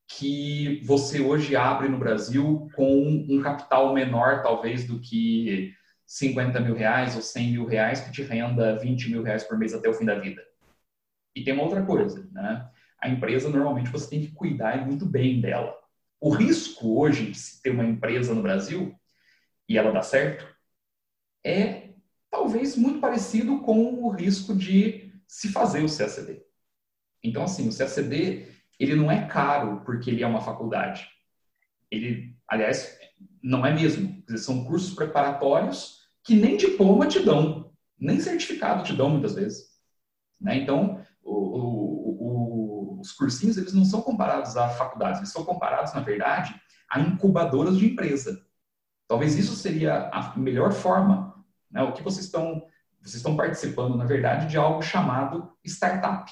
que 0.08 0.82
você 0.84 1.20
hoje 1.20 1.56
abre 1.56 1.88
no 1.88 1.98
Brasil 1.98 2.68
com 2.74 3.24
um 3.28 3.40
capital 3.42 3.94
menor, 3.94 4.42
talvez, 4.42 4.86
do 4.86 5.00
que 5.00 5.72
50 6.06 6.60
mil 6.60 6.74
reais 6.74 7.16
ou 7.16 7.22
100 7.22 7.50
mil 7.52 7.66
reais, 7.66 8.00
que 8.00 8.12
te 8.12 8.22
renda 8.22 8.76
20 8.76 9.10
mil 9.10 9.22
reais 9.22 9.44
por 9.44 9.58
mês 9.58 9.74
até 9.74 9.88
o 9.88 9.94
fim 9.94 10.04
da 10.04 10.18
vida? 10.18 10.42
E 11.34 11.42
tem 11.42 11.54
uma 11.54 11.64
outra 11.64 11.84
coisa, 11.84 12.28
né? 12.32 12.68
A 13.00 13.08
empresa, 13.08 13.48
normalmente, 13.48 13.90
você 13.90 14.08
tem 14.08 14.20
que 14.20 14.32
cuidar 14.32 14.86
muito 14.86 15.04
bem 15.04 15.40
dela. 15.40 15.74
O 16.20 16.30
risco 16.30 16.98
hoje 16.98 17.30
de 17.30 17.38
se 17.38 17.62
ter 17.62 17.70
uma 17.70 17.84
empresa 17.84 18.34
no 18.34 18.42
Brasil, 18.42 18.94
e 19.68 19.76
ela 19.76 19.92
dá 19.92 20.02
certo, 20.02 20.46
é 21.44 21.90
talvez 22.30 22.76
muito 22.76 23.00
parecido 23.00 23.60
com 23.60 24.04
o 24.04 24.08
risco 24.10 24.54
de 24.54 25.12
se 25.26 25.48
fazer 25.48 25.82
o 25.84 25.88
CACD. 25.88 26.45
Então, 27.26 27.42
assim, 27.42 27.68
o 27.68 27.76
CACD, 27.76 28.46
ele 28.78 28.94
não 28.94 29.10
é 29.10 29.26
caro 29.26 29.82
porque 29.84 30.10
ele 30.10 30.22
é 30.22 30.26
uma 30.26 30.40
faculdade. 30.40 31.08
Ele, 31.90 32.36
aliás, 32.48 32.98
não 33.42 33.66
é 33.66 33.74
mesmo. 33.74 34.22
São 34.36 34.64
cursos 34.64 34.94
preparatórios 34.94 36.06
que 36.22 36.36
nem 36.36 36.56
diploma 36.56 37.06
te 37.06 37.20
dão, 37.20 37.72
nem 37.98 38.20
certificado 38.20 38.84
te 38.84 38.92
dão 38.92 39.10
muitas 39.10 39.34
vezes. 39.34 39.66
Né? 40.40 40.58
Então, 40.58 41.00
o, 41.22 41.34
o, 41.34 42.96
o, 42.96 43.00
os 43.00 43.12
cursinhos, 43.12 43.56
eles 43.56 43.72
não 43.72 43.84
são 43.84 44.02
comparados 44.02 44.56
a 44.56 44.68
faculdades, 44.68 45.18
eles 45.18 45.32
são 45.32 45.44
comparados, 45.44 45.94
na 45.94 46.00
verdade, 46.00 46.54
a 46.90 47.00
incubadoras 47.00 47.76
de 47.76 47.86
empresa. 47.86 48.44
Talvez 49.08 49.36
isso 49.36 49.54
seria 49.54 50.10
a 50.12 50.36
melhor 50.36 50.72
forma. 50.72 51.44
Né? 51.70 51.82
O 51.82 51.92
que 51.92 52.02
vocês 52.02 52.26
estão, 52.26 52.62
vocês 53.00 53.16
estão 53.16 53.36
participando, 53.36 53.96
na 53.96 54.04
verdade, 54.04 54.48
de 54.48 54.56
algo 54.56 54.82
chamado 54.82 55.52
startup 55.64 56.30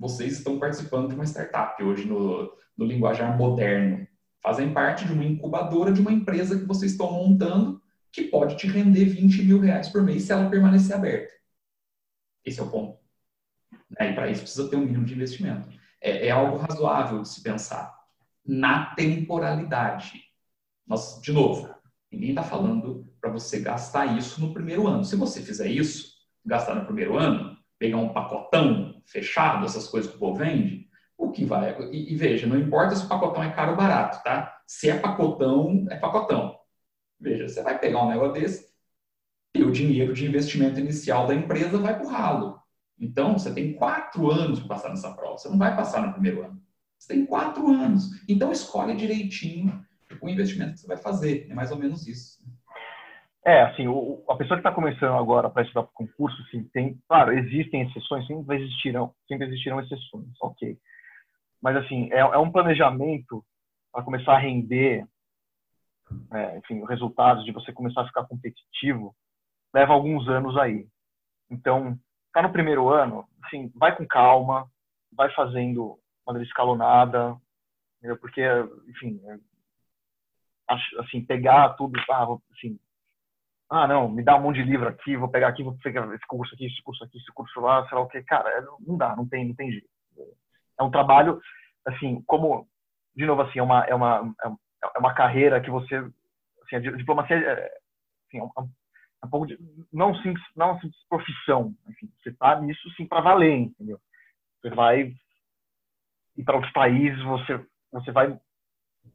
vocês 0.00 0.38
estão 0.38 0.58
participando 0.58 1.10
de 1.10 1.14
uma 1.14 1.26
startup 1.26 1.80
hoje 1.84 2.06
no, 2.06 2.50
no 2.74 2.86
linguajar 2.86 3.36
moderno. 3.36 4.08
Fazem 4.42 4.72
parte 4.72 5.04
de 5.04 5.12
uma 5.12 5.24
incubadora 5.24 5.92
de 5.92 6.00
uma 6.00 6.10
empresa 6.10 6.58
que 6.58 6.64
vocês 6.64 6.92
estão 6.92 7.12
montando 7.12 7.80
que 8.10 8.24
pode 8.24 8.56
te 8.56 8.66
render 8.66 9.04
20 9.04 9.42
mil 9.42 9.60
reais 9.60 9.90
por 9.90 10.02
mês 10.02 10.22
se 10.22 10.32
ela 10.32 10.48
permanecer 10.48 10.96
aberta. 10.96 11.30
Esse 12.42 12.60
é 12.60 12.62
o 12.62 12.70
ponto. 12.70 12.98
Né? 13.90 14.10
E 14.10 14.14
para 14.14 14.30
isso 14.30 14.40
precisa 14.40 14.70
ter 14.70 14.76
um 14.76 14.86
mínimo 14.86 15.04
de 15.04 15.12
investimento. 15.12 15.68
É, 16.00 16.28
é 16.28 16.30
algo 16.30 16.56
razoável 16.56 17.20
de 17.20 17.28
se 17.28 17.42
pensar. 17.42 17.94
Na 18.44 18.94
temporalidade. 18.94 20.24
Nós, 20.86 21.20
de 21.20 21.30
novo, 21.30 21.72
ninguém 22.10 22.30
está 22.30 22.42
falando 22.42 23.06
para 23.20 23.30
você 23.30 23.60
gastar 23.60 24.16
isso 24.16 24.40
no 24.40 24.54
primeiro 24.54 24.88
ano. 24.88 25.04
Se 25.04 25.14
você 25.14 25.42
fizer 25.42 25.68
isso, 25.68 26.14
gastar 26.44 26.74
no 26.74 26.86
primeiro 26.86 27.18
ano, 27.18 27.49
pegar 27.80 27.96
um 27.96 28.12
pacotão 28.12 29.02
fechado, 29.06 29.64
essas 29.64 29.88
coisas 29.88 30.10
que 30.10 30.16
o 30.18 30.20
povo 30.20 30.38
vende, 30.38 30.86
o 31.16 31.32
que 31.32 31.46
vai. 31.46 31.74
E, 31.90 32.12
e, 32.12 32.16
veja, 32.16 32.46
não 32.46 32.58
importa 32.58 32.94
se 32.94 33.06
o 33.06 33.08
pacotão 33.08 33.42
é 33.42 33.50
caro 33.50 33.70
ou 33.70 33.76
barato, 33.76 34.22
tá? 34.22 34.54
Se 34.66 34.90
é 34.90 34.98
pacotão, 34.98 35.86
é 35.90 35.96
pacotão. 35.96 36.58
Veja, 37.18 37.48
você 37.48 37.62
vai 37.62 37.78
pegar 37.78 38.04
um 38.04 38.10
negócio 38.10 38.34
desse 38.34 38.70
e 39.54 39.64
o 39.64 39.72
dinheiro 39.72 40.12
de 40.12 40.26
investimento 40.26 40.78
inicial 40.78 41.26
da 41.26 41.34
empresa 41.34 41.78
vai 41.78 41.96
para 41.96 42.06
o 42.06 42.08
ralo. 42.08 42.60
Então, 42.98 43.38
você 43.38 43.52
tem 43.52 43.72
quatro 43.72 44.30
anos 44.30 44.60
para 44.60 44.68
passar 44.68 44.90
nessa 44.90 45.12
prova. 45.12 45.38
Você 45.38 45.48
não 45.48 45.58
vai 45.58 45.74
passar 45.74 46.06
no 46.06 46.12
primeiro 46.12 46.44
ano. 46.44 46.62
Você 46.98 47.14
tem 47.14 47.26
quatro 47.26 47.66
anos. 47.68 48.10
Então, 48.28 48.52
escolhe 48.52 48.94
direitinho 48.94 49.84
o 50.20 50.28
investimento 50.28 50.74
que 50.74 50.80
você 50.80 50.86
vai 50.86 50.98
fazer. 50.98 51.46
É 51.48 51.54
mais 51.54 51.72
ou 51.72 51.78
menos 51.78 52.06
isso. 52.06 52.44
É, 53.44 53.62
assim, 53.62 53.88
o, 53.88 54.22
a 54.28 54.36
pessoa 54.36 54.56
que 54.56 54.66
está 54.66 54.72
começando 54.72 55.16
agora 55.16 55.48
para 55.48 55.62
estudar 55.62 55.84
para 55.84 55.92
concurso, 55.94 56.42
sim, 56.50 56.64
tem, 56.64 57.00
claro, 57.08 57.32
existem 57.32 57.82
exceções, 57.82 58.26
sempre 58.26 58.56
existirão, 58.56 59.14
sempre 59.26 59.46
existirão 59.46 59.80
exceções, 59.80 60.28
ok. 60.42 60.78
Mas, 61.62 61.76
assim, 61.76 62.12
é, 62.12 62.18
é 62.18 62.38
um 62.38 62.52
planejamento 62.52 63.44
para 63.92 64.02
começar 64.02 64.34
a 64.34 64.38
render, 64.38 65.06
é, 66.32 66.58
enfim, 66.58 66.84
resultados, 66.84 67.44
de 67.44 67.52
você 67.52 67.72
começar 67.72 68.02
a 68.02 68.06
ficar 68.06 68.24
competitivo, 68.24 69.14
leva 69.72 69.92
alguns 69.94 70.28
anos 70.28 70.56
aí. 70.58 70.86
Então, 71.50 71.98
tá 72.32 72.42
no 72.42 72.52
primeiro 72.52 72.90
ano, 72.90 73.26
assim, 73.44 73.72
vai 73.74 73.96
com 73.96 74.06
calma, 74.06 74.70
vai 75.12 75.32
fazendo 75.32 75.98
maneira 76.26 76.46
escalonada, 76.46 77.36
porque, 78.20 78.42
enfim, 78.88 79.20
é, 79.24 79.38
assim, 80.98 81.24
pegar 81.24 81.70
tudo, 81.70 81.98
ah, 82.10 82.26
assim, 82.52 82.78
ah, 83.70 83.86
não, 83.86 84.08
me 84.08 84.22
dá 84.24 84.36
um 84.36 84.42
monte 84.42 84.56
de 84.56 84.68
livro 84.68 84.88
aqui, 84.88 85.16
vou 85.16 85.28
pegar 85.28 85.46
aqui, 85.46 85.62
vou 85.62 85.78
pegar 85.78 86.04
esse 86.12 86.26
curso 86.26 86.52
aqui, 86.52 86.66
esse 86.66 86.82
curso 86.82 87.04
aqui, 87.04 87.18
esse 87.18 87.32
curso 87.32 87.60
lá, 87.60 87.86
sei 87.88 87.96
lá 87.96 88.02
o 88.02 88.08
que, 88.08 88.20
cara, 88.24 88.50
é, 88.50 88.62
não 88.84 88.98
dá, 88.98 89.14
não 89.14 89.28
tem, 89.28 89.46
não 89.46 89.54
tem 89.54 89.70
jeito. 89.70 89.88
É 90.78 90.82
um 90.82 90.90
trabalho, 90.90 91.40
assim, 91.86 92.20
como, 92.26 92.66
de 93.14 93.24
novo, 93.24 93.42
assim, 93.42 93.60
é 93.60 93.62
uma, 93.62 93.84
é 93.84 93.94
uma, 93.94 94.34
é 94.44 94.98
uma 94.98 95.14
carreira 95.14 95.60
que 95.60 95.70
você, 95.70 95.94
assim, 96.64 96.76
a 96.76 96.80
diplomacia 96.80 97.36
é, 97.36 97.78
assim, 98.26 98.38
é 98.38 98.42
um, 98.42 98.50
é 99.22 99.26
um 99.26 99.30
pouco 99.30 99.46
de, 99.46 99.56
não 99.92 100.16
simples, 100.16 100.44
não 100.56 100.74
simples 100.80 101.00
profissão, 101.08 101.72
enfim, 101.88 102.10
você 102.20 102.32
tá 102.32 102.60
nisso, 102.60 102.90
sim, 102.96 103.06
para 103.06 103.20
valer, 103.20 103.56
entendeu? 103.56 104.00
Você 104.60 104.70
vai 104.70 105.14
ir 106.36 106.44
para 106.44 106.56
outros 106.56 106.72
países, 106.72 107.22
você, 107.22 107.64
você 107.92 108.10
vai 108.10 108.36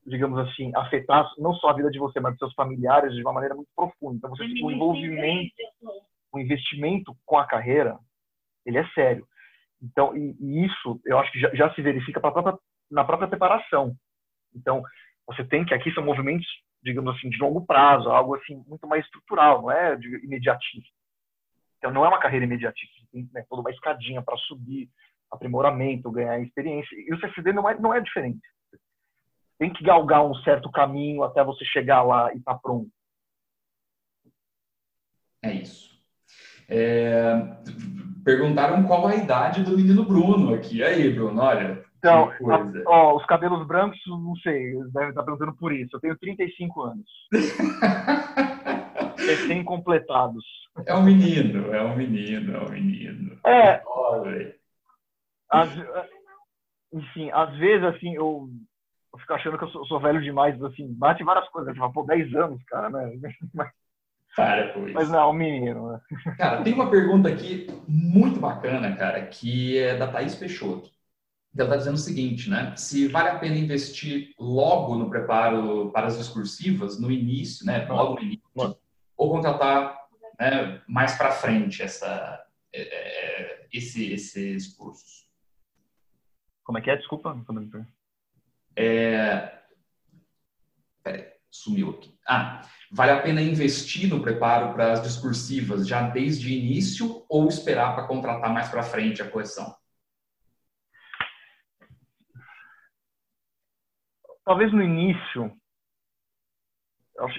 digamos 0.06 0.38
assim, 0.40 0.72
afetar 0.76 1.28
não 1.38 1.54
só 1.56 1.70
a 1.70 1.74
vida 1.74 1.90
de 1.90 1.98
você, 1.98 2.20
mas 2.20 2.34
dos 2.34 2.40
seus 2.40 2.54
familiares 2.54 3.14
de 3.14 3.22
uma 3.22 3.34
maneira 3.34 3.56
muito 3.56 3.70
profunda. 3.76 4.18
Então, 4.18 4.30
você, 4.30 4.44
o 4.44 4.72
envolvimento, 4.72 5.56
o 6.32 6.40
investimento 6.40 7.16
com 7.26 7.38
a 7.38 7.48
carreira, 7.48 7.98
ele 8.66 8.78
é 8.78 8.88
sério. 8.90 9.28
Então, 9.82 10.16
e, 10.16 10.36
e 10.40 10.66
isso 10.66 11.00
eu 11.06 11.18
acho 11.18 11.32
que 11.32 11.40
já, 11.40 11.54
já 11.56 11.74
se 11.74 11.82
verifica 11.82 12.20
própria, 12.20 12.58
na 12.90 13.04
própria 13.04 13.28
preparação. 13.28 13.96
Então, 14.56 14.84
você 15.28 15.44
tem 15.44 15.66
que 15.66 15.74
aqui 15.74 15.92
são 15.94 16.04
movimentos, 16.04 16.48
digamos 16.84 17.16
assim, 17.16 17.30
de 17.30 17.38
longo 17.38 17.66
prazo, 17.66 18.10
algo 18.10 18.36
assim 18.36 18.64
muito 18.68 18.88
mais 18.88 19.04
estrutural, 19.06 19.64
não 19.64 19.72
é 19.72 19.96
de 19.96 20.08
imediatista. 20.24 20.94
Então, 21.78 21.92
não 21.92 22.06
é 22.06 22.08
uma 22.08 22.20
carreira 22.20 22.46
imediatista, 22.46 22.94
tem 23.12 23.28
né, 23.34 23.44
toda 23.50 23.62
uma 23.62 23.72
escadinha 23.72 24.22
para 24.22 24.38
subir, 24.38 24.88
aprimoramento, 25.32 26.12
ganhar 26.12 26.40
experiência. 26.40 26.96
E 26.96 27.14
o 27.14 27.20
CFD 27.20 27.54
não 27.54 27.68
é, 27.68 27.78
não 27.80 27.94
é 27.94 28.00
diferente 28.00 28.40
tem 29.58 29.72
que 29.72 29.84
galgar 29.84 30.26
um 30.26 30.36
certo 30.36 30.70
caminho 30.72 31.24
até 31.24 31.44
você 31.44 31.64
chegar 31.66 32.04
lá 32.04 32.34
e 32.34 32.38
estar 32.38 32.54
tá 32.54 32.60
pronto. 32.60 32.90
É 35.44 35.54
isso. 35.54 35.96
É... 36.68 37.36
Perguntaram 38.24 38.84
qual 38.84 39.08
a 39.08 39.16
idade 39.16 39.64
do 39.64 39.78
menino 39.78 40.04
Bruno 40.04 40.54
aqui. 40.54 40.84
Aí, 40.84 41.14
Bruno, 41.14 41.40
olha. 41.42 41.86
Então, 42.00 42.32
a, 42.32 42.90
ó, 42.90 43.16
os 43.16 43.26
cabelos 43.26 43.66
brancos, 43.68 44.00
não 44.08 44.36
sei, 44.38 44.74
deve 44.92 45.10
estar 45.10 45.24
perguntando 45.24 45.56
por 45.56 45.74
isso. 45.74 45.96
Eu 45.96 46.00
tenho 46.00 46.18
35 46.18 46.82
anos. 46.82 47.06
Recém-completados. 49.18 50.44
É 50.86 50.94
um 50.94 51.04
menino, 51.04 51.74
é 51.74 51.82
um 51.82 51.96
menino, 51.96 52.58
é 52.58 52.62
um 52.62 52.70
menino. 52.70 53.40
É. 53.46 53.82
As, 55.50 55.70
enfim, 56.94 57.32
às 57.32 57.56
vezes, 57.58 57.86
assim, 57.86 58.14
eu 58.16 58.50
eu 59.16 59.20
fico 59.20 59.34
achando 59.34 59.58
que 59.58 59.64
eu 59.64 59.70
sou, 59.70 59.86
sou, 59.86 60.00
velho 60.00 60.22
demais, 60.22 60.62
assim, 60.62 60.94
bate 60.94 61.24
várias 61.24 61.48
coisas. 61.50 61.74
Tipo, 61.74 61.92
pô, 61.92 62.04
10 62.04 62.36
anos, 62.36 62.62
cara, 62.66 62.90
né? 62.90 63.18
Mas, 63.54 63.72
Para 64.36 64.74
com 64.74 64.86
isso. 64.86 64.94
Mas 64.94 65.10
não, 65.10 65.20
é 65.20 65.28
um 65.28 65.34
menino, 65.34 65.92
né? 65.92 66.02
Cara, 66.38 66.62
tem 66.62 66.74
uma 66.74 66.90
pergunta 66.90 67.30
aqui 67.30 67.68
muito 67.88 68.38
bacana, 68.38 68.94
cara, 68.98 69.26
que 69.28 69.78
é 69.78 69.96
da 69.96 70.12
Thaís 70.12 70.36
Peixoto. 70.36 70.90
Ela 71.56 71.68
está 71.68 71.78
dizendo 71.78 71.96
o 71.96 71.98
seguinte, 71.98 72.50
né? 72.50 72.76
Se 72.76 73.08
vale 73.08 73.30
a 73.30 73.40
pena 73.40 73.56
investir 73.56 74.34
logo 74.38 74.96
no 74.96 75.10
preparo 75.10 75.90
para 75.94 76.08
as 76.08 76.18
discursivas, 76.18 77.00
no 77.00 77.10
início, 77.10 77.66
né? 77.66 77.86
Logo 77.86 78.16
no 78.16 78.24
início, 78.24 78.44
ou 79.16 79.32
contratar 79.32 79.98
né, 80.38 80.82
mais 80.86 81.16
para 81.18 81.32
frente 81.32 81.82
essa, 81.82 82.46
é, 82.74 82.82
é, 82.82 83.68
esse, 83.72 84.12
esses 84.12 84.76
cursos. 84.76 85.30
Como 86.66 86.78
é 86.78 86.82
que 86.82 86.90
é? 86.90 86.98
Desculpa. 86.98 87.34
É... 88.76 89.60
Peraí, 91.04 91.32
sumiu 91.50 91.92
aqui. 91.92 92.18
Ah, 92.28 92.62
vale 92.92 93.12
a 93.12 93.22
pena 93.22 93.42
investir 93.42 94.10
no 94.10 94.22
preparo 94.22 94.74
para 94.74 94.92
as 94.92 95.02
discursivas 95.02 95.88
já 95.88 96.10
desde 96.10 96.48
o 96.48 96.50
início 96.50 97.26
ou 97.30 97.48
esperar 97.48 97.96
para 97.96 98.08
contratar 98.08 98.52
mais 98.52 98.70
para 98.70 98.84
frente 98.84 99.22
a 99.22 99.30
correção? 99.30 99.76
Talvez 104.44 104.72
no 104.72 104.84
início, 104.84 105.52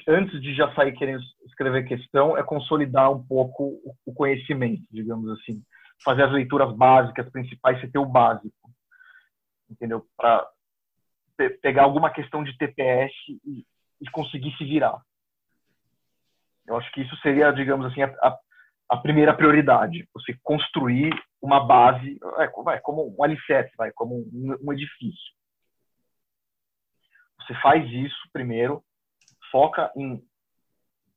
antes 0.09 0.41
de 0.43 0.55
já 0.55 0.75
sair 0.75 0.93
querendo 0.93 1.23
escrever 1.47 1.87
questão, 1.87 2.37
é 2.37 2.43
consolidar 2.43 3.13
um 3.13 3.25
pouco 3.25 3.81
o 4.05 4.13
conhecimento, 4.13 4.83
digamos 4.91 5.31
assim. 5.31 5.63
Fazer 6.05 6.25
as 6.25 6.33
leituras 6.33 6.75
básicas, 6.77 7.31
principais, 7.31 7.81
você 7.81 7.89
ter 7.89 7.99
o 7.99 8.05
básico. 8.05 8.71
Entendeu? 9.71 10.05
Para 10.17 10.49
pegar 11.63 11.85
alguma 11.85 12.11
questão 12.11 12.43
de 12.43 12.57
TPS 12.57 13.13
e, 13.45 13.65
e, 14.01 14.11
conseguir 14.11 14.55
se 14.57 14.65
virar. 14.65 15.01
Eu 16.67 16.77
acho 16.77 16.91
que 16.93 17.03
isso 17.03 17.17
seria, 17.19 17.53
digamos 17.53 17.87
assim, 17.87 18.03
a, 18.03 18.39
a 18.89 18.97
primeira 18.97 19.35
prioridade. 19.35 20.09
Você 20.15 20.37
construir 20.43 21.11
uma 21.41 21.65
base, 21.65 22.19
é, 22.39 22.49
vai, 22.63 22.81
como 22.81 23.15
um 23.17 23.23
alicerce, 23.23 23.75
vai, 23.77 23.93
como 23.93 24.17
um, 24.17 24.57
um 24.63 24.73
edifício. 24.73 25.35
Você 27.41 27.55
faz 27.61 27.89
isso 27.91 28.29
primeiro, 28.33 28.83
foca 29.53 29.93
em, 29.97 30.23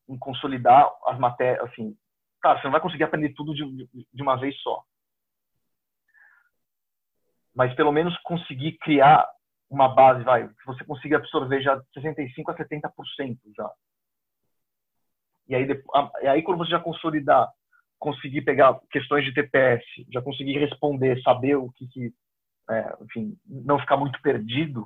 em 0.08 0.18
consolidar 0.18 0.88
as 1.08 1.18
matérias, 1.18 1.64
assim, 1.66 1.98
cara, 2.42 2.60
você 2.60 2.68
não 2.68 2.72
vai 2.72 2.82
conseguir 2.82 3.04
aprender 3.04 3.34
tudo 3.34 3.54
de, 3.54 3.90
de 4.14 4.22
uma 4.22 4.36
vez 4.36 4.60
só. 4.62 4.84
Mas 7.56 7.74
pelo 7.74 7.92
menos 7.92 8.16
conseguir 8.20 8.78
criar 8.78 9.28
uma 9.70 9.94
base, 9.94 10.24
vai, 10.24 10.48
que 10.48 10.66
você 10.66 10.84
consiga 10.84 11.18
absorver 11.18 11.62
já 11.62 11.80
65 11.94 12.52
a 12.52 12.56
70% 12.56 13.38
já. 13.56 13.72
E 15.48 15.56
aí, 15.56 15.68
e 16.22 16.28
aí 16.28 16.42
quando 16.42 16.60
você 16.60 16.72
já 16.72 16.80
consolidar, 16.80 17.50
conseguir 17.98 18.42
pegar 18.42 18.80
questões 18.92 19.26
de 19.26 19.34
TPS, 19.34 19.84
já 20.12 20.22
conseguir 20.22 20.58
responder, 20.58 21.22
saber 21.22 21.56
o 21.56 21.72
que, 21.72 21.88
que 21.88 22.14
é, 22.70 22.96
enfim, 23.02 23.38
não 23.46 23.80
ficar 23.80 23.98
muito 23.98 24.22
perdido, 24.22 24.86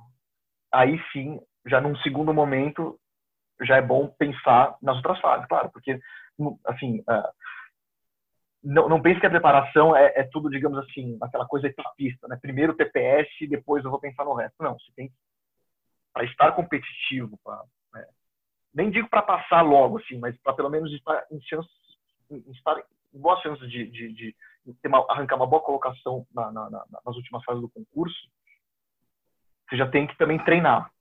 aí 0.72 1.00
sim, 1.12 1.40
já 1.68 1.82
num 1.82 1.96
segundo 1.98 2.34
momento, 2.34 2.98
já 3.62 3.78
é 3.78 3.82
bom 3.82 4.08
pensar 4.18 4.76
nas 4.82 4.96
outras 4.98 5.20
fases, 5.20 5.48
claro, 5.48 5.70
porque, 5.72 6.00
assim, 6.66 7.00
uh, 7.02 7.30
não, 8.64 8.88
não 8.88 9.02
pense 9.02 9.20
que 9.20 9.26
a 9.26 9.30
preparação 9.30 9.96
é, 9.96 10.14
é, 10.16 10.24
tudo, 10.24 10.50
digamos 10.50 10.78
assim, 10.80 11.18
aquela 11.22 11.46
coisa 11.46 11.68
etapista, 11.68 12.28
né? 12.28 12.38
Primeiro 12.42 12.76
TPS 12.76 13.30
e 13.42 13.48
depois 13.48 13.84
eu 13.84 13.92
vou 13.92 14.00
pensar 14.00 14.24
no 14.24 14.34
resto. 14.34 14.56
Não, 14.62 14.74
você 14.80 14.92
tem 14.96 15.12
para 16.14 16.24
estar 16.26 16.52
competitivo, 16.54 17.38
pra, 17.44 17.62
né? 17.94 18.06
nem 18.74 18.90
digo 18.90 19.10
para 19.10 19.22
passar 19.22 19.62
logo, 19.62 19.98
assim, 19.98 20.18
mas 20.18 20.38
para 20.42 20.54
pelo 20.54 20.70
menos 20.70 20.94
estar 20.94 21.26
em 21.32 21.40
estar 22.52 22.78
em 23.14 23.20
boas 23.20 23.42
chances 23.42 23.70
de, 23.70 23.88
de, 23.90 24.14
de 24.14 24.36
uma, 24.86 25.06
arrancar 25.10 25.36
uma 25.36 25.48
boa 25.48 25.62
colocação 25.62 26.26
na, 26.34 26.52
na, 26.52 26.70
na, 26.70 26.86
nas 27.06 27.16
últimas 27.16 27.44
fases 27.44 27.62
do 27.62 27.70
concurso, 27.70 28.30
você 29.68 29.76
já 29.76 29.90
tem 29.90 30.08
que 30.08 30.18
também 30.18 30.38
treinar. 30.44 30.93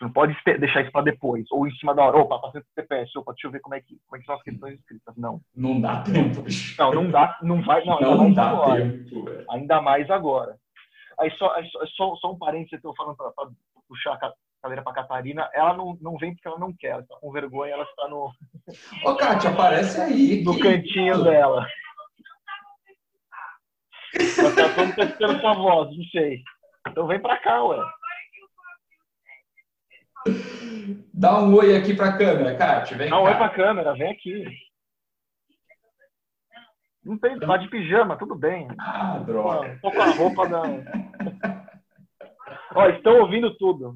Não 0.00 0.12
pode 0.12 0.36
deixar 0.44 0.82
isso 0.82 0.92
para 0.92 1.04
depois, 1.04 1.44
ou 1.50 1.66
em 1.66 1.74
cima 1.76 1.94
da 1.94 2.04
hora. 2.04 2.18
Opa, 2.18 2.38
passei 2.38 2.60
pro 2.60 2.70
TPS, 2.82 3.16
opa, 3.16 3.32
deixa 3.32 3.48
eu 3.48 3.50
ver 3.50 3.60
como 3.60 3.74
é 3.74 3.80
que, 3.80 3.98
como 4.06 4.16
é 4.16 4.18
que 4.20 4.26
são 4.26 4.34
as 4.36 4.42
questões 4.42 4.78
escritas. 4.78 5.16
Não. 5.16 5.40
Não 5.56 5.80
dá 5.80 6.02
tempo. 6.02 6.44
Não, 6.78 6.92
não 6.94 7.10
dá, 7.10 7.38
não 7.42 7.62
vai, 7.62 7.84
não, 7.84 8.00
não, 8.00 8.16
não 8.16 8.32
dá 8.32 8.50
agora. 8.50 8.80
tempo. 8.80 9.24
Ainda 9.50 9.82
mais 9.82 10.08
agora. 10.08 10.56
Aí 11.18 11.30
só, 11.32 11.52
só, 11.96 12.14
só 12.16 12.32
um 12.32 12.38
parênteses 12.38 12.84
eu 12.84 12.94
falando 12.94 13.16
para 13.16 13.32
puxar 13.88 14.12
a 14.12 14.32
cadeira 14.62 14.82
para 14.82 14.92
Catarina, 14.92 15.48
ela 15.52 15.74
não, 15.74 15.98
não 16.00 16.16
vem 16.16 16.32
porque 16.32 16.46
ela 16.46 16.58
não 16.58 16.72
quer, 16.72 16.88
ela 16.88 17.02
está 17.02 17.16
com 17.16 17.32
vergonha, 17.32 17.72
ela 17.72 17.84
está 17.84 18.08
no. 18.08 18.30
Ô, 19.04 19.16
Kátia, 19.16 19.50
aparece 19.50 20.00
aí. 20.00 20.42
No 20.46 20.58
cantinho 20.58 21.22
dela. 21.24 21.66
Ela 24.38 24.74
todo 24.74 24.94
testando 24.94 25.38
sua 25.38 25.52
voz, 25.52 25.94
não 25.94 26.04
sei. 26.04 26.42
Então 26.88 27.06
vem 27.06 27.20
para 27.20 27.36
cá, 27.38 27.62
ué. 27.62 27.78
Dá 31.12 31.40
um 31.40 31.54
oi 31.54 31.76
aqui 31.76 31.94
para 31.94 32.10
a 32.10 32.16
câmera, 32.18 32.56
Kátia. 32.56 32.96
Vem 32.96 33.10
Dá 33.10 33.20
um 33.20 33.24
oi 33.24 33.34
para 33.34 33.46
a 33.46 33.50
câmera, 33.50 33.94
vem 33.94 34.10
aqui. 34.10 34.44
Não 37.04 37.16
tem, 37.18 37.38
tá 37.38 37.56
de 37.56 37.68
pijama, 37.68 38.16
tudo 38.16 38.34
bem. 38.34 38.68
Ah, 38.78 39.18
droga. 39.24 39.78
Tô 39.80 39.90
com 39.90 40.02
a 40.02 40.10
roupa 40.10 40.48
da. 40.48 40.62
ó, 42.74 42.88
estão 42.88 43.20
ouvindo 43.20 43.54
tudo. 43.56 43.94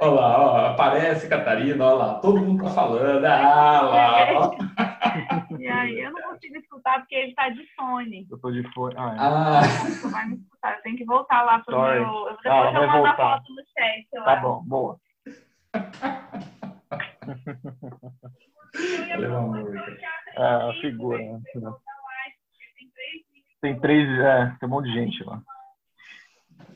Olha 0.00 0.10
lá, 0.10 0.40
ó, 0.40 0.66
aparece 0.66 1.28
Catarina, 1.28 1.84
olha 1.84 1.94
lá, 1.94 2.14
todo 2.20 2.40
mundo 2.40 2.64
tá 2.64 2.70
falando. 2.70 3.24
Ah, 3.24 3.80
lá, 3.82 4.32
ó. 4.32 4.50
E 5.58 5.66
aí 5.66 6.00
eu 6.00 6.12
não 6.12 6.22
consigo 6.22 6.56
escutar 6.56 7.00
porque 7.00 7.14
ele 7.14 7.34
tá 7.34 7.48
de 7.48 7.66
fone. 7.74 8.26
Eu 8.30 8.38
tô 8.38 8.50
de 8.50 8.62
fone. 8.72 8.94
Ah, 8.96 9.14
é. 9.14 9.16
ah. 9.18 10.10
Vai 10.10 10.26
me 10.28 10.36
escutar. 10.36 10.76
Eu 10.76 10.82
tenho 10.82 10.96
que 10.96 11.04
voltar 11.04 11.42
lá 11.42 11.58
pro 11.60 11.74
Sorry. 11.74 12.00
meu. 12.00 12.24
Depois 12.24 12.46
ah, 12.46 12.72
eu 12.74 12.86
mando 12.86 13.06
a 13.06 13.16
foto 13.16 13.54
no 13.54 13.62
chat. 13.76 14.06
Lá. 14.14 14.24
Tá 14.24 14.36
bom, 14.36 14.62
boa. 14.64 14.98
é, 20.36 20.44
a 20.44 20.72
figura. 20.90 21.18
Né? 21.18 21.40
Tem 23.60 23.78
três, 23.78 24.08
é, 24.20 24.56
tem 24.58 24.68
um 24.68 24.72
monte 24.72 24.86
de 24.86 24.94
gente 24.94 25.22
lá. 25.24 25.42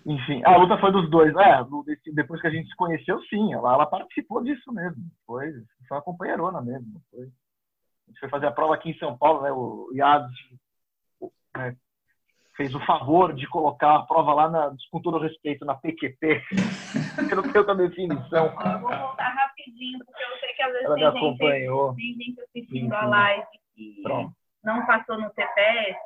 Enfim, 0.06 0.42
a 0.44 0.56
luta 0.56 0.76
foi 0.78 0.92
dos 0.92 1.08
dois. 1.08 1.34
É, 1.34 1.64
depois 2.12 2.40
que 2.40 2.46
a 2.46 2.50
gente 2.50 2.68
se 2.68 2.76
conheceu, 2.76 3.20
sim. 3.22 3.54
Ela, 3.54 3.72
ela 3.72 3.86
participou 3.86 4.42
disso 4.42 4.70
mesmo. 4.72 5.02
Foi, 5.26 5.50
foi 5.88 5.96
uma 5.96 6.02
companheirona 6.02 6.60
mesmo. 6.60 7.00
Foi. 7.10 7.22
A 7.22 8.10
gente 8.10 8.20
foi 8.20 8.28
fazer 8.28 8.46
a 8.46 8.52
prova 8.52 8.74
aqui 8.74 8.90
em 8.90 8.98
São 8.98 9.16
Paulo, 9.16 9.42
né? 9.42 9.50
O 9.50 9.90
Iados 9.94 10.34
né, 11.56 11.74
fez 12.54 12.74
o 12.74 12.80
favor 12.80 13.32
de 13.32 13.46
colocar 13.48 13.96
a 13.96 14.02
prova 14.02 14.34
lá, 14.34 14.50
na, 14.50 14.74
com 14.90 15.00
todo 15.00 15.18
respeito, 15.18 15.64
na 15.64 15.74
PQP. 15.74 16.42
eu 17.30 17.36
não 17.36 17.42
tenho 17.42 17.58
outra 17.58 17.74
definição. 17.74 18.46
Eu 18.46 18.80
vou 18.80 18.90
voltar 18.90 19.28
rapidinho, 19.30 20.04
porque 20.04 20.22
eu 20.22 20.38
sei 20.38 20.52
que 20.52 20.62
às 20.62 20.72
vezes 20.72 20.84
Ela 20.84 21.12
tem, 21.12 21.36
gente, 21.36 21.96
tem 21.96 22.14
gente 22.14 22.40
assistindo 22.42 22.86
Enfim. 22.86 22.94
a 22.94 23.06
live. 23.06 23.63
Não 24.62 24.86
passou 24.86 25.18
no 25.18 25.30
TPS 25.30 25.98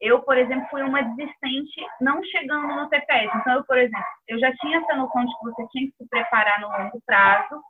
eu, 0.00 0.22
por 0.22 0.36
exemplo, 0.36 0.68
fui 0.70 0.82
uma 0.82 1.02
desistente 1.02 1.80
não 2.00 2.22
chegando 2.24 2.66
no 2.68 2.88
TPS. 2.88 3.34
Então, 3.34 3.54
eu, 3.54 3.64
por 3.64 3.78
exemplo, 3.78 4.04
eu 4.28 4.38
já 4.38 4.54
tinha 4.56 4.78
essa 4.78 4.94
noção 4.94 5.24
de 5.24 5.32
que 5.38 5.44
você 5.44 5.68
tinha 5.68 5.86
que 5.86 5.96
se 5.96 6.08
preparar 6.08 6.60
no 6.60 6.68
longo 6.68 7.00
prazo. 7.06 7.62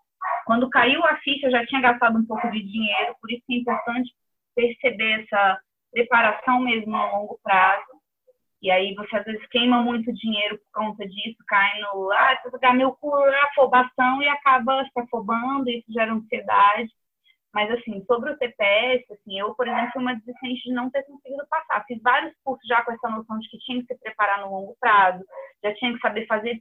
Quando 0.45 0.71
caiu 0.71 1.05
a 1.05 1.17
ficha, 1.19 1.47
eu 1.47 1.53
já 1.53 1.65
tinha 1.67 1.81
gastado 1.81 2.19
um 2.19 2.27
pouco 2.27 2.51
de 2.51 2.63
dinheiro, 2.63 3.15
por 3.21 3.31
isso 3.31 3.45
é 3.49 3.55
importante 3.55 4.13
perceber 4.55 5.23
essa 5.23 5.61
preparação 5.93 6.61
mesmo 6.61 6.91
no 6.91 7.07
longo 7.13 7.39
prazo. 7.43 7.87
E 8.61 8.71
aí 8.71 8.95
você 8.95 9.17
às 9.17 9.25
vezes 9.25 9.47
queima 9.49 9.83
muito 9.83 10.13
dinheiro 10.13 10.59
por 10.59 10.83
conta 10.83 11.07
disso, 11.07 11.37
cai 11.47 11.79
no, 11.81 12.11
ah, 12.11 12.37
vai 12.51 12.61
ganhar 12.61 12.75
mil 12.75 12.93
por 12.93 13.29
afobação 13.35 14.21
e 14.23 14.29
acaba 14.29 14.83
se 14.83 15.01
afobando, 15.01 15.71
isso 15.71 15.93
gera 15.93 16.13
ansiedade. 16.13 16.91
Mas, 17.57 17.71
assim, 17.71 18.05
sobre 18.05 18.31
o 18.31 18.37
TPS, 18.37 19.11
assim, 19.11 19.41
eu, 19.41 19.55
por 19.55 19.67
exemplo, 19.67 19.91
fui 19.95 20.03
uma 20.03 20.15
desistente 20.15 20.63
de 20.63 20.75
não 20.75 20.91
ter 20.91 21.03
conseguido 21.05 21.43
passar. 21.49 21.83
Fiz 21.87 21.99
vários 22.03 22.37
cursos 22.45 22.69
já 22.69 22.85
com 22.85 22.93
essa 22.93 23.09
noção 23.09 23.39
de 23.39 23.49
que 23.49 23.57
tinha 23.61 23.81
que 23.81 23.87
se 23.87 23.99
preparar 23.99 24.43
no 24.43 24.51
longo 24.51 24.77
prazo, 24.79 25.25
já 25.65 25.75
tinha 25.77 25.95
que 25.95 26.01
saber 26.01 26.27
fazer 26.27 26.61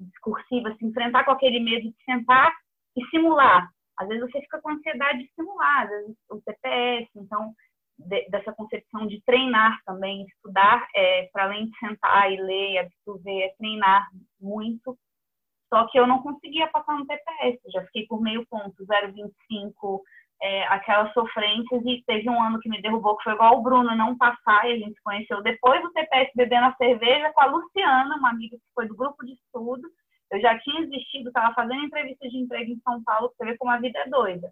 discursiva, 0.00 0.74
se 0.74 0.86
enfrentar 0.86 1.24
com 1.24 1.32
aquele 1.32 1.60
medo 1.60 1.82
de 1.82 2.04
sentar 2.06 2.50
e 2.96 3.04
simular. 3.10 3.68
Às 3.98 4.08
vezes 4.08 4.22
você 4.22 4.40
fica 4.40 4.58
com 4.62 4.70
ansiedade 4.70 5.18
de 5.18 5.30
simular, 5.34 5.82
às 5.82 5.90
vezes 5.90 6.16
o 6.30 6.40
TPS, 6.40 7.10
então, 7.14 7.52
de, 7.98 8.26
dessa 8.30 8.54
concepção 8.54 9.06
de 9.06 9.20
treinar 9.26 9.82
também, 9.84 10.24
estudar, 10.24 10.88
é, 10.96 11.28
para 11.30 11.44
além 11.44 11.66
de 11.66 11.78
sentar 11.78 12.32
e 12.32 12.40
ler 12.40 12.78
absorver, 12.78 13.42
é 13.42 13.54
treinar 13.58 14.08
muito. 14.40 14.96
Só 15.72 15.86
que 15.86 15.98
eu 15.98 16.06
não 16.06 16.22
conseguia 16.22 16.68
passar 16.68 16.98
no 16.98 17.06
TPS, 17.06 17.58
já 17.72 17.82
fiquei 17.86 18.06
por 18.06 18.20
meio 18.20 18.46
ponto, 18.46 18.84
0,25, 18.84 20.02
é, 20.42 20.64
aquelas 20.64 21.12
sofrências 21.12 21.82
e 21.86 22.02
teve 22.04 22.28
um 22.28 22.42
ano 22.42 22.58
que 22.58 22.68
me 22.68 22.82
derrubou, 22.82 23.16
que 23.16 23.22
foi 23.22 23.34
igual 23.34 23.58
o 23.58 23.62
Bruno 23.62 23.94
não 23.94 24.18
passar, 24.18 24.68
e 24.68 24.72
a 24.72 24.76
gente 24.76 24.94
se 24.94 25.02
conheceu 25.02 25.40
depois 25.40 25.80
do 25.82 25.92
TPS 25.92 26.32
bebendo 26.34 26.66
a 26.66 26.74
cerveja 26.74 27.32
com 27.32 27.40
a 27.40 27.46
Luciana, 27.46 28.16
uma 28.16 28.30
amiga 28.30 28.56
que 28.56 28.74
foi 28.74 28.88
do 28.88 28.96
grupo 28.96 29.24
de 29.24 29.34
estudo. 29.34 29.88
Eu 30.32 30.40
já 30.40 30.58
tinha 30.58 30.86
desistido, 30.86 31.28
estava 31.28 31.54
fazendo 31.54 31.84
entrevista 31.84 32.28
de 32.28 32.38
emprego 32.38 32.72
em 32.72 32.80
São 32.80 33.02
Paulo, 33.04 33.32
você 33.36 33.44
ver 33.44 33.56
como 33.56 33.70
a 33.70 33.78
vida 33.78 33.98
é 34.00 34.08
doida. 34.08 34.50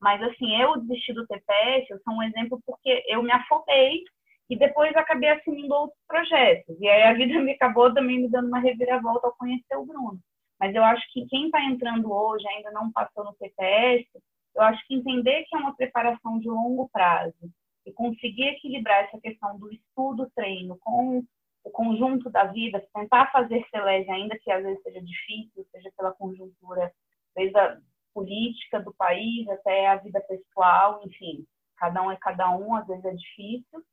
Mas, 0.00 0.20
assim, 0.22 0.60
eu 0.60 0.80
desisti 0.80 1.12
do 1.12 1.26
TPS, 1.26 1.88
eu 1.90 2.00
sou 2.00 2.14
um 2.14 2.22
exemplo 2.22 2.60
porque 2.66 3.04
eu 3.06 3.22
me 3.22 3.30
afobei 3.30 4.02
e 4.50 4.56
depois 4.56 4.94
acabei 4.96 5.28
assumindo 5.30 5.72
outros 5.74 6.00
projetos. 6.08 6.76
E 6.80 6.88
aí 6.88 7.02
a 7.04 7.12
vida 7.12 7.38
me 7.40 7.52
acabou 7.52 7.92
também 7.92 8.22
me 8.22 8.30
dando 8.30 8.48
uma 8.48 8.60
reviravolta 8.60 9.26
ao 9.26 9.36
conhecer 9.36 9.76
o 9.76 9.84
Bruno. 9.84 10.18
Mas 10.58 10.74
eu 10.74 10.82
acho 10.82 11.04
que 11.12 11.26
quem 11.26 11.46
está 11.46 11.62
entrando 11.62 12.10
hoje 12.12 12.46
ainda 12.48 12.72
não 12.72 12.90
passou 12.90 13.24
no 13.24 13.34
TPS, 13.34 14.06
eu 14.58 14.62
acho 14.64 14.84
que 14.88 14.94
entender 14.94 15.44
que 15.44 15.56
é 15.56 15.58
uma 15.58 15.76
preparação 15.76 16.40
de 16.40 16.48
longo 16.48 16.88
prazo 16.88 17.48
e 17.86 17.92
conseguir 17.92 18.48
equilibrar 18.48 19.04
essa 19.04 19.20
questão 19.20 19.56
do 19.56 19.72
estudo, 19.72 20.28
treino 20.34 20.76
com 20.80 21.22
o 21.62 21.70
conjunto 21.70 22.28
da 22.28 22.44
vida, 22.44 22.84
tentar 22.92 23.30
fazer 23.30 23.64
celeste, 23.70 24.10
ainda 24.10 24.36
que 24.36 24.50
às 24.50 24.64
vezes 24.64 24.82
seja 24.82 25.00
difícil, 25.00 25.64
seja 25.70 25.92
pela 25.96 26.12
conjuntura, 26.12 26.92
desde 27.36 27.56
a 27.56 27.78
política 28.12 28.80
do 28.80 28.92
país 28.94 29.48
até 29.48 29.86
a 29.86 29.96
vida 29.96 30.20
pessoal, 30.22 31.02
enfim, 31.06 31.46
cada 31.76 32.02
um 32.02 32.10
é 32.10 32.16
cada 32.16 32.50
um, 32.56 32.74
às 32.74 32.86
vezes 32.88 33.04
é 33.04 33.14
difícil, 33.14 33.84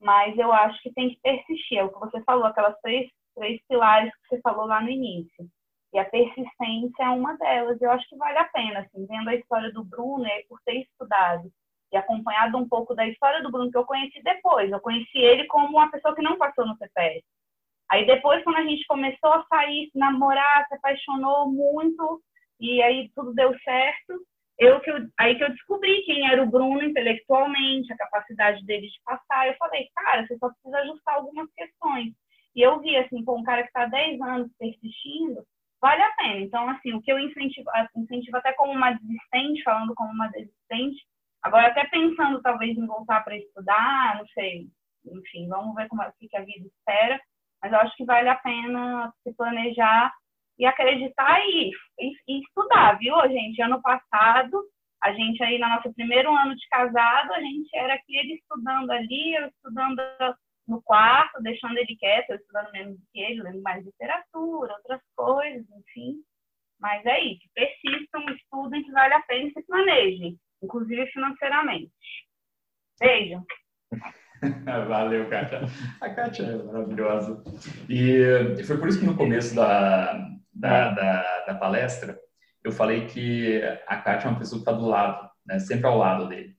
mas 0.00 0.36
eu 0.36 0.52
acho 0.52 0.82
que 0.82 0.92
tem 0.92 1.10
que 1.10 1.20
persistir, 1.20 1.78
é 1.78 1.84
o 1.84 1.92
que 1.92 2.00
você 2.00 2.20
falou, 2.24 2.44
aquelas 2.44 2.76
três, 2.80 3.08
três 3.36 3.60
pilares 3.68 4.12
que 4.16 4.28
você 4.28 4.40
falou 4.40 4.66
lá 4.66 4.82
no 4.82 4.90
início. 4.90 5.48
E 5.92 5.98
a 5.98 6.04
persistência 6.04 7.02
é 7.02 7.08
uma 7.08 7.36
delas. 7.36 7.80
Eu 7.80 7.90
acho 7.90 8.08
que 8.08 8.16
vale 8.16 8.38
a 8.38 8.44
pena, 8.44 8.80
assim, 8.80 9.06
vendo 9.06 9.28
a 9.28 9.34
história 9.34 9.72
do 9.72 9.84
Bruno, 9.84 10.26
e 10.26 10.44
por 10.48 10.60
ter 10.64 10.82
estudado 10.82 11.50
e 11.92 11.96
acompanhado 11.96 12.58
um 12.58 12.68
pouco 12.68 12.94
da 12.94 13.06
história 13.06 13.42
do 13.42 13.50
Bruno, 13.50 13.70
que 13.70 13.78
eu 13.78 13.86
conheci 13.86 14.22
depois. 14.22 14.70
Eu 14.70 14.80
conheci 14.80 15.18
ele 15.18 15.46
como 15.46 15.68
uma 15.68 15.90
pessoa 15.90 16.14
que 16.14 16.22
não 16.22 16.36
passou 16.36 16.66
no 16.66 16.76
CPS. 16.76 17.24
Aí 17.90 18.06
depois, 18.06 18.44
quando 18.44 18.56
a 18.56 18.64
gente 18.64 18.84
começou 18.86 19.32
a 19.32 19.46
sair, 19.46 19.88
se 19.90 19.98
namorar, 19.98 20.66
se 20.68 20.74
apaixonou 20.74 21.50
muito, 21.50 22.22
e 22.60 22.82
aí 22.82 23.10
tudo 23.14 23.32
deu 23.32 23.58
certo, 23.60 24.20
eu 24.58 24.80
que 24.80 24.90
eu, 24.90 24.96
aí 25.18 25.36
que 25.36 25.44
eu 25.44 25.50
descobri 25.50 26.02
quem 26.02 26.28
era 26.28 26.42
o 26.42 26.50
Bruno 26.50 26.82
intelectualmente, 26.82 27.92
a 27.92 27.96
capacidade 27.96 28.64
dele 28.66 28.88
de 28.88 29.00
passar. 29.04 29.46
Eu 29.46 29.54
falei, 29.56 29.88
cara, 29.94 30.26
você 30.26 30.36
só 30.36 30.50
precisa 30.50 30.78
ajustar 30.78 31.14
algumas 31.14 31.50
questões. 31.52 32.12
E 32.54 32.60
eu 32.60 32.80
vi, 32.80 32.96
assim, 32.96 33.24
com 33.24 33.38
um 33.38 33.44
cara 33.44 33.62
que 33.62 33.68
está 33.68 33.86
10 33.86 34.20
anos 34.20 34.50
persistindo, 34.58 35.44
vale 35.80 36.02
a 36.02 36.12
pena. 36.12 36.40
Então, 36.40 36.68
assim, 36.68 36.92
o 36.92 37.02
que 37.02 37.12
eu 37.12 37.18
incentivo, 37.18 37.68
incentivo 37.96 38.36
até 38.36 38.52
como 38.54 38.72
uma 38.72 38.92
desistente, 38.92 39.62
falando 39.62 39.94
como 39.94 40.12
uma 40.12 40.28
desistente, 40.28 41.04
agora 41.42 41.68
até 41.68 41.84
pensando 41.86 42.42
talvez 42.42 42.76
em 42.76 42.86
voltar 42.86 43.22
para 43.24 43.36
estudar, 43.36 44.18
não 44.18 44.26
sei, 44.28 44.66
enfim, 45.04 45.48
vamos 45.48 45.74
ver 45.74 45.88
como 45.88 46.02
é 46.02 46.12
que 46.18 46.36
a 46.36 46.44
vida 46.44 46.66
espera, 46.66 47.20
mas 47.62 47.72
eu 47.72 47.78
acho 47.80 47.96
que 47.96 48.04
vale 48.04 48.28
a 48.28 48.36
pena 48.36 49.12
se 49.22 49.34
planejar 49.34 50.12
e 50.58 50.66
acreditar 50.66 51.40
e, 51.40 51.70
e, 52.00 52.12
e 52.28 52.40
estudar, 52.40 52.98
viu, 52.98 53.14
gente? 53.28 53.62
Ano 53.62 53.80
passado, 53.80 54.62
a 55.02 55.12
gente 55.12 55.42
aí, 55.42 55.58
no 55.58 55.68
nosso 55.68 55.92
primeiro 55.94 56.34
ano 56.34 56.54
de 56.56 56.68
casado, 56.68 57.32
a 57.32 57.40
gente 57.40 57.68
era 57.76 57.94
aqui 57.94 58.16
ele 58.16 58.34
estudando 58.34 58.90
ali, 58.90 59.34
eu 59.34 59.46
estudando 59.46 60.00
no 60.68 60.82
quarto, 60.82 61.42
deixando 61.42 61.78
ele 61.78 61.96
quieto, 61.96 62.30
eu 62.30 62.36
estudando 62.36 62.70
menos 62.72 62.98
do 62.98 63.06
que 63.10 63.20
ele, 63.20 63.42
lendo 63.42 63.62
mais 63.62 63.84
literatura, 63.84 64.74
outras 64.74 65.00
coisas, 65.16 65.66
enfim. 65.70 66.22
Mas 66.78 67.04
é 67.06 67.20
isso, 67.20 67.48
persistam, 67.54 68.24
estudem 68.34 68.84
que 68.84 68.92
vale 68.92 69.14
a 69.14 69.22
pena 69.22 69.48
e 69.48 69.52
se 69.52 69.62
planejem, 69.62 70.38
inclusive 70.62 71.06
financeiramente. 71.08 71.90
Beijo. 73.00 73.42
Valeu, 74.88 75.28
Kátia. 75.28 75.62
A 76.00 76.10
Kátia 76.10 76.44
é 76.44 76.62
maravilhosa. 76.62 77.42
E 77.88 78.62
foi 78.64 78.78
por 78.78 78.88
isso 78.88 79.00
que 79.00 79.06
no 79.06 79.16
começo 79.16 79.56
da, 79.56 80.12
da, 80.52 80.90
da, 80.90 81.44
da 81.46 81.54
palestra 81.54 82.16
eu 82.62 82.70
falei 82.70 83.06
que 83.06 83.60
a 83.86 83.96
Kátia 83.96 84.28
é 84.28 84.30
uma 84.30 84.38
pessoa 84.38 84.62
que 84.62 84.70
está 84.70 84.72
do 84.72 84.86
lado, 84.86 85.28
né? 85.46 85.58
sempre 85.58 85.86
ao 85.86 85.96
lado 85.96 86.28
dele. 86.28 86.54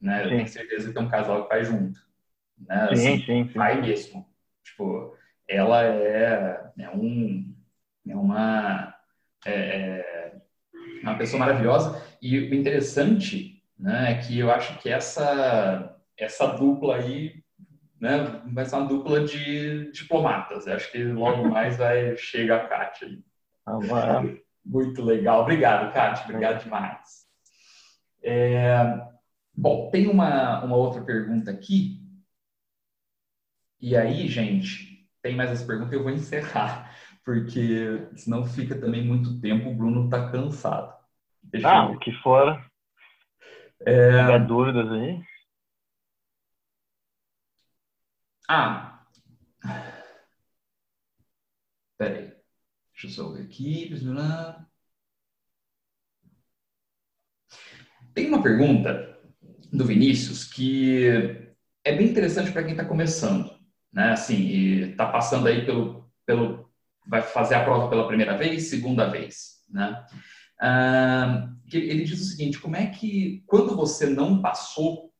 Né? 0.00 0.24
Eu 0.24 0.30
tenho 0.30 0.48
certeza 0.48 0.90
que 0.90 0.98
é 0.98 1.00
um 1.00 1.08
casal 1.08 1.42
que 1.44 1.50
vai 1.50 1.62
junto 1.62 2.09
né? 2.66 2.88
Sim, 2.88 2.92
assim, 2.92 3.18
sim, 3.24 3.44
sim. 3.48 3.52
Pai 3.54 3.80
mesmo. 3.80 4.26
Tipo, 4.64 5.16
ela 5.48 5.84
é, 5.84 6.72
é, 6.78 6.90
um, 6.90 7.54
é 8.08 8.16
uma, 8.16 8.94
é, 9.44 9.52
é, 9.52 10.36
uma 11.02 11.16
pessoa 11.16 11.40
maravilhosa. 11.40 12.00
E 12.22 12.38
o 12.38 12.54
interessante 12.54 13.62
né, 13.78 14.12
é 14.12 14.14
que 14.16 14.38
eu 14.38 14.50
acho 14.50 14.78
que 14.78 14.88
essa, 14.88 15.96
essa 16.16 16.46
dupla 16.46 16.96
aí 16.96 17.42
né, 18.00 18.42
vai 18.52 18.64
ser 18.64 18.76
uma 18.76 18.86
dupla 18.86 19.24
de 19.24 19.90
diplomatas. 19.92 20.66
Eu 20.66 20.74
acho 20.74 20.90
que 20.92 21.02
logo 21.04 21.48
mais 21.50 21.76
vai 21.76 22.16
chegar 22.16 22.64
a 22.64 22.68
Kátia. 22.68 23.08
Ah, 23.66 24.22
Muito 24.64 25.02
legal. 25.02 25.42
Obrigado, 25.42 25.92
Kátia. 25.92 26.24
Obrigado 26.24 26.62
demais. 26.62 27.20
É, 28.22 29.00
bom, 29.54 29.90
tem 29.90 30.06
uma, 30.06 30.62
uma 30.62 30.76
outra 30.76 31.02
pergunta 31.02 31.50
aqui 31.50 31.99
e 33.80 33.96
aí, 33.96 34.28
gente, 34.28 35.08
tem 35.22 35.34
mais 35.34 35.50
essa 35.50 35.66
pergunta 35.66 35.94
e 35.94 35.98
eu 35.98 36.02
vou 36.02 36.12
encerrar, 36.12 36.94
porque 37.24 38.08
senão 38.16 38.44
fica 38.44 38.78
também 38.78 39.04
muito 39.04 39.40
tempo, 39.40 39.70
o 39.70 39.74
Bruno 39.74 40.04
está 40.04 40.30
cansado. 40.30 40.94
Deixa 41.42 41.68
ah, 41.68 41.90
o 41.90 41.98
que 41.98 42.12
for. 42.22 42.62
É... 43.86 44.38
Se 44.38 44.38
dúvidas 44.46 44.90
aí. 44.92 45.22
Ah. 48.48 49.02
Peraí. 51.96 52.32
Deixa 52.92 53.06
eu 53.06 53.10
só 53.10 53.32
ver 53.32 53.44
aqui. 53.44 53.90
Tem 58.12 58.28
uma 58.28 58.42
pergunta 58.42 59.18
do 59.72 59.84
Vinícius 59.86 60.44
que 60.44 61.08
é 61.84 61.96
bem 61.96 62.08
interessante 62.08 62.52
para 62.52 62.62
quem 62.62 62.72
está 62.72 62.84
começando 62.84 63.59
né? 63.92 64.12
Assim, 64.12 64.36
e 64.36 64.96
tá 64.96 65.06
passando 65.06 65.46
aí 65.46 65.64
pelo, 65.64 66.08
pelo, 66.24 66.70
vai 67.06 67.22
fazer 67.22 67.54
a 67.54 67.64
prova 67.64 67.88
pela 67.88 68.06
primeira 68.06 68.36
vez, 68.36 68.68
segunda 68.68 69.08
vez, 69.08 69.64
né? 69.68 70.04
Ah, 70.60 71.48
ele 71.72 72.04
diz 72.04 72.20
o 72.20 72.24
seguinte: 72.24 72.58
como 72.58 72.76
é 72.76 72.86
que 72.86 73.42
quando 73.46 73.74
você 73.74 74.06
não 74.06 74.40
passou, 74.42 75.10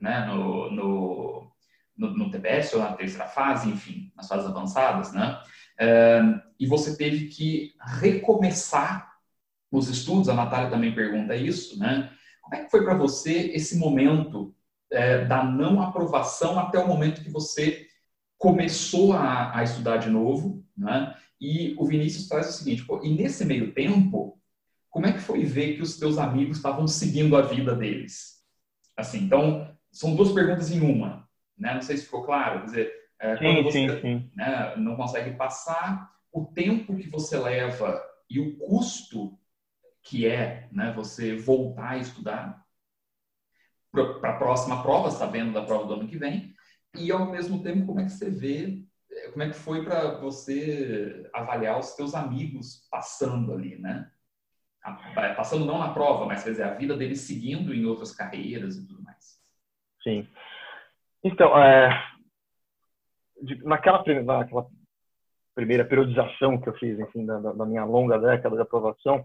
né, 0.00 0.26
no, 0.26 0.70
no, 0.70 1.52
no, 1.96 2.16
no 2.16 2.30
TBS 2.30 2.74
ou 2.74 2.80
na 2.80 2.92
terceira 2.92 3.26
fase, 3.26 3.70
enfim, 3.70 4.12
nas 4.16 4.26
fases 4.26 4.48
avançadas, 4.48 5.12
né? 5.12 5.40
Ah, 5.80 6.42
e 6.58 6.66
você 6.66 6.96
teve 6.96 7.26
que 7.26 7.74
recomeçar 7.80 9.12
os 9.70 9.88
estudos, 9.88 10.28
a 10.28 10.34
Natália 10.34 10.70
também 10.70 10.94
pergunta 10.94 11.34
isso, 11.34 11.78
né? 11.78 12.10
Como 12.42 12.54
é 12.56 12.64
que 12.64 12.70
foi 12.70 12.84
para 12.84 12.94
você 12.94 13.52
esse 13.54 13.78
momento 13.78 14.54
é, 14.90 15.24
da 15.24 15.42
não 15.42 15.80
aprovação 15.80 16.58
até 16.58 16.78
o 16.78 16.86
momento 16.86 17.22
que 17.22 17.30
você 17.30 17.86
começou 18.42 19.12
a, 19.12 19.56
a 19.56 19.62
estudar 19.62 19.98
de 19.98 20.10
novo, 20.10 20.66
né? 20.76 21.14
E 21.40 21.76
o 21.78 21.86
Vinícius 21.86 22.26
traz 22.26 22.48
o 22.48 22.52
seguinte, 22.52 22.84
pô, 22.84 23.00
e 23.04 23.14
nesse 23.14 23.44
meio 23.44 23.72
tempo, 23.72 24.36
como 24.90 25.06
é 25.06 25.12
que 25.12 25.20
foi 25.20 25.44
ver 25.44 25.76
que 25.76 25.82
os 25.82 25.96
teus 25.96 26.18
amigos 26.18 26.56
estavam 26.56 26.88
seguindo 26.88 27.36
a 27.36 27.42
vida 27.42 27.72
deles? 27.72 28.42
Assim, 28.96 29.18
então, 29.20 29.72
são 29.92 30.16
duas 30.16 30.32
perguntas 30.32 30.72
em 30.72 30.80
uma, 30.80 31.28
né? 31.56 31.72
Não 31.72 31.82
sei 31.82 31.96
se 31.96 32.06
ficou 32.06 32.24
claro, 32.24 32.58
quer 32.58 32.64
dizer, 32.64 32.92
é, 33.20 33.36
sim, 33.36 33.44
quando 33.44 33.62
você 33.62 33.88
sim, 33.88 34.00
sim. 34.00 34.30
Né, 34.34 34.74
não 34.76 34.96
consegue 34.96 35.36
passar, 35.36 36.10
o 36.32 36.44
tempo 36.44 36.96
que 36.96 37.08
você 37.08 37.38
leva 37.38 38.02
e 38.28 38.40
o 38.40 38.56
custo 38.56 39.38
que 40.02 40.26
é 40.26 40.66
né, 40.72 40.92
você 40.92 41.36
voltar 41.36 41.90
a 41.90 41.98
estudar 41.98 42.66
para 43.92 44.30
a 44.30 44.36
próxima 44.36 44.82
prova, 44.82 45.12
sabendo 45.12 45.52
da 45.52 45.62
prova 45.62 45.86
do 45.86 45.94
ano 45.94 46.08
que 46.08 46.18
vem, 46.18 46.51
e 46.96 47.10
ao 47.10 47.30
mesmo 47.30 47.62
tempo 47.62 47.86
como 47.86 48.00
é 48.00 48.04
que 48.04 48.10
você 48.10 48.30
vê, 48.30 48.82
eh, 49.10 49.30
como 49.30 49.42
é 49.42 49.48
que 49.48 49.54
foi 49.54 49.84
para 49.84 50.18
você 50.18 51.28
avaliar 51.32 51.78
os 51.78 51.94
teus 51.94 52.14
amigos 52.14 52.86
passando 52.90 53.52
ali, 53.52 53.78
né? 53.78 54.10
Passando 55.36 55.64
não 55.64 55.78
na 55.78 55.94
prova, 55.94 56.26
mas 56.26 56.42
quer 56.42 56.50
dizer, 56.50 56.64
a 56.64 56.74
vida 56.74 56.96
deles 56.96 57.20
seguindo 57.20 57.72
em 57.72 57.84
outras 57.84 58.12
carreiras 58.12 58.76
e 58.76 58.86
tudo 58.86 59.02
mais. 59.02 59.40
Sim. 60.02 60.28
Então, 61.22 61.56
é, 61.56 61.88
naquela, 63.62 64.02
naquela 64.24 64.66
primeira 65.54 65.84
periodização 65.84 66.60
que 66.60 66.68
eu 66.68 66.74
fiz, 66.74 66.98
enfim, 66.98 67.24
da, 67.24 67.38
da 67.38 67.64
minha 67.64 67.84
longa 67.84 68.18
década 68.18 68.56
de 68.56 68.62
aprovação, 68.62 69.24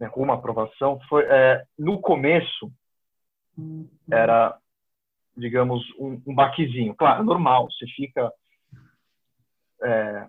né, 0.00 0.10
uma 0.16 0.34
aprovação, 0.34 0.98
foi 1.08 1.24
é, 1.24 1.64
no 1.78 2.00
começo 2.00 2.72
era, 4.10 4.58
digamos, 5.36 5.84
um, 5.98 6.20
um 6.26 6.34
baquezinho. 6.34 6.94
Claro, 6.94 7.24
normal, 7.24 7.68
você 7.70 7.86
fica. 7.88 8.32
É, 9.82 10.26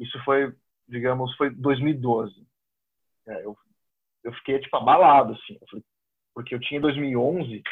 isso 0.00 0.18
foi, 0.24 0.52
digamos, 0.88 1.34
foi 1.36 1.50
2012. 1.50 2.46
É, 3.26 3.44
eu, 3.44 3.56
eu 4.24 4.32
fiquei, 4.34 4.58
tipo, 4.58 4.76
abalado, 4.76 5.34
assim, 5.34 5.58
porque 6.34 6.54
eu 6.54 6.60
tinha 6.60 6.80
2011, 6.80 7.62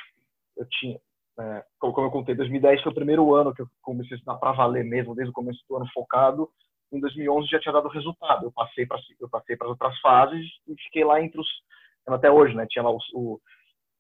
eu 0.57 0.69
tinha, 0.69 0.99
é, 1.39 1.65
como 1.79 2.07
eu 2.07 2.11
contei, 2.11 2.35
2010 2.35 2.83
foi 2.83 2.93
o 2.93 2.95
primeiro 2.95 3.35
ano 3.35 3.55
que 3.55 3.63
eu 3.63 3.69
comecei 3.83 4.15
a 4.15 4.17
estudar 4.17 4.37
para 4.37 4.53
valer 4.53 4.85
mesmo, 4.85 5.15
desde 5.15 5.31
o 5.31 5.35
começo 5.35 5.63
do 5.69 5.77
ano 5.77 5.87
focado. 5.93 6.49
Em 6.93 7.01
2011 7.01 7.49
já 7.49 7.59
tinha 7.59 7.73
dado 7.73 7.89
resultado. 7.89 8.47
Eu 8.47 8.53
passei 8.53 8.87
para 8.87 8.99
eu 9.21 9.29
passei 9.29 9.57
para 9.57 9.69
outras 9.69 9.99
fases 10.01 10.47
e 10.69 10.75
fiquei 10.85 11.05
lá 11.05 11.21
entre 11.21 11.41
os 11.41 11.49
até 12.07 12.31
hoje, 12.31 12.55
né? 12.55 12.67
Tinha 12.69 12.85
lá 12.85 12.91
os, 12.91 13.05
o, 13.13 13.41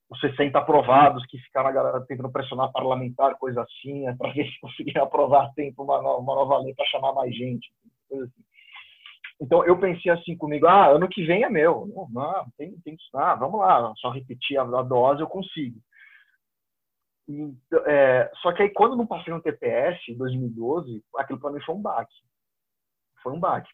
os 0.09 0.20
60 0.20 0.57
aprovados 0.59 1.24
que 1.27 1.39
ficaram 1.39 1.69
a 1.69 1.73
galera 1.73 2.01
tentando 2.07 2.31
pressionar 2.31 2.70
parlamentar, 2.73 3.37
coisa 3.39 3.62
assim, 3.62 4.05
né, 4.05 4.15
para 4.16 4.33
ver 4.33 4.47
se 4.47 4.61
conseguia 4.61 5.03
aprovar 5.03 5.53
tempo 5.55 5.83
uma, 5.83 5.99
uma 5.99 6.35
nova 6.35 6.59
lei 6.59 6.74
para 6.74 6.87
chamar 6.87 7.12
mais 7.12 7.35
gente, 7.35 7.70
assim. 8.12 8.31
Então 9.41 9.65
eu 9.66 9.78
pensei 9.78 10.11
assim 10.11 10.37
comigo, 10.37 10.66
ah, 10.66 10.87
ano 10.87 11.09
que 11.09 11.24
vem 11.24 11.45
é 11.45 11.51
meu, 11.51 11.87
não, 11.95 12.09
não 12.11 12.47
tem, 12.57 12.73
tem 12.81 12.97
ah, 13.15 13.35
vamos 13.35 13.61
lá, 13.61 13.93
só 13.97 14.11
repetir 14.11 14.59
a, 14.59 14.62
a 14.62 14.83
dose 14.83 15.20
eu 15.20 15.27
consigo. 15.27 15.78
E, 17.28 17.53
é, 17.87 18.31
só 18.41 18.53
que 18.53 18.62
aí 18.62 18.70
quando 18.70 18.97
não 18.97 19.07
passei 19.07 19.35
no 19.35 19.43
TPS 19.43 19.99
em 20.09 20.16
2012, 20.16 21.03
aquilo 21.16 21.41
para 21.41 21.51
mim 21.51 21.61
foi 21.61 21.74
um 21.74 21.83
baque, 21.83 22.15
foi 23.23 23.33
um 23.33 23.41
baque, 23.41 23.69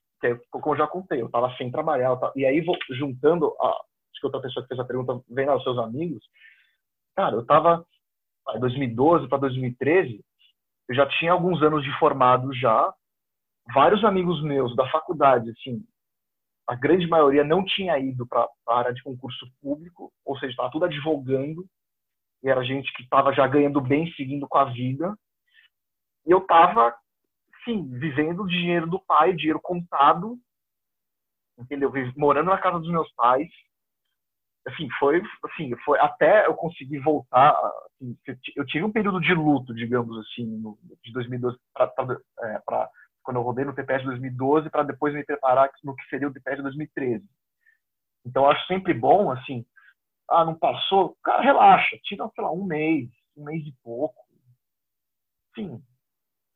como 0.51 0.75
eu 0.75 0.79
já 0.79 0.87
contei, 0.89 1.21
eu 1.21 1.27
estava 1.27 1.55
sem 1.57 1.71
trabalhar, 1.71 2.17
tava, 2.17 2.33
e 2.35 2.45
aí 2.45 2.61
vou 2.61 2.77
juntando 2.91 3.55
a, 3.61 3.81
acho 4.13 4.21
que 4.21 4.27
outra 4.27 4.41
pessoa 4.41 4.63
que 4.63 4.69
fez 4.69 4.81
a 4.81 4.85
pergunta 4.85 5.21
vem 5.29 5.49
aos 5.49 5.63
seus 5.63 5.79
amigos. 5.79 6.25
Cara, 7.17 7.35
eu 7.35 7.45
tava 7.45 7.85
em 8.55 8.61
2012 8.61 9.29
para 9.29 9.39
2013, 9.39 10.25
eu 10.89 10.95
já 10.95 11.07
tinha 11.19 11.33
alguns 11.33 11.63
anos 11.63 11.83
de 11.83 11.99
formado 11.99 12.53
já. 12.55 12.93
Vários 13.73 14.05
amigos 14.05 14.43
meus 14.43 14.75
da 14.75 14.89
faculdade, 14.91 15.51
assim, 15.51 15.85
a 16.67 16.75
grande 16.75 17.07
maioria 17.07 17.45
não 17.45 17.65
tinha 17.65 17.99
ido 17.99 18.27
para 18.27 18.49
a 18.69 18.79
área 18.79 18.95
de 18.95 19.03
concurso 19.03 19.47
público, 19.61 20.13
ou 20.25 20.39
seja, 20.39 20.53
estava 20.53 20.71
tudo 20.71 20.85
advogando, 20.85 21.67
e 22.43 22.49
era 22.49 22.65
gente 22.65 22.93
que 22.95 23.03
estava 23.03 23.33
já 23.33 23.47
ganhando 23.47 23.81
bem, 23.81 24.13
seguindo 24.13 24.49
com 24.49 24.59
a 24.59 24.65
vida. 24.65 25.17
E 26.27 26.31
eu 26.31 26.39
estava, 26.39 26.95
sim, 27.65 27.89
vivendo 27.99 28.43
o 28.43 28.49
dinheiro 28.49 28.89
do 28.89 29.01
pai, 29.01 29.33
dinheiro 29.33 29.61
contado, 29.61 30.39
entendeu? 31.59 31.93
Morando 32.17 32.51
na 32.51 32.59
casa 32.59 32.79
dos 32.79 32.91
meus 32.91 33.13
pais, 33.13 33.49
assim, 34.67 34.89
foi, 34.99 35.23
assim, 35.45 35.77
foi 35.85 35.99
até 35.99 36.47
eu 36.47 36.55
conseguir 36.55 36.99
voltar, 37.01 37.51
assim, 37.51 38.17
eu 38.57 38.65
tive 38.67 38.85
um 38.85 38.93
período 38.93 39.21
de 39.21 39.35
luto, 39.35 39.75
digamos 39.75 40.17
assim, 40.19 40.45
no, 40.45 40.79
de 41.03 41.13
2012 41.13 41.59
para 41.75 42.19
é, 42.43 42.63
quando 43.23 43.37
eu 43.37 43.43
rodei 43.43 43.65
no 43.65 43.75
TPS 43.75 44.01
de 44.01 44.09
2012 44.09 44.71
para 44.71 44.83
depois 44.83 45.15
me 45.15 45.25
preparar 45.25 45.71
no 45.85 45.95
que 45.95 46.05
seria 46.09 46.29
o 46.29 46.33
TPS 46.33 46.57
de 46.57 46.63
2013. 46.63 47.25
Então, 48.25 48.49
acho 48.49 48.65
sempre 48.67 48.95
bom, 48.95 49.31
assim, 49.31 49.65
ah, 50.29 50.45
não 50.45 50.55
passou, 50.59 51.17
cara, 51.23 51.43
relaxa, 51.43 51.99
tira, 52.05 52.29
sei 52.35 52.45
lá, 52.45 52.53
um 52.53 52.65
mês, 52.65 53.09
um 53.37 53.45
mês 53.45 53.67
e 53.67 53.75
pouco. 53.83 54.23
Sim, 55.55 55.83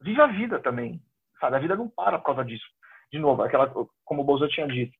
vive 0.00 0.20
a 0.20 0.26
vida 0.26 0.60
também, 0.60 1.02
sabe? 1.40 1.56
A 1.56 1.60
vida 1.60 1.76
não 1.76 1.88
para 1.88 2.18
por 2.18 2.26
causa 2.26 2.44
disso. 2.44 2.66
De 3.12 3.18
novo, 3.18 3.42
aquela, 3.42 3.68
como 4.04 4.22
o 4.22 4.24
Bolsonaro 4.24 4.52
tinha 4.52 4.66
dito, 4.66 4.96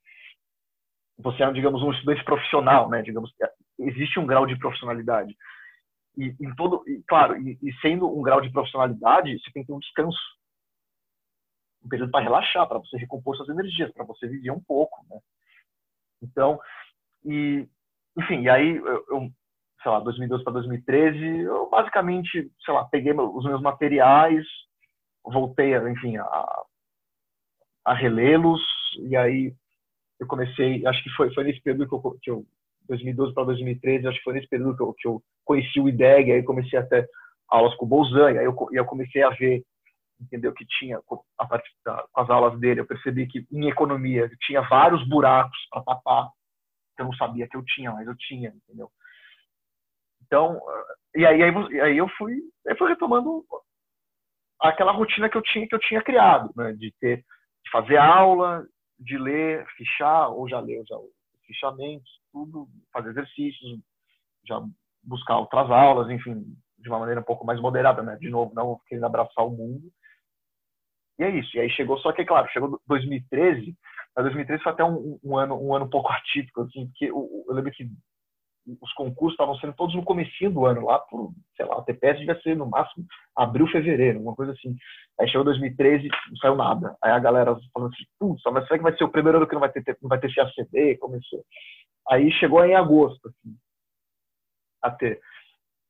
você 1.18 1.42
é, 1.42 1.52
digamos, 1.52 1.82
um 1.82 1.92
estudante 1.92 2.24
profissional, 2.24 2.88
né? 2.88 3.02
Digamos, 3.02 3.32
existe 3.78 4.18
um 4.18 4.26
grau 4.26 4.46
de 4.46 4.58
profissionalidade. 4.58 5.36
E, 6.16 6.34
em 6.40 6.54
todo, 6.54 6.82
e, 6.86 7.02
claro, 7.06 7.36
e, 7.36 7.58
e, 7.62 7.72
sendo 7.80 8.06
um 8.08 8.22
grau 8.22 8.40
de 8.40 8.50
profissionalidade, 8.50 9.38
você 9.38 9.50
tem 9.52 9.62
que 9.62 9.66
ter 9.66 9.72
um 9.72 9.78
descanso, 9.78 10.18
um 11.84 11.88
período 11.88 12.10
para 12.10 12.24
relaxar, 12.24 12.66
para 12.66 12.78
você 12.78 12.96
recompor 12.96 13.36
suas 13.36 13.48
energias, 13.48 13.92
para 13.92 14.04
você 14.04 14.26
viver 14.26 14.50
um 14.50 14.62
pouco, 14.62 15.04
né? 15.10 15.18
Então, 16.22 16.58
e, 17.24 17.68
enfim, 18.16 18.42
e 18.42 18.48
aí 18.48 18.76
eu, 18.76 19.04
eu 19.08 19.30
sei 19.82 19.92
lá, 19.92 20.00
2012 20.00 20.42
para 20.42 20.54
2013, 20.54 21.42
eu 21.42 21.68
basicamente, 21.68 22.50
sei 22.64 22.74
lá, 22.74 22.84
peguei 22.86 23.12
os 23.12 23.44
meus 23.44 23.62
materiais, 23.62 24.44
voltei, 25.22 25.76
enfim, 25.76 26.16
a, 26.16 26.62
a 27.84 27.94
relê-los, 27.94 28.62
e 28.98 29.16
aí 29.16 29.54
eu 30.18 30.26
comecei, 30.26 30.84
acho 30.86 31.02
que 31.02 31.10
foi, 31.10 31.32
foi 31.34 31.44
nesse 31.44 31.60
período 31.60 31.88
que 31.88 31.94
eu, 31.94 32.18
que 32.22 32.30
eu 32.30 32.46
2012 32.88 33.34
para 33.34 33.44
2013, 33.44 34.06
acho 34.06 34.18
que 34.18 34.24
foi 34.24 34.34
nesse 34.34 34.48
período 34.48 34.76
que 34.76 34.82
eu, 34.82 34.94
que 34.94 35.08
eu 35.08 35.22
conheci 35.44 35.80
o 35.80 35.88
IDEG, 35.88 36.32
aí 36.32 36.42
comecei 36.42 36.78
até 36.78 37.06
aulas 37.48 37.74
com 37.76 37.84
o 37.84 37.88
Bolzan, 37.88 38.28
aí 38.28 38.44
eu, 38.44 38.56
eu 38.72 38.84
comecei 38.84 39.22
a 39.22 39.30
ver, 39.30 39.62
entendeu, 40.20 40.52
que 40.52 40.64
tinha, 40.66 41.00
a 41.38 41.46
partir 41.46 41.70
da, 41.84 42.04
com 42.12 42.20
as 42.20 42.30
aulas 42.30 42.58
dele, 42.58 42.80
eu 42.80 42.86
percebi 42.86 43.26
que 43.26 43.46
em 43.50 43.68
economia 43.68 44.30
tinha 44.42 44.62
vários 44.62 45.06
buracos 45.08 45.58
para 45.70 45.82
tapar, 45.82 46.30
que 46.96 47.02
eu 47.02 47.06
não 47.06 47.12
sabia 47.14 47.48
que 47.48 47.56
eu 47.56 47.64
tinha, 47.64 47.92
mas 47.92 48.06
eu 48.06 48.16
tinha, 48.16 48.50
entendeu? 48.50 48.90
Então, 50.24 50.60
e 51.14 51.24
aí, 51.24 51.42
aí, 51.42 51.80
aí 51.80 51.96
eu 51.96 52.08
fui, 52.16 52.40
aí 52.66 52.76
fui 52.76 52.88
retomando 52.88 53.44
aquela 54.60 54.92
rotina 54.92 55.28
que 55.28 55.36
eu 55.36 55.42
tinha 55.42 55.68
que 55.68 55.74
eu 55.74 55.80
tinha 55.80 56.02
criado, 56.02 56.50
né, 56.56 56.72
de 56.72 56.92
ter 57.00 57.18
de 57.18 57.70
fazer 57.70 57.96
aula, 57.96 58.64
de 58.98 59.18
ler, 59.18 59.66
fichar, 59.76 60.30
ou 60.30 60.48
já 60.48 60.60
leu 60.60 60.84
já 60.86 60.96
fichamentos, 61.46 62.10
tudo, 62.32 62.68
fazer 62.92 63.10
exercícios, 63.10 63.78
já 64.44 64.60
buscar 65.02 65.38
outras 65.38 65.70
aulas, 65.70 66.10
enfim, 66.10 66.44
de 66.78 66.88
uma 66.88 66.98
maneira 66.98 67.20
um 67.20 67.24
pouco 67.24 67.44
mais 67.44 67.60
moderada, 67.60 68.02
né? 68.02 68.16
De 68.16 68.28
novo, 68.28 68.54
não 68.54 68.80
querendo 68.86 69.06
abraçar 69.06 69.46
o 69.46 69.50
mundo. 69.50 69.90
E 71.18 71.24
é 71.24 71.30
isso. 71.30 71.56
E 71.56 71.60
aí 71.60 71.70
chegou, 71.70 71.98
só 71.98 72.12
que, 72.12 72.24
claro, 72.24 72.48
chegou 72.50 72.80
2013, 72.86 73.76
mas 74.14 74.24
2013 74.24 74.62
foi 74.62 74.72
até 74.72 74.84
um, 74.84 75.18
um 75.22 75.36
ano 75.36 75.54
um 75.60 75.74
ano 75.74 75.86
um 75.86 75.90
pouco 75.90 76.10
atípico, 76.12 76.62
assim, 76.62 76.86
porque 76.88 77.06
eu, 77.06 77.44
eu 77.48 77.54
lembro 77.54 77.70
que 77.72 77.88
os 78.80 78.92
concursos 78.94 79.34
estavam 79.34 79.56
sendo 79.58 79.72
todos 79.74 79.94
no 79.94 80.04
comecinho 80.04 80.50
do 80.50 80.66
ano, 80.66 80.86
lá 80.86 80.98
por, 80.98 81.32
sei 81.56 81.64
lá, 81.66 81.78
o 81.78 81.82
TPS 81.84 82.18
devia 82.18 82.40
ser 82.40 82.56
no 82.56 82.66
máximo 82.66 83.06
abril, 83.36 83.66
fevereiro, 83.68 84.20
uma 84.20 84.34
coisa 84.34 84.52
assim. 84.52 84.76
Aí 85.20 85.28
chegou 85.28 85.44
2013, 85.44 86.08
não 86.08 86.36
saiu 86.36 86.56
nada. 86.56 86.96
Aí 87.02 87.12
a 87.12 87.18
galera 87.18 87.56
falando 87.72 87.92
assim, 87.94 88.04
putz, 88.18 88.42
mas 88.52 88.66
será 88.66 88.78
que 88.78 88.82
vai 88.82 88.96
ser 88.96 89.04
o 89.04 89.10
primeiro 89.10 89.38
ano 89.38 89.46
que 89.46 89.54
não 89.54 89.60
vai 89.60 89.70
ter, 89.70 89.98
não 90.02 90.08
vai 90.08 90.18
ter 90.18 90.34
CACD? 90.34 90.96
Começou. 90.98 91.44
Aí 92.08 92.30
chegou 92.32 92.64
em 92.64 92.74
agosto, 92.74 93.28
assim, 93.28 93.56
a 94.82 94.90
ter. 94.90 95.20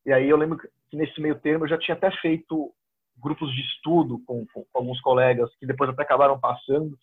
E 0.04 0.12
aí 0.12 0.28
eu 0.28 0.36
lembro 0.36 0.58
que 0.58 0.96
nesse 0.96 1.20
meio 1.20 1.38
termo 1.40 1.64
eu 1.64 1.68
já 1.68 1.78
tinha 1.78 1.96
até 1.96 2.10
feito 2.20 2.72
grupos 3.18 3.50
de 3.52 3.60
estudo 3.62 4.20
com, 4.26 4.46
com, 4.52 4.64
com, 4.64 4.78
alguns 4.78 5.00
colegas 5.00 5.50
que 5.56 5.66
depois 5.66 5.90
até 5.90 6.02
acabaram 6.02 6.38
passando. 6.38 6.96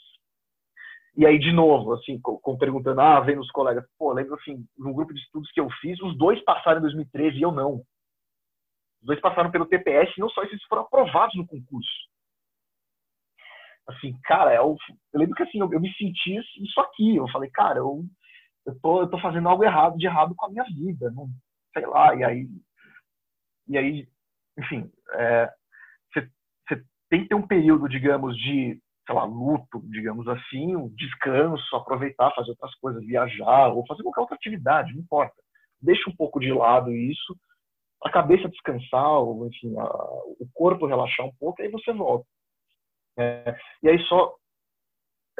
E 1.16 1.26
aí, 1.26 1.38
de 1.38 1.52
novo, 1.52 1.94
assim, 1.94 2.20
com, 2.20 2.38
com 2.40 2.58
perguntando, 2.58 3.00
ah, 3.00 3.20
vendo 3.20 3.42
os 3.42 3.52
colegas, 3.52 3.86
pô, 3.98 4.12
lembro, 4.14 4.34
assim, 4.36 4.66
no 4.78 4.94
grupo 4.94 5.14
de 5.14 5.20
estudos 5.20 5.52
que 5.52 5.60
eu 5.60 5.70
fiz, 5.80 6.00
os 6.02 6.18
dois 6.18 6.44
passaram 6.44 6.80
em 6.80 6.82
2013 6.84 7.38
e 7.38 7.42
eu 7.42 7.52
não. 7.52 7.84
Os 9.02 9.08
dois 9.08 9.22
passaram 9.22 9.52
pelo 9.52 9.68
TPS, 9.68 10.12
não 10.18 10.30
só 10.30 10.44
esses 10.44 10.64
foram 10.64 10.84
aprovados 10.84 11.36
no 11.36 11.46
concurso. 11.46 12.10
Assim, 13.88 14.18
cara, 14.24 14.56
eu, 14.56 14.76
eu 15.14 15.20
lembro 15.20 15.36
que 15.36 15.44
assim, 15.44 15.60
eu, 15.60 15.72
eu, 15.72 15.80
me 15.80 15.94
senti 15.94 16.36
isso 16.36 16.82
aqui. 16.82 17.18
Eu 17.18 17.28
falei, 17.30 17.50
cara, 17.52 17.80
eu, 17.80 18.04
eu, 18.66 18.80
tô, 18.80 19.02
eu 19.02 19.10
tô 19.10 19.20
fazendo 19.20 19.48
algo 19.50 19.64
errado, 19.64 19.98
de 19.98 20.06
errado 20.08 20.34
com 20.36 20.46
a 20.46 20.50
minha 20.50 20.64
vida. 20.64 21.12
Não, 21.12 21.28
sei 21.74 21.86
lá, 21.86 22.16
e 22.16 22.24
aí. 22.24 22.48
E 23.68 23.78
aí, 23.78 24.08
enfim, 24.58 24.92
é, 25.14 25.54
você 26.14 26.84
tem 27.10 27.24
que 27.24 27.30
ter 27.30 27.36
um 27.36 27.48
período, 27.48 27.88
digamos, 27.88 28.36
de, 28.38 28.82
sei 29.06 29.16
lá, 29.16 29.26
luto, 29.26 29.82
digamos 29.90 30.28
assim, 30.28 30.76
um 30.76 30.90
descanso, 30.96 31.76
aproveitar, 31.76 32.34
fazer 32.34 32.52
outras 32.52 32.74
coisas, 32.76 33.06
viajar, 33.06 33.70
ou 33.70 33.86
fazer 33.86 34.04
qualquer 34.04 34.22
outra 34.22 34.36
atividade, 34.36 34.94
não 34.94 35.02
importa. 35.02 35.36
Deixa 35.82 36.10
um 36.10 36.16
pouco 36.16 36.40
de 36.40 36.52
lado 36.54 36.92
isso, 36.92 37.36
a 38.04 38.10
cabeça 38.10 38.50
descansar, 38.50 39.12
ou, 39.20 39.48
enfim, 39.48 39.78
a, 39.78 39.84
o 39.84 40.48
corpo 40.54 40.86
relaxar 40.86 41.26
um 41.26 41.34
pouco, 41.40 41.62
aí 41.62 41.70
você 41.70 41.92
volta. 41.92 42.26
É, 43.18 43.56
e 43.82 43.90
aí 43.90 44.00
só, 44.06 44.36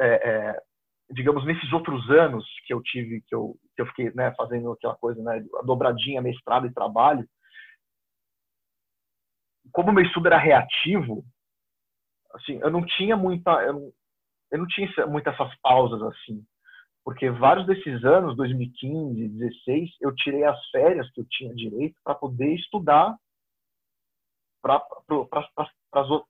é, 0.00 0.06
é, 0.06 0.62
digamos, 1.10 1.44
nesses 1.46 1.72
outros 1.72 2.08
anos 2.10 2.44
que 2.66 2.74
eu 2.74 2.82
tive, 2.82 3.22
que 3.22 3.34
eu, 3.34 3.56
que 3.74 3.82
eu 3.82 3.86
fiquei 3.86 4.12
né, 4.14 4.32
fazendo 4.36 4.72
aquela 4.72 4.94
coisa, 4.96 5.22
né, 5.22 5.44
a 5.56 5.62
dobradinha, 5.62 6.20
mestrado 6.20 6.66
e 6.66 6.74
trabalho, 6.74 7.26
como 9.72 9.92
meu 9.92 10.04
estudo 10.04 10.26
era 10.26 10.38
reativo, 10.38 11.24
assim, 12.34 12.58
eu 12.60 12.70
não 12.70 12.84
tinha 12.84 13.16
muita, 13.16 13.50
eu 13.62 13.72
não, 13.72 13.92
eu 14.50 14.58
não 14.58 14.66
tinha 14.66 14.88
muitas 15.06 15.34
essas 15.34 15.54
pausas 15.60 16.02
assim, 16.02 16.44
porque 17.04 17.30
vários 17.30 17.66
desses 17.66 18.04
anos, 18.04 18.36
2015, 18.36 19.28
2016, 19.28 19.90
eu 20.00 20.14
tirei 20.14 20.44
as 20.44 20.70
férias 20.70 21.10
que 21.12 21.20
eu 21.20 21.26
tinha 21.28 21.54
direito 21.54 21.96
para 22.02 22.14
poder 22.14 22.54
estudar 22.54 23.16
para 24.62 24.82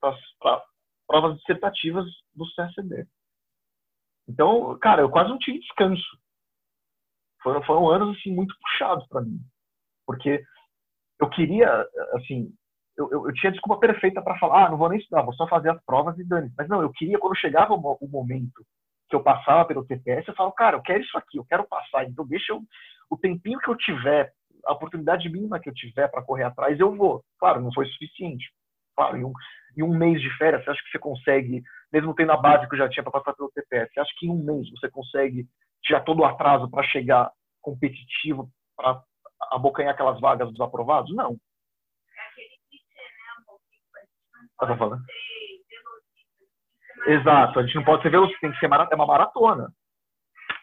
as 0.02 0.62
provas 1.06 1.36
dissertativas 1.39 2.05
do 2.35 2.44
CSD. 2.55 3.06
Então, 4.28 4.76
cara, 4.78 5.02
eu 5.02 5.10
quase 5.10 5.31
não 5.31 5.39
tive 5.39 5.60
descanso. 5.60 6.18
Foram, 7.43 7.62
foram 7.62 7.89
anos 7.89 8.16
assim 8.18 8.35
muito 8.35 8.55
puxados 8.59 9.06
para 9.09 9.20
mim, 9.20 9.39
porque 10.06 10.43
eu 11.20 11.28
queria, 11.31 11.68
assim, 12.14 12.52
eu, 12.97 13.11
eu, 13.11 13.27
eu 13.27 13.35
tinha 13.35 13.53
desculpa 13.53 13.81
perfeita 13.81 14.23
para 14.23 14.39
falar, 14.39 14.66
ah, 14.66 14.71
não 14.71 14.79
vou 14.79 14.89
nem 14.89 14.99
estudar, 14.99 15.23
vou 15.23 15.35
só 15.35 15.47
fazer 15.49 15.71
as 15.71 15.85
provas 15.85 16.19
e 16.19 16.25
dane. 16.25 16.51
Mas 16.57 16.69
não, 16.69 16.81
eu 16.83 16.91
queria, 16.93 17.19
quando 17.19 17.37
chegava 17.37 17.75
o, 17.75 17.99
o, 18.01 18.09
momento 18.09 18.65
que 19.09 19.16
eu 19.16 19.23
passava 19.23 19.65
pelo 19.65 19.85
TPS, 19.85 20.27
eu 20.29 20.35
falo, 20.35 20.53
cara, 20.53 20.77
eu 20.77 20.83
quero 20.83 21.03
isso 21.03 21.16
aqui, 21.19 21.39
eu 21.39 21.45
quero 21.45 21.66
passar, 21.66 22.05
então 22.05 22.27
deixa 22.27 22.53
eu, 22.53 22.61
o 23.11 23.16
tempinho 23.16 23.59
que 23.59 23.69
eu 23.69 23.77
tiver, 23.77 24.33
a 24.65 24.73
oportunidade 24.73 25.29
mínima 25.29 25.61
que 25.61 25.69
eu 25.69 25.75
tiver 25.75 26.09
para 26.09 26.23
correr 26.23 26.45
atrás, 26.45 26.79
eu 26.79 26.95
vou. 26.95 27.23
Claro, 27.39 27.61
não 27.61 27.73
foi 27.73 27.87
suficiente. 27.87 28.51
Claro, 28.97 29.16
em 29.16 29.25
um, 29.25 29.33
em 29.77 29.83
um 29.83 29.97
mês 29.97 30.21
de 30.21 30.31
férias, 30.39 30.65
você 30.65 30.71
acha 30.71 30.83
que 30.83 30.91
você 30.91 30.99
consegue, 30.99 31.62
mesmo 31.93 32.15
tendo 32.15 32.33
a 32.33 32.37
base 32.37 32.69
que 32.69 32.75
eu 32.75 32.79
já 32.79 32.89
tinha 32.89 33.03
para 33.03 33.12
passar 33.12 33.35
pelo 33.35 33.51
TPS, 33.51 33.93
você 33.93 34.01
acha 34.01 34.12
que 34.16 34.27
em 34.27 34.31
um 34.31 34.43
mês 34.43 34.71
você 34.71 34.89
consegue 34.89 35.47
tirar 35.83 36.01
todo 36.01 36.21
o 36.21 36.25
atraso 36.25 36.71
para 36.71 36.85
chegar 36.85 37.31
competitivo, 37.61 38.49
para 38.77 39.03
abocanhar 39.51 39.93
aquelas 39.93 40.21
vagas 40.21 40.49
dos 40.51 40.61
aprovados? 40.61 41.15
Não. 41.15 41.37
Tá 44.59 44.76
falando? 44.76 45.02
Exato, 47.06 47.59
a 47.59 47.62
gente 47.62 47.74
não 47.74 47.85
pode 47.85 48.02
ser 48.02 48.10
velocista, 48.10 48.40
tem 48.40 48.52
que 48.52 48.59
ser 48.59 48.66
é 48.66 48.94
uma 48.94 49.06
maratona. 49.06 49.72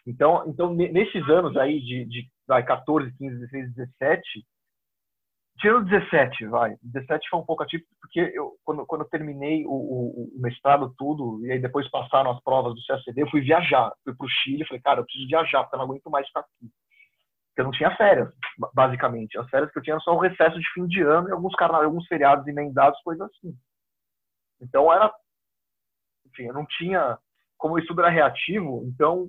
Então, 0.06 0.44
então 0.48 0.74
nesses 0.74 1.28
anos 1.28 1.56
aí 1.56 1.80
de, 1.80 2.04
de 2.06 2.28
vai, 2.46 2.64
14, 2.64 3.12
15, 3.16 3.38
16, 3.38 3.74
17, 3.74 4.44
tirando 5.58 5.88
17, 5.88 6.46
vai, 6.46 6.76
17 6.82 7.28
foi 7.28 7.38
um 7.38 7.44
pouco 7.44 7.62
atípico, 7.62 7.90
porque 8.00 8.32
eu, 8.34 8.52
quando, 8.64 8.84
quando 8.84 9.02
eu 9.02 9.08
terminei 9.08 9.64
o, 9.64 9.70
o, 9.70 10.36
o, 10.36 10.40
mestrado, 10.40 10.92
tudo, 10.98 11.44
e 11.46 11.52
aí 11.52 11.60
depois 11.60 11.88
passaram 11.88 12.32
as 12.32 12.42
provas 12.42 12.74
do 12.74 12.80
CSD, 12.82 13.22
eu 13.22 13.30
fui 13.30 13.40
viajar, 13.40 13.92
fui 14.02 14.14
para 14.14 14.26
o 14.26 14.28
Chile, 14.28 14.66
falei, 14.66 14.82
cara, 14.82 15.00
eu 15.00 15.04
preciso 15.04 15.28
viajar, 15.28 15.62
porque 15.62 15.76
eu 15.76 15.78
não 15.78 15.86
aguento 15.86 16.10
mais 16.10 16.26
ficar 16.26 16.40
aqui. 16.40 16.68
Porque 17.48 17.60
eu 17.60 17.64
não 17.64 17.72
tinha 17.72 17.94
férias, 17.96 18.32
basicamente. 18.74 19.38
As 19.38 19.48
férias 19.50 19.70
que 19.70 19.78
eu 19.78 19.82
tinha 19.82 19.92
eram 19.92 20.00
só 20.00 20.14
o 20.14 20.18
recesso 20.18 20.58
de 20.58 20.72
fim 20.72 20.86
de 20.86 21.02
ano 21.02 21.28
e 21.28 21.32
alguns, 21.32 21.54
carnavais, 21.54 21.86
alguns 21.86 22.06
feriados 22.06 22.46
emendados, 22.46 22.98
coisas 23.02 23.28
assim. 23.30 23.54
Então 24.62 24.92
era, 24.92 25.12
enfim, 26.26 26.44
eu 26.44 26.54
não 26.54 26.64
tinha, 26.66 27.18
como 27.58 27.74
o 27.74 27.78
estudo 27.78 28.00
era 28.00 28.10
reativo, 28.10 28.84
então 28.86 29.28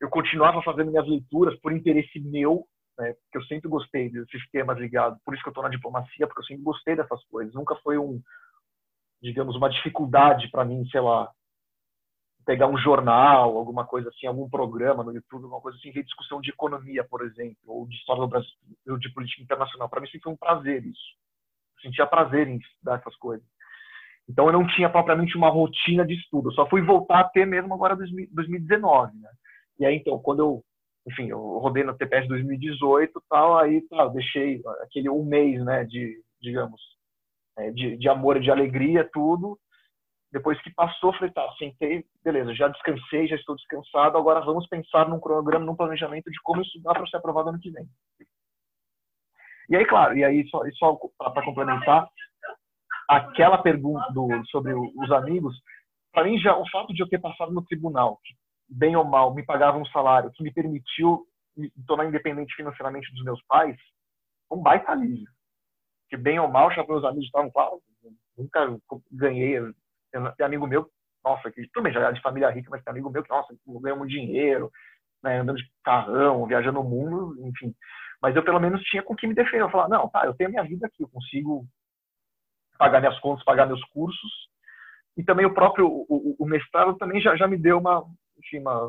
eu 0.00 0.08
continuava 0.08 0.62
fazendo 0.62 0.90
minhas 0.90 1.06
leituras 1.06 1.58
por 1.60 1.72
interesse 1.72 2.18
meu, 2.20 2.66
né, 2.98 3.12
porque 3.12 3.38
eu 3.38 3.44
sempre 3.44 3.68
gostei 3.68 4.10
desses 4.10 4.50
temas 4.50 4.78
ligados, 4.78 5.20
por 5.24 5.34
isso 5.34 5.42
que 5.42 5.48
eu 5.48 5.52
estou 5.52 5.62
na 5.62 5.70
diplomacia, 5.70 6.26
porque 6.26 6.40
eu 6.40 6.46
sempre 6.46 6.62
gostei 6.62 6.96
dessas 6.96 7.22
coisas. 7.26 7.54
Nunca 7.54 7.76
foi 7.76 7.98
um, 7.98 8.20
digamos, 9.22 9.54
uma 9.56 9.68
dificuldade 9.68 10.50
para 10.50 10.64
mim, 10.64 10.84
sei 10.90 11.00
lá, 11.00 11.30
pegar 12.46 12.66
um 12.66 12.78
jornal, 12.78 13.56
alguma 13.56 13.86
coisa 13.86 14.08
assim, 14.08 14.26
algum 14.26 14.48
programa 14.48 15.04
no 15.04 15.12
YouTube, 15.12 15.44
alguma 15.44 15.60
coisa 15.60 15.78
assim, 15.78 15.92
ver 15.92 16.02
discussão 16.02 16.40
de 16.40 16.50
economia, 16.50 17.04
por 17.04 17.24
exemplo, 17.24 17.58
ou 17.66 17.86
de 17.86 17.94
história 17.96 18.22
do 18.22 18.28
Brasil, 18.28 18.50
de 18.98 19.12
política 19.12 19.42
internacional. 19.42 19.88
Para 19.88 20.00
mim 20.00 20.06
sempre 20.06 20.22
foi 20.24 20.32
um 20.32 20.36
prazer 20.36 20.84
isso. 20.84 21.16
Eu 21.76 21.82
sentia 21.82 22.06
prazer 22.06 22.48
em 22.48 22.56
estudar 22.56 22.98
essas 22.98 23.14
coisas. 23.16 23.46
Então 24.30 24.46
eu 24.46 24.52
não 24.52 24.66
tinha 24.68 24.88
propriamente 24.88 25.36
uma 25.36 25.48
rotina 25.48 26.06
de 26.06 26.14
estudo, 26.14 26.50
eu 26.50 26.54
só 26.54 26.68
fui 26.68 26.80
voltar 26.80 27.20
a 27.20 27.28
ter 27.28 27.44
mesmo 27.44 27.74
agora 27.74 27.94
em 27.94 28.26
2019, 28.32 29.18
né? 29.18 29.28
E 29.80 29.84
aí 29.84 29.96
então, 29.96 30.20
quando 30.20 30.38
eu, 30.38 30.64
enfim, 31.08 31.28
eu 31.28 31.38
rodei 31.58 31.82
no 31.82 31.96
TPS 31.96 32.28
2018 32.28 33.20
tal, 33.28 33.58
aí 33.58 33.80
tá, 33.88 34.04
eu 34.04 34.10
deixei 34.10 34.62
aquele 34.82 35.10
um 35.10 35.24
mês, 35.24 35.64
né, 35.64 35.84
de, 35.84 36.22
digamos, 36.40 36.80
é, 37.58 37.72
de, 37.72 37.96
de 37.96 38.08
amor 38.08 38.38
de 38.38 38.52
alegria, 38.52 39.08
tudo. 39.12 39.58
Depois 40.32 40.62
que 40.62 40.72
passou, 40.72 41.12
falei, 41.14 41.32
tá, 41.32 41.44
sentei, 41.58 42.04
beleza, 42.22 42.54
já 42.54 42.68
descansei, 42.68 43.26
já 43.26 43.34
estou 43.34 43.56
descansado, 43.56 44.16
agora 44.16 44.40
vamos 44.42 44.68
pensar 44.68 45.08
num 45.08 45.18
cronograma, 45.18 45.64
num 45.64 45.74
planejamento 45.74 46.30
de 46.30 46.40
como 46.44 46.62
estudar 46.62 46.94
para 46.94 47.06
ser 47.08 47.16
aprovado 47.16 47.48
ano 47.48 47.58
que 47.58 47.72
vem. 47.72 47.84
E 49.68 49.74
aí, 49.74 49.84
claro, 49.84 50.16
e 50.16 50.22
aí 50.22 50.46
só, 50.46 50.62
só 50.74 50.96
para 51.16 51.44
complementar, 51.44 52.08
aquela 53.10 53.58
pergunta 53.58 54.06
do, 54.12 54.28
sobre 54.46 54.72
os 54.72 55.10
amigos, 55.10 55.60
para 56.12 56.24
mim 56.24 56.38
já 56.38 56.56
o 56.56 56.68
fato 56.70 56.94
de 56.94 57.02
eu 57.02 57.08
ter 57.08 57.20
passado 57.20 57.52
no 57.52 57.64
tribunal, 57.64 58.20
que, 58.24 58.34
bem 58.68 58.94
ou 58.94 59.04
mal 59.04 59.34
me 59.34 59.44
pagava 59.44 59.76
um 59.76 59.86
salário 59.86 60.30
que 60.32 60.44
me 60.44 60.52
permitiu 60.52 61.26
me 61.56 61.72
tornar 61.88 62.06
independente 62.06 62.54
financeiramente 62.54 63.12
dos 63.12 63.24
meus 63.24 63.42
pais, 63.46 63.76
um 64.50 64.62
baita 64.62 64.92
alívio. 64.92 65.28
Que 66.08 66.16
bem 66.16 66.38
ou 66.38 66.48
mal, 66.48 66.70
já 66.70 66.86
meus 66.86 67.04
amigos 67.04 67.26
estavam 67.26 67.50
claro, 67.50 67.80
nunca 68.38 68.78
ganhei. 69.10 69.60
Tem 70.36 70.46
amigo 70.46 70.66
meu, 70.68 70.88
nossa, 71.24 71.50
que 71.50 71.68
também 71.72 71.92
já 71.92 72.00
era 72.00 72.12
de 72.12 72.22
família 72.22 72.50
rica, 72.50 72.70
mas 72.70 72.82
tem 72.84 72.92
amigo 72.92 73.10
meu 73.10 73.24
que, 73.24 73.30
nossa, 73.30 73.52
ganhou 73.66 73.98
muito 73.98 74.10
dinheiro, 74.10 74.70
né, 75.22 75.40
andando 75.40 75.58
de 75.58 75.68
carrão, 75.84 76.46
viajando 76.46 76.80
o 76.80 76.88
mundo, 76.88 77.36
enfim. 77.44 77.74
Mas 78.22 78.36
eu 78.36 78.44
pelo 78.44 78.60
menos 78.60 78.80
tinha 78.82 79.02
com 79.02 79.16
que 79.16 79.26
me 79.26 79.34
defender. 79.34 79.62
Eu 79.62 79.70
falava, 79.70 79.88
não, 79.88 80.08
tá, 80.08 80.24
eu 80.26 80.34
tenho 80.34 80.50
minha 80.50 80.62
vida 80.62 80.86
aqui, 80.86 81.02
eu 81.02 81.08
consigo 81.08 81.66
pagar 82.80 83.00
minhas 83.00 83.18
contas, 83.20 83.44
pagar 83.44 83.66
meus 83.66 83.84
cursos. 83.90 84.32
E 85.18 85.22
também 85.22 85.44
o 85.44 85.52
próprio 85.52 85.86
o, 85.86 86.36
o 86.38 86.46
mestrado 86.46 86.96
também 86.96 87.20
já, 87.20 87.36
já 87.36 87.46
me 87.46 87.58
deu 87.58 87.76
uma, 87.76 88.02
enfim, 88.38 88.58
uma, 88.58 88.86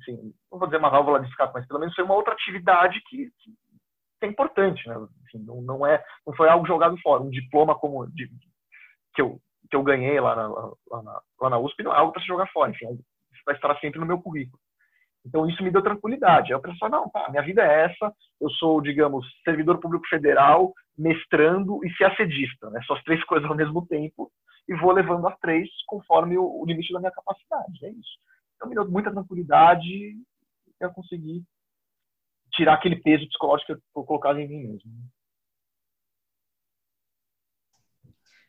assim, 0.00 0.34
não 0.50 0.58
vou 0.58 0.66
dizer 0.66 0.78
uma 0.78 0.88
válvula 0.88 1.20
de 1.20 1.28
escape, 1.28 1.52
mas 1.52 1.66
pelo 1.66 1.78
menos 1.78 1.94
foi 1.94 2.04
uma 2.04 2.14
outra 2.14 2.32
atividade 2.32 2.98
que, 3.06 3.30
que 3.38 3.52
é 4.22 4.26
importante, 4.26 4.88
né? 4.88 4.96
Enfim, 5.24 5.44
não, 5.44 5.60
não 5.60 5.86
é, 5.86 6.02
não 6.26 6.34
foi 6.34 6.48
algo 6.48 6.66
jogado 6.66 6.96
fora. 7.02 7.22
Um 7.22 7.28
diploma 7.28 7.78
como 7.78 8.06
de, 8.06 8.30
que 9.14 9.20
eu 9.20 9.38
que 9.68 9.74
eu 9.76 9.82
ganhei 9.82 10.18
lá 10.20 10.36
na, 10.36 10.48
lá 10.48 11.02
na, 11.02 11.22
lá 11.42 11.50
na 11.50 11.58
USP 11.58 11.82
não 11.82 11.92
é 11.92 11.98
algo 11.98 12.12
para 12.12 12.22
se 12.22 12.28
jogar 12.28 12.46
fora. 12.52 12.70
Enfim, 12.70 12.86
vai 13.44 13.54
estar 13.54 13.78
sempre 13.80 13.98
no 13.98 14.06
meu 14.06 14.20
currículo. 14.22 14.58
Então 15.26 15.48
isso 15.48 15.62
me 15.62 15.70
deu 15.70 15.82
tranquilidade. 15.82 16.52
Eu 16.52 16.60
pensei, 16.60 16.88
não, 16.88 17.10
tá, 17.10 17.28
minha 17.30 17.42
vida 17.42 17.62
é 17.62 17.86
essa. 17.86 18.12
Eu 18.40 18.48
sou, 18.50 18.80
digamos, 18.80 19.26
servidor 19.44 19.78
público 19.78 20.06
federal, 20.08 20.72
mestrando 20.96 21.84
e 21.84 21.92
ciacedista, 21.94 22.70
né? 22.70 22.80
As 22.88 23.02
três 23.02 23.22
coisas 23.26 23.48
ao 23.48 23.56
mesmo 23.56 23.84
tempo 23.86 24.30
e 24.68 24.74
vou 24.74 24.92
levando 24.92 25.26
as 25.26 25.38
três 25.38 25.68
conforme 25.86 26.38
o, 26.38 26.64
limite 26.64 26.92
da 26.92 27.00
minha 27.00 27.12
capacidade. 27.12 27.84
É 27.84 27.90
isso. 27.90 28.18
Então 28.54 28.68
me 28.68 28.74
deu 28.74 28.88
muita 28.88 29.12
tranquilidade 29.12 29.86
e 29.88 30.16
eu 30.80 30.92
consegui 30.92 31.42
tirar 32.52 32.74
aquele 32.74 32.96
peso 32.96 33.26
psicológico 33.28 33.74
que 33.74 33.80
eu 33.94 34.04
colocava 34.04 34.40
em 34.40 34.48
mim 34.48 34.68
mesmo. 34.68 34.90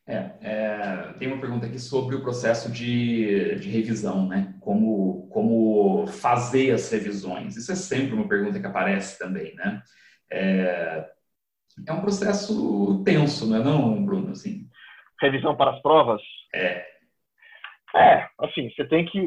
É, 0.07 0.31
é, 0.41 1.13
tem 1.19 1.27
uma 1.27 1.41
pergunta 1.41 1.65
aqui 1.65 1.77
sobre 1.77 2.15
o 2.15 2.21
processo 2.21 2.71
de, 2.71 3.55
de 3.55 3.69
revisão, 3.69 4.27
né? 4.27 4.55
Como, 4.61 5.27
como 5.29 6.07
fazer 6.07 6.71
as 6.71 6.89
revisões. 6.89 7.57
Isso 7.57 7.71
é 7.71 7.75
sempre 7.75 8.15
uma 8.15 8.27
pergunta 8.27 8.59
que 8.59 8.65
aparece 8.65 9.19
também, 9.19 9.53
né? 9.55 9.83
É, 10.31 11.11
é 11.85 11.93
um 11.93 12.01
processo 12.01 13.03
tenso, 13.03 13.47
não 13.47 13.57
é 13.57 13.63
não, 13.63 14.05
Bruno? 14.05 14.31
Assim, 14.31 14.67
Revisão 15.21 15.55
para 15.55 15.71
as 15.71 15.81
provas? 15.81 16.21
É. 16.53 16.85
É, 17.95 18.29
assim, 18.39 18.69
você 18.69 18.85
tem 18.87 19.05
que 19.05 19.19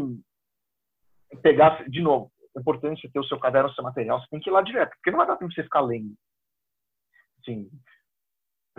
pegar, 1.42 1.88
de 1.88 2.00
novo, 2.00 2.30
é 2.56 2.60
importante 2.60 3.00
você 3.00 3.08
ter 3.08 3.18
o 3.18 3.24
seu 3.24 3.38
caderno, 3.38 3.68
o 3.68 3.74
seu 3.74 3.82
material, 3.82 4.20
você 4.20 4.26
tem 4.30 4.40
que 4.40 4.48
ir 4.48 4.52
lá 4.52 4.62
direto, 4.62 4.90
porque 4.90 5.10
não 5.10 5.18
vai 5.18 5.26
dar 5.26 5.36
tempo 5.36 5.48
de 5.48 5.54
você 5.54 5.64
ficar 5.64 5.80
lendo. 5.80 6.14
Assim, 7.40 7.68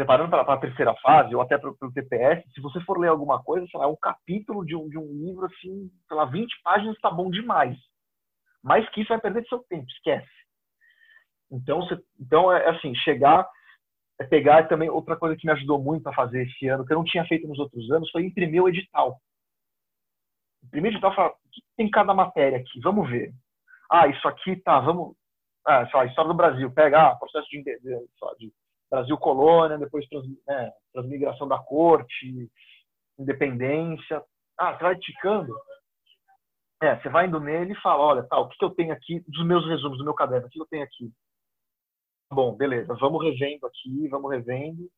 preparando 0.01 0.31
para 0.31 0.53
a 0.53 0.57
terceira 0.57 0.95
fase, 0.95 1.35
ou 1.35 1.41
até 1.41 1.59
para 1.59 1.69
o 1.69 1.91
TPS, 1.93 2.43
se 2.53 2.59
você 2.59 2.81
for 2.81 2.97
ler 2.97 3.09
alguma 3.09 3.41
coisa, 3.43 3.67
sei 3.67 3.79
lá, 3.79 3.87
um 3.87 3.95
capítulo 3.95 4.65
de 4.65 4.75
um, 4.75 4.89
de 4.89 4.97
um 4.97 5.05
livro, 5.13 5.45
assim, 5.45 5.91
sei 6.07 6.17
lá, 6.17 6.25
20 6.25 6.61
páginas 6.63 6.95
está 6.95 7.11
bom 7.11 7.29
demais. 7.29 7.77
Mais 8.63 8.87
que 8.89 9.01
isso 9.01 9.09
vai 9.09 9.21
perder 9.21 9.45
seu 9.45 9.59
tempo, 9.69 9.85
esquece. 9.89 10.27
Então, 11.51 11.81
você, 11.81 11.99
então 12.19 12.51
é 12.51 12.67
assim, 12.69 12.95
chegar, 12.95 13.47
é 14.19 14.23
pegar 14.23 14.67
também 14.67 14.89
outra 14.89 15.15
coisa 15.15 15.35
que 15.35 15.45
me 15.45 15.53
ajudou 15.53 15.79
muito 15.79 16.07
a 16.07 16.13
fazer 16.13 16.47
esse 16.47 16.67
ano, 16.67 16.83
que 16.83 16.93
eu 16.93 16.97
não 16.97 17.03
tinha 17.03 17.25
feito 17.25 17.47
nos 17.47 17.59
outros 17.59 17.91
anos, 17.91 18.09
foi 18.09 18.23
imprimir 18.25 18.63
o 18.63 18.69
edital. 18.69 19.19
Imprimir 20.63 20.91
o 20.91 20.93
edital, 20.95 21.13
falar, 21.13 21.29
o 21.29 21.49
que 21.51 21.61
tem 21.77 21.91
cada 21.91 22.13
matéria 22.13 22.57
aqui? 22.57 22.79
Vamos 22.81 23.07
ver. 23.07 23.31
Ah, 23.91 24.07
isso 24.07 24.27
aqui 24.27 24.55
tá, 24.55 24.79
vamos. 24.79 25.15
Ah, 25.67 25.85
sei 25.85 25.99
lá, 25.99 26.05
história 26.05 26.31
do 26.31 26.37
Brasil, 26.37 26.71
pega 26.71 27.11
ah, 27.11 27.15
processo 27.15 27.47
de, 27.49 27.61
de, 27.61 27.79
de 28.39 28.51
Brasil 28.91 29.17
colônia, 29.17 29.77
depois 29.77 30.05
trans, 30.09 30.25
é, 30.49 30.71
transmigração 30.93 31.47
da 31.47 31.57
corte, 31.57 32.51
independência. 33.17 34.21
Ah, 34.59 34.73
você 34.73 34.83
vai 34.83 34.95
ticando. 34.97 35.55
É, 36.83 36.99
você 36.99 37.09
vai 37.09 37.27
indo 37.27 37.39
nele 37.39 37.71
e 37.71 37.81
fala, 37.81 38.03
olha, 38.03 38.23
tá, 38.23 38.37
o 38.37 38.49
que, 38.49 38.57
que 38.57 38.65
eu 38.65 38.71
tenho 38.71 38.91
aqui 38.91 39.23
dos 39.27 39.45
meus 39.45 39.65
resumos, 39.67 39.97
do 39.97 40.03
meu 40.03 40.13
caderno, 40.13 40.47
o 40.47 40.49
que 40.49 40.59
eu 40.59 40.65
tenho 40.65 40.83
aqui? 40.83 41.11
Bom, 42.33 42.55
beleza, 42.55 42.93
vamos 42.95 43.23
revendo 43.23 43.65
aqui, 43.67 44.07
vamos 44.09 44.31
revendo. 44.31 44.89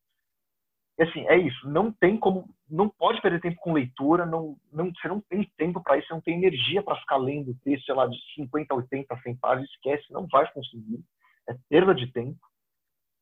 E 0.97 1.03
assim, 1.03 1.27
é 1.27 1.37
isso, 1.37 1.67
não 1.67 1.91
tem 1.91 2.17
como, 2.17 2.47
não 2.69 2.87
pode 2.87 3.19
perder 3.21 3.41
tempo 3.41 3.59
com 3.59 3.73
leitura, 3.73 4.25
não, 4.25 4.55
não, 4.71 4.91
você 4.93 5.07
não 5.07 5.19
tem 5.21 5.43
tempo 5.57 5.81
para 5.81 5.97
isso, 5.97 6.07
você 6.07 6.13
não 6.13 6.21
tem 6.21 6.35
energia 6.35 6.81
para 6.83 6.99
ficar 6.99 7.17
lendo 7.17 7.57
texto, 7.63 7.85
sei 7.85 7.95
lá, 7.95 8.07
de 8.07 8.17
50, 8.35 8.73
80, 8.75 9.19
100 9.21 9.35
páginas, 9.37 9.69
esquece, 9.71 10.13
não 10.13 10.27
vai 10.27 10.49
conseguir. 10.53 11.03
É 11.49 11.55
perda 11.67 11.93
de 11.93 12.11
tempo. 12.11 12.39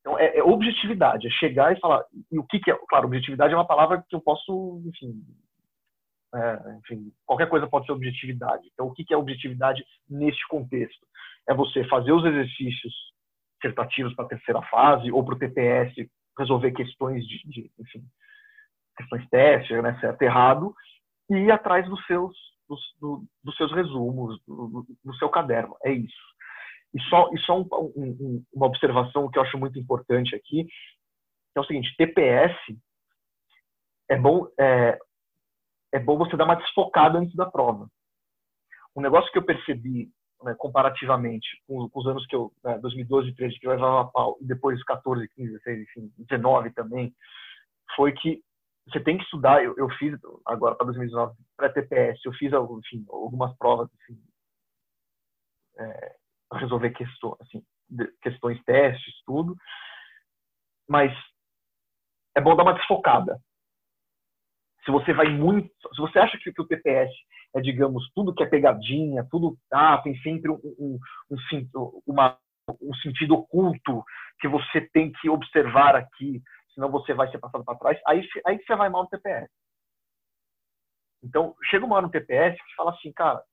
Então, 0.02 0.18
é, 0.18 0.38
é, 0.38 0.44
objetividade, 0.44 1.28
é 1.28 1.30
chegar 1.32 1.76
e 1.76 1.80
falar. 1.80 2.04
E 2.32 2.38
o 2.38 2.44
que, 2.44 2.60
que, 2.60 2.72
é? 2.72 2.78
Claro, 2.90 3.06
objetividade 3.06 3.54
é 3.54 3.58
uma 3.58 3.68
palavra 3.68 4.04
que 4.10 4.16
eu 4.16 4.22
posso, 4.22 4.82
enfim, 4.86 5.24
é, 6.34 6.78
enfim, 6.80 7.12
qualquer 7.26 7.48
coisa 7.48 7.68
pode 7.68 7.86
ser 7.86 7.92
objetividade. 7.92 8.68
Então, 8.74 8.88
o 8.88 8.94
que, 8.94 9.04
que 9.04 9.14
é 9.14 9.18
objetividade 9.18 9.84
neste 10.10 10.48
contexto? 10.48 11.06
É 11.48 11.54
você 11.54 11.84
fazer 11.88 12.12
os 12.12 12.26
exercícios 12.26 12.94
dissertativos 13.62 14.16
para 14.16 14.26
a 14.26 14.30
terceira 14.30 14.62
fase 14.64 15.12
ou 15.12 15.24
para 15.24 15.36
o 15.36 15.40
TPS 15.40 15.94
resolver 16.38 16.72
questões 16.72 17.24
de, 17.28 17.48
de 17.48 17.72
enfim, 17.80 18.04
questões 18.98 19.28
testes, 19.30 19.84
né, 19.84 19.98
certo, 20.00 20.22
errado, 20.22 20.74
e 21.30 21.36
ir 21.36 21.52
atrás 21.52 21.88
dos 21.88 22.04
seus, 22.06 22.36
dos, 22.68 22.82
do, 23.00 23.24
dos 23.44 23.56
seus 23.58 23.72
resumos, 23.72 24.42
do, 24.48 24.86
do 25.04 25.16
seu 25.16 25.30
caderno. 25.30 25.76
É 25.84 25.92
isso. 25.92 26.31
E 26.94 27.02
só, 27.04 27.30
e 27.34 27.40
só 27.40 27.60
um, 27.60 27.68
um, 27.96 28.46
uma 28.54 28.68
observação 28.68 29.30
que 29.30 29.38
eu 29.38 29.44
acho 29.44 29.58
muito 29.58 29.80
importante 29.80 30.36
aqui, 30.36 30.68
é 31.56 31.60
o 31.60 31.64
seguinte, 31.64 31.96
TPS 31.98 32.54
é 34.10 34.18
bom, 34.18 34.48
é, 34.60 35.00
é 35.94 36.00
bom 36.00 36.18
você 36.18 36.36
dar 36.36 36.46
uma 36.46 36.56
desfocada 36.56 37.18
antes 37.18 37.36
da 37.36 37.46
prova. 37.46 37.90
Um 38.96 39.02
negócio 39.02 39.32
que 39.32 39.38
eu 39.38 39.46
percebi 39.46 40.12
né, 40.44 40.54
comparativamente 40.58 41.48
com, 41.68 41.90
com, 41.90 42.00
os 42.00 42.08
anos 42.08 42.26
que 42.28 42.36
eu, 42.36 42.52
né, 42.64 42.78
2012, 42.80 43.34
13, 43.36 43.60
que 43.60 43.68
eu 43.68 43.72
levava 43.72 44.02
a 44.02 44.12
pau, 44.12 44.38
e 44.42 44.46
depois 44.46 44.84
14, 44.84 45.28
15, 45.30 45.52
16, 45.52 45.82
enfim, 45.82 46.14
19 46.18 46.72
também, 46.72 47.14
foi 47.96 48.12
que 48.14 48.42
você 48.88 49.00
tem 49.00 49.18
que 49.18 49.24
estudar. 49.24 49.64
Eu, 49.64 49.76
eu 49.78 49.90
fiz 49.92 50.18
agora 50.46 50.76
para 50.76 50.86
2019 50.86 51.36
pré-TPS, 51.56 52.20
eu 52.26 52.34
fiz 52.34 52.52
enfim, 52.52 53.06
algumas 53.10 53.56
provas 53.58 53.90
assim, 53.94 54.20
é, 55.80 56.16
resolver 56.54 56.92
questões, 56.92 57.36
assim, 57.42 57.64
questões, 58.22 58.62
testes, 58.64 59.14
tudo. 59.26 59.56
Mas 60.88 61.12
é 62.36 62.42
bom 62.42 62.56
dar 62.56 62.64
uma 62.64 62.74
desfocada. 62.74 63.40
Se 64.84 64.92
você 64.92 65.14
vai 65.14 65.30
muito, 65.30 65.70
se 65.94 66.02
você 66.02 66.20
acha 66.20 66.38
que, 66.38 66.52
que 66.52 66.62
o 66.62 66.68
TPS 66.68 67.12
é, 67.56 67.62
digamos, 67.62 68.10
tudo 68.14 68.34
que 68.34 68.44
é 68.44 68.46
pegadinha, 68.46 69.28
tudo 69.30 69.58
ah, 69.72 69.98
tem 70.02 70.16
sempre 70.22 70.50
um, 70.50 70.60
um, 70.80 71.00
um, 71.30 72.02
uma, 72.08 72.38
um 72.82 72.94
sentido 72.96 73.36
oculto 73.36 74.04
que 74.40 74.48
você 74.48 74.82
tem 74.94 75.12
que 75.12 75.30
observar 75.30 75.96
aqui, 75.96 76.42
senão 76.74 76.90
você 76.90 77.14
vai 77.14 77.30
ser 77.30 77.40
passado 77.40 77.66
para 77.66 77.78
trás. 77.78 78.00
Aí, 78.08 78.28
aí 78.46 78.58
você 78.64 78.76
vai 78.76 78.90
mal 78.90 79.04
no 79.04 79.10
TPS. 79.10 79.50
Então, 81.24 81.56
chega 81.70 81.86
uma 81.86 81.98
hora 81.98 82.06
no 82.06 82.12
TPS 82.12 82.56
que 82.56 82.76
fala 82.76 82.92
assim, 82.92 83.12
cara, 83.14 83.44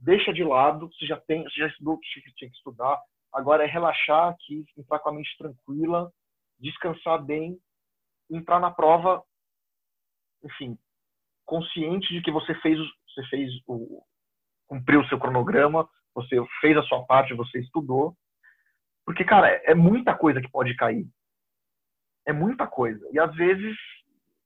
deixa 0.00 0.32
de 0.32 0.42
lado, 0.42 0.88
você 0.88 1.06
já 1.06 1.20
tem, 1.20 1.42
você 1.44 1.60
já 1.60 1.66
estudou 1.68 1.94
o 1.94 2.00
que 2.00 2.08
tinha 2.36 2.50
que 2.50 2.56
estudar, 2.56 2.98
agora 3.32 3.64
é 3.64 3.66
relaxar 3.66 4.28
aqui, 4.30 4.64
entrar 4.76 4.98
com 4.98 5.10
a 5.10 5.12
mente 5.12 5.36
tranquila, 5.38 6.10
descansar 6.58 7.22
bem, 7.22 7.58
entrar 8.30 8.58
na 8.60 8.70
prova, 8.70 9.22
enfim, 10.42 10.78
consciente 11.44 12.12
de 12.12 12.22
que 12.22 12.30
você 12.30 12.54
fez, 12.56 12.78
você 12.78 13.26
fez 13.28 13.50
o 13.66 14.04
cumpriu 14.66 15.00
o 15.00 15.08
seu 15.08 15.18
cronograma, 15.18 15.88
você 16.14 16.36
fez 16.60 16.76
a 16.76 16.82
sua 16.84 17.04
parte, 17.04 17.34
você 17.34 17.58
estudou, 17.58 18.16
porque 19.04 19.24
cara, 19.24 19.48
é, 19.48 19.72
é 19.72 19.74
muita 19.74 20.16
coisa 20.16 20.40
que 20.40 20.50
pode 20.50 20.74
cair, 20.76 21.06
é 22.26 22.32
muita 22.32 22.66
coisa. 22.66 23.04
E 23.12 23.18
às 23.18 23.34
vezes 23.34 23.76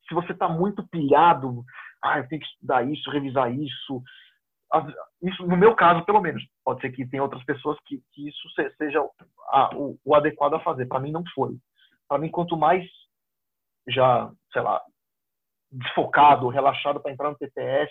se 0.09 0.14
você 0.14 0.32
está 0.32 0.48
muito 0.48 0.86
pilhado, 0.89 1.64
ah, 2.02 2.18
eu 2.18 2.28
tenho 2.28 2.40
que 2.40 2.47
estudar 2.48 2.82
isso, 2.86 3.10
revisar 3.10 3.52
isso, 3.52 4.02
isso 5.22 5.46
no 5.46 5.56
meu 5.56 5.74
caso 5.74 6.04
pelo 6.04 6.20
menos 6.20 6.42
pode 6.64 6.80
ser 6.80 6.90
que 6.90 7.06
tem 7.06 7.20
outras 7.20 7.44
pessoas 7.44 7.78
que, 7.84 8.02
que 8.12 8.28
isso 8.28 8.48
seja 8.76 9.00
a, 9.48 9.74
o, 9.76 9.98
o, 10.04 10.14
adequado 10.14 10.54
a 10.54 10.60
fazer. 10.60 10.86
Para 10.86 11.00
mim 11.00 11.12
não 11.12 11.24
foi. 11.34 11.56
Para 12.08 12.18
mim 12.18 12.30
quanto 12.30 12.56
mais 12.56 12.84
já 13.88 14.30
sei 14.52 14.62
lá 14.62 14.82
desfocado 15.70 16.48
relaxado 16.48 17.00
para 17.00 17.12
entrar 17.12 17.30
no 17.30 17.36
TPS 17.36 17.90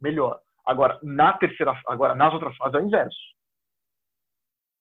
melhor. 0.00 0.40
Agora 0.64 0.98
na 1.02 1.32
terceira 1.32 1.80
agora 1.86 2.14
nas 2.14 2.32
outras 2.32 2.56
fases 2.56 2.74
é 2.74 2.78
o 2.78 2.86
inverso. 2.86 3.18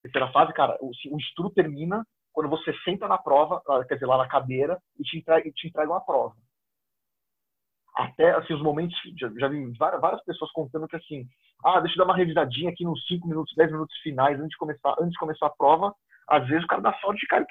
Terceira 0.04 0.32
fase 0.32 0.54
cara 0.54 0.78
o, 0.82 0.92
o 1.12 1.18
estudo 1.18 1.50
termina 1.50 2.06
quando 2.32 2.50
você 2.50 2.72
senta 2.84 3.08
na 3.08 3.18
prova 3.18 3.62
quer 3.88 3.96
dizer 3.96 4.06
lá 4.06 4.18
na 4.18 4.28
cadeira 4.28 4.80
e 5.00 5.04
te 5.04 5.18
entrega, 5.18 5.52
te 5.52 5.68
entrega 5.68 5.92
uma 5.92 6.06
prova 6.06 6.36
até 7.98 8.32
assim 8.36 8.54
os 8.54 8.62
momentos 8.62 8.96
já, 9.20 9.30
já 9.38 9.48
vi 9.48 9.72
várias, 9.78 10.00
várias 10.00 10.24
pessoas 10.24 10.52
contando 10.52 10.88
que 10.88 10.96
assim 10.96 11.28
ah 11.66 11.80
deixa 11.80 11.96
eu 11.96 12.06
dar 12.06 12.12
uma 12.12 12.16
revisadinha 12.18 12.70
aqui 12.70 12.84
nos 12.84 13.06
5 13.08 13.28
minutos 13.28 13.56
10 13.56 13.72
minutos 13.72 13.98
finais 13.98 14.38
antes 14.38 14.52
de 14.52 14.58
começar 14.58 14.96
antes 15.00 15.12
de 15.12 15.20
começar 15.20 15.48
a 15.48 15.56
prova. 15.58 15.94
Às 16.30 16.48
vezes 16.48 16.64
o 16.64 16.68
cara 16.68 16.82
dá 16.82 16.94
sorte 17.00 17.22
de 17.22 17.28
cair 17.28 17.46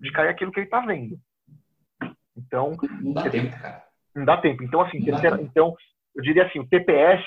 de 0.00 0.12
cair 0.12 0.28
aquilo 0.28 0.50
que 0.50 0.60
ele 0.60 0.68
tá 0.68 0.80
vendo. 0.80 1.16
Então 2.36 2.72
não 3.00 3.12
dá 3.12 3.30
tempo 3.30 3.60
cara. 3.60 3.84
não 4.16 4.24
dá 4.24 4.36
tempo. 4.38 4.64
Então 4.64 4.80
assim 4.80 5.04
terceira, 5.04 5.40
então 5.40 5.76
eu 6.16 6.22
diria 6.22 6.46
assim 6.46 6.58
o 6.58 6.68
TPS 6.68 7.24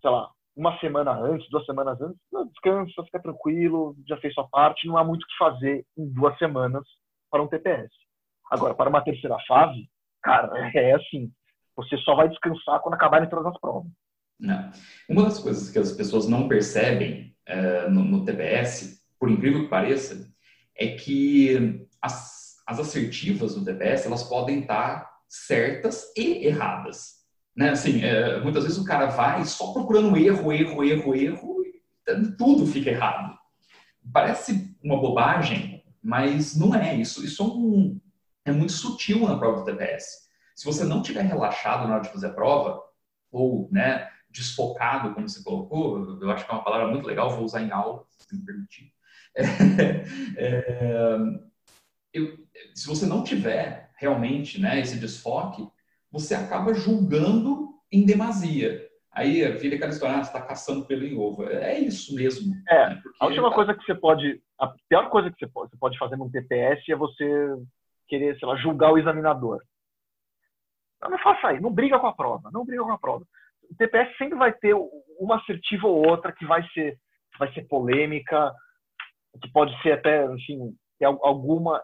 sei 0.00 0.10
lá 0.10 0.30
uma 0.56 0.78
semana 0.78 1.12
antes 1.12 1.48
duas 1.50 1.66
semanas 1.66 2.00
antes 2.00 2.20
descansa 2.50 3.04
fica 3.04 3.20
tranquilo 3.20 3.96
já 4.06 4.16
fez 4.18 4.32
sua 4.34 4.48
parte 4.48 4.86
não 4.86 4.96
há 4.96 5.04
muito 5.04 5.22
o 5.22 5.26
que 5.26 5.36
fazer 5.36 5.84
em 5.96 6.08
duas 6.12 6.36
semanas 6.38 6.84
para 7.30 7.42
um 7.42 7.48
TPS 7.48 7.90
agora 8.50 8.74
para 8.74 8.90
uma 8.90 9.02
terceira 9.02 9.36
fase 9.46 9.88
cara 10.22 10.50
é 10.74 10.94
assim 10.94 11.32
você 11.78 11.96
só 11.98 12.16
vai 12.16 12.28
descansar 12.28 12.80
quando 12.80 12.94
acabarem 12.94 13.28
todas 13.28 13.46
as 13.46 13.60
provas. 13.60 13.88
Não. 14.38 14.70
Uma 15.08 15.22
das 15.22 15.38
coisas 15.38 15.70
que 15.70 15.78
as 15.78 15.92
pessoas 15.92 16.26
não 16.28 16.48
percebem 16.48 17.36
uh, 17.48 17.88
no, 17.88 18.04
no, 18.04 18.24
TPS, 18.24 19.00
por 19.18 19.30
incrível 19.30 19.62
que 19.62 19.70
pareça, 19.70 20.28
é 20.76 20.88
que 20.88 21.86
as, 22.02 22.56
as 22.66 22.80
assertivas 22.80 23.54
do 23.54 23.64
TPS 23.64 24.06
elas 24.06 24.24
podem 24.24 24.60
estar 24.60 25.08
certas 25.28 26.12
e 26.16 26.44
erradas. 26.46 27.18
Né? 27.56 27.70
Assim, 27.70 28.02
é, 28.02 28.40
muitas 28.40 28.64
vezes 28.64 28.78
o 28.78 28.84
cara 28.84 29.06
vai 29.06 29.44
só 29.44 29.72
procurando 29.72 30.16
erro, 30.16 30.52
erro, 30.52 30.84
erro, 30.84 31.14
erro, 31.14 31.62
e 32.08 32.36
tudo 32.36 32.66
fica 32.66 32.90
errado. 32.90 33.36
Parece 34.12 34.76
uma 34.82 35.00
bobagem, 35.00 35.84
mas 36.02 36.56
não 36.56 36.74
é 36.74 36.96
isso. 36.96 37.24
Isso 37.24 37.42
é, 37.42 37.46
um, 37.46 38.00
é 38.46 38.52
muito 38.52 38.72
sutil 38.72 39.20
na 39.28 39.38
prova 39.38 39.60
do 39.60 39.64
TPS. 39.64 40.27
Se 40.58 40.64
você 40.64 40.82
não 40.82 41.02
tiver 41.02 41.22
relaxado 41.22 41.86
na 41.86 41.94
hora 41.94 42.02
de 42.02 42.10
fazer 42.10 42.26
a 42.26 42.32
prova, 42.32 42.82
ou 43.30 43.68
né, 43.70 44.10
desfocado, 44.28 45.14
como 45.14 45.28
você 45.28 45.40
colocou, 45.44 46.20
eu 46.20 46.30
acho 46.32 46.44
que 46.44 46.50
é 46.50 46.54
uma 46.54 46.64
palavra 46.64 46.88
muito 46.88 47.06
legal, 47.06 47.30
vou 47.30 47.44
usar 47.44 47.62
em 47.62 47.70
aula, 47.70 48.04
se 48.10 48.36
me 48.36 48.44
permitir. 48.44 48.92
É, 50.36 51.16
eu, 52.12 52.36
se 52.74 52.88
você 52.88 53.06
não 53.06 53.22
tiver 53.22 53.92
realmente 53.96 54.60
né, 54.60 54.80
esse 54.80 54.98
desfoque, 54.98 55.68
você 56.10 56.34
acaba 56.34 56.74
julgando 56.74 57.68
em 57.92 58.04
demasia. 58.04 58.84
Aí 59.12 59.48
vira 59.52 59.76
aquela 59.76 59.92
história, 59.92 60.16
ah, 60.16 60.24
você 60.24 60.30
está 60.30 60.42
caçando 60.42 60.84
pelo 60.86 61.04
em 61.04 61.16
ovo. 61.16 61.44
É 61.44 61.78
isso 61.78 62.16
mesmo. 62.16 62.52
É, 62.68 62.90
né? 62.90 63.02
a 63.20 63.26
última 63.26 63.50
tá... 63.50 63.54
coisa 63.54 63.74
que 63.74 63.84
você 63.84 63.94
pode, 63.94 64.42
a 64.58 64.74
pior 64.88 65.08
coisa 65.08 65.30
que 65.30 65.38
você 65.38 65.46
pode, 65.46 65.70
você 65.70 65.76
pode 65.76 65.98
fazer 65.98 66.16
num 66.16 66.28
TPS 66.28 66.88
é 66.88 66.96
você 66.96 67.56
querer, 68.08 68.36
sei 68.40 68.48
lá, 68.48 68.56
julgar 68.56 68.92
o 68.92 68.98
examinador. 68.98 69.62
Não, 71.00 71.10
não 71.10 71.18
faça 71.18 71.52
isso, 71.52 71.62
não 71.62 71.72
briga 71.72 71.98
com 71.98 72.06
a 72.06 72.14
prova, 72.14 72.50
não 72.52 72.64
briga 72.64 72.82
com 72.82 72.92
a 72.92 72.98
prova. 72.98 73.24
O 73.70 73.74
TPS 73.76 74.16
sempre 74.16 74.38
vai 74.38 74.52
ter 74.52 74.74
uma 75.18 75.36
assertiva 75.36 75.86
ou 75.86 76.08
outra 76.08 76.32
que 76.32 76.44
vai 76.46 76.66
ser, 76.70 76.98
vai 77.38 77.52
ser 77.52 77.66
polêmica, 77.68 78.52
que 79.42 79.50
pode 79.52 79.80
ser 79.82 79.92
até, 79.92 80.24
enfim, 80.26 80.74
alguma 81.22 81.82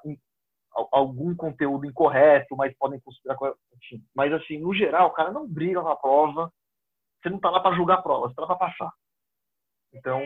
algum 0.90 1.34
conteúdo 1.36 1.86
incorreto, 1.86 2.56
mas 2.56 2.76
podem 2.76 3.00
considerar 3.00 3.36
enfim. 3.76 4.04
Mas 4.14 4.32
assim, 4.32 4.58
no 4.58 4.74
geral, 4.74 5.08
o 5.08 5.12
cara 5.12 5.30
não 5.30 5.46
briga 5.46 5.80
com 5.80 5.88
a 5.88 5.96
prova. 5.96 6.52
Você 7.22 7.30
não 7.30 7.36
está 7.36 7.50
lá 7.50 7.60
para 7.60 7.76
julgar 7.76 7.98
a 7.98 8.02
prova, 8.02 8.26
você 8.26 8.32
está 8.32 8.42
lá 8.42 8.48
para 8.48 8.68
passar. 8.68 8.92
Então, 9.92 10.20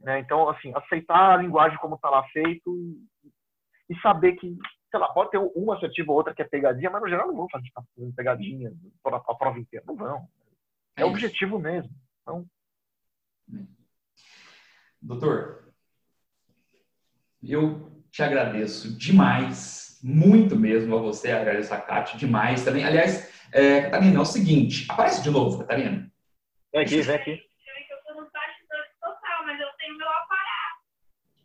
né, 0.00 0.18
então 0.20 0.48
assim, 0.48 0.72
aceitar 0.74 1.34
a 1.34 1.36
linguagem 1.36 1.78
como 1.78 1.96
está 1.96 2.08
lá 2.08 2.24
feito 2.28 2.74
e, 2.74 3.06
e 3.90 4.00
saber 4.00 4.32
que 4.36 4.56
sei 4.94 5.00
lá, 5.00 5.08
pode 5.08 5.32
ter 5.32 5.38
uma 5.38 5.74
assertiva 5.74 6.12
ou 6.12 6.18
outra 6.18 6.32
que 6.32 6.40
é 6.40 6.44
pegadinha, 6.44 6.88
mas 6.88 7.02
no 7.02 7.08
geral 7.08 7.26
não 7.26 7.34
vão 7.34 7.48
fazer 7.50 7.68
pegadinha 8.14 8.72
a, 9.04 9.16
a 9.16 9.34
prova 9.34 9.58
inteira. 9.58 9.84
Não 9.88 9.96
vão. 9.96 10.28
É, 10.96 11.02
é 11.02 11.04
objetivo 11.04 11.58
mesmo. 11.58 11.90
Então... 12.22 12.46
Doutor, 15.02 15.74
eu 17.42 17.90
te 18.08 18.22
agradeço 18.22 18.96
demais, 18.96 20.00
muito 20.00 20.54
mesmo 20.54 20.96
a 20.96 21.00
você, 21.00 21.32
agradeço 21.32 21.74
a 21.74 21.80
Kátia 21.80 22.16
demais 22.16 22.64
também. 22.64 22.84
Aliás, 22.84 23.32
é, 23.52 23.82
Catarina, 23.82 24.18
é 24.18 24.20
o 24.20 24.24
seguinte, 24.24 24.86
aparece 24.88 25.24
de 25.24 25.30
novo, 25.30 25.58
Catarina. 25.58 26.08
Vem 26.72 26.82
aqui, 26.82 27.02
vem 27.02 27.16
aqui. 27.16 27.42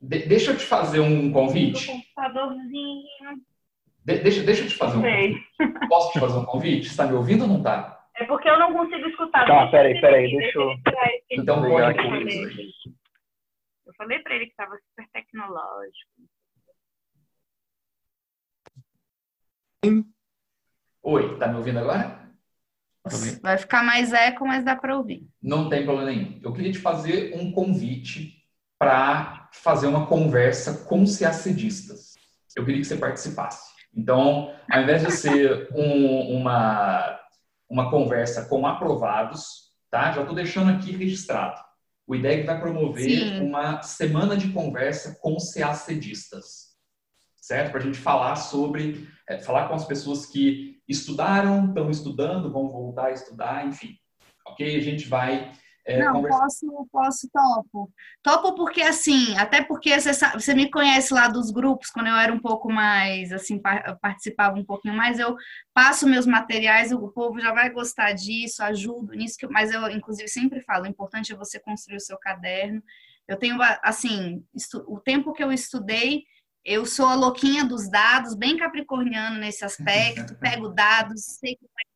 De, 0.01 0.19
deixa 0.25 0.51
eu 0.51 0.57
te 0.57 0.63
fazer 0.63 1.01
um 1.01 1.31
convite. 1.31 1.87
computadorzinho. 1.87 3.43
De, 4.05 4.19
deixa, 4.19 4.43
deixa 4.43 4.63
eu 4.63 4.67
te 4.67 4.75
fazer 4.75 4.97
um 4.97 5.01
Sei. 5.01 5.33
convite. 5.33 5.49
Posso 5.89 6.13
te 6.13 6.19
fazer 6.19 6.37
um 6.37 6.45
convite? 6.45 6.85
Você 6.85 6.91
está 6.91 7.05
me 7.05 7.13
ouvindo 7.13 7.41
ou 7.41 7.47
não 7.47 7.57
está? 7.57 8.07
É 8.15 8.25
porque 8.25 8.49
eu 8.49 8.57
não 8.57 8.73
consigo 8.73 9.07
escutar. 9.07 9.45
Tá, 9.45 9.67
peraí, 9.67 9.99
peraí, 9.99 10.35
deixa 10.35 10.57
eu. 10.57 10.71
Então, 11.31 11.61
pode 11.61 11.99
Eu 13.85 13.93
falei 13.97 14.19
para 14.19 14.35
ele 14.35 14.45
que 14.45 14.51
estava 14.51 14.77
super 14.77 15.09
tecnológico. 15.11 16.11
Oi, 21.01 21.37
tá 21.39 21.47
me 21.47 21.57
ouvindo 21.57 21.79
agora? 21.79 22.29
Vai 23.41 23.57
ficar 23.57 23.83
mais 23.83 24.13
eco, 24.13 24.45
mas 24.45 24.63
dá 24.63 24.75
para 24.75 24.97
ouvir. 24.97 25.27
Não 25.41 25.69
tem 25.69 25.85
problema 25.85 26.11
nenhum. 26.11 26.39
Eu 26.43 26.53
queria 26.53 26.71
te 26.71 26.79
fazer 26.79 27.33
um 27.35 27.51
convite 27.51 28.38
para 28.79 29.49
fazer 29.51 29.87
uma 29.87 30.07
conversa 30.07 30.85
com 30.85 31.03
CACDistas. 31.05 32.13
Eu 32.55 32.65
queria 32.65 32.81
que 32.81 32.87
você 32.87 32.95
participasse. 32.95 33.69
Então, 33.93 34.55
ao 34.71 34.81
invés 34.81 35.05
de 35.05 35.11
ser 35.11 35.67
um, 35.73 36.37
uma, 36.37 37.19
uma 37.69 37.91
conversa 37.91 38.45
com 38.45 38.65
aprovados, 38.65 39.73
tá? 39.91 40.11
Já 40.13 40.21
estou 40.21 40.35
deixando 40.35 40.71
aqui 40.71 40.91
registrado. 40.91 41.59
O 42.07 42.15
IDEG 42.15 42.43
vai 42.43 42.59
promover 42.59 43.03
Sim. 43.03 43.41
uma 43.41 43.81
semana 43.81 44.37
de 44.37 44.51
conversa 44.51 45.17
com 45.21 45.35
CACDistas, 45.35 46.69
certo? 47.35 47.71
Para 47.71 47.81
a 47.81 47.83
gente 47.83 47.99
falar 47.99 48.35
sobre, 48.35 49.07
é, 49.27 49.39
falar 49.39 49.67
com 49.67 49.75
as 49.75 49.85
pessoas 49.85 50.25
que 50.25 50.79
estudaram, 50.87 51.67
estão 51.67 51.89
estudando, 51.89 52.51
vão 52.51 52.71
voltar 52.71 53.07
a 53.07 53.11
estudar, 53.11 53.67
enfim. 53.67 53.95
Ok? 54.47 54.75
A 54.75 54.81
gente 54.81 55.07
vai 55.07 55.51
é, 55.89 55.97
não, 55.97 56.13
conversa... 56.13 56.37
posso, 56.37 56.87
posso, 56.91 57.29
topo. 57.31 57.91
Topo 58.21 58.55
porque, 58.55 58.81
assim, 58.81 59.35
até 59.37 59.63
porque 59.63 59.99
você, 59.99 60.13
sabe, 60.13 60.41
você 60.41 60.53
me 60.53 60.69
conhece 60.69 61.13
lá 61.13 61.27
dos 61.27 61.49
grupos, 61.49 61.89
quando 61.89 62.07
eu 62.07 62.15
era 62.15 62.31
um 62.31 62.39
pouco 62.39 62.71
mais, 62.71 63.31
assim, 63.31 63.59
participava 64.01 64.57
um 64.57 64.63
pouquinho 64.63 64.93
mais, 64.93 65.19
eu 65.19 65.35
passo 65.73 66.07
meus 66.07 66.27
materiais, 66.27 66.91
o 66.91 67.09
povo 67.09 67.39
já 67.39 67.51
vai 67.51 67.69
gostar 67.71 68.11
disso, 68.13 68.61
ajudo 68.63 69.13
nisso, 69.13 69.37
mas 69.49 69.71
eu, 69.71 69.89
inclusive, 69.89 70.27
sempre 70.27 70.61
falo, 70.61 70.83
o 70.83 70.87
importante 70.87 71.33
é 71.33 71.35
você 71.35 71.59
construir 71.59 71.97
o 71.97 72.01
seu 72.01 72.17
caderno. 72.17 72.83
Eu 73.27 73.37
tenho, 73.37 73.57
assim, 73.83 74.43
o 74.87 74.99
tempo 74.99 75.33
que 75.33 75.43
eu 75.43 75.51
estudei, 75.51 76.23
eu 76.63 76.85
sou 76.85 77.07
a 77.07 77.15
louquinha 77.15 77.65
dos 77.65 77.89
dados, 77.89 78.35
bem 78.35 78.57
capricorniano 78.57 79.39
nesse 79.39 79.65
aspecto, 79.65 80.35
pego 80.39 80.69
dados, 80.69 81.21
sei 81.39 81.55
que 81.55 81.65
vai 81.73 81.88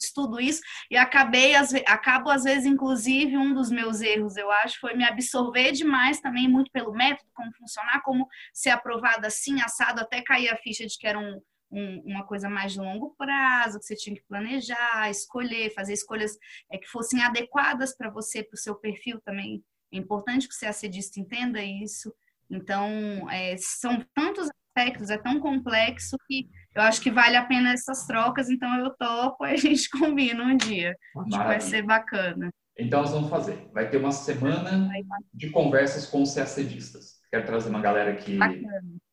estudo 0.00 0.40
isso 0.40 0.60
e 0.90 0.96
acabei 0.96 1.54
acabo 1.54 2.30
às 2.30 2.44
vezes 2.44 2.66
inclusive 2.66 3.36
um 3.36 3.54
dos 3.54 3.70
meus 3.70 4.00
erros 4.00 4.36
eu 4.36 4.50
acho 4.50 4.80
foi 4.80 4.94
me 4.94 5.04
absorver 5.04 5.72
demais 5.72 6.20
também 6.20 6.48
muito 6.48 6.70
pelo 6.70 6.92
método 6.92 7.30
como 7.34 7.52
funcionar 7.54 8.02
como 8.02 8.26
ser 8.52 8.70
aprovado 8.70 9.26
assim 9.26 9.60
assado 9.60 10.00
até 10.00 10.22
cair 10.22 10.48
a 10.48 10.56
ficha 10.56 10.86
de 10.86 10.98
que 10.98 11.06
era 11.06 11.18
um, 11.18 11.40
um, 11.70 12.02
uma 12.06 12.24
coisa 12.24 12.48
mais 12.48 12.72
de 12.72 12.80
longo 12.80 13.14
prazo 13.16 13.78
que 13.78 13.84
você 13.84 13.96
tinha 13.96 14.16
que 14.16 14.24
planejar 14.28 15.10
escolher 15.10 15.74
fazer 15.74 15.92
escolhas 15.92 16.36
é, 16.70 16.78
que 16.78 16.88
fossem 16.88 17.22
adequadas 17.22 17.96
para 17.96 18.10
você 18.10 18.42
para 18.42 18.54
o 18.54 18.58
seu 18.58 18.74
perfil 18.74 19.20
também. 19.20 19.62
É 19.92 19.96
importante 19.96 20.48
que 20.48 20.54
você 20.54 20.66
acedista 20.66 21.20
entenda 21.20 21.62
isso. 21.62 22.12
Então 22.50 22.88
é, 23.30 23.56
são 23.56 24.04
tantos 24.14 24.48
aspectos 24.76 25.10
é 25.10 25.18
tão 25.18 25.38
complexo 25.38 26.16
que 26.26 26.48
eu 26.74 26.82
acho 26.82 27.00
que 27.00 27.10
vale 27.10 27.36
a 27.36 27.44
pena 27.44 27.72
essas 27.72 28.06
trocas, 28.06 28.50
então 28.50 28.74
eu 28.78 28.90
topo 28.96 29.46
e 29.46 29.52
a 29.52 29.56
gente 29.56 29.88
combina 29.90 30.42
um 30.42 30.56
dia. 30.56 30.96
Acho 31.16 31.38
que 31.38 31.44
vai 31.44 31.60
ser 31.60 31.82
bacana. 31.82 32.50
Então 32.76 33.02
nós 33.02 33.12
vamos 33.12 33.30
fazer. 33.30 33.70
Vai 33.72 33.88
ter 33.88 33.98
uma 33.98 34.10
semana 34.10 34.90
de 35.32 35.50
conversas 35.50 36.06
com 36.06 36.22
os 36.22 36.34
CACDistas. 36.34 37.20
Quero 37.30 37.46
trazer 37.46 37.68
uma 37.68 37.80
galera 37.80 38.14
que 38.16 38.38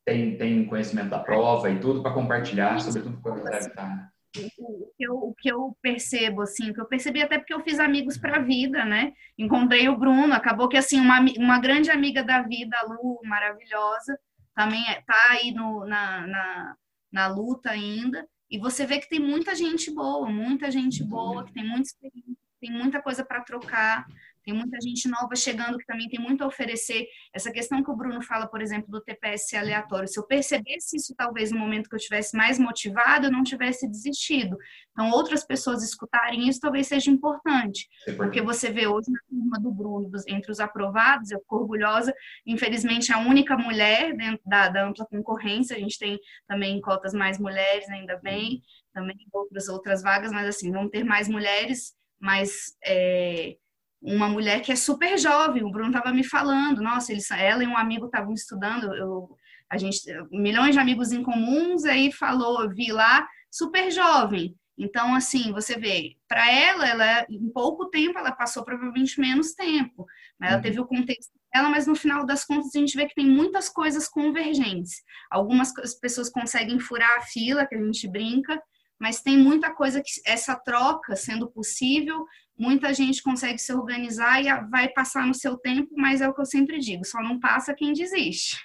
tem, 0.04 0.36
tem 0.36 0.64
conhecimento 0.66 1.10
da 1.10 1.20
prova 1.20 1.70
e 1.70 1.78
tudo 1.78 2.02
para 2.02 2.12
compartilhar 2.12 2.80
sobre 2.80 3.02
tudo 3.02 3.22
que 3.22 3.28
a 3.28 3.34
galera 3.34 3.58
está. 3.58 4.08
O 4.34 4.92
que, 4.96 5.06
eu, 5.06 5.14
o 5.14 5.34
que 5.34 5.52
eu 5.52 5.76
percebo, 5.82 6.40
assim, 6.40 6.72
que 6.72 6.80
eu 6.80 6.86
percebi 6.86 7.20
até 7.20 7.38
porque 7.38 7.52
eu 7.52 7.60
fiz 7.60 7.78
amigos 7.78 8.16
para 8.16 8.36
a 8.36 8.42
vida, 8.42 8.82
né? 8.82 9.12
Encontrei 9.36 9.88
o 9.90 9.96
Bruno, 9.96 10.32
acabou 10.32 10.68
que, 10.68 10.76
assim, 10.76 10.98
uma, 10.98 11.20
uma 11.36 11.58
grande 11.58 11.90
amiga 11.90 12.24
da 12.24 12.40
vida, 12.40 12.74
a 12.78 12.86
Lu, 12.86 13.20
maravilhosa, 13.24 14.18
também 14.54 14.82
está 14.90 15.16
aí 15.30 15.52
no, 15.52 15.84
na, 15.84 16.26
na 16.26 16.76
na 17.12 17.28
luta 17.28 17.70
ainda. 17.70 18.26
E 18.50 18.58
você 18.58 18.86
vê 18.86 18.98
que 18.98 19.08
tem 19.08 19.20
muita 19.20 19.54
gente 19.54 19.90
boa, 19.90 20.28
muita 20.28 20.70
gente 20.70 21.04
boa, 21.04 21.44
que 21.44 21.52
tem 21.52 21.66
muita 21.66 21.88
experiência, 21.88 22.36
tem 22.60 22.70
muita 22.72 23.02
coisa 23.02 23.24
para 23.24 23.42
trocar. 23.42 24.06
Tem 24.44 24.54
muita 24.54 24.78
gente 24.80 25.08
nova 25.08 25.34
chegando 25.36 25.78
que 25.78 25.86
também 25.86 26.08
tem 26.08 26.20
muito 26.20 26.42
a 26.42 26.46
oferecer. 26.46 27.06
Essa 27.32 27.52
questão 27.52 27.82
que 27.82 27.90
o 27.90 27.96
Bruno 27.96 28.22
fala, 28.22 28.46
por 28.46 28.60
exemplo, 28.60 28.90
do 28.90 29.00
TPS 29.00 29.54
aleatório. 29.54 30.08
Se 30.08 30.18
eu 30.18 30.26
percebesse 30.26 30.96
isso, 30.96 31.14
talvez 31.16 31.52
no 31.52 31.58
momento 31.58 31.88
que 31.88 31.94
eu 31.94 31.98
estivesse 31.98 32.36
mais 32.36 32.58
motivado, 32.58 33.26
eu 33.26 33.32
não 33.32 33.42
tivesse 33.42 33.88
desistido. 33.88 34.56
Então, 34.90 35.10
outras 35.10 35.44
pessoas 35.44 35.82
escutarem 35.82 36.48
isso 36.48 36.60
talvez 36.60 36.86
seja 36.86 37.10
importante. 37.10 37.88
É 38.06 38.12
porque 38.12 38.42
você 38.42 38.70
vê 38.70 38.86
hoje 38.86 39.10
na 39.10 39.20
turma 39.28 39.60
do 39.60 39.72
Bruno, 39.72 40.10
entre 40.28 40.50
os 40.50 40.60
aprovados, 40.60 41.30
eu 41.30 41.40
fico 41.40 41.56
orgulhosa. 41.56 42.12
Infelizmente, 42.46 43.12
a 43.12 43.18
única 43.18 43.56
mulher 43.56 44.14
dentro 44.16 44.42
da, 44.44 44.68
da 44.68 44.86
ampla 44.86 45.06
concorrência. 45.06 45.76
A 45.76 45.78
gente 45.78 45.98
tem 45.98 46.18
também 46.46 46.80
cotas 46.80 47.14
mais 47.14 47.38
mulheres, 47.38 47.88
ainda 47.88 48.18
bem. 48.18 48.62
Também 48.92 49.16
outras, 49.32 49.68
outras 49.68 50.02
vagas, 50.02 50.32
mas 50.32 50.46
assim, 50.46 50.70
vão 50.70 50.88
ter 50.88 51.04
mais 51.04 51.28
mulheres, 51.28 51.94
mas. 52.20 52.76
É, 52.84 53.56
uma 54.02 54.28
mulher 54.28 54.60
que 54.60 54.72
é 54.72 54.76
super 54.76 55.16
jovem. 55.16 55.62
O 55.62 55.70
Bruno 55.70 55.90
estava 55.90 56.12
me 56.12 56.24
falando, 56.24 56.82
nossa, 56.82 57.12
eles, 57.12 57.30
ela 57.30 57.62
e 57.62 57.66
um 57.66 57.76
amigo 57.76 58.06
estavam 58.06 58.34
estudando, 58.34 58.92
eu, 58.94 59.36
a 59.70 59.78
gente, 59.78 60.00
milhões 60.30 60.74
de 60.74 60.80
amigos 60.80 61.12
em 61.12 61.22
comuns, 61.22 61.84
aí 61.84 62.10
falou, 62.12 62.68
vi 62.68 62.90
lá, 62.90 63.26
super 63.50 63.90
jovem. 63.90 64.56
Então, 64.76 65.14
assim, 65.14 65.52
você 65.52 65.78
vê, 65.78 66.16
para 66.26 66.50
ela, 66.50 66.88
ela, 66.88 67.26
em 67.30 67.48
pouco 67.50 67.88
tempo, 67.88 68.18
ela 68.18 68.32
passou 68.32 68.64
provavelmente 68.64 69.20
menos 69.20 69.52
tempo. 69.52 70.04
Ela 70.40 70.56
uhum. 70.56 70.62
teve 70.62 70.80
o 70.80 70.86
contexto 70.86 71.30
dela, 71.52 71.68
mas 71.68 71.86
no 71.86 71.94
final 71.94 72.26
das 72.26 72.44
contas 72.44 72.74
a 72.74 72.78
gente 72.78 72.96
vê 72.96 73.06
que 73.06 73.14
tem 73.14 73.26
muitas 73.26 73.68
coisas 73.68 74.08
convergentes. 74.08 75.02
Algumas 75.30 75.72
pessoas 76.00 76.28
conseguem 76.28 76.80
furar 76.80 77.18
a 77.18 77.22
fila, 77.22 77.66
que 77.66 77.74
a 77.74 77.82
gente 77.82 78.08
brinca, 78.08 78.60
mas 79.02 79.20
tem 79.20 79.36
muita 79.36 79.74
coisa 79.74 80.00
que 80.00 80.12
essa 80.24 80.54
troca 80.54 81.16
sendo 81.16 81.50
possível, 81.50 82.24
muita 82.56 82.94
gente 82.94 83.20
consegue 83.20 83.58
se 83.58 83.74
organizar 83.74 84.40
e 84.40 84.70
vai 84.70 84.88
passar 84.90 85.26
no 85.26 85.34
seu 85.34 85.56
tempo, 85.56 85.92
mas 85.96 86.20
é 86.20 86.28
o 86.28 86.32
que 86.32 86.40
eu 86.40 86.46
sempre 86.46 86.78
digo, 86.78 87.04
só 87.04 87.20
não 87.20 87.40
passa 87.40 87.74
quem 87.74 87.92
desiste. 87.92 88.56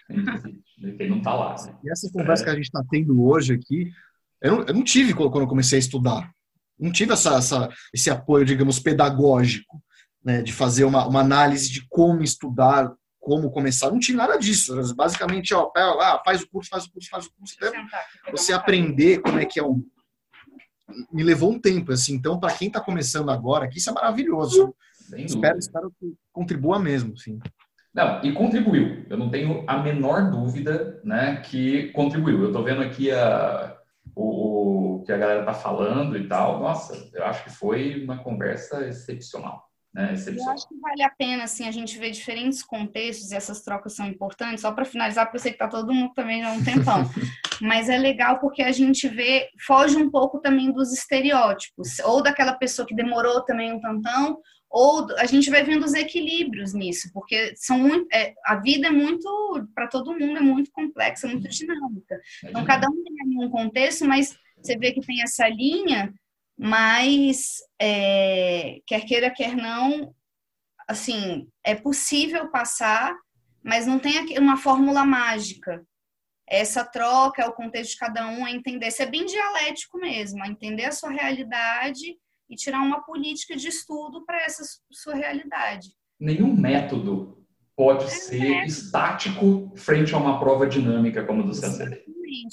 Quem 0.95 1.09
não 1.09 1.17
está 1.17 1.33
lá. 1.33 1.55
Né? 1.55 1.75
E 1.83 1.91
essa 1.91 2.07
conversa 2.13 2.43
é. 2.43 2.45
que 2.45 2.49
a 2.51 2.53
gente 2.53 2.65
está 2.65 2.83
tendo 2.87 3.19
hoje 3.23 3.55
aqui, 3.55 3.91
eu 4.39 4.57
não, 4.57 4.63
eu 4.65 4.73
não, 4.75 4.83
tive 4.83 5.11
quando 5.15 5.41
eu 5.41 5.47
comecei 5.47 5.77
a 5.77 5.79
estudar. 5.79 6.31
Não 6.79 6.91
tive 6.91 7.13
essa, 7.13 7.35
essa 7.37 7.67
esse 7.91 8.11
apoio, 8.11 8.45
digamos, 8.45 8.77
pedagógico, 8.77 9.83
né, 10.23 10.43
de 10.43 10.53
fazer 10.53 10.83
uma, 10.83 11.07
uma 11.07 11.21
análise 11.21 11.67
de 11.71 11.83
como 11.89 12.21
estudar, 12.21 12.93
como 13.19 13.49
começar. 13.49 13.89
Não 13.89 13.97
tinha 13.97 14.19
nada 14.19 14.37
disso. 14.37 14.93
Basicamente, 14.95 15.51
ó, 15.55 15.71
faz 16.23 16.43
o 16.43 16.47
curso, 16.47 16.69
faz 16.69 16.85
o 16.85 16.91
curso, 16.91 17.09
faz 17.09 17.25
o 17.25 17.31
curso. 17.33 17.55
Você 18.31 18.53
aprender 18.53 19.19
como 19.19 19.39
é 19.39 19.45
que 19.45 19.59
é 19.59 19.63
o 19.63 19.83
me 21.11 21.23
levou 21.23 21.51
um 21.51 21.59
tempo, 21.59 21.91
assim. 21.91 22.15
Então, 22.15 22.39
para 22.39 22.53
quem 22.53 22.67
está 22.67 22.79
começando 22.79 23.29
agora, 23.29 23.65
aqui 23.65 23.77
isso 23.77 23.89
é 23.89 23.93
maravilhoso. 23.93 24.73
Espero, 25.15 25.57
espero 25.57 25.91
que 25.99 26.13
contribua 26.31 26.79
mesmo, 26.79 27.17
sim. 27.17 27.39
Não, 27.93 28.21
e 28.23 28.31
contribuiu. 28.31 29.05
Eu 29.09 29.17
não 29.17 29.29
tenho 29.29 29.63
a 29.67 29.81
menor 29.81 30.29
dúvida, 30.29 31.01
né, 31.03 31.37
que 31.37 31.91
contribuiu. 31.93 32.41
Eu 32.41 32.47
estou 32.47 32.63
vendo 32.63 32.81
aqui 32.81 33.09
a, 33.11 33.75
o, 34.15 35.03
que 35.05 35.11
a 35.11 35.17
galera 35.17 35.45
tá 35.45 35.53
falando 35.53 36.17
e 36.17 36.27
tal, 36.27 36.59
nossa, 36.59 37.09
eu 37.13 37.23
acho 37.25 37.43
que 37.43 37.49
foi 37.49 38.03
uma 38.03 38.17
conversa 38.17 38.87
excepcional. 38.87 39.66
Né, 39.93 40.13
eu 40.13 40.49
acho 40.49 40.67
que 40.67 40.79
vale 40.79 41.01
a 41.01 41.09
pena 41.09 41.45
assim, 41.45 41.67
a 41.67 41.71
gente 41.71 41.97
ver 41.97 42.11
diferentes 42.11 42.61
contextos 42.61 43.31
e 43.31 43.35
essas 43.35 43.61
trocas 43.61 43.95
são 43.95 44.05
importantes. 44.05 44.61
Só 44.61 44.71
para 44.71 44.85
finalizar, 44.85 45.25
porque 45.25 45.37
eu 45.37 45.41
sei 45.41 45.51
que 45.51 45.55
está 45.55 45.67
todo 45.67 45.93
mundo 45.93 46.13
também 46.13 46.41
já 46.41 46.49
há 46.49 46.53
um 46.53 46.63
tempão. 46.63 47.03
Mas 47.61 47.89
é 47.89 47.97
legal 47.97 48.39
porque 48.39 48.61
a 48.61 48.71
gente 48.71 49.07
vê, 49.07 49.49
foge 49.65 49.97
um 49.97 50.11
pouco 50.11 50.39
também 50.39 50.71
dos 50.71 50.93
estereótipos, 50.93 51.99
ou 51.99 52.21
daquela 52.21 52.53
pessoa 52.53 52.87
que 52.87 52.95
demorou 52.95 53.41
também 53.41 53.73
um 53.73 53.79
tantão, 53.79 54.39
ou 54.69 55.07
a 55.17 55.25
gente 55.25 55.49
vai 55.49 55.63
vendo 55.63 55.83
os 55.83 55.93
equilíbrios 55.93 56.73
nisso, 56.73 57.09
porque 57.13 57.53
são 57.55 57.79
muito, 57.79 58.07
é, 58.13 58.33
a 58.45 58.57
vida 58.57 58.87
é 58.87 58.91
muito, 58.91 59.67
para 59.73 59.87
todo 59.87 60.17
mundo, 60.17 60.37
é 60.37 60.41
muito 60.41 60.71
complexa, 60.71 61.27
muito 61.27 61.47
dinâmica. 61.47 62.19
Então, 62.43 62.65
cada 62.65 62.87
um 62.87 63.03
tem 63.03 63.45
um 63.45 63.49
contexto, 63.49 64.05
mas 64.05 64.37
você 64.61 64.77
vê 64.77 64.91
que 64.91 65.01
tem 65.01 65.21
essa 65.21 65.47
linha, 65.47 66.13
mas 66.57 67.57
é, 67.79 68.79
quer 68.87 69.05
queira, 69.05 69.29
quer 69.29 69.55
não, 69.55 70.13
assim, 70.87 71.47
é 71.63 71.75
possível 71.75 72.49
passar, 72.49 73.15
mas 73.63 73.85
não 73.85 73.99
tem 73.99 74.37
uma 74.39 74.57
fórmula 74.57 75.05
mágica. 75.05 75.85
Essa 76.49 76.83
troca, 76.83 77.43
é 77.43 77.45
o 77.45 77.53
contexto 77.53 77.91
de 77.91 77.97
cada 77.97 78.27
um, 78.27 78.47
é 78.47 78.51
entender, 78.51 78.89
ser 78.89 79.07
bem 79.07 79.25
dialético 79.25 79.99
mesmo, 79.99 80.43
é 80.43 80.47
entender 80.47 80.85
a 80.85 80.91
sua 80.91 81.11
realidade 81.11 82.15
e 82.49 82.55
tirar 82.55 82.81
uma 82.81 83.03
política 83.03 83.55
de 83.55 83.67
estudo 83.67 84.25
para 84.25 84.41
essa 84.41 84.63
sua 84.91 85.13
realidade. 85.13 85.89
Nenhum 86.19 86.55
método 86.55 87.45
pode 87.75 88.05
é 88.05 88.07
ser 88.07 88.39
método. 88.39 88.65
estático 88.65 89.73
frente 89.75 90.15
a 90.15 90.17
uma 90.17 90.39
prova 90.39 90.65
dinâmica 90.65 91.25
como 91.25 91.43
a 91.43 91.45
do 91.45 91.53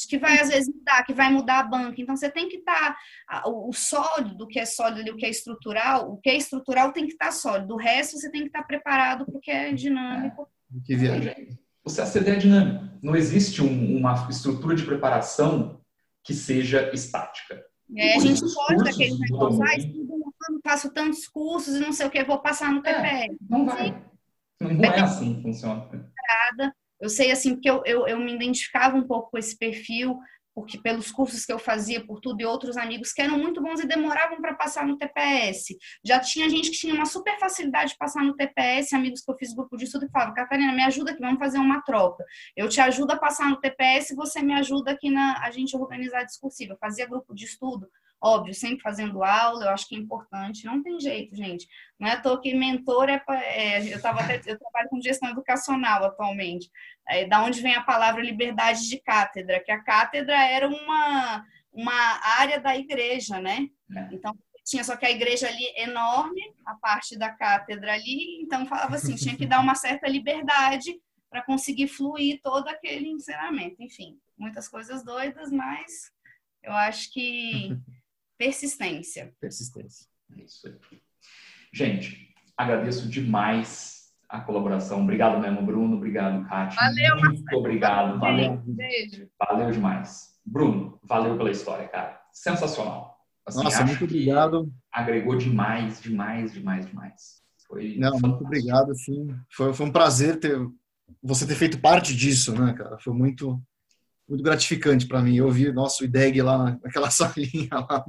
Que 0.09 0.19
vai 0.19 0.39
às 0.39 0.49
vezes 0.49 0.73
mudar, 0.75 1.03
que 1.05 1.13
vai 1.13 1.31
mudar 1.31 1.61
a 1.61 1.65
banca. 1.65 2.01
Então 2.01 2.17
você 2.17 2.31
tem 2.31 2.49
que 2.49 2.57
estar 2.57 2.97
tá, 3.27 3.43
o 3.47 3.73
sólido, 3.73 4.37
do 4.37 4.47
que 4.47 4.59
é 4.59 4.67
sólido 4.67 5.09
e 5.09 5.11
o 5.13 5.17
que 5.17 5.27
é 5.27 5.31
estrutural, 5.31 6.13
o 6.13 6.17
que 6.19 6.31
é 6.31 6.37
estrutural 6.37 6.93
tem 6.93 7.07
que 7.07 7.13
estar 7.13 7.27
tá 7.27 7.33
sólido. 7.33 7.75
O 7.75 7.79
resto 7.79 8.19
você 8.19 8.31
tem 8.31 8.43
que 8.43 8.49
estar 8.49 8.61
tá 8.61 8.67
preparado 8.67 9.27
porque 9.27 9.51
é 9.51 9.73
dinâmico. 9.73 10.49
É. 10.77 10.81
Que 10.85 10.97
viagem. 10.97 11.59
O 11.85 11.95
CACD 11.95 12.31
é 12.31 12.37
dinâmico. 12.37 12.85
Não 13.03 13.15
existe 13.15 13.63
um, 13.63 13.99
uma 13.99 14.27
estrutura 14.31 14.75
de 14.75 14.85
preparação 14.85 15.81
que 16.23 16.33
seja 16.33 16.91
estática. 16.95 17.63
É, 17.95 18.17
a 18.17 18.19
gente 18.19 18.41
pode 18.55 18.83
daquele 18.83 19.19
negócio, 19.19 19.63
ah, 19.63 19.77
estudo 19.77 20.15
um 20.15 20.33
ano, 20.49 20.61
faço 20.65 20.91
tantos 20.91 21.29
cursos 21.29 21.75
e 21.75 21.81
não 21.81 21.93
sei 21.93 22.07
o 22.07 22.11
que, 22.11 22.25
vou 22.25 22.41
passar 22.41 22.73
no 22.73 22.83
TPL. 22.83 23.05
É, 23.05 23.29
não 23.49 23.67
vai. 23.67 24.03
Não 24.59 24.85
é 24.85 25.01
assim 25.01 25.37
que 25.37 25.43
funciona. 25.43 25.89
Eu 27.05 27.11
sei 27.11 27.31
assim, 27.31 27.53
porque 27.53 27.69
eu, 27.69 27.83
eu, 27.85 28.09
eu 28.09 28.19
me 28.19 28.35
identificava 28.35 28.97
um 28.97 29.07
pouco 29.07 29.33
com 29.33 29.37
esse 29.37 29.59
perfil, 29.59 30.19
porque 30.55 30.81
pelos 30.81 31.13
cursos 31.13 31.45
que 31.45 31.53
eu 31.53 31.59
fazia, 31.59 32.03
por 32.03 32.19
tudo, 32.19 32.41
e 32.41 32.47
outros 32.47 32.79
amigos 32.79 33.13
que 33.13 33.21
eram 33.21 33.37
muito 33.37 33.61
bons 33.61 33.79
e 33.81 33.87
demoravam 33.87 34.41
para 34.41 34.55
passar 34.55 34.87
no 34.87 34.97
TPS. 34.97 35.77
Já 36.03 36.19
tinha 36.19 36.49
gente 36.49 36.71
que 36.71 36.79
tinha 36.79 36.95
uma 36.95 37.05
super 37.05 37.39
facilidade 37.39 37.91
de 37.91 37.99
passar 37.99 38.25
no 38.25 38.35
TPS, 38.35 38.95
amigos 38.95 39.21
que 39.21 39.31
eu 39.31 39.37
fiz 39.37 39.53
grupo 39.53 39.77
de 39.77 39.85
estudo 39.85 40.07
e 40.07 40.09
falavam, 40.09 40.33
Catarina, 40.33 40.73
me 40.73 40.83
ajuda 40.83 41.11
aqui, 41.11 41.21
vamos 41.21 41.39
fazer 41.39 41.59
uma 41.59 41.83
troca. 41.83 42.25
Eu 42.57 42.71
te 42.71 42.81
ajudo 42.81 43.11
a 43.11 43.19
passar 43.19 43.51
no 43.51 43.61
TPS, 43.61 44.15
você 44.17 44.41
me 44.41 44.55
ajuda 44.55 44.93
aqui 44.93 45.11
na 45.11 45.45
a 45.45 45.51
gente 45.51 45.77
organizar 45.77 46.21
a 46.21 46.25
discursiva. 46.25 46.73
Eu 46.73 46.79
fazia 46.79 47.07
grupo 47.07 47.35
de 47.35 47.45
estudo, 47.45 47.87
Óbvio, 48.25 48.55
sempre 48.55 48.81
fazendo 48.81 49.23
aula, 49.23 49.67
eu 49.67 49.69
acho 49.69 49.87
que 49.87 49.95
é 49.95 49.99
importante. 49.99 50.65
Não 50.65 50.83
tem 50.83 50.99
jeito, 50.99 51.37
gente. 51.37 51.69
Não 52.01 52.09
é 52.09 52.13
à 52.13 52.21
toa 52.21 52.41
que 52.41 52.55
mentor 52.55 53.11
é, 53.11 53.23
é 53.29 53.95
eu 53.95 54.01
tava 54.01 54.21
até, 54.23 54.41
eu 54.47 54.59
trabalho 54.59 54.89
com 54.89 54.99
gestão 54.99 55.29
educacional 55.29 56.03
atualmente. 56.05 56.71
É, 57.07 57.27
da 57.27 57.43
onde 57.45 57.61
vem 57.61 57.75
a 57.75 57.83
palavra 57.83 58.23
liberdade 58.23 58.89
de 58.89 58.99
cátedra, 58.99 59.63
que 59.63 59.71
a 59.71 59.83
cátedra 59.83 60.35
era 60.43 60.67
uma 60.67 61.45
uma 61.71 61.93
área 62.39 62.59
da 62.59 62.75
igreja, 62.75 63.39
né? 63.41 63.69
É. 63.95 64.09
Então 64.15 64.35
tinha 64.65 64.83
só 64.83 64.97
que 64.97 65.05
a 65.05 65.11
igreja 65.11 65.47
ali 65.47 65.67
enorme, 65.77 66.41
a 66.65 66.75
parte 66.77 67.19
da 67.19 67.31
cátedra 67.31 67.93
ali, 67.93 68.41
então 68.41 68.65
falava 68.65 68.95
assim, 68.95 69.17
tinha 69.17 69.37
que 69.37 69.45
dar 69.45 69.61
uma 69.61 69.75
certa 69.75 70.09
liberdade 70.09 70.99
para 71.29 71.43
conseguir 71.43 71.89
fluir 71.89 72.41
todo 72.43 72.69
aquele 72.69 73.09
ensinamento. 73.09 73.83
Enfim, 73.83 74.19
muitas 74.39 74.67
coisas 74.67 75.05
doidas, 75.05 75.53
mas 75.53 76.11
eu 76.63 76.73
acho 76.73 77.13
que 77.13 77.77
Persistência. 78.45 79.33
Persistência. 79.41 80.07
É 80.39 80.43
isso 80.43 80.67
aí. 80.67 81.01
Gente, 81.73 82.29
agradeço 82.55 83.09
demais 83.09 84.13
a 84.29 84.39
colaboração. 84.43 85.03
Obrigado 85.03 85.41
mesmo, 85.41 85.63
Bruno. 85.65 85.97
Obrigado, 85.97 86.47
Kátia. 86.47 86.79
Valeu, 86.79 87.17
Muito 87.17 87.41
Marcelo. 87.41 87.61
obrigado. 87.61 88.21
Valeu. 88.21 88.63
Beijo. 88.67 89.29
Valeu 89.39 89.71
demais. 89.71 90.35
Bruno, 90.45 91.01
valeu 91.03 91.39
pela 91.39 91.51
história, 91.51 91.89
cara. 91.89 92.21
Sensacional. 92.35 93.17
Assim, 93.47 93.65
Nossa, 93.65 93.83
muito 93.83 94.05
obrigado. 94.05 94.71
Agregou 94.93 95.37
demais, 95.39 96.03
demais, 96.03 96.53
demais, 96.53 96.87
demais. 96.87 97.43
Foi 97.67 97.97
Não, 97.97 98.13
fantástico. 98.13 98.29
muito 98.29 98.45
obrigado, 98.45 98.95
sim. 98.95 99.27
Foi, 99.51 99.73
foi 99.73 99.87
um 99.87 99.93
prazer 99.93 100.39
ter 100.39 100.59
você 101.23 101.47
ter 101.47 101.55
feito 101.55 101.81
parte 101.81 102.15
disso, 102.15 102.55
né, 102.59 102.75
cara? 102.75 102.99
Foi 102.99 103.15
muito 103.15 103.59
muito 104.29 104.43
gratificante 104.43 105.07
para 105.07 105.23
mim. 105.23 105.37
Eu 105.37 105.51
vi 105.51 105.73
nosso 105.73 106.05
IDEG 106.05 106.43
lá 106.43 106.79
naquela 106.83 107.11
salinha 107.13 107.69
lá. 107.73 108.05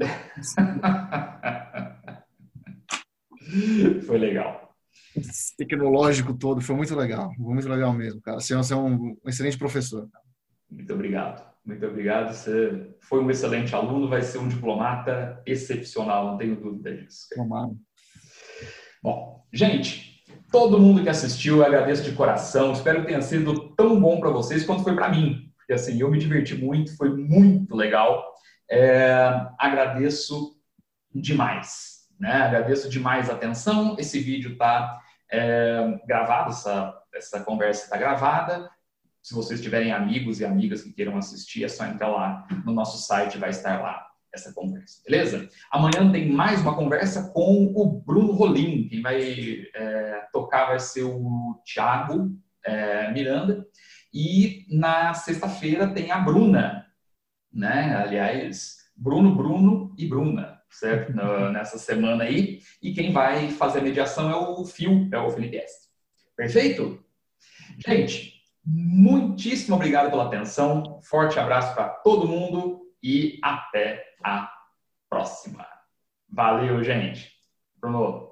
Foi 4.06 4.18
legal. 4.18 4.74
Esse 5.16 5.56
tecnológico 5.56 6.34
todo, 6.34 6.62
foi 6.62 6.76
muito 6.76 6.96
legal. 6.96 7.34
Foi 7.36 7.54
muito 7.54 7.70
legal 7.70 7.94
mesmo, 7.94 8.22
cara. 8.22 8.40
Você 8.40 8.54
é 8.54 8.76
um 8.76 9.18
excelente 9.26 9.58
professor. 9.58 10.10
Muito 10.70 10.94
obrigado. 10.94 11.56
Muito 11.66 11.86
obrigado. 11.86 12.34
Você 12.34 12.96
foi 13.02 13.24
um 13.24 13.30
excelente 13.30 13.74
aluno, 13.74 14.10
vai 14.10 14.22
ser 14.22 14.38
um 14.38 14.48
diplomata 14.48 15.42
excepcional, 15.46 16.32
não 16.32 16.38
tenho 16.38 16.56
dúvida 16.56 16.96
disso. 16.96 17.28
Tomado. 17.34 17.78
Bom, 19.02 19.46
gente, 19.54 20.24
todo 20.52 20.80
mundo 20.80 21.02
que 21.02 21.10
assistiu, 21.10 21.58
eu 21.58 21.66
agradeço 21.66 22.04
de 22.04 22.12
coração. 22.12 22.72
Espero 22.72 23.02
que 23.02 23.08
tenha 23.08 23.22
sido 23.22 23.70
tão 23.76 24.00
bom 24.00 24.20
para 24.20 24.30
vocês 24.30 24.66
quanto 24.66 24.84
foi 24.84 24.96
para 24.96 25.10
mim. 25.10 25.45
E 25.70 25.74
assim, 25.74 26.00
eu 26.00 26.10
me 26.10 26.18
diverti 26.18 26.56
muito, 26.56 26.96
foi 26.96 27.10
muito 27.10 27.76
legal. 27.76 28.34
É, 28.70 29.48
agradeço 29.60 30.56
demais, 31.14 32.08
né? 32.20 32.34
Agradeço 32.34 32.90
demais 32.90 33.30
a 33.30 33.34
atenção. 33.34 33.96
Esse 34.00 34.20
vídeo 34.20 34.54
está 34.54 35.00
é, 35.32 36.00
gravado, 36.08 36.50
essa, 36.50 37.02
essa 37.14 37.44
conversa 37.44 37.86
está 37.86 37.98
gravada. 37.98 38.70
Se 39.22 39.34
vocês 39.34 39.62
tiverem 39.62 39.92
amigos 39.92 40.40
e 40.40 40.46
amigas 40.46 40.84
que 40.84 40.94
queiram 40.94 41.18
assistir, 41.18 41.64
é 41.64 41.68
só 41.68 41.86
entrar 41.86 42.10
lá 42.10 42.48
no 42.64 42.74
nosso 42.74 42.98
site, 42.98 43.38
vai 43.38 43.50
estar 43.50 43.82
lá 43.82 44.06
essa 44.36 44.54
conversa, 44.54 45.02
beleza? 45.04 45.50
Amanhã 45.72 46.12
tem 46.12 46.30
mais 46.30 46.62
uma 46.62 46.76
conversa 46.76 47.32
com 47.32 47.72
o 47.74 48.02
Bruno 48.02 48.34
Rolim. 48.34 48.88
Quem 48.90 49.02
vai 49.02 49.66
é, 49.74 50.28
tocar 50.32 50.68
vai 50.68 50.80
ser 50.80 51.04
o 51.04 51.60
Thiago 51.66 52.38
é, 52.66 53.12
Miranda. 53.12 53.66
E 54.18 54.66
na 54.70 55.14
sexta-feira 55.14 55.94
tem 55.94 56.10
a 56.10 56.18
Bruna, 56.20 56.86
né? 57.52 57.94
Aliás, 57.98 58.78
Bruno, 58.96 59.36
Bruno 59.36 59.94
e 59.98 60.08
Bruna, 60.08 60.62
certo? 60.70 61.12
Nessa 61.52 61.78
semana 61.78 62.24
aí. 62.24 62.62
E 62.82 62.94
quem 62.94 63.12
vai 63.12 63.50
fazer 63.50 63.80
a 63.80 63.84
mediação 63.84 64.30
é 64.32 64.36
o 64.38 64.64
Fio, 64.64 65.10
é 65.12 65.20
o 65.20 65.30
Felipe 65.30 65.58
S. 65.58 65.90
Perfeito? 66.34 67.04
Gente, 67.86 68.42
muitíssimo 68.66 69.76
obrigado 69.76 70.10
pela 70.10 70.28
atenção. 70.28 71.02
Forte 71.04 71.38
abraço 71.38 71.76
para 71.76 71.90
todo 71.90 72.26
mundo 72.26 72.84
e 73.04 73.38
até 73.44 74.02
a 74.24 74.50
próxima. 75.10 75.68
Valeu, 76.30 76.82
gente. 76.86 77.34
Bruno, 77.82 78.32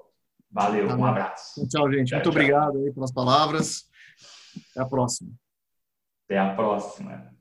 valeu, 0.50 0.88
um 0.88 1.04
abraço. 1.04 1.68
Tchau, 1.68 1.92
gente. 1.92 2.08
Tchau, 2.08 2.16
Muito 2.16 2.30
tchau. 2.30 2.32
obrigado 2.32 2.78
aí 2.78 2.90
pelas 2.90 3.12
palavras. 3.12 3.84
Até 4.70 4.80
a 4.80 4.86
próxima. 4.86 5.30
Até 6.24 6.38
a 6.38 6.54
próxima. 6.54 7.34